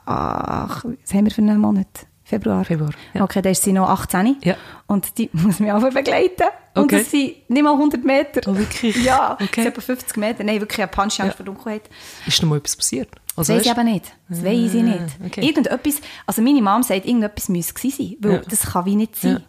ach, 0.07 0.85
was 0.85 1.15
haben 1.15 1.25
wir 1.27 1.33
für 1.33 1.43
einen 1.43 1.59
Monat? 1.59 2.07
Februar. 2.31 2.65
Februar, 2.65 2.91
ja. 3.15 3.23
Okay, 3.23 3.43
dann 3.43 3.53
ist 3.53 3.63
sie 3.63 3.73
noch 3.73 3.89
18 3.89 4.37
Ja. 4.43 4.55
und 4.87 5.19
die 5.19 5.29
muss 5.35 5.61
mich 5.61 5.71
auch 5.71 5.81
begleiten. 5.83 6.45
Und 6.75 6.85
Okay. 6.85 6.99
das 6.99 7.11
sind 7.11 7.51
nicht 7.51 7.63
mal 7.63 7.73
100 7.75 8.05
Meter. 8.05 8.41
Oh, 8.51 8.57
wirklich? 8.57 8.97
Ja, 9.05 9.37
Okay. 9.43 9.67
etwa 9.67 9.81
50 9.81 10.17
Meter. 10.17 10.43
Nein, 10.45 10.61
wirklich 10.61 10.81
eine 10.83 10.97
Angst 10.99 11.19
Ja. 11.19 11.31
vor 11.31 11.45
Dunkelheit. 11.45 11.83
Ist 12.27 12.43
da 12.43 12.47
mal 12.47 12.57
etwas 12.59 12.77
passiert? 12.77 13.09
Das 13.37 13.39
Also, 13.51 13.53
weiss 13.55 13.63
ich 13.63 13.69
weisst- 13.69 13.79
eben 13.79 13.93
nicht. 13.93 14.13
Das 14.29 14.45
weiss 14.45 14.75
ich 14.75 14.83
nicht. 14.83 15.01
okay. 15.27 15.45
Irgendetwas, 15.47 16.01
also 16.27 16.43
meine 16.43 16.63
Mom 16.63 16.83
sagt, 16.83 17.05
irgendetwas 17.07 17.47
gewesen 17.47 17.91
sein, 17.97 18.17
weil 18.21 18.33
Ja. 18.35 18.39
das 18.49 18.63
kann 18.63 18.85
wie 18.87 18.97
nicht 18.97 19.17
sein. 19.17 19.33
Ja. 19.33 19.41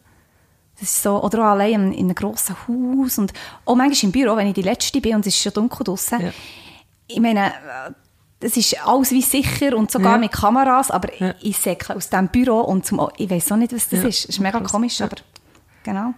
Das 0.80 0.90
ist 0.90 1.04
so, 1.04 1.22
oder 1.24 1.40
auch 1.46 1.52
allein 1.52 1.74
in, 1.74 1.92
in 1.94 2.06
einem 2.06 2.16
grossen 2.16 2.56
Haus 2.68 3.20
und 3.20 3.34
auch 3.66 3.76
manchmal 3.76 4.06
im 4.06 4.12
Büro, 4.12 4.36
wenn 4.36 4.48
ich 4.48 4.56
die 4.56 4.64
Letzte 4.64 5.00
bin 5.00 5.14
und 5.16 5.28
es 5.28 5.36
ist 5.36 5.42
schon 5.44 5.54
dunkel 5.54 5.84
draussen. 5.84 6.20
Ja. 6.22 6.30
Ich 7.08 7.20
meine, 7.20 7.52
das 8.42 8.58
ist 8.58 8.86
alles 8.86 9.12
wie 9.12 9.22
sicher 9.22 9.76
und 9.78 9.90
sogar 9.92 10.14
Ja. 10.14 10.18
mit 10.18 10.32
Kameras, 10.32 10.92
aber 10.92 11.10
Ja. 11.20 11.34
ich 11.42 11.58
säckle 11.58 11.96
aus 11.96 12.10
diesem 12.10 12.28
Büro 12.28 12.60
und 12.62 12.86
zum, 12.86 13.00
ich 13.18 13.30
weiß 13.30 13.52
auch 13.54 13.58
nicht, 13.58 13.74
was 13.74 13.88
das 13.90 14.02
Ja. 14.04 14.10
ist. 14.10 14.24
Das 14.28 14.30
ist 14.36 14.40
mega 14.40 14.60
Krass. 14.60 14.72
komisch, 14.72 15.00
Ja. 15.00 15.06
aber 15.06 15.16
genau. 15.84 16.14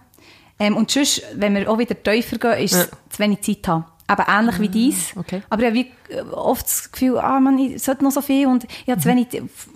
Ähm, 0.58 0.76
und 0.76 0.90
sonst, 0.90 1.22
wenn 1.34 1.54
wir 1.54 1.68
auch 1.70 1.78
wieder 1.78 2.00
tiefer 2.02 2.38
gehen, 2.38 2.64
ist 2.64 2.72
es 2.74 2.90
Ja. 2.90 2.96
zu 3.10 3.18
wenig 3.20 3.40
Zeit 3.42 3.66
haben. 3.68 3.84
Aber 4.06 4.26
ähnlich 4.28 4.60
wie 4.60 4.68
dies. 4.68 5.14
okay. 5.16 5.42
Aber 5.48 5.62
ich 5.62 5.66
habe 5.68 5.76
wie 5.76 5.90
äh, 6.14 6.20
oft 6.32 6.66
das 6.66 6.92
Gefühl, 6.92 7.18
ah, 7.18 7.40
man, 7.40 7.58
ich 7.58 7.82
sollte 7.82 8.04
noch 8.04 8.10
so 8.12 8.20
viel 8.20 8.46
und 8.46 8.64
ich 8.64 8.90
habe 8.90 9.00
zu 9.00 9.08
wenig, 9.08 9.28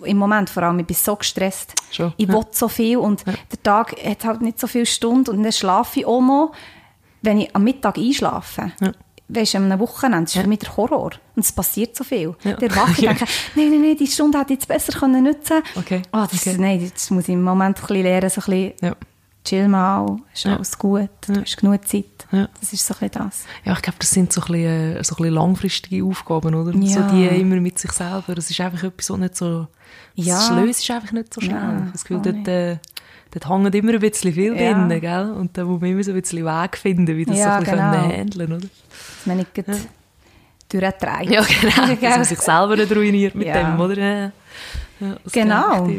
im 0.03 0.17
Moment 0.17 0.51
vor 0.51 0.61
allem, 0.63 0.77
ich 0.79 0.85
bin 0.85 0.95
so 0.95 1.15
gestresst. 1.15 1.73
Mhm. 1.89 1.93
Schon, 1.93 2.13
Ich 2.17 2.27
ja. 2.27 2.33
will 2.35 2.45
so 2.51 2.67
viel 2.67 2.97
und 2.97 3.25
der 3.25 3.63
Tag 3.63 3.95
hat 4.05 4.23
halt 4.25 4.41
nicht 4.41 4.59
so 4.59 4.67
viele 4.67 4.85
Stunden 4.85 5.31
und 5.31 5.43
dann 5.43 5.51
schlafe 5.51 5.99
ich 6.01 6.05
auch 6.05 6.21
noch, 6.21 6.51
wenn 7.23 7.39
ich 7.41 7.53
am 7.55 7.63
Mittag 7.63 7.97
einschlafe. 7.97 8.71
Du, 9.29 9.57
am 9.57 9.79
Wochenende 9.79 10.23
ist 10.25 10.33
für 10.37 10.47
mich 10.47 10.59
der 10.59 10.75
Horror. 10.75 11.11
Und 11.35 11.45
es 11.45 11.51
passiert 11.51 11.95
so 11.95 12.03
viel. 12.03 12.35
Ja. 12.43 12.53
Der 12.57 12.75
wache 12.75 13.01
Ja. 13.01 13.13
denke, 13.13 13.25
nein, 13.55 13.69
nein, 13.69 13.81
nein, 13.81 13.97
die 13.97 14.07
Stunde 14.07 14.39
hätte 14.39 14.53
ich 14.53 14.59
jetzt 14.59 14.67
besser 14.67 14.91
können 14.99 15.23
nutzen 15.23 15.61
Okay. 15.75 16.01
Oh, 16.11 16.25
das, 16.29 16.33
Okay. 16.47 16.57
Nein, 16.57 16.91
das 16.93 17.09
muss 17.11 17.23
ich 17.25 17.33
im 17.35 17.43
Moment 17.43 17.77
ein 17.77 17.81
bisschen 17.81 18.03
lernen, 18.03 18.29
so 18.29 18.41
ein 18.41 18.45
bisschen 18.45 18.73
Ja. 18.81 18.95
chill 19.45 19.67
mal, 19.67 20.17
ist 20.33 20.43
Ja. 20.45 20.55
alles 20.55 20.77
gut, 20.77 21.09
du 21.27 21.41
hast 21.41 21.57
genug 21.57 21.87
Zeit. 21.87 22.05
Das 22.31 22.73
ist 22.73 22.85
so 22.85 22.93
ein 22.95 23.07
bisschen 23.09 23.25
das. 23.29 23.45
Ja, 23.65 23.73
ich 23.73 23.81
glaube, 23.81 23.99
das 23.99 24.09
sind 24.11 24.33
so 24.33 24.41
ein 24.41 24.47
bisschen, 24.47 24.97
äh, 24.97 25.03
so 25.03 25.13
ein 25.13 25.17
bisschen 25.17 25.33
langfristige 25.35 26.03
Aufgaben, 26.05 26.53
oder? 26.55 26.71
So 26.73 27.01
die 27.11 27.25
immer 27.27 27.55
mit 27.57 27.77
sich 27.79 27.91
selber. 27.91 28.33
Das 28.35 28.49
ist 28.49 28.59
einfach 28.59 28.83
etwas, 28.83 29.09
was 29.09 29.17
nicht 29.17 29.37
so... 29.37 29.67
Ja. 30.15 30.35
Das 30.35 30.49
Lösen 30.51 30.69
ist 30.69 30.91
einfach 30.91 31.11
nicht 31.11 31.33
so 31.33 31.39
schnell. 31.41 31.55
Ja, 31.55 31.87
das 31.91 32.03
Gefühl, 32.03 32.21
dort, 32.21 32.47
äh, 32.47 32.77
dort 33.31 33.49
hängt 33.49 33.75
immer 33.75 33.93
ein 33.93 33.99
bisschen 33.99 34.33
viel 34.33 34.55
Ja. 34.59 34.73
drin, 34.73 35.01
gell? 35.01 35.31
Und 35.31 35.57
da 35.57 35.63
muss 35.65 35.81
man 35.81 35.89
immer 35.91 36.03
so 36.03 36.11
ein 36.11 36.21
bisschen 36.21 36.45
Weg 36.45 36.77
finden, 36.77 37.15
wie 37.17 37.25
das 37.25 37.37
Ja, 37.37 37.43
so 37.45 37.49
ein 37.51 37.59
bisschen 37.63 37.77
genau. 37.77 37.91
können 37.91 38.11
handeln 38.13 38.51
oder? 38.53 38.61
Dass 38.67 39.25
man 39.25 39.37
nicht 39.37 39.57
ja. 39.57 39.63
durchdreht. 40.69 41.29
Ja, 41.31 41.43
genau. 41.43 41.95
Dass 42.01 42.15
man 42.17 42.23
sich 42.25 42.39
selber 42.39 42.75
nicht 42.75 42.95
ruiniert 42.95 43.35
mit 43.35 43.47
Ja. 43.47 43.71
dem, 43.71 43.79
oder? 43.79 43.97
Ja. 43.97 44.31
Genau. 45.31 45.89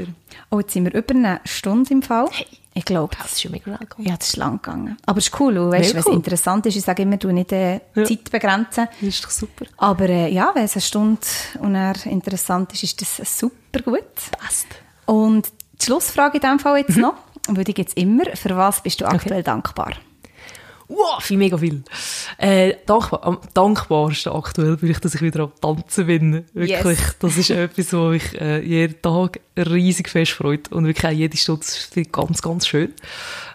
Oh, 0.51 0.61
jetzt 0.61 0.73
sind 0.73 0.85
wir 0.85 0.95
über 0.95 1.15
eine 1.15 1.41
Stunde 1.45 1.91
im 1.93 2.03
Fall. 2.03 2.27
Ich 2.75 2.85
glaube, 2.85 3.17
Das 3.21 3.33
ist 3.33 3.43
schon 3.43 3.51
mega 3.53 3.65
schnell 3.65 3.79
gegangen. 3.79 4.09
ja, 4.09 4.17
das 4.17 4.29
ist 4.29 4.37
lang 4.37 4.61
gegangen. 4.63 4.97
Aber 5.07 5.19
es 5.19 5.27
ist 5.29 5.41
cool, 5.41 5.59
und 5.59 5.73
weißt, 5.73 5.95
es 5.95 6.07
cool. 6.07 6.15
interessant 6.15 6.67
ist, 6.67 6.77
ich 6.77 6.83
sage 6.83 7.03
immer, 7.03 7.17
du 7.17 7.33
nicht 7.33 7.51
äh, 7.51 7.81
Ja. 7.95 8.05
Zeit 8.05 8.31
begrenzen. 8.31 8.87
Das 9.01 9.09
ist 9.09 9.25
doch 9.25 9.31
super. 9.31 9.65
Aber 9.77 10.09
äh, 10.09 10.33
ja, 10.33 10.53
wenn 10.55 10.65
es 10.65 10.75
eine 10.75 10.83
Stunde 10.83 11.21
und 11.61 11.75
er 11.75 11.95
interessant 12.07 12.73
ist, 12.73 12.85
ist 12.85 13.01
das 13.01 13.39
super 13.39 13.81
gut. 13.83 14.05
Passt. 14.39 14.67
Und 15.07 15.49
die 15.81 15.87
Schlussfrage 15.87 16.37
in 16.37 16.41
diesem 16.41 16.59
Fall 16.59 16.79
jetzt 16.79 16.97
noch, 16.97 17.15
weil 17.49 17.65
die 17.65 17.75
gibt 17.75 17.89
es 17.91 17.95
immer. 17.95 18.25
Für 18.35 18.57
was 18.57 18.83
bist 18.83 19.01
du 19.01 19.07
aktuell 19.07 19.43
dankbar? 19.43 19.93
Wow, 20.93 21.23
viel, 21.23 21.37
mega 21.37 21.57
viel. 21.57 21.85
Äh, 22.37 22.75
dankbar, 22.85 23.23
am 23.23 23.39
dankbarsten 23.55 24.33
aktuell 24.33 24.77
bin 24.77 24.91
ich, 24.91 24.99
dass 24.99 25.15
ich 25.15 25.23
wieder 25.23 25.45
am 25.45 25.53
Tanzen 25.61 26.07
bin. 26.07 26.45
Wirklich. 26.53 26.99
Yes. 26.99 27.17
Das 27.21 27.37
ist 27.37 27.51
etwas, 27.51 27.93
wo 27.93 28.09
mich 28.09 28.41
äh, 28.41 28.61
jeden 28.61 29.01
Tag 29.01 29.39
riesig 29.57 30.09
fest 30.09 30.33
freut. 30.33 30.73
Und 30.73 30.87
wirklich 30.87 31.07
auch 31.07 31.17
jede 31.17 31.37
Stunde 31.37 31.65
ich 31.95 32.11
ganz, 32.11 32.43
ganz 32.43 32.67
schön. 32.67 32.93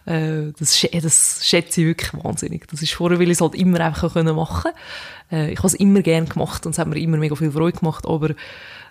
Äh, 0.06 0.54
das, 0.58 0.78
schä- 0.78 1.02
das 1.02 1.42
schätze 1.44 1.82
ich 1.82 1.88
wirklich 1.88 2.14
wahnsinnig. 2.24 2.68
Das 2.70 2.82
ist 2.82 2.94
vorher, 2.94 3.20
weil 3.20 3.28
ich 3.28 3.32
es 3.34 3.42
halt 3.42 3.56
immer 3.56 3.82
einfach 3.82 4.14
können 4.14 4.34
machen 4.34 4.72
äh, 5.30 5.52
Ich 5.52 5.58
habe 5.58 5.68
es 5.68 5.74
immer 5.74 6.02
gerne 6.04 6.28
gemacht 6.28 6.66
und 6.66 6.72
es 6.72 6.78
hat 6.80 6.88
mir 6.88 6.98
immer 6.98 7.18
mega 7.18 7.36
viel 7.36 7.52
Freude 7.52 7.78
gemacht. 7.78 8.06
Aber 8.08 8.30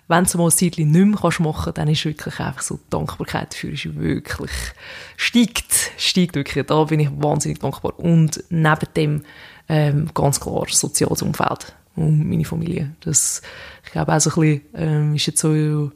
wenn 0.07 0.23
du 0.25 0.37
mal 0.37 0.45
ein 0.45 0.51
Zeitchen 0.51 0.91
nicht 0.91 1.05
mehr 1.05 1.19
kannst 1.19 1.39
machen 1.39 1.73
dann 1.73 1.87
ist 1.87 2.05
wirklich 2.05 2.39
einfach 2.39 2.61
so, 2.61 2.75
die 2.75 2.89
Dankbarkeit 2.89 3.53
dafür 3.53 3.71
ist 3.73 3.95
wirklich, 3.95 4.51
steigt, 5.17 5.91
steigt 5.97 6.35
wirklich. 6.35 6.65
Da 6.65 6.83
bin 6.83 6.99
ich 6.99 7.09
wahnsinnig 7.11 7.59
dankbar. 7.59 7.97
Und 7.99 8.43
neben 8.49 8.87
dem, 8.95 9.23
ähm, 9.67 10.09
ganz 10.13 10.39
klar, 10.39 10.65
soziales 10.69 11.23
Umfeld 11.23 11.75
und 11.95 12.29
meine 12.29 12.45
Familie. 12.45 12.95
Das, 12.99 13.41
ich 13.83 13.91
glaube 13.91 14.13
auch 14.13 14.19
so 14.19 14.29
ein 14.29 14.35
bisschen, 14.35 14.61
ähm, 14.75 15.15
ist 15.15 15.25
jetzt 15.25 15.39
so, 15.39 15.91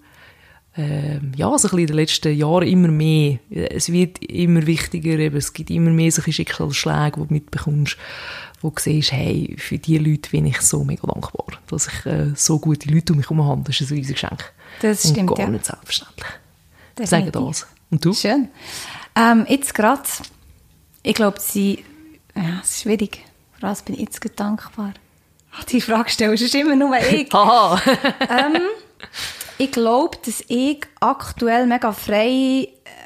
ähm, 0.77 1.31
ja, 1.35 1.45
so 1.45 1.53
ein 1.53 1.61
bisschen 1.61 1.79
in 1.79 1.87
den 1.87 1.95
letzten 1.95 2.35
Jahren 2.35 2.67
immer 2.67 2.87
mehr. 2.87 3.39
Es 3.49 3.91
wird 3.91 4.19
immer 4.23 4.65
wichtiger, 4.65 5.19
eben, 5.19 5.35
es 5.35 5.53
gibt 5.53 5.69
immer 5.69 5.91
mehr 5.91 6.11
solche 6.11 6.31
Schicksalsschläge, 6.33 7.19
die 7.21 7.27
du 7.27 7.33
mitbekommst, 7.33 7.97
wo 8.61 8.69
du 8.69 8.81
siehst, 8.81 9.11
hey, 9.11 9.55
für 9.57 9.77
diese 9.77 9.99
Leute 10.01 10.29
bin 10.29 10.45
ich 10.45 10.59
so 10.61 10.83
mega 10.83 11.07
dankbar, 11.07 11.45
dass 11.69 11.87
ich 11.87 12.05
äh, 12.05 12.31
so 12.35 12.59
gute 12.59 12.89
Leute 12.89 13.13
um 13.13 13.17
mich 13.17 13.29
herum 13.29 13.43
habe. 13.45 13.61
Das 13.65 13.79
ist 13.79 13.91
ein 13.91 13.97
riesiges 13.97 14.21
Geschenk. 14.21 14.51
Das 14.81 15.05
Und 15.05 15.11
stimmt, 15.11 15.29
gar 15.29 15.39
ja. 15.39 15.47
nicht 15.49 15.65
selbstverständlich. 15.65 16.27
Ich 16.99 17.09
sage 17.09 17.25
Definitiv. 17.31 17.61
das. 17.61 17.67
Und 17.91 18.05
du? 18.05 18.13
Schön. 18.13 18.49
Ähm, 19.15 19.45
jetzt 19.47 19.73
gerade, 19.73 20.03
ich 21.03 21.15
glaube, 21.15 21.39
sie, 21.39 21.83
ja, 22.35 22.59
es 22.61 22.71
ist 22.71 22.81
schwierig. 22.81 23.23
Für 23.53 23.63
was 23.63 23.81
bin 23.81 23.95
ich 23.95 24.01
jetzt 24.01 24.19
dankbar? 24.39 24.93
Die 25.69 25.81
Frage 25.81 26.09
stellst 26.09 26.43
ist 26.43 26.55
immer 26.55 26.75
nur 26.75 26.95
ich. 27.11 27.31
Haha. 27.31 27.81
Ich 29.57 29.71
glaube, 29.71 30.17
dass 30.25 30.43
ich 30.47 30.81
aktuell 30.99 31.65
mega 31.65 31.91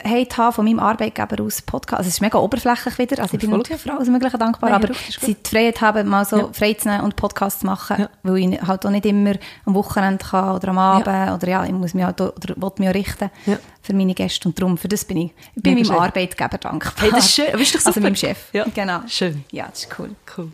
Freiheit 0.03 0.37
habe 0.37 0.53
von 0.53 0.65
meinem 0.65 0.79
Arbeitgeber 0.79 1.43
aus 1.43 1.61
Podcast. 1.61 1.99
Also 1.99 2.07
es 2.09 2.15
ist 2.15 2.21
mega 2.21 2.37
oberflächlich 2.37 2.97
wieder. 2.97 3.21
Also 3.21 3.35
ich 3.35 3.39
bin 3.41 3.51
natürlich 3.51 3.81
für 3.81 3.93
alles 3.93 4.09
Mögliche 4.09 4.37
dankbar, 4.37 4.69
Nein, 4.69 4.83
aber 4.83 4.93
ich 4.93 5.17
die 5.19 5.35
Freiheit 5.43 5.81
habe, 5.81 6.03
mal 6.03 6.25
so 6.25 6.37
Ja. 6.37 6.49
frei 6.53 6.73
zu 6.73 6.89
nehmen 6.89 7.01
und 7.03 7.15
Podcasts 7.15 7.61
zu 7.61 7.65
machen, 7.65 7.97
Ja. 7.99 8.09
weil 8.23 8.37
ich 8.53 8.61
halt 8.61 8.85
auch 8.85 8.89
nicht 8.89 9.05
immer 9.05 9.33
am 9.65 9.73
Wochenende 9.75 10.23
kann 10.23 10.55
oder 10.55 10.67
am 10.69 10.77
Abend 10.77 11.07
oder 11.07 11.47
ja, 11.47 11.63
ich 11.65 11.71
muss 11.71 11.93
mich 11.93 12.03
halt 12.03 12.21
auch, 12.21 12.33
oder 12.35 12.55
will 12.55 12.71
mich 12.79 12.89
auch 12.89 12.93
richten 12.93 13.29
Ja. 13.45 13.57
für 13.81 13.93
meine 13.93 14.13
Gäste 14.13 14.47
und 14.47 14.59
darum, 14.59 14.77
für 14.77 14.87
das 14.87 15.05
bin 15.05 15.17
ich, 15.17 15.31
ich 15.55 15.63
bin 15.63 15.75
meinem. 15.75 15.91
Arbeitgeber 15.99 16.57
dankbar. 16.57 16.93
Hey, 16.97 17.11
das 17.11 17.25
ist 17.25 17.35
schön. 17.35 17.45
Das 17.51 17.61
ist 17.61 17.73
doch 17.75 17.79
Also 17.79 17.91
super. 17.91 18.01
meinem 18.01 18.15
Chef. 18.15 18.37
Ja. 18.53 18.65
Genau. 18.73 18.99
Schön. 19.07 19.43
Ja, 19.51 19.67
das 19.69 19.83
ist 19.85 19.99
cool. 19.99 20.09
Cool. 20.37 20.51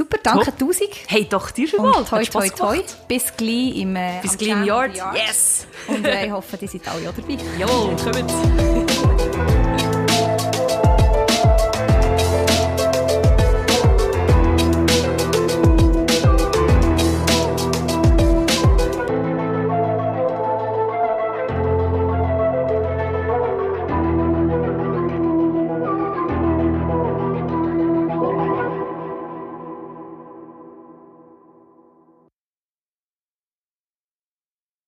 Super, 0.00 0.16
danke 0.22 0.56
tausend. 0.56 0.88
Hey, 1.08 1.26
doch, 1.28 1.50
dir 1.50 1.68
schon 1.68 1.80
Und 1.80 1.90
mal. 1.90 2.04
toi, 2.06 2.24
Spass 2.24 2.46
toi, 2.46 2.56
toi. 2.56 2.76
gemacht. 2.76 2.96
Bis 3.06 3.36
gleich 3.36 3.76
im 3.76 3.96
äh, 3.96 4.20
Bis 4.22 4.38
gleich 4.38 4.48
im 4.48 4.64
Chamber 4.64 4.66
Yard. 4.66 4.96
Yes. 5.14 5.66
Und 5.88 6.06
äh, 6.06 6.24
ich 6.24 6.32
hoffe, 6.32 6.56
die 6.56 6.68
sind 6.68 6.88
alle 6.88 7.10
auch 7.10 7.14
dabei. 7.16 7.36
Jawohl, 7.58 7.94
kommt. 7.96 9.84